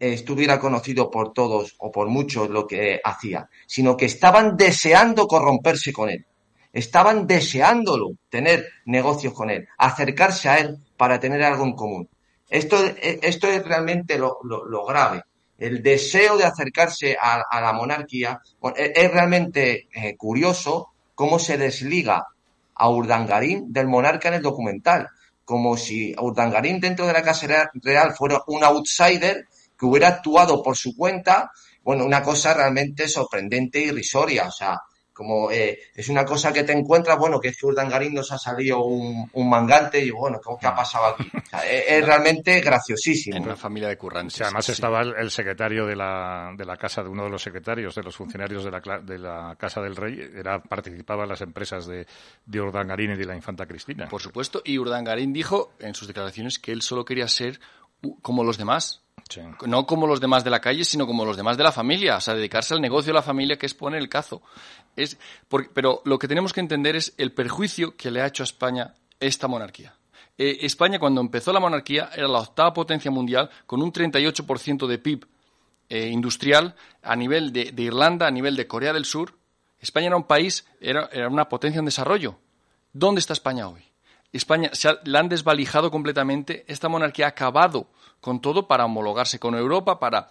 estuviera 0.00 0.58
conocido 0.58 1.10
por 1.10 1.34
todos 1.34 1.76
o 1.78 1.92
por 1.92 2.08
muchos 2.08 2.48
lo 2.48 2.66
que 2.66 3.00
hacía, 3.04 3.48
sino 3.66 3.96
que 3.96 4.06
estaban 4.06 4.56
deseando 4.56 5.28
corromperse 5.28 5.92
con 5.92 6.08
él. 6.08 6.26
Estaban 6.72 7.26
deseándolo, 7.26 8.12
tener 8.30 8.66
negocios 8.86 9.34
con 9.34 9.50
él, 9.50 9.68
acercarse 9.76 10.48
a 10.48 10.58
él 10.58 10.78
para 10.96 11.20
tener 11.20 11.42
algo 11.42 11.64
en 11.64 11.74
común. 11.74 12.08
Esto, 12.48 12.76
esto 13.00 13.48
es 13.48 13.64
realmente 13.64 14.18
lo, 14.18 14.38
grave. 14.86 15.22
El 15.58 15.82
deseo 15.82 16.38
de 16.38 16.44
acercarse 16.44 17.16
a, 17.20 17.60
la 17.60 17.72
monarquía 17.74 18.40
e, 18.76 18.92
es, 18.96 19.12
realmente 19.12 19.88
eh, 19.92 20.16
curioso 20.16 20.88
cómo 21.14 21.38
se 21.38 21.58
desliga 21.58 22.26
a 22.74 22.88
Urdangarín 22.88 23.70
del 23.70 23.88
monarca 23.88 24.28
en 24.28 24.34
el 24.34 24.42
documental, 24.42 25.08
como 25.44 25.76
si 25.76 26.14
Urdangarín 26.18 26.80
dentro 26.80 27.06
de 27.06 27.12
la 27.12 27.22
Casa 27.22 27.46
Real 27.74 28.14
fuera 28.14 28.42
un 28.46 28.64
outsider 28.64 29.46
que 29.80 29.86
hubiera 29.86 30.08
actuado 30.08 30.62
por 30.62 30.76
su 30.76 30.94
cuenta, 30.94 31.50
bueno, 31.82 32.04
una 32.04 32.22
cosa 32.22 32.52
realmente 32.52 33.08
sorprendente 33.08 33.80
y 33.80 33.88
irrisoria, 33.88 34.46
o 34.46 34.52
sea, 34.52 34.78
como 35.10 35.50
eh, 35.50 35.78
es 35.94 36.08
una 36.08 36.24
cosa 36.24 36.52
que 36.52 36.64
te 36.64 36.72
encuentras, 36.72 37.18
bueno, 37.18 37.40
que 37.40 37.48
es 37.48 37.58
que 37.58 37.66
Urdangarín 37.66 38.14
nos 38.14 38.30
ha 38.32 38.38
salido 38.38 38.84
un, 38.84 39.28
un 39.32 39.50
mangante 39.50 40.02
y 40.02 40.10
bueno, 40.10 40.38
¿qué 40.58 40.66
ha 40.66 40.74
pasado 40.74 41.14
aquí? 41.14 41.30
es, 41.66 42.04
realmente 42.04 42.60
graciosísimo. 42.60 43.36
En 43.36 43.44
una 43.44 43.56
familia 43.56 43.88
de 43.88 43.96
currantes. 43.96 44.40
además 44.42 44.68
estaba 44.68 45.00
el, 45.00 45.30
secretario 45.30 45.86
de 45.86 45.96
la, 45.96 46.52
de 46.56 46.64
la 46.64 46.76
casa, 46.76 47.02
de 47.02 47.08
uno 47.08 47.24
de 47.24 47.30
los 47.30 47.42
secretarios, 47.42 47.94
de 47.94 48.02
los 48.02 48.16
funcionarios 48.16 48.64
de 48.64 48.70
la, 48.70 48.80
de 49.02 49.18
la 49.18 49.56
Casa 49.58 49.80
del 49.80 49.96
Rey, 49.96 50.20
era 50.34 50.62
participaba 50.62 51.24
en 51.24 51.30
las 51.30 51.40
empresas 51.40 51.86
de, 51.86 52.06
de 52.46 52.60
Urdangarín 52.60 53.12
y 53.12 53.16
de 53.16 53.24
la 53.26 53.34
infanta 53.34 53.66
Cristina. 53.66 54.08
Por 54.08 54.22
supuesto, 54.22 54.62
y 54.64 54.78
Urdangarín 54.78 55.32
dijo 55.32 55.72
en 55.80 55.94
sus 55.94 56.08
declaraciones 56.08 56.58
que 56.58 56.72
él 56.72 56.82
solo 56.82 57.04
quería 57.04 57.28
ser 57.28 57.60
como 58.22 58.44
los 58.44 58.58
demás. 58.58 59.02
No 59.66 59.86
como 59.86 60.06
los 60.06 60.20
demás 60.20 60.44
de 60.44 60.50
la 60.50 60.60
calle, 60.60 60.84
sino 60.84 61.06
como 61.06 61.24
los 61.24 61.36
demás 61.36 61.56
de 61.56 61.64
la 61.64 61.72
familia. 61.72 62.16
O 62.16 62.20
sea, 62.20 62.34
dedicarse 62.34 62.74
al 62.74 62.80
negocio 62.80 63.12
de 63.12 63.14
la 63.14 63.22
familia 63.22 63.56
que 63.56 63.66
es 63.66 63.74
poner 63.74 64.00
el 64.00 64.08
cazo. 64.08 64.42
Es, 64.96 65.18
pero 65.74 66.02
lo 66.04 66.18
que 66.18 66.28
tenemos 66.28 66.52
que 66.52 66.60
entender 66.60 66.96
es 66.96 67.14
el 67.16 67.32
perjuicio 67.32 67.96
que 67.96 68.10
le 68.10 68.22
ha 68.22 68.26
hecho 68.26 68.42
a 68.42 68.44
España 68.44 68.94
esta 69.18 69.48
monarquía. 69.48 69.94
Eh, 70.38 70.64
España, 70.64 70.98
cuando 70.98 71.20
empezó 71.20 71.52
la 71.52 71.60
monarquía, 71.60 72.10
era 72.14 72.26
la 72.26 72.38
octava 72.38 72.72
potencia 72.72 73.10
mundial 73.10 73.50
con 73.66 73.82
un 73.82 73.92
38% 73.92 74.86
de 74.86 74.98
PIB 74.98 75.26
eh, 75.90 76.08
industrial 76.08 76.74
a 77.02 77.16
nivel 77.16 77.52
de, 77.52 77.74
Irlanda, 77.76 78.26
a 78.26 78.30
nivel 78.30 78.56
de 78.56 78.66
Corea 78.66 78.92
del 78.92 79.04
Sur. 79.04 79.34
España 79.80 80.06
era 80.06 80.16
un 80.16 80.24
país, 80.24 80.66
era, 80.80 81.08
era 81.12 81.28
una 81.28 81.48
potencia 81.48 81.78
en 81.78 81.84
desarrollo. 81.84 82.38
¿Dónde 82.92 83.18
está 83.18 83.34
España 83.34 83.68
hoy? 83.68 83.89
España 84.32 84.70
se 84.72 84.90
la 85.04 85.20
han 85.20 85.28
desvalijado 85.28 85.90
completamente. 85.90 86.64
Esta 86.68 86.88
monarquía 86.88 87.26
ha 87.26 87.30
acabado 87.30 87.88
con 88.20 88.40
todo 88.40 88.68
para 88.68 88.84
homologarse 88.84 89.38
con 89.38 89.54
Europa, 89.54 89.98
para 89.98 90.30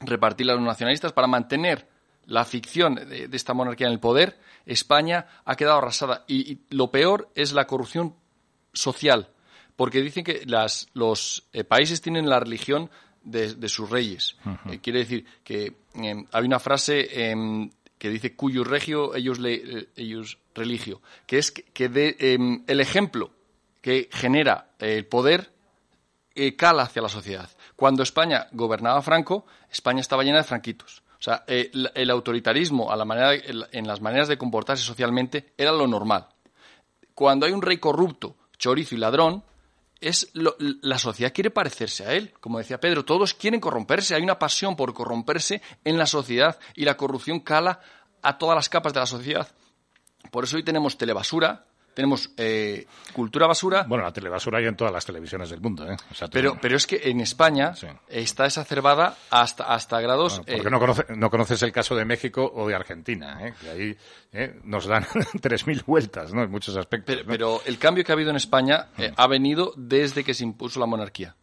repartir 0.00 0.50
a 0.50 0.54
los 0.54 0.62
nacionalistas, 0.62 1.12
para 1.12 1.26
mantener 1.26 1.88
la 2.26 2.44
ficción 2.44 2.94
de, 2.94 3.28
esta 3.32 3.54
monarquía 3.54 3.86
en 3.86 3.92
el 3.92 4.00
poder. 4.00 4.38
España 4.66 5.26
ha 5.44 5.56
quedado 5.56 5.78
arrasada. 5.78 6.24
Y, 6.26 6.60
lo 6.70 6.90
peor 6.90 7.30
es 7.34 7.52
la 7.52 7.66
corrupción 7.66 8.14
social, 8.72 9.28
porque 9.76 10.00
dicen 10.00 10.24
que 10.24 10.44
los 10.94 11.46
eh, 11.52 11.64
países 11.64 12.00
tienen 12.00 12.28
la 12.28 12.40
religión 12.40 12.90
de, 13.22 13.68
sus 13.68 13.90
reyes. 13.90 14.36
Eh, 14.70 14.80
quiere 14.80 15.00
decir 15.00 15.26
que 15.42 15.76
em, 15.94 16.26
hay 16.32 16.44
una 16.44 16.58
frase 16.58 17.30
em, 17.30 17.70
que 17.98 18.10
dice 18.10 18.34
cuyo 18.34 18.64
regio 18.64 19.14
ellos, 19.14 19.38
le, 19.38 19.88
ellos 19.96 20.38
religio, 20.54 21.02
que 21.26 21.38
es 21.38 21.50
que, 21.50 22.16
em, 22.18 22.64
el 22.66 22.80
ejemplo 22.80 23.30
que 23.80 24.08
genera 24.12 24.70
el 24.78 25.06
poder 25.06 25.52
eh, 26.34 26.56
cala 26.56 26.84
hacia 26.84 27.02
la 27.02 27.08
sociedad. 27.08 27.48
Cuando 27.76 28.02
España 28.02 28.48
gobernaba 28.52 29.02
Franco, 29.02 29.46
España 29.70 30.00
estaba 30.00 30.24
llena 30.24 30.38
de 30.38 30.44
franquitos. 30.44 31.02
O 31.18 31.22
sea, 31.22 31.44
eh, 31.46 31.70
el, 31.94 32.10
autoritarismo 32.10 32.90
a 32.90 32.96
la 32.96 33.04
manera, 33.04 33.34
en 33.34 33.86
las 33.86 34.00
maneras 34.00 34.28
de 34.28 34.36
comportarse 34.36 34.82
socialmente 34.82 35.52
era 35.56 35.72
lo 35.72 35.86
normal. 35.86 36.26
Cuando 37.14 37.46
hay 37.46 37.52
un 37.52 37.62
rey 37.62 37.78
corrupto, 37.78 38.36
chorizo 38.58 38.94
y 38.94 38.98
ladrón, 38.98 39.44
es 40.00 40.30
la 40.34 40.98
sociedad 40.98 41.32
quiere 41.32 41.50
parecerse 41.50 42.04
a 42.04 42.12
él. 42.12 42.34
Como 42.40 42.58
decía 42.58 42.78
Pedro, 42.78 43.04
todos 43.04 43.32
quieren 43.32 43.60
corromperse. 43.60 44.14
Hay 44.14 44.22
una 44.22 44.38
pasión 44.38 44.76
por 44.76 44.92
corromperse 44.92 45.62
en 45.82 45.96
la 45.96 46.06
sociedad 46.06 46.58
y 46.74 46.84
la 46.84 46.96
corrupción 46.96 47.40
cala 47.40 47.80
a 48.20 48.36
todas 48.36 48.54
las 48.56 48.68
capas 48.68 48.92
de 48.92 49.00
la 49.00 49.06
sociedad. 49.06 49.48
Por 50.30 50.44
eso 50.44 50.56
hoy 50.56 50.62
tenemos 50.62 50.98
telebasura, 50.98 51.64
tenemos 51.94 52.30
eh, 52.36 52.86
cultura 53.12 53.46
basura. 53.46 53.84
Bueno, 53.88 54.04
la 54.04 54.12
telebasura 54.12 54.58
hay 54.58 54.66
en 54.66 54.76
todas 54.76 54.92
las 54.92 55.06
televisiones 55.06 55.48
del 55.50 55.60
mundo. 55.60 55.90
¿eh? 55.90 55.96
pero, 56.30 56.58
pero 56.60 56.76
es 56.76 56.86
que 56.86 57.00
en 57.04 57.20
España 57.20 57.72
está 58.08 58.46
exacerbada 58.46 59.16
hasta, 59.30 59.64
hasta 59.64 60.00
grados. 60.00 60.40
porque 60.40 60.54
eh, 60.54 60.70
no, 60.70 60.80
no, 61.16 61.30
conoces 61.30 61.62
el 61.62 61.72
caso 61.72 61.94
de 61.94 62.04
México 62.04 62.50
o 62.54 62.68
de 62.68 62.74
Argentina, 62.74 63.46
¿eh? 63.46 63.54
que 63.60 63.70
ahí 63.70 64.48
nos 64.64 64.86
dan 64.86 65.04
3.000 65.04 65.84
vueltas 65.86 66.34
¿no? 66.34 66.42
en 66.42 66.50
muchos 66.50 66.76
aspectos. 66.76 67.16
Pero, 67.26 67.62
el 67.64 67.78
cambio 67.78 68.04
que 68.04 68.12
ha 68.12 68.14
habido 68.14 68.30
en 68.30 68.36
España 68.36 68.88
mm. 68.96 69.02
ha 69.16 69.26
venido 69.28 69.72
desde 69.76 70.24
que 70.24 70.34
se 70.34 70.44
impuso 70.44 70.80
la 70.80 70.86
monarquía. 70.86 71.36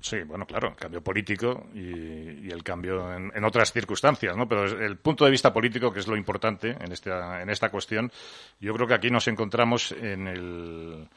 Sí, 0.00 0.22
bueno, 0.22 0.46
claro, 0.46 0.68
el 0.68 0.76
cambio 0.76 1.02
político 1.02 1.68
y, 1.74 2.50
el 2.50 2.62
cambio 2.62 3.12
en, 3.12 3.44
otras 3.44 3.72
circunstancias, 3.72 4.36
¿no? 4.36 4.46
Pero 4.46 4.64
el 4.64 4.98
punto 4.98 5.24
de 5.24 5.30
vista 5.30 5.52
político, 5.52 5.92
que 5.92 6.00
es 6.00 6.06
lo 6.06 6.16
importante 6.16 6.76
en 6.78 6.92
esta, 6.92 7.42
en 7.42 7.50
esta 7.50 7.70
cuestión, 7.70 8.12
yo 8.60 8.74
creo 8.74 8.86
que 8.86 8.94
aquí 8.94 9.10
nos 9.10 9.26
encontramos 9.26 9.92
en 9.92 10.28
el, 10.28 11.08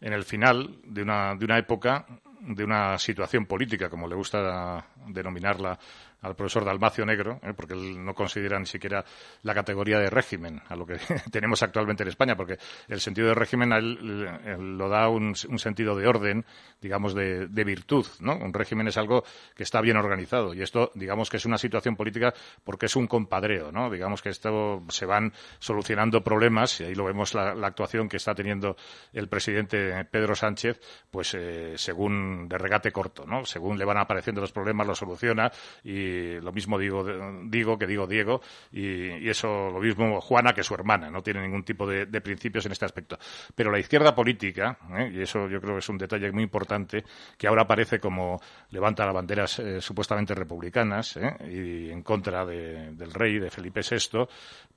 en 0.00 0.12
el 0.12 0.24
final 0.24 0.78
de 0.84 1.02
una, 1.02 1.34
de 1.34 1.44
una 1.44 1.58
época, 1.58 2.06
de 2.40 2.62
una 2.62 2.98
situación 2.98 3.46
política, 3.46 3.88
como 3.88 4.06
le 4.06 4.14
gusta 4.14 4.86
denominarla 5.08 5.78
al 6.26 6.34
profesor 6.34 6.64
Dalmacio 6.64 7.06
Negro, 7.06 7.40
¿eh? 7.42 7.52
porque 7.54 7.74
él 7.74 8.04
no 8.04 8.14
considera 8.14 8.58
ni 8.58 8.66
siquiera 8.66 9.04
la 9.42 9.54
categoría 9.54 9.98
de 9.98 10.10
régimen 10.10 10.60
a 10.68 10.74
lo 10.74 10.86
que 10.86 10.98
tenemos 11.30 11.62
actualmente 11.62 12.02
en 12.02 12.08
España, 12.08 12.36
porque 12.36 12.58
el 12.88 13.00
sentido 13.00 13.28
de 13.28 13.34
régimen 13.34 13.72
a 13.72 13.78
él, 13.78 14.76
lo 14.76 14.88
da 14.88 15.08
un, 15.08 15.34
sentido 15.36 15.96
de 15.96 16.06
orden, 16.06 16.44
digamos, 16.80 17.14
de, 17.14 17.46
virtud, 17.66 18.06
¿no? 18.20 18.36
Un 18.36 18.54
régimen 18.54 18.86
es 18.86 18.96
algo 18.96 19.24
que 19.56 19.64
está 19.64 19.80
bien 19.80 19.96
organizado 19.96 20.54
y 20.54 20.62
esto, 20.62 20.92
digamos, 20.94 21.30
que 21.30 21.36
es 21.36 21.44
una 21.44 21.58
situación 21.58 21.96
política 21.96 22.32
porque 22.62 22.86
es 22.86 22.94
un 22.94 23.08
compadreo, 23.08 23.72
¿no? 23.72 23.90
Digamos 23.90 24.22
que 24.22 24.28
esto 24.28 24.84
se 24.88 25.04
van 25.04 25.32
solucionando 25.58 26.22
problemas 26.22 26.80
y 26.80 26.84
ahí 26.84 26.94
lo 26.94 27.04
vemos 27.04 27.34
la, 27.34 27.54
actuación 27.66 28.08
que 28.08 28.18
está 28.18 28.34
teniendo 28.34 28.76
el 29.12 29.28
presidente 29.28 30.04
Pedro 30.04 30.36
Sánchez, 30.36 30.80
pues 31.10 31.34
eh, 31.34 31.72
según 31.76 32.48
de 32.48 32.58
regate 32.58 32.92
corto, 32.92 33.26
¿no? 33.26 33.44
Según 33.44 33.78
le 33.78 33.84
van 33.84 33.98
apareciendo 33.98 34.40
los 34.40 34.52
problemas, 34.52 34.86
lo 34.86 34.94
soluciona 34.94 35.50
y 35.82 36.15
lo 36.42 36.52
mismo 36.52 36.78
digo, 36.78 37.04
digo 37.44 37.78
que 37.78 37.86
digo 37.86 38.06
Diego, 38.06 38.40
y, 38.72 39.28
eso 39.28 39.70
lo 39.70 39.80
mismo 39.80 40.20
Juana 40.20 40.52
que 40.52 40.62
su 40.62 40.74
hermana, 40.74 41.10
no 41.10 41.22
tiene 41.22 41.42
ningún 41.42 41.64
tipo 41.64 41.86
de, 41.86 42.06
principios 42.20 42.66
en 42.66 42.72
este 42.72 42.84
aspecto. 42.84 43.18
Pero 43.54 43.70
la 43.70 43.78
izquierda 43.78 44.14
política, 44.14 44.78
¿eh? 44.98 45.10
y 45.12 45.20
eso 45.20 45.48
yo 45.48 45.60
creo 45.60 45.74
que 45.74 45.80
es 45.80 45.88
un 45.88 45.98
detalle 45.98 46.32
muy 46.32 46.42
importante, 46.42 47.04
que 47.36 47.46
ahora 47.46 47.62
aparece 47.62 48.00
como 48.00 48.40
levanta 48.70 49.04
las 49.04 49.14
banderas 49.14 49.58
eh, 49.58 49.80
supuestamente 49.80 50.34
republicanas 50.34 51.16
¿eh? 51.16 51.36
y 51.50 51.90
en 51.90 52.02
contra 52.02 52.44
del 52.44 53.12
rey, 53.12 53.38
de 53.38 53.50
Felipe 53.50 53.80
VI, 53.80 54.26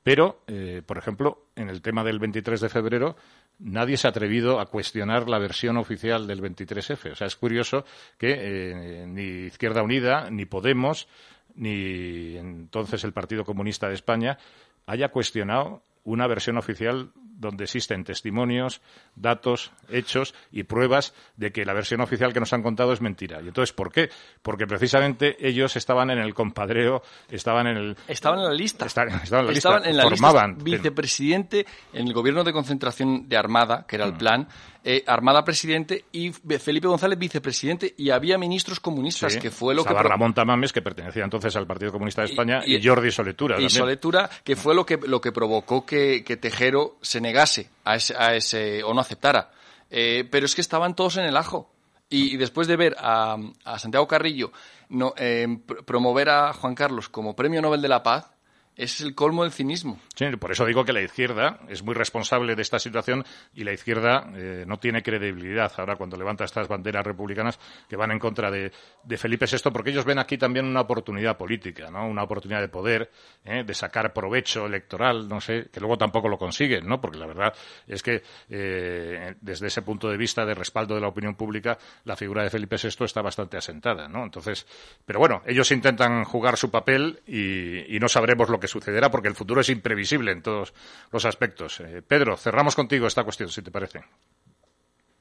pero, 0.02 0.44
por 0.86 0.98
ejemplo, 0.98 1.50
en 1.56 1.70
el 1.70 1.82
tema 1.82 2.04
del 2.04 2.20
23 2.20 2.62
de 2.62 2.70
febrero, 2.70 3.16
nadie 3.60 3.98
se 3.98 4.08
ha 4.08 4.12
atrevido 4.12 4.60
a 4.60 4.66
cuestionar 4.68 5.30
la 5.30 5.38
versión 5.38 5.78
oficial 5.78 6.28
del 6.28 6.42
23F. 6.42 7.12
O 7.12 7.16
sea, 7.16 7.28
es 7.28 7.36
curioso 7.36 7.86
que 8.18 8.36
eh, 8.38 9.06
ni 9.08 9.48
Izquierda 9.48 9.84
Unida, 9.84 10.30
ni 10.30 10.46
Podemos, 10.46 11.08
ni 11.56 12.38
entonces 12.38 13.04
el 13.04 13.14
Partido 13.14 13.44
Comunista 13.44 13.88
de 13.88 13.96
España 13.96 14.38
haya 14.86 15.10
cuestionado 15.10 15.84
una 16.04 16.28
versión 16.28 16.58
oficial 16.58 17.12
donde 17.40 17.64
existen 17.64 18.04
testimonios, 18.04 18.82
datos, 19.16 19.72
hechos 19.90 20.36
y 20.52 20.64
pruebas 20.64 21.14
de 21.38 21.52
que 21.52 21.66
la 21.66 21.74
versión 21.74 22.02
oficial 22.02 22.34
que 22.34 22.40
nos 22.40 22.54
han 22.54 22.62
contado 22.62 22.94
es 22.94 23.02
mentira. 23.02 23.42
Y 23.42 23.48
entonces, 23.48 23.74
¿por 23.74 23.92
qué? 23.92 24.10
Porque 24.42 24.68
precisamente 24.68 25.38
ellos 25.40 25.76
estaban 25.76 26.10
en 26.12 26.20
el 26.20 26.34
compadreo, 26.34 27.02
estaban 27.30 27.68
en 27.68 27.78
el... 27.78 27.98
Estaban 28.08 28.40
en 28.40 28.46
la 28.46 28.54
lista. 28.54 28.86
estaban 28.86 29.14
en 29.14 29.42
la 29.44 29.52
lista. 29.52 29.82
formaban. 30.04 30.58
vicepresidente 30.62 31.66
en 31.94 32.08
el 32.08 32.14
gobierno 32.14 32.44
de 32.44 32.52
concentración 32.52 33.28
de 33.30 33.38
Armada, 33.38 33.86
que 33.88 33.96
era 33.96 34.06
el 34.06 34.14
mm. 34.14 34.18
plan, 34.18 34.48
eh, 34.84 35.04
Armada 35.08 35.44
presidente 35.44 36.06
y 36.12 36.32
Felipe 36.32 36.88
González 36.88 37.20
vicepresidente 37.20 37.94
y 37.98 38.12
había 38.12 38.38
ministros 38.38 38.80
comunistas, 38.80 39.36
que 39.38 39.52
fue 39.52 39.76
lo 39.76 39.84
que... 39.84 39.94
Ramón 39.94 40.34
Tamames, 40.34 40.72
que 40.72 40.82
pertenecía 40.82 41.24
entonces 41.24 41.56
al 41.58 41.68
Partido 41.68 41.92
Comunista 41.92 42.22
de 42.22 42.30
España, 42.30 42.62
y, 42.66 42.82
Jordi 42.82 43.12
Soletura. 43.12 43.60
Y 43.60 43.70
Soletura, 43.70 44.30
que 44.44 44.56
fue 44.56 44.74
lo 44.74 44.86
que, 44.86 44.98
lo 44.98 45.20
que 45.20 45.32
provocó 45.32 45.86
que, 45.86 46.24
Tejero 46.42 46.98
se 47.02 47.20
negase 47.30 47.70
a 47.86 47.96
ese, 47.96 48.16
a 48.18 48.36
ese 48.36 48.84
o 48.84 48.94
no 48.94 49.02
aceptara. 49.02 49.52
Eh, 49.90 50.28
pero 50.30 50.46
es 50.46 50.56
que 50.56 50.62
estaban 50.62 50.96
todos 50.96 51.18
en 51.18 51.26
el 51.26 51.38
ajo. 51.38 51.72
Y, 52.12 52.38
después 52.38 52.68
de 52.68 52.76
ver 52.76 52.96
a, 52.98 53.38
Santiago 53.78 54.08
Carrillo 54.08 54.52
no, 54.90 55.14
eh, 55.16 55.48
promover 55.86 56.30
a 56.30 56.54
Juan 56.54 56.74
Carlos 56.74 57.08
como 57.08 57.36
Premio 57.36 57.62
Nobel 57.62 57.84
de 57.84 57.88
la 57.88 58.02
Paz, 58.02 58.32
es 58.80 59.02
el 59.02 59.14
colmo 59.14 59.44
del 59.44 59.52
cinismo. 59.52 60.00
Sí, 60.16 60.26
por 60.38 60.52
eso 60.52 60.66
digo 60.66 60.86
que 60.86 60.94
la 60.94 61.02
izquierda 61.02 61.60
es 61.68 61.84
muy 61.84 61.94
responsable 61.94 62.56
de 62.56 62.62
esta 62.62 62.80
situación 62.80 63.26
y 63.54 63.66
la 63.66 63.74
izquierda 63.74 64.32
eh, 64.34 64.64
no 64.66 64.80
tiene 64.80 65.04
credibilidad 65.04 65.70
ahora 65.76 65.98
cuando 65.98 66.16
levanta 66.16 66.46
estas 66.46 66.70
banderas 66.70 67.06
republicanas 67.06 67.60
que 67.90 67.98
van 67.98 68.12
en 68.12 68.20
contra 68.20 68.50
de, 68.50 68.72
Felipe 69.18 69.46
VI, 69.52 69.70
porque 69.72 69.90
ellos 69.90 70.06
ven 70.06 70.18
aquí 70.18 70.38
también 70.38 70.66
una 70.66 70.80
oportunidad 70.80 71.38
política, 71.38 71.92
¿no? 71.92 72.08
Una 72.08 72.24
oportunidad 72.24 72.62
de 72.62 72.70
poder, 72.70 73.12
¿eh? 73.44 73.66
de 73.66 73.74
sacar 73.74 74.14
provecho 74.14 74.66
electoral, 74.66 75.28
no 75.28 75.42
sé, 75.42 75.68
que 75.74 75.82
luego 75.82 75.98
tampoco 75.98 76.30
lo 76.30 76.38
consiguen, 76.38 76.88
¿no? 76.88 77.02
Porque 77.02 77.18
la 77.18 77.26
verdad 77.26 77.54
es 77.86 78.02
que 78.02 78.24
eh, 78.50 79.36
desde 79.42 79.68
ese 79.68 79.82
punto 79.82 80.10
de 80.10 80.16
vista 80.16 80.46
de 80.46 80.54
respaldo 80.54 80.96
de 80.96 81.02
la 81.02 81.10
opinión 81.10 81.36
pública, 81.36 81.78
la 82.06 82.16
figura 82.16 82.44
de 82.44 82.50
Felipe 82.50 82.78
VI 82.82 83.04
está 83.04 83.22
bastante 83.22 83.58
asentada, 83.58 84.08
¿no? 84.08 84.24
Entonces, 84.24 84.66
pero 85.06 85.20
bueno, 85.20 85.42
ellos 85.46 85.70
intentan 85.72 86.24
jugar 86.24 86.56
su 86.56 86.72
papel 86.72 87.20
y, 87.28 87.94
y 87.94 88.00
no 88.00 88.08
sabremos 88.08 88.48
lo 88.48 88.58
que 88.58 88.69
sucederá 88.70 89.12
porque 89.12 89.28
el 89.28 89.36
futuro 89.36 89.62
es 89.62 89.70
imprevisible 89.70 90.32
en 90.32 90.42
todos 90.42 90.74
los 91.12 91.26
aspectos. 91.26 91.80
Eh, 91.82 92.02
Pedro, 92.08 92.38
cerramos 92.38 92.76
contigo 92.76 93.08
esta 93.08 93.24
cuestión, 93.24 93.50
si 93.50 93.62
te 93.62 93.72
parece. 93.72 94.02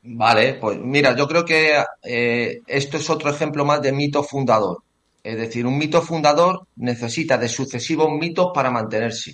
Vale, 0.03 0.55
pues 0.55 0.79
mira, 0.79 1.17
yo 1.17 1.27
creo 1.27 1.45
que 1.45 1.83
eh, 2.03 2.61
esto 2.67 2.97
es 2.97 3.11
otro 3.11 3.31
ejemplo 3.31 3.65
más 3.65 3.83
de 3.83 3.93
mito 3.93 4.23
fundador. 4.23 4.83
Es 5.23 5.37
decir, 5.37 5.67
un 5.67 5.77
mito 5.77 6.01
fundador 6.01 6.67
necesita 6.77 7.37
de 7.37 7.49
sucesivos 7.49 8.11
mitos 8.13 8.51
para 8.55 8.71
mantenerse. 8.71 9.33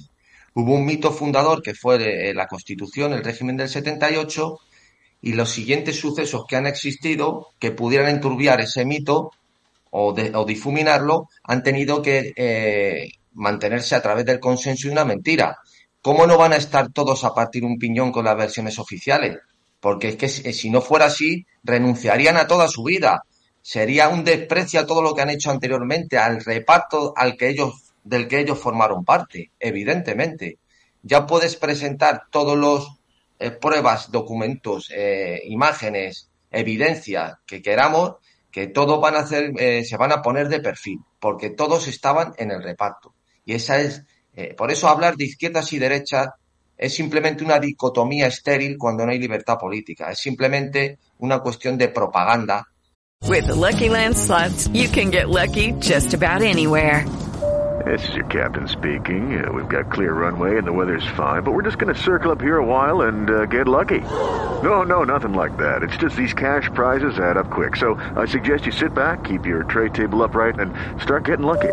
hubo 0.54 0.74
un 0.74 0.84
mito 0.84 1.12
fundador 1.12 1.62
que 1.62 1.74
fue 1.74 2.32
la 2.32 2.46
Constitución, 2.46 3.12
el 3.12 3.24
régimen 3.24 3.56
del 3.56 3.68
78, 3.68 4.58
y 5.24 5.32
los 5.32 5.50
siguientes 5.50 5.98
sucesos 5.98 6.44
que 6.46 6.56
han 6.56 6.66
existido 6.66 7.48
que 7.58 7.70
pudieran 7.70 8.08
enturbiar 8.08 8.60
ese 8.60 8.84
mito 8.84 9.30
o, 9.90 10.12
difuminarlo 10.44 11.28
han 11.44 11.62
tenido 11.62 12.02
que 12.02 12.34
eh, 12.36 13.12
mantenerse 13.34 13.94
a 13.94 14.02
través 14.02 14.24
del 14.24 14.40
consenso 14.40 14.88
y 14.88 14.90
una 14.90 15.04
mentira. 15.04 15.58
¿Cómo 16.02 16.26
no 16.26 16.36
van 16.36 16.52
a 16.52 16.56
estar 16.56 16.90
todos 16.92 17.24
a 17.24 17.34
partir 17.34 17.64
un 17.64 17.78
piñón 17.78 18.12
con 18.12 18.24
las 18.24 18.36
versiones 18.36 18.78
oficiales? 18.78 19.38
Porque 19.80 20.08
es 20.08 20.16
que 20.16 20.28
si 20.28 20.70
no 20.70 20.80
fuera 20.80 21.06
así, 21.06 21.46
renunciarían 21.62 22.36
a 22.36 22.46
toda 22.46 22.68
su 22.68 22.84
vida. 22.84 23.22
Sería 23.62 24.08
un 24.08 24.24
desprecio 24.24 24.80
a 24.80 24.86
todo 24.86 25.00
lo 25.00 25.14
que 25.14 25.22
han 25.22 25.30
hecho 25.30 25.50
anteriormente, 25.50 26.18
al 26.18 26.44
reparto 26.44 27.14
al 27.16 27.36
que 27.36 27.48
ellos, 27.48 27.92
del 28.02 28.28
que 28.28 28.40
ellos 28.40 28.58
formaron 28.58 29.04
parte, 29.04 29.50
evidentemente. 29.58 30.58
Ya 31.02 31.26
puedes 31.26 31.56
presentar 31.56 32.24
todos 32.30 32.56
los 32.56 32.98
eh, 33.38 33.50
pruebas, 33.50 34.10
documentos, 34.10 34.90
eh, 34.94 35.40
imágenes, 35.46 36.28
evidencia 36.50 37.40
que 37.46 37.62
queramos, 37.62 38.16
que 38.50 38.66
todos 38.66 39.00
van 39.00 39.16
a 39.16 39.20
hacer, 39.20 39.52
eh, 39.58 39.84
se 39.84 39.96
van 39.96 40.12
a 40.12 40.22
poner 40.22 40.48
de 40.48 40.60
perfil, 40.60 41.00
porque 41.18 41.50
todos 41.50 41.88
estaban 41.88 42.34
en 42.36 42.50
el 42.50 42.62
reparto. 42.62 43.13
Y 43.44 43.54
esa 43.54 43.80
es, 43.80 44.02
por 44.56 44.70
eso 44.70 44.88
hablar 44.88 45.16
de 45.16 45.24
izquierdas 45.24 45.72
y 45.72 45.78
derechas 45.78 46.28
es 46.76 46.94
simplemente 46.94 47.44
una 47.44 47.58
dicotomía 47.58 48.26
estéril 48.26 48.76
cuando 48.78 49.04
no 49.04 49.12
hay 49.12 49.18
libertad 49.18 49.58
política. 49.58 50.10
Es 50.10 50.18
simplemente 50.18 50.98
una 51.18 51.38
cuestión 51.38 51.78
de 51.78 51.88
propaganda. 51.88 52.66
With 53.26 53.48
Lucky 53.48 53.88
Land 53.88 54.16
you 54.72 54.88
can 54.88 55.10
get 55.10 55.28
lucky 55.28 55.72
just 55.80 56.12
about 56.14 56.42
anywhere. 56.42 57.06
This 57.84 58.08
is 58.08 58.14
your 58.14 58.24
captain 58.26 58.66
speaking. 58.66 59.44
Uh, 59.44 59.52
we've 59.52 59.68
got 59.68 59.92
clear 59.92 60.14
runway 60.14 60.56
and 60.56 60.66
the 60.66 60.72
weather's 60.72 61.06
fine, 61.16 61.42
but 61.42 61.52
we're 61.52 61.62
just 61.62 61.78
going 61.78 61.94
to 61.94 62.00
circle 62.00 62.32
up 62.32 62.40
here 62.40 62.56
a 62.56 62.64
while 62.64 63.02
and 63.02 63.28
uh, 63.28 63.44
get 63.46 63.68
lucky. 63.68 64.00
No, 64.62 64.84
no, 64.84 65.04
nothing 65.04 65.34
like 65.34 65.56
that. 65.58 65.82
It's 65.82 65.96
just 65.98 66.16
these 66.16 66.32
cash 66.32 66.70
prizes 66.74 67.18
add 67.18 67.36
up 67.36 67.50
quick. 67.50 67.76
So 67.76 67.94
I 68.16 68.26
suggest 68.26 68.64
you 68.64 68.72
sit 68.72 68.94
back, 68.94 69.24
keep 69.24 69.44
your 69.44 69.64
tray 69.64 69.90
table 69.90 70.22
upright, 70.22 70.58
and 70.58 70.72
start 71.02 71.24
getting 71.24 71.44
lucky. 71.44 71.72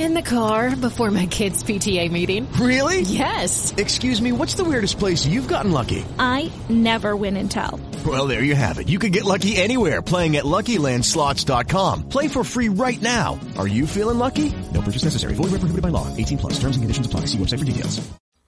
In 0.00 0.14
the 0.14 0.22
car 0.22 0.74
before 0.74 1.10
my 1.10 1.26
kids' 1.26 1.62
PTA 1.62 2.10
meeting. 2.10 2.50
Really? 2.54 3.02
Yes. 3.02 3.74
Excuse 3.76 4.22
me, 4.22 4.32
what's 4.32 4.54
the 4.54 4.64
weirdest 4.64 4.98
place 4.98 5.26
you've 5.26 5.46
gotten 5.46 5.72
lucky? 5.72 6.06
I 6.18 6.50
never 6.70 7.14
win 7.16 7.36
and 7.36 7.50
tell. 7.50 7.78
Well, 8.06 8.26
there 8.26 8.42
you 8.42 8.54
have 8.54 8.78
it. 8.78 8.88
You 8.88 8.98
can 8.98 9.12
get 9.12 9.26
lucky 9.26 9.58
anywhere 9.58 10.00
playing 10.00 10.36
at 10.36 10.44
LuckyLandSlots.com. 10.44 12.08
Play 12.08 12.28
for 12.28 12.44
free 12.44 12.70
right 12.70 13.00
now. 13.02 13.38
Are 13.58 13.68
you 13.68 13.86
feeling 13.86 14.16
lucky? 14.16 14.54
No 14.72 14.80
purchase 14.80 15.04
necessary. 15.04 15.34
Void 15.34 15.50
where 15.50 15.60
prohibited 15.60 15.82
by 15.82 15.90
law. 15.90 16.08
18 16.16 16.38
plus. 16.38 16.54
Terms 16.54 16.76
and 16.76 16.82
conditions 16.82 17.06
apply. 17.06 17.26
See 17.26 17.36
website 17.36 17.58
for 17.58 17.66
details. 17.66 18.00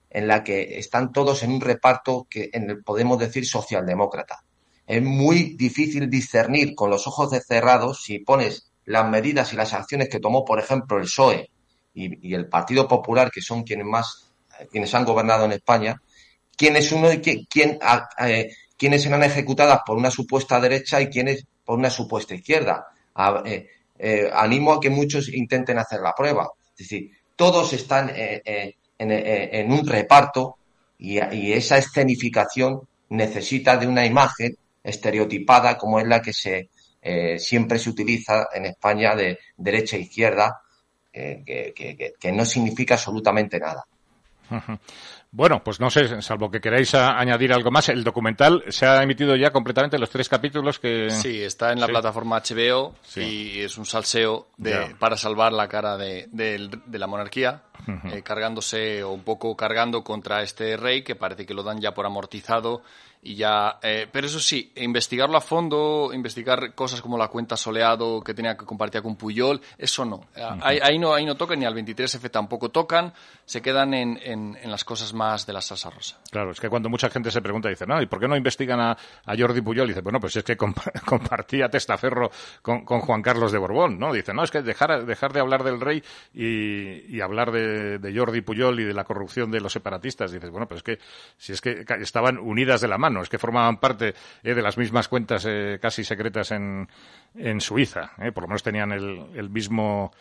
En 0.09 0.27
la 0.27 0.43
que 0.43 0.79
están 0.79 1.13
todos 1.13 1.43
en 1.43 1.51
un 1.51 1.61
reparto 1.61 2.25
que 2.27 2.49
en 2.51 2.67
el, 2.67 2.83
podemos 2.83 3.19
decir 3.19 3.45
socialdemócrata. 3.45 4.43
Es 4.87 5.03
muy 5.03 5.55
difícil 5.55 6.09
discernir 6.09 6.73
con 6.73 6.89
los 6.89 7.05
ojos 7.05 7.29
cerrados 7.47 8.01
si 8.01 8.17
pones 8.17 8.72
las 8.85 9.09
medidas 9.09 9.53
y 9.53 9.55
las 9.55 9.73
acciones 9.73 10.09
que 10.09 10.19
tomó, 10.19 10.43
por 10.43 10.59
ejemplo, 10.59 10.97
el 10.97 11.03
PSOE 11.03 11.49
y, 11.93 12.33
el 12.33 12.47
Partido 12.47 12.87
Popular, 12.87 13.31
que 13.31 13.41
son 13.41 13.63
quienes 13.63 13.85
más, 13.85 14.31
quienes 14.71 14.93
han 14.93 15.05
gobernado 15.05 15.45
en 15.45 15.53
España, 15.53 16.01
quién 16.57 16.75
es 16.75 16.91
uno 16.91 17.11
y 17.11 17.19
quién, 17.19 17.45
quién 17.49 17.79
eh, 18.19 18.49
quiénes 18.77 19.03
serán 19.03 19.23
ejecutadas 19.23 19.79
por 19.85 19.97
una 19.97 20.11
supuesta 20.11 20.59
derecha 20.59 20.99
y 20.99 21.07
quiénes 21.07 21.45
por 21.63 21.79
una 21.79 21.89
supuesta 21.89 22.35
izquierda. 22.35 22.87
Eh, 23.45 23.67
eh, 23.97 24.29
animo 24.33 24.73
a 24.73 24.81
que 24.81 24.89
muchos 24.89 25.29
intenten 25.29 25.77
hacer 25.77 26.01
la 26.01 26.13
prueba. 26.13 26.49
Es 26.71 26.79
decir, 26.79 27.11
todos 27.35 27.71
están 27.73 28.11
eh, 28.13 28.75
en, 28.97 29.71
un 29.71 29.87
reparto 29.87 30.57
y, 30.97 31.17
esa 31.53 31.77
escenificación 31.77 32.81
necesita 33.09 33.77
de 33.77 33.87
una 33.87 34.05
imagen 34.05 34.57
estereotipada 34.83 35.77
como 35.77 35.99
es 35.99 36.07
la 36.07 36.21
que 36.21 36.33
se 36.33 36.69
siempre 37.37 37.79
se 37.79 37.89
utiliza 37.89 38.47
en 38.53 38.65
España 38.65 39.15
de 39.15 39.39
derecha 39.57 39.97
e 39.97 40.01
izquierda, 40.01 40.61
que 41.11 42.31
no 42.33 42.45
significa 42.45 42.95
absolutamente 42.95 43.59
nada. 43.59 43.85
Bueno, 45.35 45.63
pues 45.63 45.79
no 45.79 45.89
sé, 45.89 46.21
salvo 46.21 46.51
que 46.51 46.61
queráis 46.61 46.93
añadir 46.93 47.53
algo 47.53 47.71
más. 47.71 47.89
El 47.89 48.03
documental 48.03 48.63
se 48.67 48.85
ha 48.85 49.01
emitido 49.01 49.35
ya 49.35 49.49
completamente 49.49 49.97
los 49.97 50.11
tres 50.11 50.29
capítulos 50.29 50.77
que. 50.77 51.09
Sí, 51.09 51.41
está 51.41 51.71
en 51.71 51.79
la 51.79 51.87
plataforma 51.87 52.39
HBO 52.39 52.93
y 53.15 53.59
es 53.61 53.79
un 53.79 53.87
salseo 53.87 54.49
de, 54.57 54.95
para 54.99 55.17
salvar 55.17 55.51
la 55.51 55.67
cara 55.67 55.97
de, 55.97 56.69
la 56.91 57.07
monarquía, 57.07 57.63
eh, 58.11 58.21
cargándose 58.21 59.01
o 59.01 59.11
un 59.11 59.23
poco 59.23 59.55
cargando 59.57 60.03
contra 60.03 60.43
este 60.43 60.77
rey 60.77 61.03
que 61.03 61.15
parece 61.15 61.47
que 61.47 61.55
lo 61.55 61.63
dan 61.63 61.81
ya 61.81 61.95
por 61.95 62.05
amortizado 62.05 62.83
y 63.25 63.35
ya, 63.35 63.79
eh, 63.81 64.07
pero 64.11 64.27
eso 64.27 64.39
sí, 64.41 64.73
investigarlo 64.75 65.37
a 65.37 65.41
fondo, 65.41 66.11
investigar 66.13 66.75
cosas 66.75 67.01
como 67.01 67.17
la 67.17 67.29
cuenta 67.29 67.55
soleado 67.55 68.21
que 68.21 68.33
tenía 68.33 68.57
que 68.57 68.65
compartir 68.65 69.01
con 69.01 69.15
Puyol, 69.15 69.61
eso 69.77 70.03
no. 70.03 70.25
ahí, 70.61 70.99
no, 70.99 71.13
ahí 71.13 71.25
no 71.25 71.35
tocan, 71.35 71.57
ni 71.57 71.65
al 71.65 71.73
23F 71.73 72.29
tampoco 72.29 72.69
tocan, 72.69 73.13
se 73.45 73.61
quedan 73.61 73.93
en, 73.93 74.19
en, 74.21 74.69
las 74.69 74.83
cosas 74.83 75.13
más 75.13 75.45
de 75.45 75.53
la 75.53 75.61
salsa 75.61 75.89
rosa. 75.89 76.19
Claro, 76.31 76.51
es 76.51 76.59
que 76.59 76.67
cuando 76.67 76.89
mucha 76.89 77.09
gente 77.09 77.31
se 77.31 77.41
pregunta, 77.41 77.69
dice, 77.69 77.85
no, 77.87 78.01
¿y 78.01 78.07
por 78.07 78.19
qué 78.19 78.27
no 78.27 78.35
investigan 78.35 78.81
a, 78.81 78.91
a 78.91 79.37
Jordi 79.37 79.61
Puyol? 79.61 79.87
Dice, 79.87 80.01
bueno, 80.01 80.19
pues 80.19 80.35
es 80.35 80.43
que 80.43 80.57
compartía 81.05 81.69
testaferro 81.69 82.29
con, 82.61 82.83
con, 82.83 82.99
Juan 82.99 83.21
Carlos 83.21 83.53
de 83.53 83.57
Borbón, 83.57 83.99
¿no? 83.99 84.11
Dice, 84.11 84.33
no, 84.33 84.43
es 84.43 84.51
que 84.51 84.61
dejar, 84.61 85.05
dejar 85.05 85.31
de 85.31 85.39
hablar 85.39 85.63
del 85.63 85.79
rey 85.79 86.03
y, 86.33 87.15
y 87.15 87.21
hablar 87.21 87.51
de, 87.51 87.99
de, 87.99 88.17
Jordi 88.17 88.41
Puyol 88.41 88.81
y 88.81 88.83
de 88.83 88.93
la 88.93 89.05
corrupción 89.05 89.49
de 89.49 89.61
los 89.61 89.71
separatistas. 89.71 90.31
Dices, 90.31 90.49
bueno, 90.49 90.67
pues 90.67 90.79
es 90.79 90.83
que 90.83 90.99
si 91.37 91.53
es 91.53 91.61
que 91.61 91.85
estaban 92.01 92.37
unidas 92.37 92.81
de 92.81 92.89
la 92.89 92.97
mano 92.97 93.12
es 93.21 93.29
que 93.29 93.37
formaban 93.37 93.77
parte 93.77 94.13
eh, 94.43 94.53
de 94.53 94.61
las 94.61 94.77
mismas 94.77 95.07
cuentas 95.07 95.45
eh, 95.47 95.79
casi 95.81 96.03
secretas 96.03 96.51
en, 96.51 96.87
en 97.35 97.61
Suiza. 97.61 98.11
Eh, 98.17 98.31
por 98.31 98.43
lo 98.43 98.47
menos 98.47 98.63
tenían 98.63 98.91
el, 98.91 99.25
el 99.35 99.49
mismo 99.49 100.11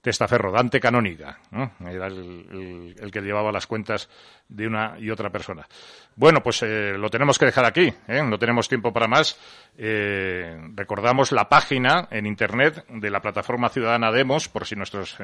testaferro, 0.00 0.52
Dante 0.52 0.80
Canónica. 0.80 1.38
Era 1.80 2.06
el, 2.06 3.10
que 3.12 3.20
llevaba 3.20 3.52
las 3.52 3.66
cuentas 3.66 4.08
de 4.48 4.66
una 4.66 4.96
y 4.98 5.10
otra 5.10 5.30
persona. 5.30 5.66
Bueno, 6.16 6.42
pues 6.42 6.62
eh, 6.62 6.94
lo 6.96 7.10
tenemos 7.10 7.38
que 7.38 7.46
dejar 7.46 7.64
aquí, 7.64 7.92
¿eh? 8.08 8.22
no 8.22 8.38
tenemos 8.38 8.68
tiempo 8.68 8.92
para 8.92 9.06
más. 9.06 9.38
Eh, 9.76 10.58
recordamos 10.74 11.30
la 11.30 11.48
página 11.48 12.08
en 12.10 12.26
Internet 12.26 12.84
de 12.88 13.10
la 13.10 13.20
plataforma 13.20 13.68
ciudadana 13.68 14.10
Demos, 14.10 14.48
por 14.48 14.66
si 14.66 14.74
nuestros 14.74 15.16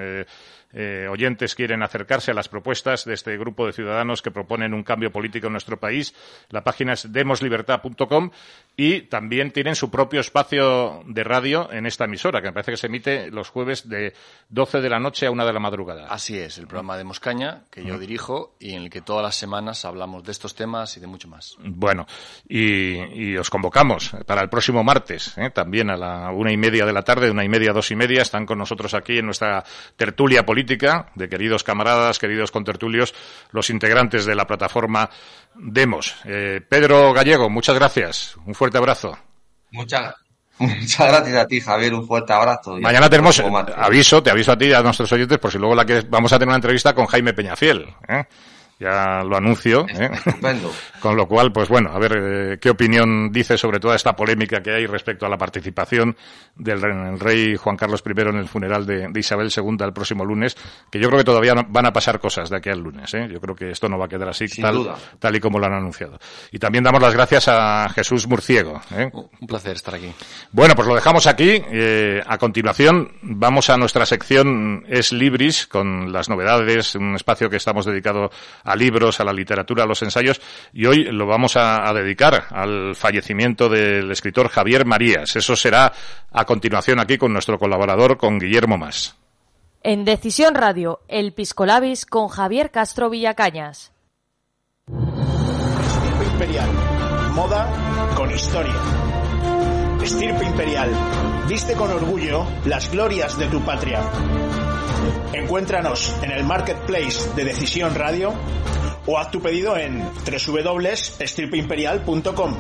oyentes 1.09 1.55
quieren 1.55 1.83
acercarse 1.83 2.33
a 2.33 2.35
las 2.35 2.49
propuestas 2.49 3.05
de 3.05 3.15
este 3.15 3.37
grupo 3.39 3.67
de 3.67 3.73
ciudadanos 3.73 4.23
que 4.23 4.33
proponen 4.33 4.75
un 4.75 4.83
cambio 4.83 5.13
político 5.13 5.47
en 5.47 5.53
nuestro 5.53 5.79
país. 5.79 6.15
La 6.51 6.65
página 6.65 6.95
es 6.95 7.13
demoslibertad.com 7.13 8.31
y 8.77 9.03
también 9.03 9.53
tienen 9.53 9.77
su 9.77 9.91
propio 9.91 10.21
espacio 10.21 11.03
de 11.07 11.23
radio 11.23 11.71
en 11.73 11.87
esta 11.87 12.07
emisora, 12.07 12.41
que 12.41 12.49
me 12.49 12.53
parece 12.53 12.73
que 12.73 12.77
se 12.77 12.87
emite 12.89 13.31
los 13.31 13.51
jueves 13.51 13.89
de 13.89 14.15
12 14.49 14.64
de 14.73 14.89
la 14.89 14.99
noche 14.99 15.27
a 15.27 15.31
una 15.31 15.45
de 15.45 15.53
la 15.53 15.61
madrugada. 15.61 16.07
Así 16.09 16.39
es, 16.39 16.59
el 16.59 16.67
programa 16.67 16.97
de 16.97 17.05
Moscaña, 17.05 17.65
que 17.71 17.85
yo 17.85 17.99
dirijo 17.99 18.57
y 18.59 18.75
en 18.75 18.83
el 18.83 18.91
que 18.91 19.01
todas 19.01 19.23
las 19.23 19.37
semanas 19.37 19.85
hablamos 19.85 20.25
de 20.25 20.33
estos 20.33 20.55
temas 20.55 20.97
y 20.97 21.01
de 21.01 21.07
mucho 21.07 21.29
más. 21.29 21.57
Bueno, 21.59 22.07
y, 22.49 23.37
os 23.37 23.51
convocamos 23.51 24.13
para 24.27 24.43
el 24.43 24.49
próximo 24.49 24.83
martes, 24.83 25.37
¿eh? 25.37 25.51
también 25.51 25.91
a 25.91 25.97
la 25.97 26.31
una 26.31 26.53
y 26.53 26.57
media 26.57 26.87
de 26.87 26.93
la 26.93 27.03
tarde, 27.03 27.31
una 27.31 27.45
y 27.45 27.49
media, 27.49 27.73
dos 27.73 27.91
y 27.91 27.97
media, 27.97 28.23
están 28.23 28.47
con 28.47 28.59
nosotros 28.59 28.95
aquí 28.95 29.19
en 29.19 29.27
nuestra 29.27 29.65
tertulia 29.97 30.45
política 30.45 31.11
de 31.15 31.29
queridos 31.29 31.65
camaradas, 31.65 32.19
queridos 32.19 32.51
contertulios, 32.51 33.15
los 33.51 33.71
integrantes 33.71 34.25
de 34.25 34.35
la 34.35 34.47
plataforma 34.47 35.11
Demos. 35.55 36.17
Eh, 36.25 36.61
Pedro 36.69 37.13
Gallego, 37.13 37.49
muchas 37.51 37.77
gracias. 37.77 38.37
Un 38.47 38.55
fuerte 38.55 38.79
abrazo. 38.79 39.17
Muchas 39.71 40.15
Muchas 40.59 41.09
gracias 41.09 41.37
a 41.37 41.47
ti, 41.47 41.61
Javier. 41.61 41.95
Un 41.95 42.07
fuerte 42.07 42.33
abrazo. 42.33 42.77
Mañana 42.79 43.11
tenemos, 43.11 43.43
aviso, 43.77 44.23
te 44.23 44.31
aviso 44.31 44.53
a 44.53 44.59
ti 44.59 44.67
y 44.67 44.73
a 44.73 44.83
nuestros 44.83 45.11
oyentes, 45.13 45.39
por 45.39 45.51
si 45.51 45.59
luego 45.59 45.75
la 45.75 45.85
que 45.85 46.03
vamos 46.09 46.33
a 46.33 46.37
tener 46.39 46.49
una 46.49 46.57
entrevista 46.57 46.95
con 46.95 47.07
Jaime 47.07 47.33
Peñafiel. 47.33 47.87
¿eh? 48.09 48.25
Ya 48.79 49.23
lo 49.23 49.37
anuncio. 49.37 49.87
¿eh? 49.89 50.11
Con 51.01 51.17
lo 51.17 51.27
cual, 51.27 51.53
pues 51.53 51.69
bueno, 51.69 51.91
a 51.93 51.99
ver 51.99 52.13
eh, 52.17 52.59
qué 52.59 52.71
opinión 52.71 53.31
dice 53.31 53.59
sobre 53.59 53.79
toda 53.79 53.95
esta 53.95 54.17
polémica 54.17 54.63
que 54.63 54.73
hay 54.73 54.87
respecto 54.87 55.27
a 55.27 55.29
la 55.29 55.37
participación 55.37 56.17
del 56.57 56.81
rey 57.19 57.57
Juan 57.57 57.77
Carlos 57.77 58.03
I 58.07 58.21
en 58.23 58.37
el 58.37 58.49
funeral 58.49 58.87
de, 58.87 59.11
Isabel 59.15 59.53
II 59.55 59.77
el 59.81 59.93
próximo 59.93 60.25
lunes, 60.25 60.57
que 60.91 60.99
yo 60.99 61.09
creo 61.09 61.19
que 61.19 61.25
todavía 61.25 61.55
van 61.69 61.87
a 61.87 61.93
pasar 61.93 62.19
cosas 62.19 62.49
de 62.49 62.57
aquí 62.57 62.71
al 62.71 62.81
lunes. 62.81 63.13
¿eh? 63.15 63.29
Yo 63.31 63.41
creo 63.41 63.55
que 63.55 63.71
esto 63.71 63.89
no 63.89 63.99
va 63.99 64.07
a 64.07 64.09
quedar 64.09 64.29
así 64.29 64.47
tal, 64.61 64.95
tal, 65.19 65.37
y 65.37 65.41
como 65.41 65.59
lo 65.59 65.67
han 65.67 65.75
anunciado. 65.75 66.19
Y 66.51 66.59
también 66.59 66.85
damos 66.85 67.03
las 67.03 67.13
gracias 67.13 67.49
a 67.49 67.89
Jesús 67.91 68.27
Murciego. 68.27 68.81
¿eh? 68.97 69.11
Un 69.13 69.47
placer 69.47 69.77
estar 69.77 69.95
aquí. 69.95 70.13
Bueno, 70.53 70.75
pues 70.75 70.89
lo 70.89 70.95
dejamos 70.95 71.27
aquí. 71.27 71.63
a 72.27 72.39
continuación 72.39 73.13
vamos 73.23 73.69
a 73.71 73.77
nuestra 73.77 74.07
sección 74.07 74.85
Es 74.89 75.13
Libris 75.13 75.67
con 75.67 76.13
las 76.13 76.29
novedades, 76.29 76.95
un 76.95 77.15
espacio 77.15 77.51
que 77.51 77.57
estamos 77.57 77.85
dedicado 77.85 78.31
a 78.65 78.75
libros, 78.75 79.21
a 79.21 79.25
la 79.25 79.33
literatura, 79.33 79.85
a 79.85 79.87
los 79.87 80.03
ensayos, 80.03 80.41
y 80.73 80.87
hoy 80.87 81.05
lo 81.05 81.27
vamos 81.27 81.57
a, 81.57 81.93
dedicar 81.95 82.47
al 82.51 82.97
fallecimiento 82.97 83.69
del 83.69 84.11
escritor 84.11 84.49
Javier 84.49 84.85
Marías. 84.85 85.37
Eso 85.37 85.55
será 85.55 85.93
a 86.33 86.45
continuación 86.45 86.99
aquí 86.99 87.19
con 87.19 87.33
nuestro 87.33 87.59
colaborador, 87.59 88.17
con 88.17 88.39
Guillermo 88.39 88.77
Más. 88.77 89.17
En 89.83 90.05
Decisión 90.05 90.55
Radio, 90.55 91.01
El 91.09 91.35
Piscolabis 91.35 92.07
con 92.07 92.29
Javier 92.29 92.71
Castro 92.71 93.11
Villacañas. 93.11 93.93
Estirpe 94.89 96.25
Imperial. 96.33 96.71
Moda 97.35 98.15
con 98.17 98.31
historia. 98.31 98.75
Estirpe 100.03 100.45
Imperial. 100.45 100.91
Viste 101.49 101.75
con 101.75 101.91
orgullo 101.91 102.47
las 102.65 102.91
glorias 102.91 103.39
de 103.39 103.47
tu 103.47 103.61
patria. 103.61 104.01
Encuéntranos 105.33 106.15
en 106.23 106.31
el 106.31 106.45
marketplace 106.45 107.31
de 107.35 107.45
Decisión 107.45 107.95
Radio 107.95 108.35
o 109.07 109.19
haz 109.19 109.31
tu 109.31 109.41
pedido 109.41 109.75
en 109.77 110.03
www.estirpeimperial.com. 110.03 112.57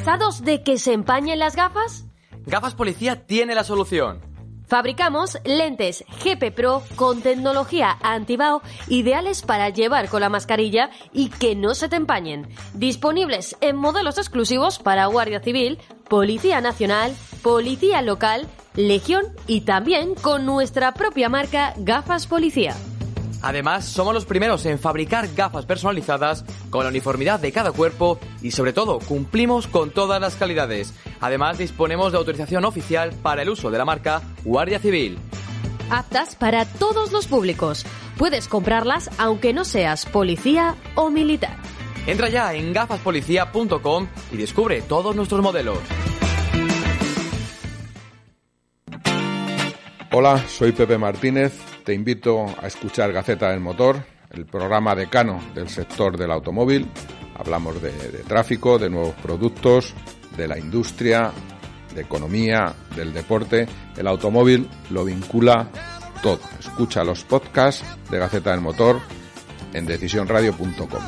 ¿Cansados 0.09 0.43
de 0.43 0.62
que 0.62 0.78
se 0.78 0.94
empañen 0.94 1.39
las 1.39 1.55
gafas? 1.55 2.06
Gafas 2.47 2.74
Policía 2.74 3.26
tiene 3.26 3.55
la 3.55 3.62
solución. 3.62 4.22
Fabricamos 4.66 5.36
lentes 5.44 6.02
GP 6.24 6.51
Pro 6.51 6.82
con 6.97 7.20
tecnología 7.20 7.98
antibao 8.01 8.62
ideales 8.89 9.43
para 9.43 9.68
llevar 9.68 10.09
con 10.09 10.22
la 10.22 10.30
mascarilla 10.30 10.89
y 11.12 11.28
que 11.28 11.55
no 11.55 11.74
se 11.74 11.90
te 11.90 11.97
empañen. 11.97 12.48
Disponibles 12.72 13.55
en 13.60 13.76
modelos 13.76 14.16
exclusivos 14.16 14.78
para 14.78 15.05
Guardia 15.05 15.40
Civil, 15.40 15.76
Policía 16.09 16.62
Nacional, 16.62 17.14
Policía 17.43 18.01
Local, 18.01 18.48
Legión 18.76 19.26
y 19.47 19.60
también 19.60 20.14
con 20.14 20.47
nuestra 20.47 20.94
propia 20.94 21.28
marca 21.28 21.74
Gafas 21.76 22.26
Policía. 22.26 22.74
Además, 23.43 23.85
somos 23.85 24.15
los 24.15 24.24
primeros 24.27 24.66
en 24.66 24.78
fabricar 24.78 25.28
gafas 25.35 25.65
personalizadas 25.65 26.44
con 26.70 26.85
la 26.85 26.90
uniformidad 26.90 27.40
de 27.40 27.52
cada 27.52 27.73
cuerpo 27.73 28.19
y 28.43 28.51
sobre 28.51 28.73
todo 28.73 28.98
cumplimos 28.98 29.66
con 29.66 29.90
todas 29.90 30.20
las 30.20 30.35
calidades. 30.35 30.94
Además, 31.20 31.59
disponemos 31.59 32.12
de 32.12 32.19
autorización 32.19 32.65
oficial 32.65 33.12
para 33.23 33.43
el 33.43 33.51
uso 33.51 33.70
de 33.70 33.78
la 33.78 33.85
marca 33.85 34.23
Guardia 34.44 34.78
Civil. 34.78 35.19
Aptas 35.90 36.36
para 36.36 36.65
todos 36.65 37.12
los 37.12 37.27
públicos. 37.27 37.86
Puedes 38.19 38.48
comprarlas 38.48 39.10
aunque 39.19 39.52
no 39.52 39.65
seas 39.65 40.05
policía 40.05 40.74
o 40.97 41.10
militar. 41.10 41.56
Entra 42.06 42.28
ya 42.28 42.55
en 42.55 42.73
gafaspolicía.com 42.73 44.09
y 44.32 44.36
descubre 44.36 44.82
todos 44.82 45.15
nuestros 45.15 45.43
modelos. 45.43 45.78
Hola, 50.10 50.43
soy 50.48 50.73
Pepe 50.73 50.98
Martínez. 50.98 51.77
Te 51.89 51.94
invito 51.94 52.44
a 52.60 52.66
escuchar 52.66 53.15
Gaceta 53.15 53.48
del 53.48 53.60
Motor, 53.60 54.05
el 54.32 54.44
programa 54.44 54.94
decano 54.94 55.40
del 55.55 55.70
sector 55.70 56.19
del 56.19 56.31
automóvil. 56.31 56.86
Hablamos 57.35 57.81
de, 57.81 57.90
tráfico, 58.28 58.78
de 58.78 58.90
nuevos 58.90 59.15
productos, 59.15 59.94
de 60.36 60.47
la 60.47 60.59
industria, 60.59 61.32
de 61.94 62.02
economía, 62.02 62.74
del 62.94 63.15
deporte. 63.15 63.66
El 63.97 64.06
automóvil 64.06 64.69
lo 64.90 65.06
vincula 65.06 65.70
todo. 66.23 66.40
Escucha 66.60 67.02
los 67.05 67.24
podcasts 67.24 67.82
de 68.10 68.19
Gaceta 68.19 68.51
del 68.51 68.60
Motor 68.60 69.01
en 69.73 69.86
decisionradio.com. 69.86 71.02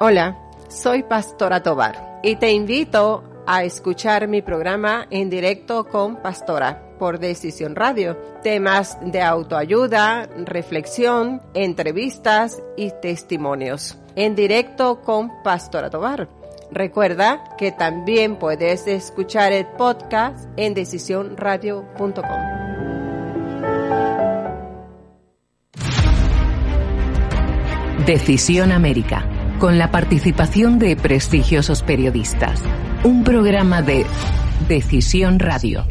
Hola, 0.00 0.38
soy 0.70 1.02
Pastora 1.02 1.62
Tobar 1.62 2.20
y 2.22 2.36
te 2.36 2.50
invito 2.50 3.44
a 3.46 3.62
escuchar 3.62 4.26
mi 4.26 4.40
programa 4.40 5.06
en 5.10 5.28
directo 5.28 5.84
con 5.84 6.22
Pastora 6.22 6.85
por 6.98 7.18
Decisión 7.18 7.74
Radio. 7.74 8.16
Temas 8.42 8.98
de 9.00 9.22
autoayuda, 9.22 10.28
reflexión, 10.44 11.42
entrevistas 11.54 12.62
y 12.76 12.92
testimonios. 13.02 13.98
En 14.14 14.34
directo 14.34 15.00
con 15.02 15.42
Pastora 15.42 15.90
Tobar. 15.90 16.28
Recuerda 16.70 17.44
que 17.56 17.70
también 17.70 18.36
puedes 18.36 18.86
escuchar 18.86 19.52
el 19.52 19.66
podcast 19.66 20.48
en 20.56 20.74
decisionradio.com. 20.74 22.22
Decisión 28.04 28.72
América, 28.72 29.28
con 29.58 29.78
la 29.78 29.90
participación 29.90 30.78
de 30.78 30.96
prestigiosos 30.96 31.82
periodistas 31.82 32.62
un 33.06 33.22
programa 33.22 33.82
de 33.82 34.04
Decisión 34.66 35.38
Radio. 35.38 35.86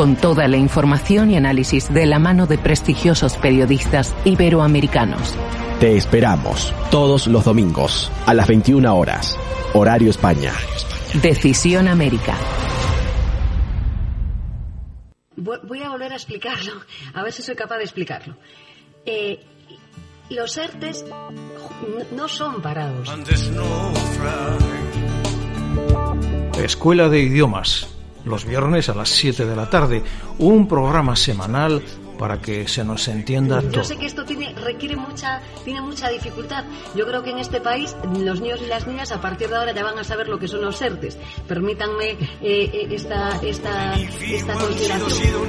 Con 0.00 0.16
toda 0.16 0.48
la 0.48 0.56
información 0.56 1.30
y 1.30 1.36
análisis 1.36 1.92
de 1.92 2.06
la 2.06 2.18
mano 2.18 2.46
de 2.46 2.56
prestigiosos 2.56 3.36
periodistas 3.36 4.16
iberoamericanos. 4.24 5.34
Te 5.78 5.94
esperamos 5.94 6.72
todos 6.90 7.26
los 7.26 7.44
domingos 7.44 8.10
a 8.24 8.32
las 8.32 8.48
21 8.48 8.96
horas, 8.96 9.36
horario 9.74 10.08
España. 10.08 10.54
Decisión 11.20 11.86
América. 11.86 12.34
Voy 15.36 15.82
a 15.82 15.90
volver 15.90 16.12
a 16.12 16.16
explicarlo, 16.16 16.80
a 17.12 17.22
ver 17.22 17.34
si 17.34 17.42
soy 17.42 17.54
capaz 17.54 17.76
de 17.76 17.84
explicarlo. 17.84 18.38
Eh, 19.04 19.44
los 20.30 20.56
ERTES 20.56 21.04
no 22.16 22.26
son 22.26 22.62
parados. 22.62 23.06
Escuela 26.58 27.10
de 27.10 27.20
Idiomas, 27.20 27.99
los 28.30 28.46
viernes 28.46 28.88
a 28.88 28.94
las 28.94 29.10
7 29.10 29.44
de 29.44 29.56
la 29.56 29.68
tarde, 29.68 30.02
un 30.38 30.66
programa 30.66 31.16
semanal 31.16 31.82
para 32.18 32.38
que 32.38 32.68
se 32.68 32.84
nos 32.84 33.08
entienda 33.08 33.62
todo. 33.62 33.70
Yo 33.70 33.84
sé 33.84 33.96
que 33.96 34.04
esto 34.04 34.24
tiene, 34.26 34.54
requiere 34.54 34.94
mucha, 34.94 35.40
tiene 35.64 35.80
mucha 35.80 36.10
dificultad. 36.10 36.64
Yo 36.94 37.06
creo 37.06 37.22
que 37.22 37.30
en 37.30 37.38
este 37.38 37.62
país 37.62 37.96
los 38.18 38.42
niños 38.42 38.60
y 38.62 38.66
las 38.66 38.86
niñas 38.86 39.10
a 39.10 39.22
partir 39.22 39.48
de 39.48 39.56
ahora 39.56 39.72
ya 39.72 39.82
van 39.82 39.98
a 39.98 40.04
saber 40.04 40.28
lo 40.28 40.38
que 40.38 40.46
son 40.46 40.60
los 40.60 40.80
ERTES. 40.82 41.16
Permítanme 41.48 42.10
eh, 42.10 42.18
eh, 42.42 42.88
esta, 42.90 43.40
esta, 43.42 43.94
esta 43.94 44.52
consideración. 44.52 45.48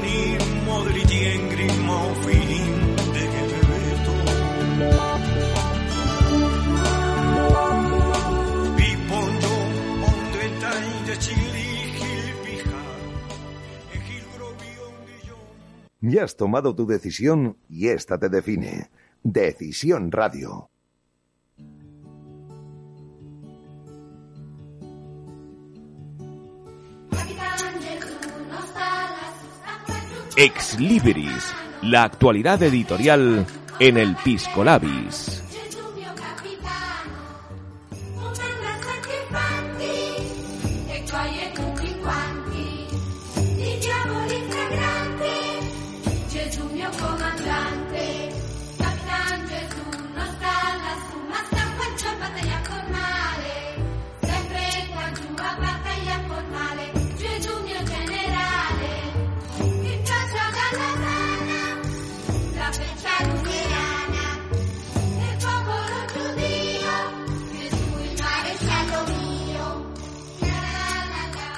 Ya 16.01 16.23
has 16.23 16.35
tomado 16.35 16.75
tu 16.75 16.87
decisión 16.87 17.57
y 17.69 17.89
esta 17.89 18.17
te 18.17 18.27
define. 18.27 18.89
Decisión 19.21 20.11
Radio. 20.11 20.71
Ex 30.35 30.79
Libris, 30.79 31.53
la 31.83 32.03
actualidad 32.05 32.63
editorial 32.63 33.45
en 33.79 33.97
el 33.97 34.15
Pisco 34.23 34.63
Labis. 34.63 35.50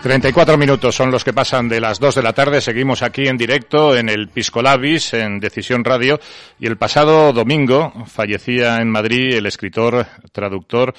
34 0.04 0.58
minutos 0.58 0.94
son 0.96 1.12
los 1.12 1.24
que 1.24 1.32
pasan 1.32 1.70
de 1.70 1.80
las 1.80 1.98
2 1.98 2.16
de 2.16 2.24
la 2.24 2.34
tarde. 2.34 2.60
Seguimos 2.60 3.02
aquí 3.02 3.26
en 3.26 3.38
directo 3.38 3.96
en 3.96 4.10
el 4.10 4.28
Piscolabis, 4.28 5.14
en 5.14 5.40
Decisión 5.40 5.86
Radio. 5.86 6.20
Y 6.60 6.68
el 6.68 6.76
pasado 6.76 7.32
domingo 7.32 7.94
fallecía 8.08 8.82
en 8.82 8.90
Madrid 8.90 9.34
el 9.34 9.46
escritor, 9.46 10.06
traductor 10.34 10.94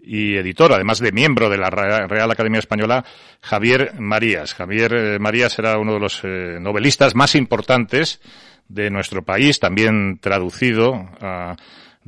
y 0.00 0.34
editor, 0.36 0.72
además 0.72 0.98
de 0.98 1.12
miembro 1.12 1.48
de 1.48 1.56
la 1.58 1.70
Re- 1.70 2.08
Real 2.08 2.28
Academia 2.32 2.58
Española, 2.58 3.04
Javier 3.42 3.92
Marías. 4.00 4.54
Javier 4.54 4.92
eh, 4.92 5.18
Marías 5.20 5.56
era 5.60 5.78
uno 5.78 5.94
de 5.94 6.00
los 6.00 6.20
eh, 6.24 6.58
novelistas 6.60 7.14
más 7.14 7.36
importantes 7.36 8.20
de 8.66 8.90
nuestro 8.90 9.22
país, 9.22 9.60
también 9.60 10.18
traducido 10.20 10.94
a 11.20 11.54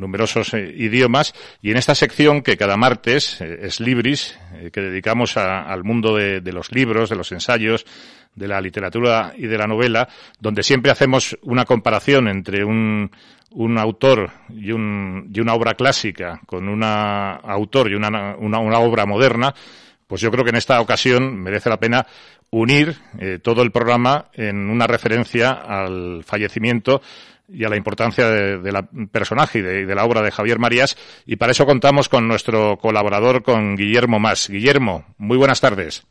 numerosos 0.00 0.54
eh, 0.54 0.74
idiomas. 0.76 1.34
Y 1.62 1.70
en 1.70 1.76
esta 1.76 1.94
sección 1.94 2.42
que 2.42 2.56
cada 2.56 2.76
martes 2.76 3.40
eh, 3.40 3.60
es 3.62 3.78
Libris, 3.80 4.36
eh, 4.54 4.70
que 4.72 4.80
dedicamos 4.80 5.36
a- 5.36 5.62
al 5.62 5.84
mundo 5.84 6.16
de, 6.16 6.40
los 6.52 6.72
libros, 6.72 7.10
de 7.10 7.16
los 7.16 7.30
ensayos, 7.32 7.84
de 8.34 8.48
la 8.48 8.60
literatura 8.60 9.32
y 9.36 9.46
de 9.46 9.58
la 9.58 9.66
novela, 9.66 10.08
donde 10.40 10.62
siempre 10.62 10.90
hacemos 10.90 11.36
una 11.42 11.64
comparación 11.64 12.28
entre 12.28 12.64
un, 12.64 13.10
un 13.50 13.78
autor 13.78 14.30
y, 14.48 14.72
un, 14.72 15.30
y 15.34 15.40
una 15.40 15.54
obra 15.54 15.74
clásica 15.74 16.40
con 16.46 16.68
un 16.68 16.82
autor 16.82 17.90
y 17.90 17.94
una, 17.94 18.36
una, 18.38 18.58
una 18.60 18.78
obra 18.78 19.04
moderna, 19.04 19.52
pues 20.06 20.20
yo 20.22 20.30
creo 20.30 20.44
que 20.44 20.50
en 20.50 20.56
esta 20.56 20.80
ocasión 20.80 21.40
merece 21.42 21.68
la 21.70 21.78
pena 21.78 22.06
unir 22.50 22.96
todo 23.42 23.62
el 23.62 23.70
programa 23.70 24.26
en 24.34 24.70
una 24.70 24.86
referencia 24.88 25.50
al 25.52 26.24
fallecimiento 26.24 27.00
y 27.52 27.64
a 27.64 27.68
la 27.68 27.76
importancia 27.76 28.28
de, 28.28 28.58
de 28.58 28.72
la 28.72 28.88
personaje 29.10 29.58
y 29.58 29.62
de, 29.62 29.94
la 29.94 30.04
obra 30.04 30.22
de 30.22 30.30
Javier 30.30 30.58
Marías. 30.58 30.96
Y 31.26 31.36
para 31.36 31.52
eso 31.52 31.66
contamos 31.66 32.08
con 32.08 32.28
nuestro 32.28 32.78
colaborador, 32.78 33.42
con 33.42 33.76
Guillermo 33.76 34.18
Más. 34.18 34.48
Guillermo, 34.48 35.04
muy 35.18 35.36
buenas 35.36 35.60
tardes. 35.60 36.06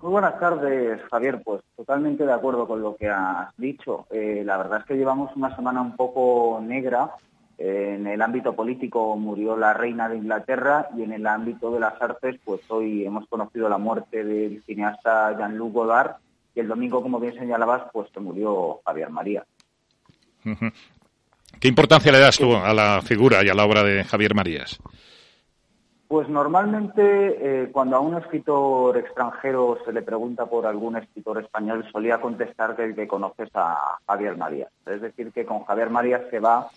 Muy 0.00 0.10
buenas 0.10 0.38
tardes, 0.38 1.00
Javier. 1.10 1.42
Pues 1.44 1.62
totalmente 1.76 2.24
de 2.24 2.32
acuerdo 2.32 2.66
con 2.66 2.80
lo 2.80 2.96
que 2.96 3.08
has 3.08 3.48
dicho. 3.56 4.06
Eh, 4.10 4.42
la 4.44 4.56
verdad 4.56 4.80
es 4.80 4.84
que 4.86 4.96
llevamos 4.96 5.34
una 5.36 5.54
semana 5.56 5.80
un 5.80 5.96
poco 5.96 6.60
negra. 6.62 7.10
Eh, 7.58 7.94
en 7.98 8.06
el 8.06 8.20
ámbito 8.20 8.54
político 8.54 9.16
murió 9.16 9.56
la 9.56 9.72
reina 9.72 10.08
de 10.08 10.18
Inglaterra 10.18 10.88
y 10.94 11.02
en 11.02 11.12
el 11.12 11.26
ámbito 11.26 11.70
de 11.70 11.80
las 11.80 12.00
artes, 12.02 12.38
pues 12.44 12.60
hoy 12.70 13.06
hemos 13.06 13.26
conocido 13.28 13.68
la 13.70 13.78
muerte 13.78 14.22
del 14.24 14.62
cineasta 14.64 15.36
Jean-Luc 15.38 15.72
Godard 15.72 16.16
y 16.54 16.60
el 16.60 16.68
domingo, 16.68 17.02
como 17.02 17.18
bien 17.20 17.34
señalabas, 17.34 17.84
pues 17.92 18.08
se 18.12 18.20
murió 18.20 18.80
Javier 18.84 19.10
¿Qué 21.60 21.68
importancia 21.68 22.12
le 22.12 22.20
das 22.20 22.38
tú 22.38 22.54
a 22.54 22.72
la 22.74 23.00
figura 23.02 23.44
y 23.44 23.48
a 23.48 23.54
la 23.54 23.64
obra 23.64 23.82
de 23.82 24.04
Javier 24.04 24.34
Marías? 24.34 24.78
Pues 26.08 26.28
normalmente 26.28 27.02
eh, 27.02 27.70
cuando 27.72 27.96
a 27.96 28.00
un 28.00 28.16
escritor 28.16 28.96
extranjero 28.96 29.78
se 29.84 29.92
le 29.92 30.02
pregunta 30.02 30.46
por 30.46 30.66
algún 30.66 30.96
escritor 30.96 31.42
español 31.42 31.84
solía 31.90 32.20
contestar 32.20 32.76
que, 32.76 32.94
que 32.94 33.08
conoces 33.08 33.48
a 33.54 33.98
Javier 34.06 34.36
Marías. 34.36 34.70
Es 34.86 35.00
decir, 35.00 35.32
que 35.32 35.44
con 35.44 35.64
Javier 35.64 35.90
Marías 35.90 36.22
se 36.30 36.38
va 36.38 36.68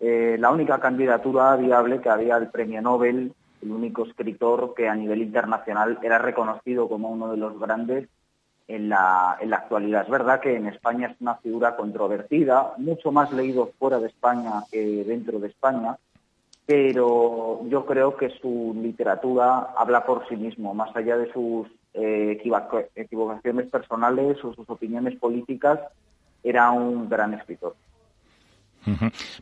eh, 0.00 0.36
la 0.38 0.50
única 0.50 0.78
candidatura 0.78 1.56
viable 1.56 2.00
que 2.00 2.08
había 2.08 2.36
al 2.36 2.50
premio 2.50 2.80
Nobel, 2.80 3.32
el 3.62 3.70
único 3.70 4.04
escritor 4.04 4.74
que 4.76 4.88
a 4.88 4.94
nivel 4.94 5.22
internacional 5.22 5.98
era 6.02 6.18
reconocido 6.18 6.88
como 6.88 7.10
uno 7.10 7.32
de 7.32 7.36
los 7.36 7.58
grandes 7.58 8.08
en 8.68 8.90
la, 8.90 9.38
en 9.40 9.50
la 9.50 9.56
actualidad. 9.56 10.02
Es 10.02 10.10
verdad 10.10 10.40
que 10.40 10.54
en 10.54 10.66
España 10.66 11.08
es 11.08 11.20
una 11.20 11.36
figura 11.36 11.74
controvertida, 11.74 12.74
mucho 12.76 13.10
más 13.10 13.32
leído 13.32 13.72
fuera 13.78 13.98
de 13.98 14.08
España 14.08 14.62
que 14.70 15.04
dentro 15.04 15.38
de 15.38 15.48
España, 15.48 15.96
pero 16.66 17.62
yo 17.68 17.86
creo 17.86 18.16
que 18.16 18.28
su 18.40 18.76
literatura 18.80 19.70
habla 19.74 20.04
por 20.04 20.28
sí 20.28 20.36
mismo, 20.36 20.74
más 20.74 20.94
allá 20.94 21.16
de 21.16 21.32
sus 21.32 21.66
eh, 21.94 22.38
equivoca- 22.38 22.84
equivocaciones 22.94 23.70
personales 23.70 24.44
o 24.44 24.52
sus 24.52 24.68
opiniones 24.68 25.18
políticas, 25.18 25.80
era 26.44 26.70
un 26.70 27.08
gran 27.08 27.32
escritor. 27.32 27.74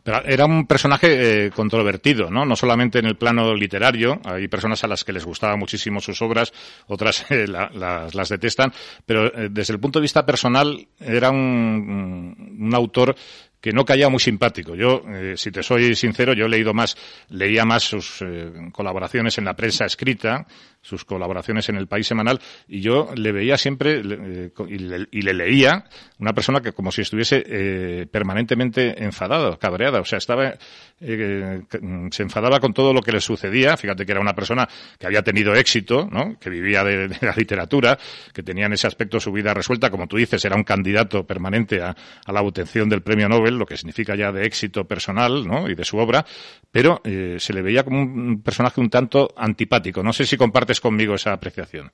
Pero 0.03 0.23
era 0.25 0.45
un 0.45 0.67
personaje 0.67 1.45
eh, 1.47 1.51
controvertido, 1.51 2.29
¿no? 2.29 2.45
No 2.45 2.55
solamente 2.55 2.99
en 2.99 3.05
el 3.05 3.15
plano 3.15 3.53
literario, 3.55 4.19
hay 4.25 4.47
personas 4.47 4.83
a 4.83 4.87
las 4.87 5.03
que 5.03 5.13
les 5.13 5.23
gustaban 5.25 5.57
muchísimo 5.59 5.99
sus 6.01 6.21
obras, 6.21 6.51
otras 6.87 7.25
eh, 7.31 7.47
la- 7.47 7.69
las, 7.73 8.29
detestan, 8.29 8.71
pero 9.05 9.27
eh, 9.33 9.47
desde 9.51 9.73
el 9.73 9.79
punto 9.79 9.99
de 9.99 10.03
vista 10.03 10.25
personal 10.25 10.87
era 10.99 11.29
un, 11.29 12.57
un 12.59 12.75
autor 12.75 13.15
que 13.61 13.71
no 13.71 13.85
caía 13.85 14.07
muy 14.09 14.19
simpático. 14.19 14.75
Yo, 14.75 15.01
eh, 15.09 15.33
si 15.35 15.49
te 15.51 15.63
soy 15.63 15.95
sincero, 15.95 16.33
yo 16.33 16.45
he 16.45 16.49
leído 16.49 16.73
más, 16.73 16.95
leía 17.29 17.65
más 17.65 17.83
sus 17.83 18.23
colaboraciones 18.71 19.37
en 19.39 19.45
la 19.45 19.55
prensa 19.55 19.85
escrita, 19.85 20.45
sus 20.87 21.03
colaboraciones 21.03 21.67
en 21.69 21.75
el 21.75 21.87
País 21.87 22.07
Semanal, 22.07 22.39
y 22.67 22.81
yo 22.81 23.09
le 23.15 23.31
veía 23.31 23.57
siempre 23.57 24.01
eh, 24.03 24.51
y, 24.67 24.77
le, 24.77 25.07
y 25.11 25.21
le 25.21 25.33
leía 25.33 25.85
una 26.19 26.33
persona 26.33 26.61
que 26.61 26.71
como 26.71 26.91
si 26.91 27.01
estuviese 27.01 27.43
eh, 27.45 28.07
permanentemente 28.09 29.03
enfadada, 29.03 29.57
cabreada, 29.57 29.99
o 29.99 30.05
sea, 30.05 30.17
estaba 30.17 30.53
eh, 30.99 31.61
mm, 31.81 32.07
se 32.09 32.23
enfadaba 32.23 32.59
con 32.59 32.73
todo 32.73 32.93
lo 32.93 33.01
que 33.01 33.11
le 33.11 33.19
sucedía. 33.19 33.77
Fíjate 33.77 34.05
que 34.05 34.11
era 34.11 34.21
una 34.21 34.33
persona 34.33 34.67
que 34.97 35.05
había 35.05 35.21
tenido 35.21 35.53
éxito, 35.53 36.07
¿no? 36.11 36.39
que 36.39 36.49
vivía 36.49 36.83
de, 36.83 37.07
de 37.07 37.17
la 37.21 37.33
literatura, 37.35 37.97
que 38.33 38.43
tenía 38.43 38.65
en 38.65 38.73
ese 38.73 38.87
aspecto 38.87 39.19
su 39.19 39.31
vida 39.31 39.53
resuelta. 39.53 39.89
Como 39.89 40.07
tú 40.07 40.17
dices, 40.17 40.43
era 40.45 40.55
un 40.55 40.63
candidato 40.63 41.25
permanente 41.25 41.81
a, 41.81 41.95
a 42.25 42.31
la 42.31 42.41
obtención 42.41 42.89
del 42.89 43.01
premio 43.01 43.29
Nobel, 43.29 43.57
lo 43.57 43.65
que 43.65 43.77
significa 43.77 44.15
ya 44.15 44.31
de 44.31 44.45
éxito 44.45 44.85
personal 44.85 45.47
¿no? 45.47 45.69
y 45.69 45.75
de 45.75 45.85
su 45.85 45.97
obra, 45.97 46.25
pero 46.71 47.01
eh, 47.03 47.37
se 47.39 47.53
le 47.53 47.61
veía 47.61 47.83
como 47.83 48.01
un 48.01 48.41
personaje 48.41 48.81
un 48.81 48.89
tanto 48.89 49.33
antipático. 49.37 50.03
No 50.03 50.13
sé 50.13 50.25
si 50.25 50.37
compartes 50.37 50.76
conmigo 50.81 51.15
esa 51.15 51.33
apreciación. 51.33 51.91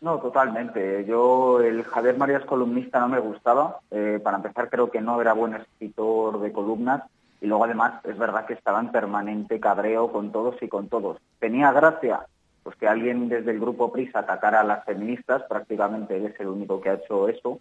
No, 0.00 0.18
totalmente. 0.18 1.04
Yo, 1.04 1.60
el 1.60 1.84
Javier 1.84 2.16
Marías 2.16 2.44
columnista 2.44 3.00
no 3.00 3.08
me 3.08 3.20
gustaba. 3.20 3.80
Eh, 3.90 4.18
para 4.22 4.38
empezar, 4.38 4.70
creo 4.70 4.90
que 4.90 5.00
no 5.00 5.20
era 5.20 5.34
buen 5.34 5.54
escritor 5.54 6.40
de 6.40 6.52
columnas. 6.52 7.02
Y 7.40 7.46
luego, 7.46 7.64
además, 7.64 8.04
es 8.04 8.16
verdad 8.16 8.46
que 8.46 8.54
estaba 8.54 8.80
en 8.80 8.90
permanente 8.90 9.60
cabreo 9.60 10.10
con 10.10 10.32
todos 10.32 10.56
y 10.62 10.68
con 10.68 10.88
todos. 10.88 11.18
Tenía 11.38 11.72
gracia 11.72 12.26
pues 12.62 12.76
que 12.76 12.86
alguien 12.86 13.28
desde 13.28 13.50
el 13.52 13.60
grupo 13.60 13.90
Prisa 13.90 14.20
atacara 14.20 14.60
a 14.60 14.64
las 14.64 14.84
feministas. 14.84 15.42
Prácticamente 15.48 16.16
él 16.16 16.26
es 16.26 16.40
el 16.40 16.48
único 16.48 16.80
que 16.80 16.90
ha 16.90 16.94
hecho 16.94 17.28
eso. 17.28 17.60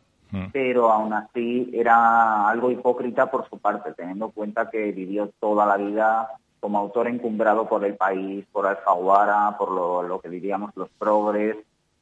Pero 0.53 0.91
aún 0.91 1.11
así 1.11 1.72
era 1.74 2.48
algo 2.48 2.70
hipócrita 2.70 3.32
por 3.32 3.49
su 3.49 3.57
parte, 3.57 3.95
teniendo 3.95 4.26
en 4.26 4.32
cuenta 4.32 4.70
que 4.70 4.91
vivió 4.91 5.32
toda 5.40 5.66
la 5.66 5.76
vida 5.76 6.30
como 6.60 6.77
autor 6.77 7.07
encumbrado 7.07 7.68
por 7.68 7.86
el 7.86 7.95
país, 7.95 8.45
por 8.52 8.68
Alfaguara, 8.68 9.56
por 9.57 9.72
lo, 9.72 10.03
lo 10.03 10.19
que 10.19 10.30
diríamos 10.30 10.72
los 10.76 10.90
progres, 10.98 11.57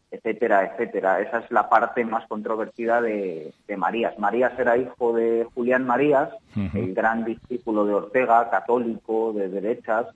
etcétera, 0.09 0.65
etcétera. 0.65 1.21
Esa 1.21 1.39
es 1.39 1.51
la 1.51 1.69
parte 1.69 2.05
más 2.05 2.25
controvertida 2.27 3.01
de, 3.01 3.53
de 3.67 3.77
Marías. 3.77 4.17
Marías 4.19 4.57
era 4.57 4.77
hijo 4.77 5.13
de 5.13 5.47
Julián 5.53 5.85
Marías, 5.85 6.29
el 6.73 6.93
gran 6.93 7.25
discípulo 7.25 7.85
de 7.85 7.93
Ortega, 7.93 8.49
católico, 8.49 9.33
de 9.33 9.49
derechas, 9.49 10.07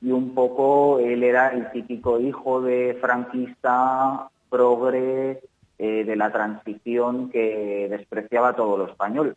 y 0.00 0.12
un 0.12 0.34
poco 0.34 1.00
él 1.00 1.24
era 1.24 1.48
el 1.48 1.70
típico 1.72 2.20
hijo 2.20 2.60
de 2.60 2.96
franquista, 3.00 4.28
progre, 4.48 5.40
eh, 5.78 6.04
de 6.04 6.16
la 6.16 6.30
transición 6.30 7.30
que 7.30 7.88
despreciaba 7.90 8.54
todo 8.54 8.76
lo 8.76 8.86
español. 8.86 9.36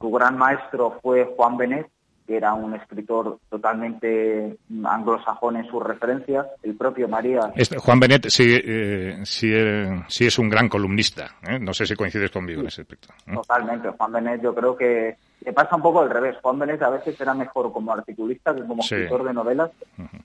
Su 0.00 0.10
gran 0.10 0.36
maestro 0.36 0.98
fue 1.02 1.24
Juan 1.36 1.56
Benet, 1.56 1.88
que 2.26 2.36
era 2.36 2.54
un 2.54 2.74
escritor 2.74 3.38
totalmente 3.48 4.56
anglosajón 4.84 5.56
en 5.56 5.66
sus 5.68 5.82
referencias. 5.82 6.46
El 6.62 6.76
propio 6.76 7.08
Marías 7.08 7.46
Este, 7.54 7.78
Juan 7.78 8.00
Benet 8.00 8.28
sí, 8.28 8.44
eh, 8.48 9.20
sí, 9.24 9.50
eh, 9.54 10.04
sí 10.08 10.26
es 10.26 10.38
un 10.38 10.48
gran 10.48 10.68
columnista. 10.68 11.36
¿eh? 11.48 11.58
No 11.58 11.72
sé 11.72 11.86
si 11.86 11.94
coincides 11.94 12.30
conmigo 12.30 12.60
en 12.60 12.68
ese 12.68 12.82
aspecto. 12.82 13.08
Totalmente. 13.32 13.90
Juan 13.90 14.12
Benet 14.12 14.42
yo 14.42 14.54
creo 14.54 14.76
que 14.76 15.16
le 15.40 15.52
pasa 15.52 15.76
un 15.76 15.82
poco 15.82 16.00
al 16.00 16.10
revés. 16.10 16.36
Juan 16.42 16.58
Benet 16.58 16.82
a 16.82 16.90
veces 16.90 17.20
era 17.20 17.34
mejor 17.34 17.72
como 17.72 17.92
articulista 17.92 18.54
que 18.54 18.66
como 18.66 18.82
escritor 18.82 19.24
de 19.24 19.32
novelas 19.32 19.70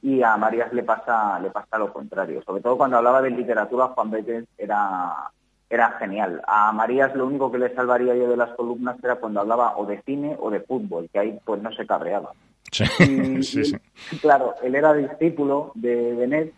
y 0.02 0.24
a 0.24 0.36
Marías 0.38 0.74
le 0.74 0.84
pasa, 0.84 1.40
le 1.40 1.52
pasa 1.52 1.78
lo 1.78 1.94
contrario. 1.94 2.42
Sobre 2.44 2.62
todo 2.62 2.78
cuando 2.78 2.98
hablaba 2.98 3.22
de 3.22 3.30
literatura, 3.30 3.88
Juan 3.90 4.12
Benet 4.12 4.48
era 4.58 5.30
era 5.72 5.92
genial. 6.00 6.42
A 6.48 6.72
Marías 6.74 7.16
lo 7.16 7.26
único 7.26 7.52
que 7.52 7.58
le 7.58 7.74
salvaría 7.74 8.14
yo 8.14 8.30
de 8.30 8.36
las 8.38 8.50
columnas 8.56 8.98
era 9.04 9.16
cuando 9.16 9.40
hablaba 9.40 9.78
o 9.78 9.86
de 9.86 10.02
cine 10.04 10.36
o 10.40 10.52
de 10.52 10.60
fútbol, 10.60 11.10
que 11.12 11.20
ahí 11.20 11.40
pues 11.46 11.62
no 11.62 11.72
se 11.72 11.88
cabreaba. 11.88 12.32
Sí, 12.72 12.84
Y- 13.00 13.42
sí, 13.44 13.64
sí. 13.66 13.76
y, 14.12 14.18
claro, 14.18 14.54
él 14.62 14.76
era 14.76 14.94
discípulo 14.94 15.72
de 15.76 16.14
Benet 16.16 16.54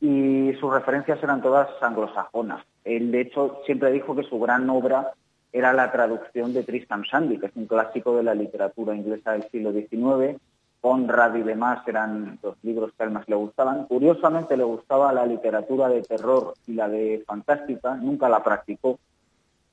y 0.00 0.52
sus 0.58 0.72
referencias 0.72 1.22
eran 1.22 1.40
todas 1.40 1.68
anglosajonas. 1.80 2.64
Él, 2.84 3.12
de 3.12 3.20
hecho, 3.20 3.60
siempre 3.64 3.92
dijo 3.92 4.16
que 4.16 4.24
su 4.24 4.40
gran 4.40 4.68
obra 4.68 5.12
era 5.52 5.72
la 5.72 5.92
traducción 5.92 6.52
de 6.52 6.64
Tristan 6.64 7.02
Shandy, 7.02 7.38
que 7.38 7.46
es 7.46 7.52
un 7.54 7.66
clásico 7.66 8.16
de 8.16 8.24
la 8.24 8.34
literatura 8.34 8.94
inglesa 8.96 9.32
del 9.32 9.48
siglo 9.50 9.70
XIX. 9.72 10.40
Conrad 10.82 11.36
y 11.36 11.42
demás 11.42 11.86
eran 11.86 12.40
los 12.42 12.56
libros 12.62 12.90
que 12.92 13.04
a 13.04 13.06
él 13.06 13.12
más 13.12 13.28
le 13.28 13.36
gustaban. 13.36 13.86
Curiosamente 13.86 14.56
le 14.56 14.64
gustaba 14.64 15.12
la 15.12 15.24
literatura 15.24 15.88
de 15.88 16.02
terror 16.02 16.54
y 16.66 16.74
la 16.74 16.88
de 16.88 17.22
fantástica, 17.24 17.94
nunca 17.94 18.28
la 18.28 18.42
practicó, 18.42 18.98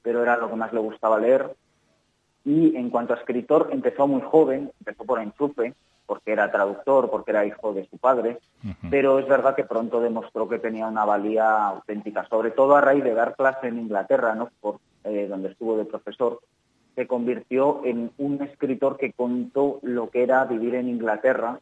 pero 0.03 0.22
era 0.22 0.38
lo 0.38 0.49
que 0.49 0.56
más 0.56 0.72
le 0.72 0.80
gustaba 0.80 1.19
leer. 1.19 1.56
Y 2.45 2.76
en 2.76 2.91
cuanto 2.91 3.14
a 3.14 3.18
escritor, 3.18 3.69
empezó 3.72 4.07
muy 4.07 4.22
joven, 4.22 4.72
empezó 4.80 5.03
por 5.03 5.19
enchufe, 5.19 5.73
porque 6.06 6.31
era 6.31 6.52
traductor, 6.52 7.10
porque 7.10 7.31
era 7.31 7.45
hijo 7.45 7.73
de 7.73 7.88
su 7.88 7.98
padre, 7.98 8.40
pero 8.91 9.18
es 9.18 9.27
verdad 9.27 9.56
que 9.56 9.64
pronto 9.64 9.99
demostró 10.02 10.48
que 10.48 10.60
tenía 10.60 10.88
una 10.88 11.06
valía 11.06 11.68
auténtica, 11.68 12.27
sobre 12.30 12.52
todo 12.52 12.76
a 12.76 12.81
raíz 12.81 13.03
de 13.03 13.15
dar 13.15 13.36
clase 13.36 13.68
en 13.68 13.80
Inglaterra, 13.80 14.36
¿no? 14.36 14.49
por, 14.61 14.80
eh, 15.03 15.27
donde 15.27 15.49
estuvo 15.49 15.76
de 15.76 15.86
profesor, 15.86 16.40
se 16.99 17.07
convirtió 17.07 17.80
en 17.85 18.11
un 18.17 18.41
escritor 18.41 18.97
que 18.97 19.13
contó 19.13 19.80
lo 19.84 20.09
que 20.09 20.21
era 20.21 20.43
vivir 20.43 20.76
en 20.76 20.89
Inglaterra 20.89 21.61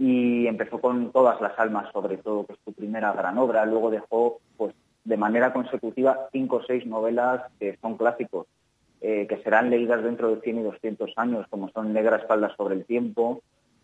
Y 0.00 0.46
empezó 0.46 0.80
con 0.80 1.12
todas 1.12 1.42
las 1.42 1.58
almas, 1.58 1.92
sobre 1.92 2.16
todo, 2.16 2.46
que 2.46 2.54
es 2.54 2.58
su 2.64 2.72
primera 2.72 3.12
gran 3.12 3.36
obra. 3.36 3.66
Luego 3.66 3.90
dejó, 3.90 4.40
pues, 4.56 4.74
de 5.04 5.18
manera 5.18 5.52
consecutiva, 5.52 6.28
cinco 6.32 6.56
o 6.56 6.62
seis 6.62 6.86
novelas 6.86 7.42
que 7.58 7.76
son 7.82 7.98
clásicos, 7.98 8.46
eh, 9.02 9.26
que 9.28 9.42
serán 9.42 9.68
leídas 9.68 10.02
dentro 10.02 10.34
de 10.34 10.40
100 10.40 10.58
y 10.58 10.62
200 10.62 11.12
años, 11.16 11.46
como 11.50 11.68
son 11.68 11.92
Negra 11.92 12.16
espalda 12.16 12.50
sobre 12.56 12.76
el 12.76 12.86
tiempo, 12.86 13.42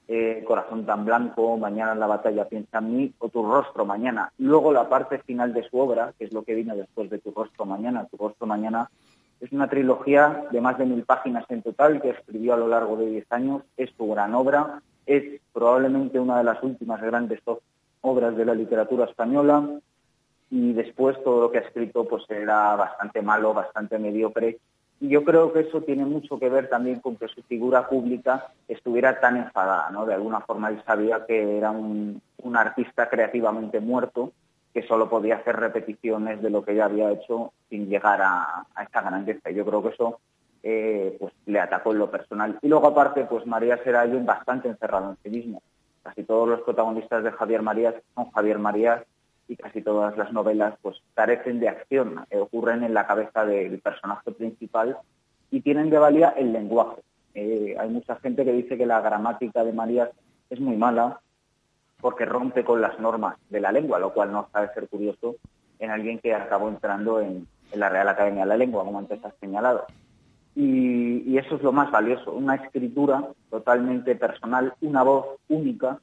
eh, 0.09 0.43
Corazón 0.47 0.87
tan 0.87 1.05
blanco, 1.05 1.59
Mañana 1.59 1.93
en 1.93 2.01
la 2.01 2.07
batalla 2.07 2.49
piensa 2.49 2.79
en 2.79 2.97
mí, 2.97 3.13
o 3.19 3.29
Tu 3.29 3.43
rostro 3.43 3.85
mañana. 3.85 4.33
Luego 4.39 4.73
la 4.73 4.89
parte 4.89 5.19
final 5.19 5.53
de 5.53 5.69
su 5.69 5.79
obra, 5.79 6.15
que 6.19 6.25
es 6.25 6.33
lo 6.33 6.45
que 6.45 6.55
vino 6.55 6.75
después 6.75 7.11
de 7.11 7.19
Tu 7.19 7.31
rostro 7.31 7.67
mañana. 7.67 8.07
Tu 8.11 8.17
rostro 8.17 8.47
mañana 8.47 8.89
es 9.43 9.53
una 9.53 9.69
trilogía 9.69 10.47
de 10.51 10.63
más 10.63 10.79
de 10.79 10.87
mil 10.87 11.05
páginas 11.05 11.45
en 11.51 11.61
total 11.61 12.01
que 12.01 12.09
escribió 12.09 12.55
a 12.55 12.57
lo 12.57 12.69
largo 12.69 12.97
de 12.97 13.05
10 13.05 13.27
años. 13.33 13.63
Es 13.77 13.91
su 13.99 14.09
gran 14.09 14.35
obra. 14.35 14.81
Es 15.07 15.41
probablemente 15.53 16.19
una 16.19 16.39
de 16.39 16.45
las 16.45 16.63
últimas 16.63 17.01
grandes 17.01 17.41
obras 18.01 18.37
de 18.37 18.45
la 18.45 18.55
literatura 18.55 19.07
española. 19.07 19.81
Y 20.51 20.73
después 20.75 21.23
todo 21.25 21.41
lo 21.41 21.51
que 21.51 21.59
ha 21.59 21.63
escrito 21.63 22.07
pues 22.07 22.25
era 22.29 22.77
bastante 22.77 23.23
malo, 23.23 23.55
bastante 23.55 23.99
mediocre. 23.99 24.59
Y 25.01 25.09
yo 25.09 25.25
creo 25.25 25.53
que 25.53 25.61
eso 25.61 25.83
tiene 25.83 26.05
mucho 26.05 26.39
que 26.39 26.49
ver 26.49 26.69
también 26.69 27.01
con 27.01 27.17
que 27.17 27.29
su 27.29 27.43
figura 27.43 27.89
pública 27.89 28.49
estuviera 28.67 29.21
tan 29.21 29.37
enfadada, 29.37 29.91
¿no? 29.91 30.07
De 30.07 30.15
alguna 30.15 30.41
forma 30.41 30.71
él 30.71 30.83
sabía 30.87 31.27
que 31.27 31.59
era 31.59 31.71
un, 31.71 32.23
un 32.43 32.57
artista 32.57 33.09
creativamente 33.09 33.81
muerto 33.81 34.33
que 34.73 34.87
solo 34.87 35.09
podía 35.09 35.37
hacer 35.37 35.57
repeticiones 35.57 36.41
de 36.43 36.51
lo 36.51 36.65
que 36.65 36.75
ya 36.75 36.85
había 36.85 37.11
hecho 37.11 37.53
sin 37.69 37.89
llegar 37.89 38.21
a, 38.23 38.67
a 38.75 38.85
esa 38.85 39.03
grandeza. 39.03 39.51
Yo 39.51 39.65
creo 39.67 39.83
que 39.83 39.89
eso 39.91 40.21
eh, 40.69 41.17
pues 41.21 41.33
le 41.47 41.61
atacó 41.61 41.93
en 41.93 41.99
lo 41.99 42.11
personal. 42.11 42.59
Y 42.61 42.67
luego 42.67 42.89
aparte, 42.89 43.25
pues 43.25 43.47
Marías 43.47 43.79
era 43.87 44.01
alguien 44.01 44.27
bastante 44.27 44.67
encerrado 44.67 45.11
en 45.11 45.17
sí 45.23 45.31
mismo. 45.31 45.63
Casi 46.03 46.25
todos 46.25 46.49
los 46.49 46.63
protagonistas 46.63 47.23
de 47.23 47.31
Javier 47.31 47.63
Marías 47.63 47.95
son 48.17 48.33
Javier 48.33 48.59
Marías 48.59 49.05
y 49.47 49.55
casi 49.55 49.81
todas 49.81 50.19
las 50.19 50.33
novelas 50.33 50.75
pues 50.83 50.97
carecen 51.15 51.61
de 51.61 51.69
acción, 51.69 52.27
eh, 52.31 52.39
ocurren 52.39 52.83
en 52.83 52.95
la 52.95 53.07
cabeza 53.07 53.47
del 53.47 53.79
personaje 53.79 54.33
principal 54.33 54.97
y 55.53 55.61
tienen 55.61 55.89
de 55.89 55.99
valía 55.99 56.31
el 56.31 56.53
lenguaje. 56.53 57.01
Eh, 57.35 57.77
hay 57.79 57.89
mucha 57.89 58.17
gente 58.17 58.45
que 58.45 58.53
dice 58.53 58.77
que 58.77 58.87
la 58.87 59.01
gramática 59.01 59.63
de 59.63 59.73
Marías 59.73 60.11
es 60.51 60.59
muy 60.59 60.77
mala 60.77 61.21
porque 62.01 62.25
rompe 62.25 62.65
con 62.65 62.81
las 62.81 62.99
normas 62.99 63.37
de 63.51 63.61
la 63.61 63.71
lengua, 63.71 64.01
lo 64.01 64.13
cual 64.13 64.33
no 64.33 64.49
sabe 64.53 64.75
ser 64.75 64.89
curioso 64.89 65.37
en 65.79 65.93
alguien 65.93 66.19
que 66.19 66.35
acabó 66.35 66.69
entrando 66.69 67.21
en, 67.21 67.47
en 67.71 67.81
la 67.81 67.89
Real 67.89 68.09
Academia 68.09 68.43
de 68.43 68.49
la 68.49 68.57
Lengua, 68.57 68.83
como 68.83 68.99
antes 68.99 69.25
has 69.25 69.35
señalado. 69.41 69.87
Y, 70.57 71.37
eso 71.37 71.57
es 71.57 71.63
lo 71.63 71.71
más 71.71 71.91
valioso, 71.91 72.33
una 72.33 72.55
escritura 72.55 73.23
totalmente 73.51 74.17
personal, 74.17 74.73
una 74.81 75.03
voz 75.03 75.27
única. 75.49 75.99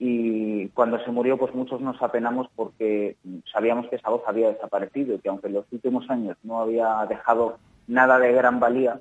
Y 0.00 0.66
cuando 0.70 0.98
se 1.04 1.12
murió, 1.12 1.38
pues 1.38 1.54
muchos 1.54 1.80
nos 1.80 2.02
apenamos 2.02 2.48
porque 2.56 3.16
sabíamos 3.52 3.88
que 3.88 3.96
esa 3.96 4.10
voz 4.10 4.22
había 4.26 4.48
desaparecido 4.48 5.14
y 5.14 5.18
que 5.20 5.28
aunque 5.28 5.46
en 5.46 5.54
los 5.54 5.66
últimos 5.70 6.10
años 6.10 6.36
no 6.42 6.60
había 6.60 7.06
dejado 7.08 7.58
nada 7.86 8.18
de 8.18 8.32
gran 8.32 8.58
valía, 8.58 9.00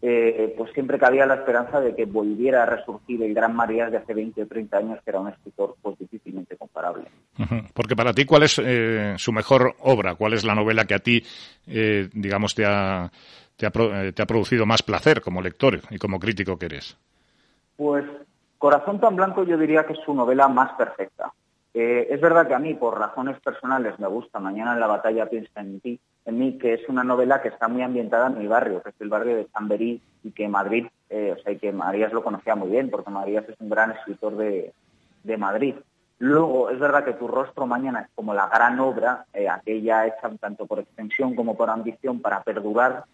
eh, 0.00 0.54
pues 0.56 0.72
siempre 0.72 0.98
cabía 0.98 1.26
la 1.26 1.34
esperanza 1.34 1.80
de 1.80 1.94
que 1.94 2.04
volviera 2.04 2.62
a 2.62 2.66
resurgir 2.66 3.22
el 3.22 3.34
gran 3.34 3.54
Marías 3.54 3.90
de 3.90 3.98
hace 3.98 4.14
20 4.14 4.42
o 4.42 4.46
30 4.46 4.78
años, 4.78 5.00
que 5.04 5.10
era 5.10 5.20
un 5.20 5.28
escritor 5.28 5.76
pues 5.82 5.98
difícilmente 5.98 6.56
comparable. 6.56 7.04
Porque 7.74 7.96
para 7.96 8.14
ti, 8.14 8.24
¿cuál 8.24 8.44
es 8.44 8.60
eh, 8.64 9.14
su 9.18 9.32
mejor 9.32 9.74
obra? 9.80 10.14
¿Cuál 10.14 10.34
es 10.34 10.44
la 10.44 10.54
novela 10.54 10.84
que 10.84 10.94
a 10.94 11.00
ti, 11.00 11.22
eh, 11.66 12.08
digamos, 12.12 12.54
te 12.54 12.64
ha, 12.64 13.10
te, 13.58 13.66
ha, 13.66 13.70
pro- 13.70 13.94
eh, 13.94 14.12
te 14.12 14.22
ha 14.22 14.26
producido 14.26 14.64
más 14.64 14.82
placer 14.82 15.20
como 15.20 15.42
lector 15.42 15.80
y 15.90 15.98
como 15.98 16.18
crítico 16.18 16.58
que 16.58 16.66
eres? 16.66 16.96
Pues 17.76 18.04
Corazón 18.56 18.98
tan 18.98 19.14
blanco 19.14 19.44
yo 19.44 19.58
diría 19.58 19.84
que 19.84 19.92
es 19.92 20.00
su 20.04 20.14
novela 20.14 20.48
más 20.48 20.72
perfecta. 20.72 21.32
Eh, 21.74 22.08
es 22.10 22.20
verdad 22.20 22.48
que 22.48 22.54
a 22.54 22.58
mí, 22.58 22.74
por 22.74 22.98
razones 22.98 23.38
personales, 23.40 23.98
me 23.98 24.08
gusta 24.08 24.40
Mañana 24.40 24.72
en 24.72 24.80
la 24.80 24.86
batalla 24.86 25.26
piensa 25.26 25.60
en 25.60 25.78
ti, 25.80 26.00
en 26.24 26.38
mí, 26.38 26.58
que 26.58 26.74
es 26.74 26.88
una 26.88 27.04
novela 27.04 27.40
que 27.40 27.48
está 27.48 27.68
muy 27.68 27.82
ambientada 27.82 28.28
en 28.28 28.38
mi 28.38 28.46
barrio, 28.48 28.82
que 28.82 28.88
es 28.90 29.00
el 29.00 29.08
barrio 29.08 29.36
de 29.36 29.46
Chamberí, 29.52 30.00
y 30.24 30.30
que 30.32 30.48
Madrid, 30.48 30.86
eh, 31.10 31.36
o 31.38 31.42
sea, 31.42 31.52
y 31.52 31.58
que 31.58 31.70
Marías 31.70 32.12
lo 32.12 32.24
conocía 32.24 32.56
muy 32.56 32.70
bien, 32.70 32.90
porque 32.90 33.10
Marías 33.10 33.48
es 33.48 33.54
un 33.60 33.70
gran 33.70 33.92
escritor 33.92 34.36
de, 34.36 34.72
de 35.22 35.36
Madrid. 35.36 35.74
Luego, 36.18 36.70
es 36.70 36.80
verdad 36.80 37.04
que 37.04 37.12
Tu 37.12 37.28
rostro 37.28 37.64
mañana 37.66 38.00
es 38.00 38.08
como 38.14 38.34
la 38.34 38.48
gran 38.48 38.80
obra, 38.80 39.26
aquella 39.48 40.06
hecha 40.06 40.30
tanto 40.40 40.66
por 40.66 40.80
extensión 40.80 41.36
como 41.36 41.56
por 41.56 41.70
ambición 41.70 42.20
para 42.20 42.42
perdurar, 42.42 43.04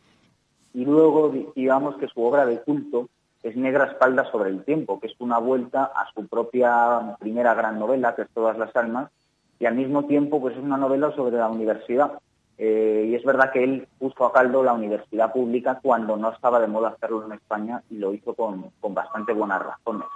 y 0.75 0.85
luego 0.85 1.31
di- 1.31 1.49
digamos 1.57 1.97
que 1.97 2.09
su 2.09 2.23
obra 2.23 2.45
de 2.45 2.61
culto 2.61 3.09
es 3.43 3.57
Negra 3.57 3.87
espalda 3.87 4.31
sobre 4.31 4.51
el 4.51 4.65
tiempo, 4.65 4.99
que 5.01 5.07
es 5.07 5.15
una 5.21 5.39
vuelta 5.39 5.85
a 5.85 6.07
su 6.15 6.27
propia 6.27 7.17
primera 7.21 7.55
gran 7.55 7.79
novela, 7.79 8.15
que 8.15 8.23
es 8.23 8.29
Todas 8.35 8.59
las 8.59 8.75
almas, 8.77 9.11
y 9.59 9.67
al 9.67 9.75
mismo 9.77 10.05
tiempo 10.07 10.41
pues 10.41 10.57
es 10.57 10.63
una 10.63 10.77
novela 10.77 11.15
sobre 11.15 11.37
la 11.37 11.49
universidad. 11.49 12.13
Eh, 12.57 13.09
y 13.11 13.15
es 13.17 13.25
verdad 13.25 13.51
que 13.53 13.65
él 13.65 13.89
puso 13.99 14.25
a 14.25 14.33
caldo 14.33 14.63
la 14.63 14.73
universidad 14.73 15.33
pública 15.33 15.81
cuando 15.83 16.17
no 16.17 16.31
estaba 16.31 16.61
de 16.61 16.69
moda 16.69 16.89
hacerlo 16.91 17.25
en 17.27 17.33
España 17.33 17.83
y 17.91 17.97
lo 17.99 18.15
hizo 18.15 18.35
con, 18.35 18.71
con 18.81 18.95
bastante 18.95 19.33
buenas 19.33 19.61
razones. 19.63 20.07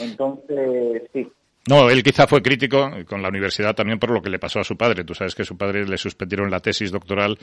Entonces, 0.00 1.08
sí, 1.12 1.30
No, 1.68 1.88
él 1.88 2.02
quizá 2.02 2.26
fue 2.26 2.42
crítico 2.42 2.90
con 3.06 3.22
la 3.22 3.28
universidad 3.28 3.72
también 3.72 4.00
por 4.00 4.10
lo 4.10 4.20
que 4.20 4.28
le 4.28 4.40
pasó 4.40 4.58
a 4.58 4.64
su 4.64 4.76
padre. 4.76 5.04
Tú 5.04 5.14
sabes 5.14 5.36
que 5.36 5.44
su 5.44 5.56
padre 5.56 5.86
le 5.86 5.96
suspendieron 5.96 6.50
la 6.50 6.58
tesis 6.58 6.90
doctoral 6.90 7.38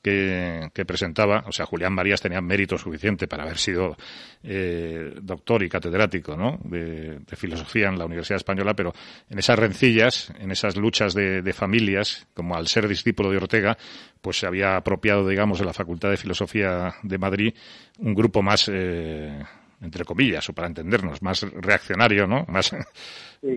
que, 0.00 0.70
que 0.72 0.84
presentaba. 0.84 1.42
O 1.48 1.52
sea, 1.52 1.66
Julián 1.66 1.92
Marías 1.92 2.20
tenía 2.20 2.40
mérito 2.40 2.78
suficiente 2.78 3.26
para 3.26 3.42
haber 3.42 3.58
sido 3.58 3.96
eh, 4.44 5.14
doctor 5.20 5.64
y 5.64 5.68
catedrático 5.68 6.36
¿no? 6.36 6.60
de, 6.62 7.18
de 7.18 7.36
filosofía 7.36 7.88
en 7.88 7.98
la 7.98 8.04
Universidad 8.04 8.36
Española, 8.36 8.74
pero 8.74 8.92
en 9.28 9.40
esas 9.40 9.58
rencillas, 9.58 10.32
en 10.38 10.52
esas 10.52 10.76
luchas 10.76 11.12
de, 11.12 11.42
de 11.42 11.52
familias, 11.52 12.28
como 12.32 12.54
al 12.54 12.68
ser 12.68 12.86
discípulo 12.86 13.28
de 13.32 13.38
Ortega, 13.38 13.76
pues 14.22 14.38
se 14.38 14.46
había 14.46 14.76
apropiado, 14.76 15.26
digamos, 15.26 15.58
de 15.58 15.64
la 15.64 15.72
Facultad 15.72 16.10
de 16.10 16.16
Filosofía 16.16 16.94
de 17.02 17.18
Madrid 17.18 17.52
un 17.98 18.14
grupo 18.14 18.40
más... 18.40 18.70
Eh, 18.72 19.42
entre 19.82 20.04
comillas, 20.04 20.48
o 20.48 20.52
para 20.54 20.68
entendernos, 20.68 21.20
más 21.20 21.42
reaccionario, 21.42 22.26
¿no? 22.26 22.46
Más, 22.48 22.74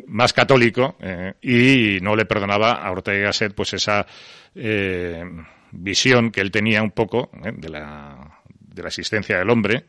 más 0.08 0.34
católico, 0.34 0.96
eh, 1.00 1.34
y 1.42 2.00
no 2.02 2.16
le 2.16 2.26
perdonaba 2.26 2.74
a 2.74 2.92
Ortega 2.92 3.18
y 3.18 3.22
Gasset 3.22 3.54
pues 3.54 3.74
esa 3.74 4.06
eh, 4.56 5.24
visión 5.72 6.32
que 6.32 6.42
él 6.42 6.52
tenía 6.52 6.82
un 6.84 6.92
poco 6.92 7.30
eh, 7.44 7.52
de, 7.56 7.70
la, 7.70 8.40
de 8.60 8.82
la 8.82 8.88
existencia 8.88 9.38
del 9.38 9.50
hombre 9.50 9.86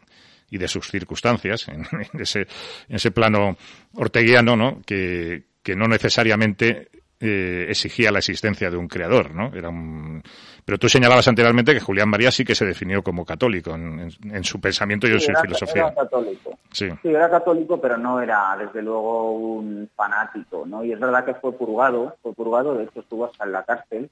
y 0.50 0.58
de 0.58 0.68
sus 0.68 0.88
circunstancias 0.90 1.68
en, 1.68 1.86
en 2.12 2.20
ese, 2.20 2.40
en 2.88 2.96
ese 2.96 3.10
plano 3.10 3.56
orteguiano, 3.94 4.56
¿no? 4.56 4.80
Que, 4.86 5.44
que 5.62 5.76
no 5.76 5.86
necesariamente 5.86 6.88
eh, 7.20 7.66
exigía 7.68 8.12
la 8.12 8.20
existencia 8.20 8.70
de 8.70 8.76
un 8.76 8.86
creador, 8.86 9.34
¿no? 9.34 9.52
Era 9.52 9.68
un, 9.68 10.22
Pero 10.68 10.76
tú 10.76 10.86
señalabas 10.86 11.26
anteriormente 11.26 11.72
que 11.72 11.80
Julián 11.80 12.10
María 12.10 12.30
sí 12.30 12.44
que 12.44 12.54
se 12.54 12.66
definió 12.66 13.02
como 13.02 13.24
católico 13.24 13.74
en, 13.74 14.00
en- 14.00 14.36
en 14.36 14.44
su 14.44 14.60
pensamiento 14.60 15.08
y 15.08 15.12
en 15.12 15.20
su 15.20 15.30
era, 15.30 15.40
filosofía. 15.40 15.86
era 15.86 15.94
católico. 15.94 16.58
Sí. 16.70 16.90
Sí, 17.00 17.08
era 17.08 17.30
católico, 17.30 17.80
pero 17.80 17.96
no 17.96 18.20
era, 18.20 18.54
desde 18.58 18.82
luego, 18.82 19.32
un 19.32 19.88
fanático, 19.96 20.66
¿no? 20.66 20.84
Y 20.84 20.92
es 20.92 21.00
verdad 21.00 21.24
que 21.24 21.32
fue 21.36 21.52
purgado, 21.52 22.14
fue 22.22 22.34
purgado, 22.34 22.74
de 22.74 22.84
hecho 22.84 23.00
estuvo 23.00 23.24
hasta 23.24 23.44
en 23.46 23.52
la 23.52 23.62
cárcel 23.62 24.10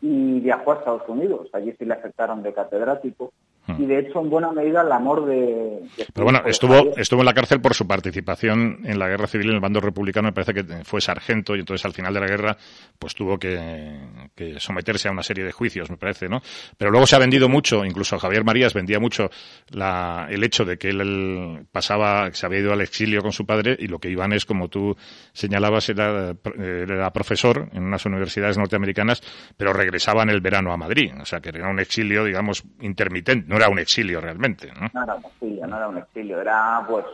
y 0.00 0.38
viajó 0.38 0.70
a 0.72 0.76
Estados 0.76 1.02
Unidos. 1.08 1.48
Allí 1.52 1.74
sí 1.76 1.84
le 1.84 1.94
aceptaron 1.94 2.40
de 2.44 2.54
catedrático. 2.54 3.32
Y 3.78 3.86
de 3.86 3.98
hecho, 3.98 4.20
en 4.20 4.30
buena 4.30 4.52
medida, 4.52 4.82
el 4.82 4.92
amor 4.92 5.26
de... 5.26 5.80
Hmm. 5.82 6.02
Pero 6.12 6.24
bueno, 6.24 6.42
estuvo, 6.46 6.96
estuvo 6.96 7.20
en 7.20 7.26
la 7.26 7.34
cárcel 7.34 7.60
por 7.60 7.74
su 7.74 7.86
participación 7.86 8.80
en 8.84 8.98
la 8.98 9.08
guerra 9.08 9.26
civil 9.26 9.48
en 9.48 9.54
el 9.56 9.60
bando 9.60 9.80
republicano, 9.80 10.28
me 10.28 10.32
parece 10.32 10.54
que 10.54 10.84
fue 10.84 11.00
sargento 11.00 11.56
y 11.56 11.60
entonces 11.60 11.84
al 11.84 11.92
final 11.92 12.14
de 12.14 12.20
la 12.20 12.26
guerra 12.26 12.56
pues 12.98 13.14
tuvo 13.14 13.38
que, 13.38 13.98
que 14.34 14.58
someterse 14.60 15.08
a 15.08 15.12
una 15.12 15.22
serie 15.22 15.44
de 15.44 15.52
juicios, 15.52 15.90
me 15.90 15.96
parece, 15.96 16.28
¿no? 16.28 16.40
Pero 16.76 16.90
luego 16.90 17.06
se 17.06 17.16
ha 17.16 17.18
vendido 17.18 17.48
mucho, 17.48 17.84
incluso 17.84 18.18
Javier 18.18 18.44
Marías 18.44 18.74
vendía 18.74 19.00
mucho 19.00 19.30
la, 19.70 20.26
el 20.30 20.42
hecho 20.44 20.64
de 20.64 20.78
que 20.78 20.88
él, 20.88 21.00
él 21.00 21.66
pasaba, 21.70 22.30
que 22.30 22.36
se 22.36 22.46
había 22.46 22.60
ido 22.60 22.72
al 22.72 22.80
exilio 22.80 23.20
con 23.20 23.32
su 23.32 23.46
padre 23.46 23.76
y 23.78 23.88
lo 23.88 23.98
que 23.98 24.10
iban 24.10 24.32
es, 24.32 24.44
como 24.44 24.68
tú 24.68 24.96
señalabas, 25.32 25.88
era, 25.88 26.30
eh, 26.30 26.86
era 26.88 27.10
profesor 27.12 27.68
en 27.72 27.84
unas 27.84 28.04
universidades 28.06 28.58
norteamericanas, 28.58 29.22
pero 29.56 29.72
regresaba 29.72 30.22
en 30.22 30.30
el 30.30 30.40
verano 30.40 30.72
a 30.72 30.76
Madrid, 30.76 31.12
o 31.20 31.24
sea 31.24 31.40
que 31.40 31.50
era 31.50 31.68
un 31.68 31.80
exilio, 31.80 32.24
digamos, 32.24 32.64
intermitente, 32.80 33.48
no 33.48 33.55
era 33.56 33.68
un 33.68 33.78
exilio 33.78 34.20
realmente, 34.20 34.72
¿no? 34.72 34.88
No 34.92 35.02
era 35.02 35.14
un 35.14 35.24
exilio, 35.24 35.66
no 35.66 35.76
era 35.76 35.88
un 35.88 35.98
exilio, 35.98 36.40
era 36.40 36.84
pues 36.88 37.04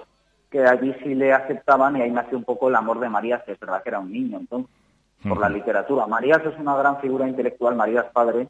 que 0.50 0.64
allí 0.66 0.94
sí 1.02 1.14
le 1.14 1.32
aceptaban 1.32 1.96
y 1.96 2.02
ahí 2.02 2.10
nació 2.10 2.36
un 2.36 2.44
poco 2.44 2.68
el 2.68 2.76
amor 2.76 3.00
de 3.00 3.08
Marías, 3.08 3.42
que 3.44 3.52
es 3.52 3.60
verdad 3.60 3.82
que 3.82 3.88
era 3.88 4.00
un 4.00 4.12
niño 4.12 4.38
entonces, 4.38 4.70
por 5.26 5.40
la 5.40 5.48
literatura. 5.48 6.06
Marías 6.06 6.42
es 6.44 6.58
una 6.58 6.76
gran 6.76 7.00
figura 7.00 7.26
intelectual, 7.26 7.74
Marías 7.74 8.06
padre, 8.12 8.48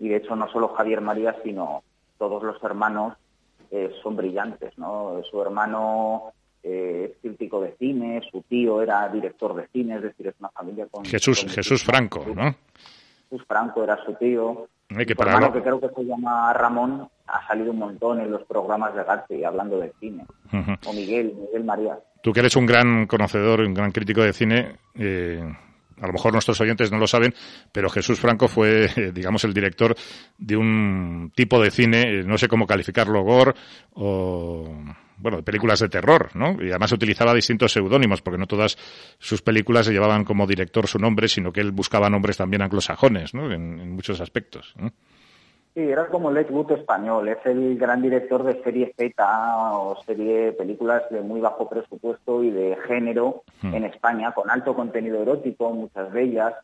y 0.00 0.08
de 0.08 0.16
hecho 0.16 0.34
no 0.34 0.50
solo 0.50 0.74
Javier 0.74 1.00
Marías, 1.00 1.36
sino 1.44 1.84
todos 2.18 2.42
los 2.42 2.62
hermanos 2.64 3.14
eh, 3.70 3.90
son 4.02 4.16
brillantes, 4.16 4.76
¿no? 4.76 5.22
Su 5.30 5.40
hermano 5.40 6.32
eh, 6.62 7.10
es 7.10 7.20
crítico 7.20 7.60
de 7.60 7.76
cine, 7.78 8.20
su 8.30 8.42
tío 8.42 8.82
era 8.82 9.08
director 9.08 9.54
de 9.54 9.66
cine, 9.68 9.96
es 9.96 10.02
decir, 10.02 10.26
es 10.26 10.34
una 10.40 10.50
familia 10.50 10.86
con... 10.90 11.04
Jesús, 11.04 11.40
con 11.40 11.50
Jesús 11.50 11.84
Franco, 11.84 12.24
¿no? 12.34 12.54
Jesús 13.30 13.46
Franco 13.46 13.82
era 13.82 13.96
su 14.04 14.14
tío. 14.14 14.68
Eh, 14.98 15.06
que 15.06 15.14
Su 15.14 15.18
para 15.18 15.32
hermano, 15.32 15.52
que 15.52 15.62
creo 15.62 15.80
que 15.80 15.88
se 15.88 16.04
llama 16.04 16.52
Ramón, 16.52 17.08
ha 17.26 17.46
salido 17.46 17.72
un 17.72 17.78
montón 17.78 18.20
en 18.20 18.30
los 18.30 18.42
programas 18.44 18.94
de 18.94 19.04
Gatti 19.04 19.44
hablando 19.44 19.78
de 19.78 19.92
cine. 20.00 20.24
Ujú. 20.52 20.72
O 20.86 20.92
Miguel, 20.92 21.34
Miguel 21.34 21.64
María. 21.64 21.98
Tú 22.22 22.32
que 22.32 22.40
eres 22.40 22.56
un 22.56 22.66
gran 22.66 23.06
conocedor, 23.06 23.60
un 23.62 23.74
gran 23.74 23.90
crítico 23.90 24.22
de 24.22 24.32
cine, 24.32 24.76
eh, 24.94 25.42
a 26.00 26.06
lo 26.06 26.12
mejor 26.12 26.32
nuestros 26.32 26.60
oyentes 26.60 26.90
no 26.90 26.98
lo 26.98 27.06
saben, 27.06 27.32
pero 27.70 27.88
Jesús 27.88 28.18
Franco 28.20 28.48
fue, 28.48 28.86
eh, 28.96 29.12
digamos, 29.12 29.44
el 29.44 29.54
director 29.54 29.94
de 30.36 30.56
un 30.56 31.32
tipo 31.34 31.62
de 31.62 31.70
cine, 31.70 32.02
eh, 32.02 32.22
no 32.24 32.36
sé 32.38 32.48
cómo 32.48 32.66
calificarlo, 32.66 33.22
gore 33.22 33.54
o, 33.94 34.68
bueno, 35.22 35.38
de 35.38 35.42
películas 35.42 35.80
de 35.80 35.88
terror, 35.88 36.30
¿no? 36.34 36.62
Y 36.62 36.70
además 36.70 36.92
utilizaba 36.92 37.32
distintos 37.32 37.72
seudónimos, 37.72 38.20
porque 38.20 38.38
no 38.38 38.46
todas 38.46 38.76
sus 39.18 39.40
películas 39.40 39.88
llevaban 39.88 40.24
como 40.24 40.46
director 40.46 40.86
su 40.86 40.98
nombre, 40.98 41.28
sino 41.28 41.52
que 41.52 41.60
él 41.60 41.72
buscaba 41.72 42.10
nombres 42.10 42.36
también 42.36 42.62
anglosajones, 42.62 43.32
¿no? 43.34 43.50
En, 43.52 43.80
en 43.80 43.92
muchos 43.92 44.20
aspectos. 44.20 44.74
¿no? 44.76 44.90
Sí, 45.74 45.80
era 45.80 46.08
como 46.08 46.30
el 46.30 46.44
Wood 46.50 46.72
español, 46.72 47.28
es 47.28 47.38
el 47.46 47.78
gran 47.78 48.02
director 48.02 48.44
de 48.44 48.62
serie 48.62 48.92
Z 48.94 49.14
o 49.78 49.96
serie 50.04 50.52
películas 50.52 51.02
de 51.10 51.22
muy 51.22 51.40
bajo 51.40 51.66
presupuesto 51.68 52.42
y 52.42 52.50
de 52.50 52.76
género 52.86 53.42
Hmm. 53.62 53.74
en 53.74 53.84
España, 53.84 54.32
con 54.32 54.50
alto 54.50 54.74
contenido 54.74 55.22
erótico, 55.22 55.70
muchas 55.70 56.12
de 56.12 56.22
ellas, 56.24 56.54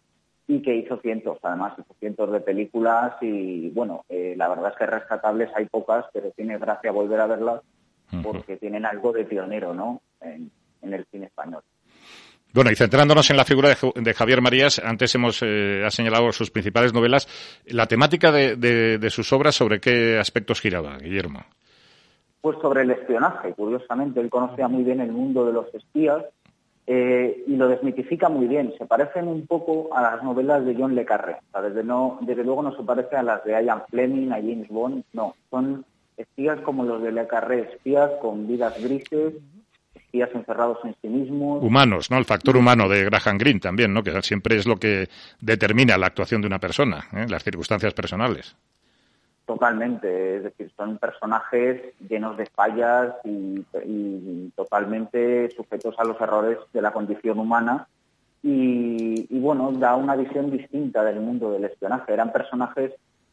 y 0.49 0.63
que 0.63 0.75
hizo 0.75 0.97
cientos, 0.99 1.39
además, 1.43 1.75
hizo 1.79 1.95
cientos 2.01 2.33
de 2.33 2.41
películas 2.41 3.15
y, 3.21 3.71
bueno, 3.71 4.05
eh, 4.09 4.35
la 4.37 4.49
verdad 4.49 4.73
es 4.73 4.79
que 4.79 4.87
rescatables 4.87 5.51
hay 5.55 5.67
pocas, 5.67 6.07
pero 6.13 6.31
tiene 6.33 6.59
gracia 6.59 6.91
volver 6.91 7.21
a 7.21 7.27
verlas 7.27 7.61
porque 8.23 8.57
tienen 8.57 8.85
algo 8.87 9.13
de 9.13 9.25
pionero, 9.25 9.75
¿no?, 9.75 10.01
en, 10.21 10.51
en 10.83 10.95
el 10.95 11.05
cine 11.11 11.27
español. 11.27 11.63
Bueno, 12.55 12.71
y 12.71 12.77
centrándonos 12.77 13.31
en 13.31 13.37
la 13.37 13.45
figura 13.45 13.69
de, 13.95 14.15
Javier 14.15 14.41
Marías, 14.41 14.79
antes 14.83 15.15
hemos 15.15 15.43
eh, 15.43 15.83
ha 15.85 15.91
señalado 15.91 16.33
sus 16.33 16.51
principales 16.51 16.95
novelas. 16.95 17.29
La 17.67 17.87
temática 17.87 18.33
de, 18.33 18.57
de- 18.57 18.97
de 18.99 19.11
sus 19.11 19.33
obras, 19.35 19.55
¿sobre 19.55 19.81
qué 19.81 20.19
aspectos 20.19 20.61
giraba, 20.61 20.97
Guillermo? 20.99 21.41
Pues 22.41 22.57
sobre 22.63 22.83
el 22.83 22.91
espionaje, 22.93 23.53
curiosamente, 23.53 24.21
él 24.21 24.31
conocía 24.31 24.67
muy 24.67 24.83
bien 24.83 25.01
el 25.01 25.13
mundo 25.13 25.45
de 25.45 25.53
los 25.53 25.73
espías 25.75 26.25
eh, 26.87 27.45
y 27.47 27.57
lo 27.57 27.69
desmitifica 27.69 28.31
muy 28.31 28.47
bien. 28.47 28.73
Se 28.79 28.87
parecen 28.87 29.29
un 29.29 29.47
poco 29.47 29.95
a 29.95 30.01
las 30.01 30.23
novelas 30.23 30.65
de 30.65 30.75
John 30.75 30.95
Le 30.95 31.05
Carré. 31.05 31.35
O 31.35 31.51
sea, 31.53 31.61
desde, 31.61 31.85
no, 31.85 32.19
desde 32.23 32.45
luego 32.45 32.63
no 32.63 32.75
se 32.75 32.83
parece 32.83 33.17
a 33.17 33.23
las 33.23 33.45
de 33.45 33.53
Ian 33.63 33.83
Fleming, 33.91 34.31
a 34.31 34.37
James 34.37 34.69
Bond, 34.69 35.05
no. 35.13 35.35
Son 35.51 35.85
espías 36.19 36.61
como 36.61 36.85
los 36.85 37.03
de 37.03 37.13
Le 37.13 37.27
Carré, 37.27 37.71
espías 37.73 38.11
con 38.21 38.47
vidas 38.47 38.75
grises, 38.83 39.35
espías 39.95 40.31
encerrados 40.35 40.79
en 40.85 40.95
sí 41.01 41.09
mismos. 41.09 41.63
Humanos, 41.63 42.11
¿no? 42.11 42.19
El 42.19 42.25
factor 42.25 42.57
humano 42.57 42.89
de 42.89 43.05
Graham 43.05 43.39
Greene 43.39 43.61
también, 43.61 43.95
¿no? 43.95 44.03
Que 44.03 44.21
siempre 44.23 44.57
es 44.57 44.67
lo 44.67 44.77
que 44.77 45.09
determina 45.41 45.97
la 45.97 46.07
actuación 46.07 46.41
de 46.41 46.49
una 46.49 46.59
persona, 46.59 47.07
¿eh? 47.15 47.27
las 47.29 47.45
circunstancias 47.45 47.95
personales. 47.95 48.57
Totalmente, 49.47 50.37
es 50.37 50.43
decir, 50.43 50.71
son 50.77 50.99
personajes 50.99 51.81
llenos 52.07 52.37
de 52.37 52.45
fallas 52.47 53.15
y, 53.25 53.65
y 53.85 54.53
totalmente 54.55 55.51
sujetos 55.53 55.95
a 55.99 56.05
los 56.05 56.21
errores 56.21 56.59
de 56.75 56.83
la 56.83 56.93
condición 56.93 57.39
humana 57.39 57.89
y, 58.43 59.27
y, 59.35 59.41
bueno, 59.41 59.73
da 59.73 59.97
una 59.97 60.17
visión 60.17 60.51
distinta 60.51 61.03
del 61.03 61.21
mundo 61.21 61.51
del 61.51 61.65
espionaje. 61.65 62.13
Eran 62.13 62.31
personajes 62.31 62.93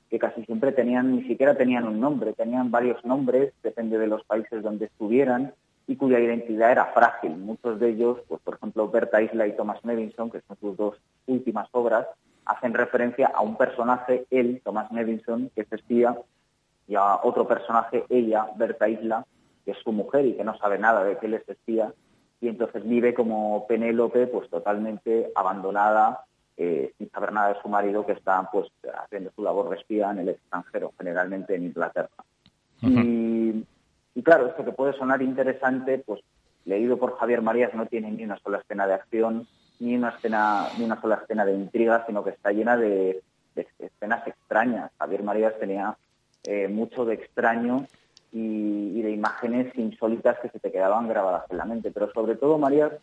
que 0.09 0.19
casi 0.19 0.43
siempre 0.45 0.71
tenían, 0.71 1.15
ni 1.15 1.23
siquiera 1.23 1.55
tenían 1.55 1.87
un 1.87 1.99
nombre, 1.99 2.33
tenían 2.33 2.71
varios 2.71 3.03
nombres, 3.05 3.53
depende 3.63 3.97
de 3.97 4.07
los 4.07 4.23
países 4.23 4.61
donde 4.61 4.85
estuvieran 4.85 5.53
y 5.87 5.95
cuya 5.95 6.19
identidad 6.19 6.71
era 6.71 6.85
frágil. 6.85 7.35
Muchos 7.37 7.79
de 7.79 7.89
ellos, 7.89 8.19
pues 8.27 8.41
por 8.41 8.55
ejemplo, 8.55 8.89
Berta 8.89 9.21
Isla 9.21 9.47
y 9.47 9.55
Thomas 9.55 9.83
Nevinson, 9.83 10.31
que 10.31 10.41
son 10.41 10.57
sus 10.59 10.77
dos 10.77 10.95
últimas 11.27 11.67
obras, 11.71 12.07
hacen 12.45 12.73
referencia 12.73 13.31
a 13.33 13.41
un 13.41 13.55
personaje, 13.55 14.25
él, 14.29 14.61
Thomas 14.63 14.91
Nevinson, 14.91 15.49
que 15.55 15.61
es 15.61 15.71
espía, 15.71 16.15
y 16.87 16.95
a 16.95 17.19
otro 17.23 17.47
personaje, 17.47 18.05
ella, 18.09 18.47
Berta 18.55 18.87
Isla, 18.87 19.25
que 19.63 19.71
es 19.71 19.77
su 19.79 19.91
mujer 19.91 20.25
y 20.25 20.33
que 20.33 20.43
no 20.43 20.55
sabe 20.57 20.77
nada 20.77 21.03
de 21.03 21.17
que 21.17 21.25
él 21.25 21.33
es 21.33 21.49
espía, 21.49 21.91
y 22.41 22.47
entonces 22.47 22.87
vive 22.87 23.13
como 23.13 23.65
Penélope, 23.67 24.27
pues 24.27 24.49
totalmente 24.49 25.31
abandonada, 25.33 26.25
eh, 26.57 26.93
sin 26.97 27.09
saber 27.11 27.31
nada 27.33 27.53
de 27.53 27.61
su 27.61 27.69
marido, 27.69 28.05
que 28.05 28.13
está 28.13 28.49
pues 28.51 28.69
haciendo 29.03 29.31
su 29.35 29.43
labor 29.43 29.69
de 29.69 29.77
espía 29.77 30.11
en 30.11 30.19
el 30.19 30.29
extranjero, 30.29 30.93
generalmente 30.97 31.55
en 31.55 31.65
Inglaterra. 31.65 32.09
Y, 32.81 33.65
y 34.13 34.23
claro, 34.23 34.47
esto 34.47 34.63
que 34.63 34.71
puede 34.71 34.93
sonar 34.93 35.21
interesante, 35.21 35.97
pues 35.99 36.21
leído 36.65 36.97
por 36.97 37.17
Javier 37.17 37.41
Marías 37.41 37.73
no 37.73 37.85
tiene 37.85 38.11
ni 38.11 38.23
una 38.23 38.37
sola 38.39 38.59
escena 38.59 38.85
de 38.87 38.93
acción, 38.93 39.47
ni 39.79 39.95
una 39.95 40.09
escena, 40.09 40.67
ni 40.77 40.85
una 40.85 41.01
sola 41.01 41.15
escena 41.15 41.45
de 41.45 41.53
intriga, 41.53 42.05
sino 42.05 42.23
que 42.23 42.31
está 42.31 42.51
llena 42.51 42.77
de, 42.77 43.21
de 43.55 43.67
escenas 43.79 44.25
extrañas. 44.27 44.91
Javier 44.99 45.23
Marías 45.23 45.57
tenía 45.59 45.97
eh, 46.43 46.67
mucho 46.67 47.05
de 47.05 47.15
extraño 47.15 47.85
y, 48.31 48.99
y 48.99 49.01
de 49.01 49.11
imágenes 49.11 49.75
insólitas 49.77 50.39
que 50.39 50.49
se 50.49 50.59
te 50.59 50.71
quedaban 50.71 51.07
grabadas 51.07 51.43
en 51.49 51.57
la 51.57 51.65
mente. 51.65 51.91
Pero 51.91 52.11
sobre 52.13 52.35
todo 52.35 52.57
Marías 52.57 52.93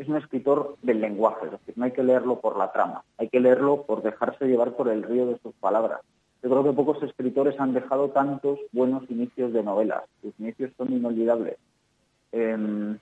es 0.00 0.08
un 0.08 0.16
escritor 0.16 0.76
del 0.80 1.00
lenguaje, 1.00 1.44
es 1.44 1.52
decir, 1.52 1.74
no 1.76 1.84
hay 1.84 1.92
que 1.92 2.02
leerlo 2.02 2.40
por 2.40 2.56
la 2.56 2.72
trama, 2.72 3.04
hay 3.18 3.28
que 3.28 3.38
leerlo 3.38 3.82
por 3.82 4.02
dejarse 4.02 4.46
llevar 4.46 4.72
por 4.72 4.88
el 4.88 5.02
río 5.02 5.26
de 5.26 5.38
sus 5.38 5.54
palabras. 5.56 6.00
Yo 6.42 6.48
creo 6.48 6.64
que 6.64 6.72
pocos 6.72 7.02
escritores 7.02 7.60
han 7.60 7.74
dejado 7.74 8.08
tantos 8.08 8.58
buenos 8.72 9.02
inicios 9.10 9.52
de 9.52 9.62
novelas. 9.62 10.04
Sus 10.22 10.32
inicios 10.40 10.72
son 10.78 10.90
inolvidables. 10.90 11.58
Eh, 12.32 12.96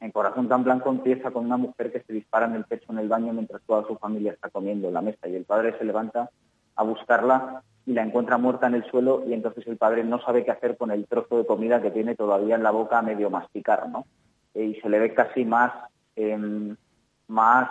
en 0.00 0.12
Corazón 0.12 0.48
tan 0.48 0.62
blanco 0.62 0.90
empieza 0.90 1.32
con 1.32 1.44
una 1.44 1.56
mujer 1.56 1.90
que 1.90 2.02
se 2.02 2.12
dispara 2.12 2.46
en 2.46 2.54
el 2.54 2.64
pecho 2.64 2.92
en 2.92 2.98
el 2.98 3.08
baño 3.08 3.32
mientras 3.32 3.60
toda 3.62 3.84
su 3.88 3.96
familia 3.96 4.32
está 4.32 4.48
comiendo 4.48 4.86
en 4.86 4.94
la 4.94 5.02
mesa 5.02 5.26
y 5.26 5.34
el 5.34 5.44
padre 5.44 5.76
se 5.76 5.84
levanta 5.84 6.30
a 6.76 6.84
buscarla 6.84 7.64
y 7.84 7.94
la 7.94 8.04
encuentra 8.04 8.38
muerta 8.38 8.68
en 8.68 8.74
el 8.74 8.84
suelo 8.84 9.24
y 9.26 9.32
entonces 9.32 9.66
el 9.66 9.76
padre 9.76 10.04
no 10.04 10.20
sabe 10.20 10.44
qué 10.44 10.52
hacer 10.52 10.76
con 10.76 10.92
el 10.92 11.06
trozo 11.06 11.38
de 11.38 11.46
comida 11.46 11.82
que 11.82 11.90
tiene 11.90 12.14
todavía 12.14 12.54
en 12.54 12.62
la 12.62 12.70
boca 12.70 12.98
a 12.98 13.02
medio 13.02 13.28
masticar, 13.28 13.88
¿no? 13.88 14.06
Eh, 14.54 14.64
y 14.64 14.80
se 14.80 14.88
le 14.88 15.00
ve 15.00 15.14
casi 15.14 15.44
más, 15.44 15.72
eh, 16.18 16.74
más 17.28 17.70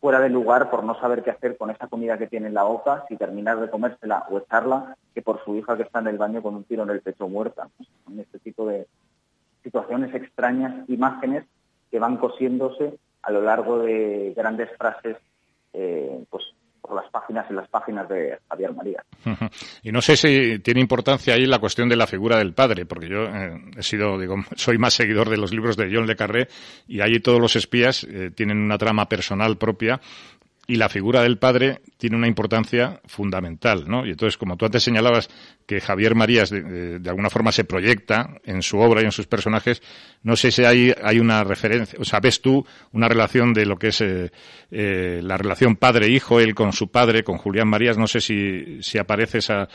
fuera 0.00 0.20
de 0.20 0.30
lugar 0.30 0.70
por 0.70 0.84
no 0.84 0.98
saber 0.98 1.22
qué 1.22 1.30
hacer 1.30 1.56
con 1.56 1.70
esa 1.70 1.88
comida 1.88 2.16
que 2.16 2.26
tiene 2.26 2.46
en 2.46 2.54
la 2.54 2.62
boca, 2.62 3.04
si 3.08 3.16
terminar 3.16 3.60
de 3.60 3.68
comérsela 3.68 4.26
o 4.30 4.38
echarla, 4.38 4.96
que 5.14 5.20
por 5.20 5.44
su 5.44 5.56
hija 5.56 5.76
que 5.76 5.82
está 5.82 5.98
en 5.98 6.06
el 6.06 6.18
baño 6.18 6.42
con 6.42 6.54
un 6.54 6.64
tiro 6.64 6.84
en 6.84 6.90
el 6.90 7.02
pecho 7.02 7.28
muerta. 7.28 7.68
Son 8.04 8.18
este 8.18 8.38
tipo 8.38 8.66
de 8.66 8.86
situaciones 9.62 10.14
extrañas, 10.14 10.88
imágenes 10.88 11.44
que 11.90 11.98
van 11.98 12.16
cosiéndose 12.16 12.98
a 13.22 13.30
lo 13.30 13.42
largo 13.42 13.80
de 13.80 14.32
grandes 14.34 14.70
frases, 14.78 15.18
eh, 15.74 16.24
pues 16.30 16.44
las 16.94 17.10
páginas 17.10 17.46
y 17.50 17.54
las 17.54 17.68
páginas 17.68 18.08
de 18.08 18.38
Javier 18.48 18.74
María. 18.74 19.04
Y 19.82 19.92
no 19.92 20.00
sé 20.02 20.16
si 20.16 20.58
tiene 20.60 20.80
importancia 20.80 21.34
ahí 21.34 21.46
la 21.46 21.58
cuestión 21.58 21.88
de 21.88 21.96
la 21.96 22.06
figura 22.06 22.38
del 22.38 22.52
padre, 22.52 22.86
porque 22.86 23.08
yo 23.08 23.24
eh, 23.24 23.60
he 23.76 23.82
sido, 23.82 24.18
digo, 24.18 24.36
soy 24.56 24.78
más 24.78 24.94
seguidor 24.94 25.28
de 25.28 25.36
los 25.36 25.52
libros 25.52 25.76
de 25.76 25.90
John 25.92 26.06
Le 26.06 26.16
Carré 26.16 26.48
y 26.86 27.00
allí 27.00 27.20
todos 27.20 27.40
los 27.40 27.56
espías 27.56 28.04
eh, 28.04 28.30
tienen 28.34 28.58
una 28.58 28.78
trama 28.78 29.08
personal 29.08 29.56
propia 29.56 30.00
y 30.70 30.76
la 30.76 30.88
figura 30.88 31.22
del 31.22 31.36
padre 31.36 31.80
tiene 31.96 32.16
una 32.16 32.28
importancia 32.28 33.00
fundamental, 33.04 33.88
¿no? 33.88 34.06
Y 34.06 34.10
entonces, 34.10 34.38
como 34.38 34.56
tú 34.56 34.66
antes 34.66 34.84
señalabas 34.84 35.28
que 35.66 35.80
Javier 35.80 36.14
Marías 36.14 36.50
de, 36.50 37.00
alguna 37.08 37.28
forma 37.28 37.50
se 37.50 37.64
proyecta 37.64 38.36
en 38.44 38.62
su 38.62 38.78
obra 38.78 39.02
y 39.02 39.04
en 39.04 39.10
sus 39.10 39.26
personajes, 39.26 39.82
no 40.22 40.36
sé 40.36 40.52
si 40.52 40.64
hay, 40.64 40.94
hay 41.02 41.18
una 41.18 41.42
referencia, 41.42 41.98
o 42.00 42.04
sea, 42.04 42.20
ves 42.20 42.40
tú 42.40 42.64
una 42.92 43.08
relación 43.08 43.52
de 43.52 43.66
lo 43.66 43.78
que 43.78 43.88
es 43.88 44.00
eh, 44.00 44.30
eh, 44.70 45.20
la 45.24 45.36
relación 45.36 45.74
padre-hijo, 45.74 46.38
él 46.38 46.54
con 46.54 46.72
su 46.72 46.88
padre, 46.88 47.24
con 47.24 47.38
Julián 47.38 47.66
Marías, 47.66 47.98
no 47.98 48.06
sé 48.06 48.20
si, 48.20 48.80
si 48.80 48.96
aparece 48.96 49.38
esa, 49.38 49.68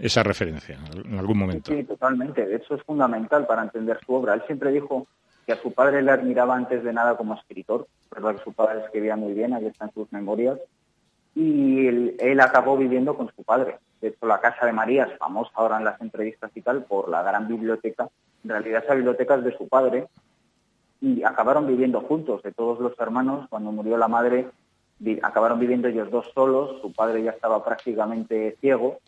esa 0.00 0.24
referencia 0.24 0.76
en 1.04 1.20
algún 1.20 1.38
momento. 1.38 1.72
Sí, 1.72 1.84
totalmente. 1.84 2.42
Hecho, 2.52 2.74
es 2.74 2.82
fundamental 2.82 3.46
para 3.46 3.62
entender 3.62 4.00
su 4.04 4.12
obra. 4.12 4.34
Él 4.34 4.42
siempre 4.48 4.72
dijo 4.72 5.06
que 5.46 5.52
a 5.52 5.60
su 5.60 5.72
padre 5.72 6.02
le 6.02 6.10
admiraba 6.10 6.54
antes 6.54 6.82
de 6.84 6.92
nada 6.92 7.16
como 7.16 7.34
escritor. 7.34 7.86
Verdad 8.10 8.36
su 8.44 8.52
padre 8.52 8.80
escribía 8.84 9.16
muy 9.16 9.32
bien, 9.32 9.54
ahí 9.54 9.66
están 9.66 9.92
sus 9.92 10.10
memorias. 10.12 10.58
Y 11.34 11.86
él, 11.86 12.40
acabó 12.40 12.76
viviendo 12.76 13.16
con 13.16 13.30
su 13.34 13.42
padre. 13.42 13.78
De 14.00 14.08
hecho, 14.08 14.26
la 14.26 14.40
Casa 14.40 14.66
de 14.66 14.72
María 14.72 15.04
es 15.04 15.18
famosa 15.18 15.50
ahora 15.54 15.78
en 15.78 15.84
las 15.84 16.00
entrevistas 16.00 16.50
y 16.54 16.60
tal 16.60 16.84
por 16.84 17.08
la 17.08 17.22
gran 17.22 17.48
biblioteca. 17.48 18.08
En 18.44 18.50
realidad 18.50 18.82
esa 18.84 18.94
biblioteca 18.94 19.36
es 19.36 19.44
de 19.44 19.56
su 19.56 19.68
padre 19.68 20.08
y 21.00 21.22
acabaron 21.24 21.66
viviendo 21.66 22.00
juntos. 22.02 22.42
De 22.42 22.52
todos 22.52 22.80
los 22.80 22.98
hermanos, 22.98 23.46
cuando 23.48 23.72
murió 23.72 23.96
la 23.96 24.08
madre, 24.08 24.48
acabaron 25.22 25.58
viviendo 25.58 25.88
ellos 25.88 26.10
dos 26.10 26.30
solos. 26.34 26.80
Su 26.82 26.92
padre 26.92 27.22
ya 27.22 27.30
estaba 27.30 27.64
prácticamente 27.64 28.56
ciego 28.60 28.98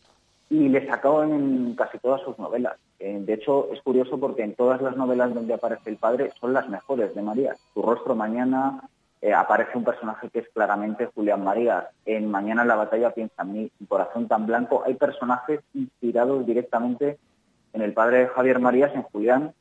y 0.50 0.68
le 0.68 0.86
sacó 0.86 1.22
en 1.22 1.74
casi 1.74 1.98
todas 1.98 2.20
sus 2.22 2.38
novelas. 2.38 2.76
Eh, 2.98 3.18
de 3.20 3.34
hecho, 3.34 3.68
es 3.72 3.80
curioso 3.82 4.18
porque 4.18 4.42
en 4.42 4.54
todas 4.54 4.80
las 4.80 4.96
novelas 4.96 5.34
donde 5.34 5.54
aparece 5.54 5.90
el 5.90 5.96
padre 5.96 6.32
son 6.40 6.52
las 6.52 6.68
mejores 6.68 7.14
de 7.14 7.22
María. 7.22 7.56
Su 7.72 7.82
rostro 7.82 8.14
mañana 8.14 8.82
eh, 9.20 9.32
aparece 9.32 9.78
un 9.78 9.84
personaje 9.84 10.28
que 10.28 10.40
es 10.40 10.48
claramente 10.50 11.06
Julián 11.14 11.42
María. 11.42 11.88
En 12.04 12.30
Mañana 12.30 12.62
en 12.62 12.68
la 12.68 12.76
batalla 12.76 13.10
piensa 13.10 13.42
en 13.42 13.52
mí, 13.52 13.70
Corazón 13.88 14.28
tan 14.28 14.46
blanco. 14.46 14.82
Hay 14.84 14.94
personajes 14.94 15.60
inspirados 15.72 16.44
directamente 16.46 17.18
en 17.72 17.82
el 17.82 17.92
padre 17.94 18.18
de 18.18 18.26
Javier 18.28 18.60
Marías, 18.60 18.94
en 18.94 19.02
Julián, 19.02 19.54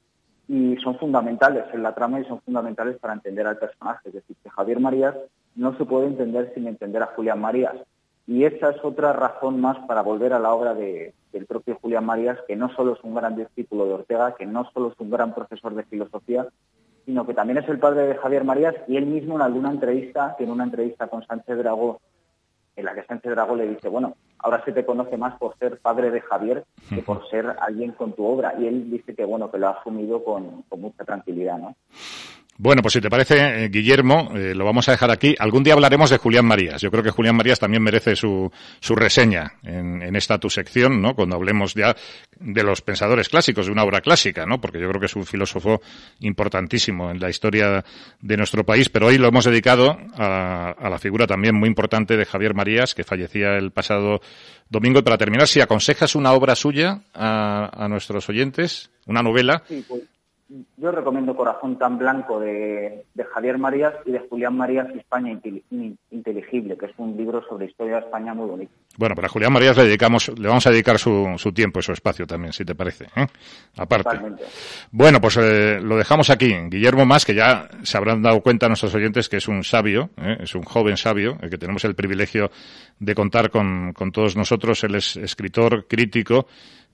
y 0.48 0.76
son 0.84 0.98
fundamentales 1.00 1.66
en 1.74 1.82
la 1.82 1.96
trama 1.96 2.20
y 2.20 2.26
son 2.26 2.42
fundamentales 2.42 2.98
para 2.98 3.14
entender 3.14 3.48
al 3.48 3.58
personaje. 3.58 4.10
Es 4.10 4.16
decir, 4.16 4.36
que 4.44 4.50
Javier 4.50 4.80
Marías 4.80 5.16
no 5.56 5.78
se 5.78 5.86
puede 5.86 6.08
entender 6.08 6.52
sin 6.54 6.68
entender 6.68 7.02
a 7.02 7.08
Julián 7.16 7.40
Marías. 7.40 7.76
Y 8.26 8.46
esa 8.46 8.70
es 8.70 8.84
otra 8.84 9.12
razón 9.14 9.60
más 9.60 9.78
para 9.86 10.02
volver 10.02 10.34
a 10.34 10.40
la 10.40 10.54
obra 10.54 10.74
de- 10.74 11.14
del 11.34 11.46
propio 11.46 11.78
Julián 11.82 12.06
Marías, 12.06 12.38
que 12.48 12.56
no 12.56 12.70
solo 12.74 12.94
es 12.94 13.04
un 13.04 13.16
gran 13.16 13.36
discípulo 13.36 13.86
de 13.86 13.94
Ortega, 13.96 14.36
que 14.36 14.46
no 14.46 14.70
solo 14.72 14.90
es 14.90 15.00
un 15.00 15.10
gran 15.10 15.34
profesor 15.34 15.74
de 15.76 15.84
filosofía, 15.84 16.48
sino 17.06 17.26
que 17.26 17.34
también 17.34 17.58
es 17.58 17.68
el 17.68 17.80
padre 17.80 18.08
de 18.08 18.16
Javier 18.16 18.44
Marías 18.46 18.76
y 18.88 18.96
él 18.98 19.06
mismo 19.08 19.36
en 19.36 19.42
alguna 19.42 19.72
entrevista, 19.72 20.36
que 20.38 20.46
en 20.46 20.52
una 20.52 20.64
entrevista 20.64 21.08
con 21.08 21.26
Sánchez 21.26 21.58
Dragó, 21.58 22.00
en 22.76 22.86
la 22.86 22.94
que 22.96 23.04
Sánchez 23.04 23.32
Dragó 23.32 23.56
le 23.56 23.68
dice, 23.68 23.90
bueno, 23.90 24.16
ahora 24.40 24.64
se 24.64 24.72
te 24.72 24.86
conoce 24.86 25.18
más 25.18 25.38
por 25.38 25.58
ser 25.58 25.80
padre 25.80 26.12
de 26.12 26.22
Javier 26.22 26.64
que 26.90 27.02
por 27.04 27.28
ser 27.30 27.56
alguien 27.60 27.92
con 27.92 28.14
tu 28.14 28.26
obra. 28.26 28.56
Y 28.58 28.68
él 28.68 28.90
dice 28.90 29.14
que, 29.16 29.26
bueno, 29.26 29.52
que 29.52 29.58
lo 29.58 29.68
ha 29.68 29.72
asumido 29.72 30.24
con, 30.24 30.64
con 30.70 30.82
mucha 30.82 31.04
tranquilidad, 31.04 31.58
¿no? 31.58 31.76
Bueno, 32.56 32.84
pues 32.84 32.94
si 32.94 33.02
te 33.02 33.10
parece, 33.10 33.66
eh, 33.66 33.70
Guillermo, 33.70 34.32
eh, 34.36 34.54
lo 34.54 34.64
vamos 34.64 34.88
a 34.88 34.92
dejar 34.92 35.10
aquí. 35.10 35.36
Algún 35.40 35.64
día 35.64 35.74
hablaremos 35.74 36.12
de 36.12 36.18
Julián 36.18 36.46
Marías. 36.46 36.82
Yo 36.82 36.92
creo 36.92 37.02
que 37.02 37.10
Julián 37.10 37.36
Marías 37.36 37.60
también 37.60 37.82
merece 37.82 38.16
su, 38.16 38.52
su 38.80 38.96
reseña 38.96 39.54
en, 39.64 40.16
esta 40.16 40.38
tu 40.38 40.52
sección, 40.52 41.02
¿no? 41.02 41.16
Cuando 41.16 41.36
hablemos 41.36 41.74
ya 41.74 41.96
de 42.40 42.64
los 42.64 42.82
pensadores 42.82 43.28
clásicos, 43.30 43.66
de 43.66 43.72
una 43.72 43.84
obra 43.84 44.02
clásica, 44.02 44.46
¿no? 44.46 44.62
Porque 44.62 44.80
yo 44.80 44.88
creo 44.88 45.00
que 45.00 45.08
es 45.08 45.16
un 45.16 45.26
filósofo 45.26 45.82
importantísimo 46.20 47.10
en 47.10 47.20
la 47.20 47.32
historia 47.32 47.84
de 48.22 48.38
nuestro 48.38 48.64
país. 48.64 48.88
Pero 48.90 49.08
hoy 49.08 49.18
lo 49.18 49.28
hemos 49.28 49.46
dedicado 49.46 49.98
a, 50.16 50.76
a 50.78 50.90
la 50.90 51.00
figura 51.00 51.26
también 51.26 51.56
muy 51.56 51.68
importante 51.68 52.16
de 52.18 52.26
Javier 52.26 52.54
Marías, 52.54 52.94
que 52.94 53.04
fallecía 53.04 53.58
el 53.58 53.72
pasado 53.72 54.22
domingo. 54.70 55.00
Y 55.00 55.02
para 55.02 55.18
terminar, 55.18 55.48
si 55.48 55.60
aconsejas 55.60 56.14
una 56.14 56.34
obra 56.34 56.56
suya 56.56 57.02
a, 57.16 57.84
a 57.86 57.88
nuestros 57.88 58.30
oyentes, 58.30 58.92
una 59.08 59.24
novela, 59.24 59.64
pues 59.88 60.04
yo 60.78 60.92
recomiendo 60.92 61.36
Corazón 61.36 61.78
tan 61.80 61.98
blanco 61.98 62.40
de, 62.40 63.06
de 63.14 63.24
Javier 63.24 63.58
Marías 63.58 63.94
y 64.06 64.12
de 64.12 64.20
Julián 64.20 64.56
Marías 64.56 64.88
España 64.96 65.32
Intel- 65.32 65.64
In- 65.72 65.98
Inteligible, 66.12 66.78
que 66.78 66.88
es 66.88 66.92
un 66.98 67.18
libro 67.18 67.44
sobre 67.48 67.66
historia 67.66 67.96
de 67.96 68.02
España 68.02 68.34
muy 68.34 68.48
bonito. 68.48 68.72
Bueno, 68.98 69.16
pero 69.16 69.26
a 69.26 69.30
Julián 69.30 69.52
Marías 69.54 69.76
le 69.78 69.86
dedicamos, 69.86 70.32
le 70.38 70.48
vamos 70.48 70.68
a 70.68 70.70
dedicar 70.70 71.00
su, 71.00 71.34
su 71.38 71.52
tiempo 71.52 71.80
y 71.80 71.84
su 71.84 71.92
espacio 71.94 72.28
también, 72.28 72.54
si 72.54 72.64
te 72.64 72.76
parece. 72.76 73.06
¿eh? 73.16 73.26
Aparte. 73.78 74.04
Totalmente. 74.04 74.44
Bueno, 74.92 75.20
pues 75.20 75.38
eh, 75.38 75.80
lo 75.82 75.98
dejamos 75.98 76.30
aquí. 76.30 76.54
Guillermo 76.70 77.06
Más, 77.06 77.26
que 77.26 77.34
ya 77.34 77.68
se 77.82 77.98
habrán 77.98 78.22
dado 78.22 78.42
cuenta 78.42 78.68
nuestros 78.68 78.94
oyentes 78.94 79.30
que 79.30 79.38
es 79.38 79.48
un 79.48 79.64
sabio, 79.64 80.12
¿eh? 80.18 80.38
es 80.42 80.54
un 80.54 80.64
joven 80.64 80.98
sabio, 80.98 81.38
el 81.42 81.50
que 81.50 81.58
tenemos 81.58 81.84
el 81.86 81.96
privilegio 81.96 82.52
de 83.00 83.16
contar 83.16 83.50
con, 83.50 83.94
con 83.94 84.12
todos 84.12 84.36
nosotros. 84.36 84.84
Él 84.84 84.96
es 84.96 85.18
escritor, 85.18 85.88
crítico, 85.88 86.46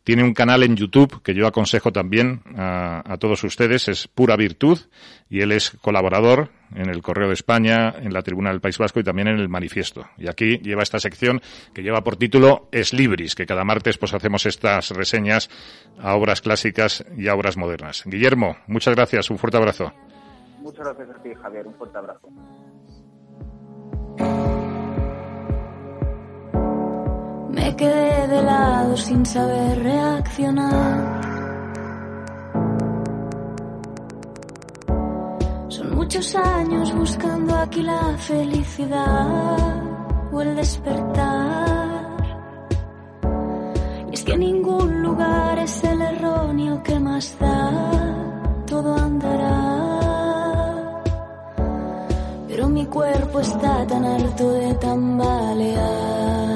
tiene 0.04 0.24
un 0.24 0.34
canal 0.34 0.64
en 0.64 0.76
YouTube 0.76 1.22
que 1.22 1.34
yo 1.34 1.46
aconsejo 1.48 1.92
también 1.92 2.42
a, 2.58 3.18
todos 3.20 3.44
ustedes, 3.44 3.88
es 3.88 4.08
Pura 4.08 4.36
Virtud, 4.36 4.80
y 5.30 5.42
él 5.42 5.52
es 5.52 5.72
colaborador 5.82 6.50
en 6.74 6.90
el 6.90 7.02
Correo 7.02 7.28
de 7.28 7.34
España, 7.34 7.94
en 7.98 8.14
la 8.14 8.22
Tribuna 8.22 8.50
del 8.50 8.62
País 8.62 8.78
Vasco 8.78 9.00
y 9.00 9.04
también 9.04 9.28
en 9.28 9.40
el 9.40 9.50
Manifiesto. 9.50 10.08
Y 10.18 10.28
aquí 10.30 10.58
lleva 10.60 10.84
esta 10.84 11.00
sección 11.00 11.42
que 11.74 11.84
lleva 11.84 12.04
por 12.04 12.16
título 12.16 12.70
Es 12.72 12.94
Libris, 12.94 13.36
que 13.36 13.46
cada 13.46 13.64
martes 13.64 13.98
pues 13.98 14.14
hacemos 14.14 14.46
estas 14.46 14.90
reseñas 14.92 15.50
a 16.00 16.16
obras 16.16 16.42
clásicas 16.42 17.06
y 17.18 17.28
a 17.28 17.36
obras 17.36 17.58
modernas. 17.58 18.04
Guillermo, 18.06 18.58
muchas 18.68 18.96
gracias, 18.96 19.30
un 19.30 19.38
fuerte 19.38 19.58
abrazo. 19.58 19.94
Muchas 20.62 20.86
gracias 20.86 21.10
a 21.10 21.24
ti, 21.24 21.30
Javier. 21.42 21.68
Un 21.68 21.76
fuerte 21.76 21.98
abrazo. 21.98 22.30
Me 27.60 27.76
quedé 27.76 28.27
de 28.27 28.41
lado 28.41 28.95
sin 28.95 29.26
saber 29.26 29.84
reaccionar. 29.84 31.22
Son 35.68 35.94
muchos 35.94 36.36
años 36.36 36.95
buscando 36.95 37.53
aquí 37.57 37.81
la 37.81 38.18
felicidad 38.18 39.84
o 40.31 40.41
el 40.41 40.56
despertar. 40.56 42.18
Y 44.10 44.14
es 44.14 44.23
que 44.23 44.38
ningún 44.38 45.03
lugar 45.03 45.60
es 45.60 45.84
el 45.84 46.02
erróneo 46.02 46.81
que 46.81 46.98
más 46.98 47.38
da, 47.40 47.72
todo 48.68 48.95
andará. 48.95 49.60
Pero 52.48 52.69
mi 52.69 52.86
cuerpo 52.86 53.41
está 53.41 53.86
tan 53.86 54.06
alto 54.06 54.49
de 54.53 54.73
tambalear. 54.76 56.49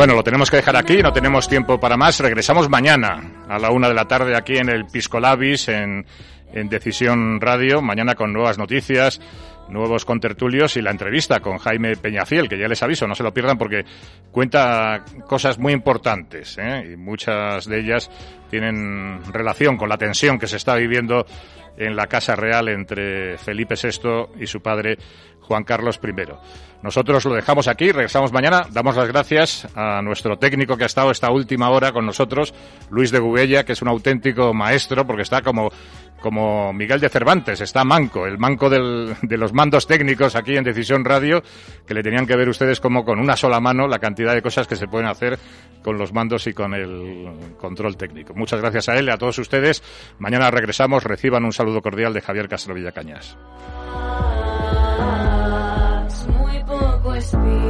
Bueno, 0.00 0.14
lo 0.14 0.22
tenemos 0.22 0.50
que 0.50 0.56
dejar 0.56 0.78
aquí, 0.78 1.02
no 1.02 1.12
tenemos 1.12 1.46
tiempo 1.46 1.78
para 1.78 1.98
más. 1.98 2.20
Regresamos 2.20 2.70
mañana 2.70 3.44
a 3.46 3.58
la 3.58 3.70
una 3.70 3.86
de 3.86 3.92
la 3.92 4.06
tarde 4.06 4.34
aquí 4.34 4.56
en 4.56 4.70
el 4.70 4.86
Pisco 4.86 5.20
Labis, 5.20 5.68
en, 5.68 6.06
en 6.54 6.70
Decisión 6.70 7.38
Radio. 7.38 7.82
Mañana 7.82 8.14
con 8.14 8.32
nuevas 8.32 8.56
noticias, 8.56 9.20
nuevos 9.68 10.06
contertulios 10.06 10.78
y 10.78 10.80
la 10.80 10.90
entrevista 10.90 11.40
con 11.40 11.58
Jaime 11.58 11.96
Peñafiel, 11.96 12.48
que 12.48 12.58
ya 12.58 12.66
les 12.66 12.82
aviso, 12.82 13.06
no 13.06 13.14
se 13.14 13.22
lo 13.22 13.34
pierdan 13.34 13.58
porque 13.58 13.84
cuenta 14.30 15.04
cosas 15.26 15.58
muy 15.58 15.74
importantes 15.74 16.56
¿eh? 16.56 16.92
y 16.94 16.96
muchas 16.96 17.66
de 17.66 17.80
ellas 17.80 18.10
tienen 18.48 19.20
relación 19.30 19.76
con 19.76 19.90
la 19.90 19.98
tensión 19.98 20.38
que 20.38 20.46
se 20.46 20.56
está 20.56 20.76
viviendo 20.76 21.26
en 21.76 21.94
la 21.94 22.06
Casa 22.06 22.36
Real 22.36 22.68
entre 22.68 23.36
Felipe 23.36 23.74
VI 23.74 24.42
y 24.42 24.46
su 24.46 24.62
padre 24.62 24.96
Juan 25.50 25.64
Carlos 25.64 25.98
I. 26.00 26.12
Nosotros 26.80 27.24
lo 27.24 27.34
dejamos 27.34 27.66
aquí, 27.66 27.90
regresamos 27.90 28.32
mañana. 28.32 28.66
Damos 28.70 28.94
las 28.94 29.08
gracias 29.08 29.66
a 29.74 30.00
nuestro 30.00 30.38
técnico 30.38 30.76
que 30.76 30.84
ha 30.84 30.86
estado 30.86 31.10
esta 31.10 31.28
última 31.32 31.70
hora 31.70 31.90
con 31.90 32.06
nosotros, 32.06 32.54
Luis 32.88 33.10
de 33.10 33.18
Gubella, 33.18 33.64
que 33.64 33.72
es 33.72 33.82
un 33.82 33.88
auténtico 33.88 34.54
maestro 34.54 35.04
porque 35.04 35.22
está 35.22 35.42
como, 35.42 35.68
como 36.20 36.72
Miguel 36.72 37.00
de 37.00 37.08
Cervantes, 37.08 37.60
está 37.62 37.82
manco, 37.84 38.26
el 38.28 38.38
manco 38.38 38.70
del- 38.70 39.16
de 39.22 39.36
los 39.36 39.52
mandos 39.52 39.88
técnicos 39.88 40.36
aquí 40.36 40.56
en 40.56 40.62
Decisión 40.62 41.04
Radio, 41.04 41.42
que 41.84 41.94
le 41.94 42.04
tenían 42.04 42.28
que 42.28 42.36
ver 42.36 42.48
ustedes 42.48 42.78
como 42.78 43.04
con 43.04 43.18
una 43.18 43.34
sola 43.36 43.58
mano 43.58 43.88
la 43.88 43.98
cantidad 43.98 44.32
de 44.34 44.42
cosas 44.42 44.68
que 44.68 44.76
se 44.76 44.86
pueden 44.86 45.08
hacer 45.08 45.36
con 45.82 45.98
los 45.98 46.12
mandos 46.12 46.46
y 46.46 46.52
con 46.52 46.74
el 46.74 47.56
control 47.58 47.96
técnico. 47.96 48.34
Muchas 48.36 48.60
gracias 48.60 48.88
a 48.88 48.94
él 48.94 49.08
y 49.08 49.10
a 49.10 49.16
todos 49.18 49.36
ustedes. 49.40 49.82
Mañana 50.20 50.48
regresamos. 50.48 51.02
Reciban 51.02 51.44
un 51.44 51.52
saludo 51.52 51.82
cordial 51.82 52.14
de 52.14 52.20
Javier 52.20 52.48
Castro 52.48 52.72
Villacañas. 52.72 53.36
Muy 57.34 57.69